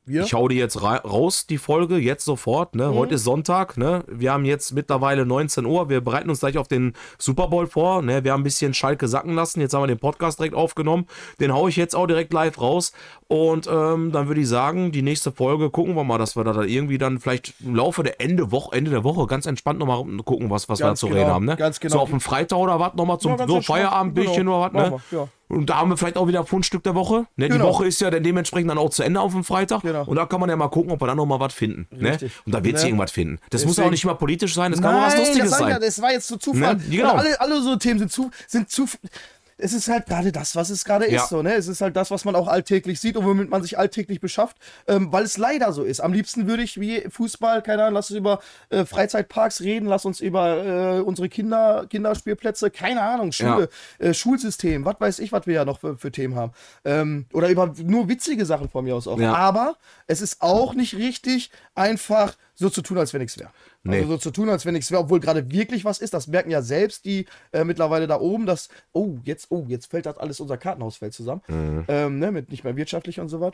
wir? 0.06 0.22
Ich 0.22 0.34
hau 0.34 0.48
die 0.48 0.56
jetzt 0.56 0.82
ra 0.82 0.96
raus, 0.96 1.46
die 1.46 1.56
Folge, 1.56 1.96
jetzt 1.96 2.26
sofort. 2.26 2.74
Ne? 2.74 2.88
Mhm. 2.88 2.94
Heute 2.94 3.14
ist 3.14 3.24
Sonntag. 3.24 3.78
Ne? 3.78 4.04
Wir 4.06 4.32
haben 4.32 4.44
jetzt 4.44 4.72
mittlerweile 4.72 5.24
19 5.24 5.64
Uhr. 5.64 5.88
Wir 5.88 6.02
bereiten 6.02 6.28
uns 6.28 6.40
gleich 6.40 6.58
auf 6.58 6.68
den 6.68 6.92
Super 7.18 7.48
Bowl 7.48 7.66
vor. 7.66 8.02
Ne? 8.02 8.22
Wir 8.22 8.32
haben 8.32 8.42
ein 8.42 8.44
bisschen 8.44 8.74
Schalke 8.74 9.08
sacken 9.08 9.34
lassen. 9.34 9.62
Jetzt 9.62 9.72
haben 9.72 9.82
wir 9.82 9.86
den 9.86 9.98
Podcast 9.98 10.38
direkt 10.38 10.54
aufgenommen. 10.54 11.06
Den 11.40 11.54
haue 11.54 11.70
ich 11.70 11.76
jetzt 11.76 11.96
auch 11.96 12.06
direkt 12.06 12.34
live 12.34 12.60
raus. 12.60 12.92
Und 13.34 13.66
ähm, 13.66 14.12
dann 14.12 14.28
würde 14.28 14.42
ich 14.42 14.48
sagen, 14.48 14.92
die 14.92 15.02
nächste 15.02 15.32
Folge 15.32 15.68
gucken 15.68 15.96
wir 15.96 16.04
mal, 16.04 16.18
dass 16.18 16.36
wir 16.36 16.44
da 16.44 16.52
dann 16.52 16.68
irgendwie 16.68 16.98
dann 16.98 17.18
vielleicht 17.18 17.54
im 17.58 17.74
Laufe 17.74 18.04
der 18.04 18.20
Ende, 18.20 18.52
Woche, 18.52 18.76
Ende 18.76 18.92
der 18.92 19.02
Woche 19.02 19.26
ganz 19.26 19.44
entspannt 19.46 19.80
nochmal 19.80 20.04
gucken, 20.24 20.50
was, 20.50 20.68
was 20.68 20.78
wir 20.78 20.86
da 20.86 20.94
zu 20.94 21.08
genau, 21.08 21.18
reden 21.18 21.30
haben. 21.32 21.44
Ne? 21.44 21.56
Ganz 21.56 21.80
genau. 21.80 21.94
So 21.94 22.00
auf 22.00 22.10
dem 22.10 22.20
Freitag 22.20 22.58
oder 22.58 22.78
was 22.78 22.94
nochmal 22.94 23.18
zum 23.18 23.36
ja, 23.36 23.44
so 23.44 23.60
Feierabendbildchen 23.60 24.46
genau. 24.46 24.64
oder 24.64 24.72
was. 24.72 24.90
Ne? 24.90 25.00
Ja. 25.10 25.28
Und 25.48 25.68
da 25.68 25.78
haben 25.78 25.90
wir 25.90 25.96
vielleicht 25.96 26.16
auch 26.16 26.28
wieder 26.28 26.46
Fundstück 26.46 26.84
der 26.84 26.94
Woche. 26.94 27.26
Ne? 27.34 27.48
Genau. 27.48 27.56
Die 27.56 27.70
Woche 27.72 27.86
ist 27.86 28.00
ja 28.00 28.08
dann 28.08 28.22
dementsprechend 28.22 28.70
dann 28.70 28.78
auch 28.78 28.90
zu 28.90 29.02
Ende 29.02 29.20
auf 29.20 29.32
dem 29.32 29.42
Freitag. 29.42 29.82
Genau. 29.82 30.04
Und 30.04 30.14
da 30.14 30.26
kann 30.26 30.38
man 30.38 30.48
ja 30.48 30.54
mal 30.54 30.68
gucken, 30.68 30.92
ob 30.92 31.02
wir 31.02 31.08
dann 31.08 31.16
noch 31.16 31.26
mal 31.26 31.40
was 31.40 31.54
finden. 31.54 31.88
Ne? 31.90 32.16
Und 32.46 32.54
da 32.54 32.62
wird 32.62 32.78
sie 32.78 32.84
ne? 32.84 32.90
irgendwas 32.90 33.10
finden. 33.10 33.38
Das 33.50 33.62
Deswegen. 33.62 33.68
muss 33.70 33.78
auch 33.80 33.90
nicht 33.90 34.04
immer 34.04 34.14
politisch 34.14 34.54
sein, 34.54 34.70
das 34.70 34.80
kann 34.80 34.94
Nein, 34.94 35.02
auch 35.02 35.06
was 35.08 35.18
Lustiges 35.18 35.50
das 35.50 35.58
sein. 35.58 35.70
Ja, 35.70 35.80
das 35.80 36.00
war 36.00 36.12
jetzt 36.12 36.28
so 36.28 36.36
Zufall. 36.36 36.76
Ne? 36.76 36.82
Genau. 36.88 37.14
Alle, 37.14 37.40
alle 37.40 37.60
so 37.62 37.74
Themen 37.74 37.98
sind 37.98 38.12
zu, 38.12 38.30
sind 38.46 38.70
zu 38.70 38.86
es 39.56 39.72
ist 39.72 39.88
halt 39.88 40.06
gerade 40.06 40.32
das, 40.32 40.56
was 40.56 40.70
es 40.70 40.84
gerade 40.84 41.10
ja. 41.10 41.22
ist. 41.22 41.28
So, 41.28 41.42
ne? 41.42 41.54
Es 41.54 41.68
ist 41.68 41.80
halt 41.80 41.96
das, 41.96 42.10
was 42.10 42.24
man 42.24 42.34
auch 42.34 42.48
alltäglich 42.48 43.00
sieht 43.00 43.16
und 43.16 43.24
womit 43.24 43.50
man 43.50 43.62
sich 43.62 43.78
alltäglich 43.78 44.20
beschafft, 44.20 44.56
ähm, 44.86 45.12
weil 45.12 45.24
es 45.24 45.38
leider 45.38 45.72
so 45.72 45.84
ist. 45.84 46.00
Am 46.00 46.12
liebsten 46.12 46.46
würde 46.46 46.62
ich 46.62 46.80
wie 46.80 47.02
Fußball, 47.08 47.62
keine 47.62 47.82
Ahnung, 47.82 47.94
lass 47.94 48.10
uns 48.10 48.18
über 48.18 48.40
äh, 48.70 48.84
Freizeitparks 48.84 49.60
reden, 49.60 49.86
lass 49.86 50.04
uns 50.04 50.20
über 50.20 50.96
äh, 50.98 51.00
unsere 51.00 51.28
Kinder, 51.28 51.86
Kinderspielplätze, 51.88 52.70
keine 52.70 53.02
Ahnung, 53.02 53.32
Schule, 53.32 53.68
ja. 54.00 54.06
äh, 54.06 54.14
Schulsystem, 54.14 54.84
was 54.84 54.96
weiß 54.98 55.18
ich, 55.20 55.32
was 55.32 55.46
wir 55.46 55.54
ja 55.54 55.64
noch 55.64 55.80
für, 55.80 55.96
für 55.96 56.10
Themen 56.10 56.34
haben. 56.34 56.52
Ähm, 56.84 57.26
oder 57.32 57.48
über 57.48 57.72
nur 57.82 58.08
witzige 58.08 58.46
Sachen 58.46 58.68
von 58.68 58.84
mir 58.84 58.96
aus 58.96 59.06
auch. 59.06 59.18
Ja. 59.18 59.34
Aber 59.34 59.76
es 60.06 60.20
ist 60.20 60.42
auch 60.42 60.74
nicht 60.74 60.96
richtig, 60.96 61.50
einfach 61.74 62.34
so 62.54 62.70
zu 62.70 62.82
tun, 62.82 62.98
als 62.98 63.12
wenn 63.12 63.20
nichts 63.20 63.38
wäre. 63.38 63.50
Nee. 63.84 63.98
Also 63.98 64.12
so 64.12 64.16
zu 64.16 64.30
tun, 64.30 64.48
als 64.48 64.64
wenn 64.64 64.72
nichts 64.74 64.90
wäre, 64.90 65.02
obwohl 65.02 65.20
gerade 65.20 65.50
wirklich 65.50 65.84
was 65.84 65.98
ist. 65.98 66.14
Das 66.14 66.26
merken 66.26 66.50
ja 66.50 66.62
selbst 66.62 67.04
die 67.04 67.26
äh, 67.52 67.64
mittlerweile 67.64 68.06
da 68.06 68.18
oben, 68.18 68.46
dass, 68.46 68.70
oh, 68.92 69.18
jetzt, 69.24 69.50
oh, 69.50 69.66
jetzt 69.68 69.86
fällt 69.86 70.06
das 70.06 70.16
alles 70.16 70.40
unser 70.40 70.56
Kartenhaus 70.56 70.96
fällt 70.96 71.12
zusammen. 71.12 71.42
Mhm. 71.48 71.84
Ähm, 71.88 72.18
ne, 72.18 72.32
mit 72.32 72.50
nicht 72.50 72.64
mehr 72.64 72.76
wirtschaftlich 72.76 73.20
und 73.20 73.28
so 73.28 73.40
was. 73.40 73.52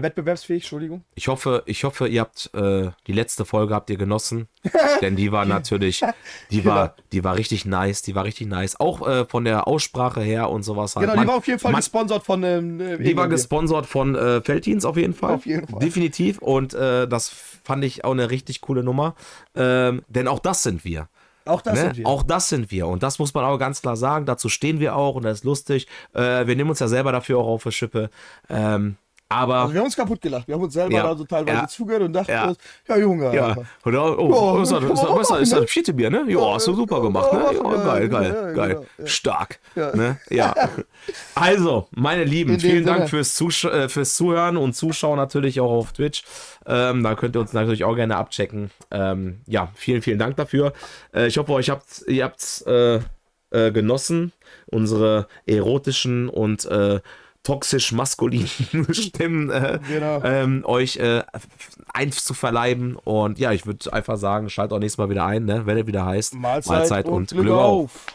Wettbewerbsfähig, 0.00 0.62
Entschuldigung. 0.62 1.04
Ich 1.14 1.28
hoffe, 1.28 1.62
ich 1.66 1.84
hoffe, 1.84 2.08
ihr 2.08 2.20
habt 2.20 2.50
äh, 2.54 2.90
die 3.06 3.12
letzte 3.12 3.44
Folge 3.44 3.74
habt 3.74 3.90
ihr 3.90 3.96
genossen, 3.96 4.48
denn 5.02 5.16
die 5.16 5.32
war 5.32 5.44
natürlich, 5.44 6.02
die 6.50 6.64
war, 6.64 6.88
genau. 6.88 7.06
die 7.12 7.24
war 7.24 7.36
richtig 7.36 7.66
nice, 7.66 8.00
die 8.02 8.14
war 8.14 8.24
richtig 8.24 8.46
nice, 8.46 8.78
auch 8.80 9.06
äh, 9.06 9.24
von 9.26 9.44
der 9.44 9.68
Aussprache 9.68 10.20
her 10.20 10.48
und 10.48 10.62
sowas. 10.62 10.96
Halt. 10.96 11.04
Genau, 11.04 11.16
man, 11.16 11.24
die 11.24 11.28
war 11.28 11.36
auf 11.36 11.46
jeden 11.46 11.58
Fall 11.58 11.72
man, 11.72 11.80
gesponsert 11.80 12.24
von. 12.24 12.42
Ähm, 12.44 12.80
äh, 12.80 12.98
die 12.98 13.16
war 13.16 13.28
gesponsert 13.28 13.86
von 13.86 14.14
äh, 14.14 14.40
Felddienst 14.40 14.86
auf 14.86 14.96
jeden 14.96 15.14
Fall. 15.14 15.34
Auf 15.34 15.46
jeden 15.46 15.66
Fall. 15.66 15.80
Definitiv 15.80 16.38
und 16.38 16.72
äh, 16.74 17.06
das 17.08 17.28
fand 17.28 17.84
ich 17.84 18.04
auch 18.04 18.12
eine 18.12 18.30
richtig 18.30 18.60
coole 18.60 18.82
Nummer, 18.82 19.14
ähm, 19.54 20.02
denn 20.08 20.28
auch 20.28 20.38
das 20.38 20.62
sind 20.62 20.84
wir. 20.84 21.08
Auch 21.44 21.60
das 21.60 21.74
ne? 21.74 21.80
sind 21.80 21.96
wir. 21.98 22.06
Auch 22.06 22.22
das 22.22 22.48
sind 22.48 22.70
wir. 22.70 22.86
Und 22.86 23.02
das 23.02 23.18
muss 23.18 23.34
man 23.34 23.44
auch 23.44 23.58
ganz 23.58 23.82
klar 23.82 23.96
sagen. 23.96 24.26
Dazu 24.26 24.48
stehen 24.48 24.80
wir 24.80 24.96
auch 24.96 25.16
und 25.16 25.24
das 25.24 25.38
ist 25.38 25.44
lustig. 25.44 25.88
Äh, 26.14 26.46
wir 26.46 26.56
nehmen 26.56 26.70
uns 26.70 26.78
ja 26.78 26.88
selber 26.88 27.12
dafür 27.12 27.38
auch 27.38 27.46
auf 27.46 27.62
die 27.64 27.72
Schippe. 27.72 28.10
Ähm, 28.48 28.96
Aber 29.32 29.54
Also 29.56 29.72
wir 29.74 29.80
haben 29.80 29.86
uns 29.86 29.96
kaputt 29.96 30.20
gelacht. 30.20 30.46
Wir 30.46 30.54
haben 30.54 30.62
uns 30.62 30.74
selber 30.74 30.94
Ja. 30.96 31.02
da 31.04 31.16
so 31.16 31.24
teilweise 31.24 31.56
Ja. 31.58 31.66
zugehört 31.68 32.02
und 32.02 32.12
dachten 32.12 32.30
Ja. 32.30 32.48
uns, 32.48 32.58
ja 32.88 32.96
Junge, 32.96 33.34
Ja, 33.34 33.54
da, 33.54 33.62
oh, 33.84 34.56
Ja, 34.56 34.62
ist 34.62 34.72
das, 34.72 34.80
kann 34.80 34.90
ist 34.92 35.02
das, 35.02 35.20
ist 35.20 35.30
das, 35.30 35.40
ist 35.40 35.52
das 35.52 35.70
Schiettebier, 35.70 36.10
ne? 36.10 36.24
Ja, 36.28 36.54
hast 36.54 36.66
du 36.66 36.74
super 36.74 37.00
gemacht, 37.00 37.32
ne? 37.32 37.44
Ja, 37.54 37.76
geil, 37.76 38.08
geil, 38.08 38.52
geil. 38.54 38.68
genau. 38.96 39.08
Stark. 39.08 39.58
Ja. 39.74 39.94
Ne? 39.96 40.18
Ja. 40.30 40.54
Also, 41.34 41.88
meine 41.90 42.22
Lieben, 42.24 42.60
vielen 42.60 42.84
Dank 42.86 43.08
fürs, 43.10 43.34
Zusch 43.34 43.64
äh, 43.64 43.88
fürs 43.88 44.14
Zuhören 44.14 44.56
und 44.56 44.74
Zuschauen 44.74 45.16
natürlich 45.16 45.60
auch 45.60 45.70
auf 45.72 45.92
Twitch. 45.92 46.22
Ähm, 46.66 47.02
da 47.02 47.14
könnt 47.16 47.34
ihr 47.34 47.40
uns 47.40 47.52
natürlich 47.52 47.82
auch 47.84 47.96
gerne 47.96 48.16
abchecken. 48.16 48.70
Ähm, 48.92 49.40
ja, 49.46 49.68
vielen, 49.74 50.02
vielen 50.02 50.18
Dank 50.18 50.36
dafür. 50.36 50.72
Äh, 51.12 51.26
ich 51.26 51.38
hoffe, 51.38 51.52
euch 51.52 51.70
habt, 51.70 52.04
ihr 52.06 52.22
habt 52.24 52.64
äh, 52.66 52.96
äh, 53.50 53.72
genossen, 53.72 54.32
unsere 54.66 55.26
erotischen 55.46 56.28
und 56.28 56.68
äh, 57.42 57.48
toxisch-maskulinen 57.48 58.48
Stimmen 58.92 59.50
äh, 59.50 59.78
Genau. 59.88 60.22
ähm, 60.24 60.62
euch 60.64 60.96
äh, 60.96 61.22
einzuverleiben. 61.92 62.96
Und 62.96 63.38
ja, 63.38 63.52
ich 63.52 63.66
würde 63.66 63.92
einfach 63.92 64.16
sagen, 64.16 64.48
schaltet 64.50 64.72
auch 64.74 64.78
nächstes 64.78 64.98
Mal 64.98 65.10
wieder 65.10 65.26
ein, 65.26 65.44
ne? 65.44 65.66
wenn 65.66 65.76
er 65.76 65.86
wieder 65.86 66.06
heißt 66.06 66.34
Mahlzeit, 66.34 67.06
und 67.06 67.30
Glück 67.30 67.50
auf. 67.50 68.06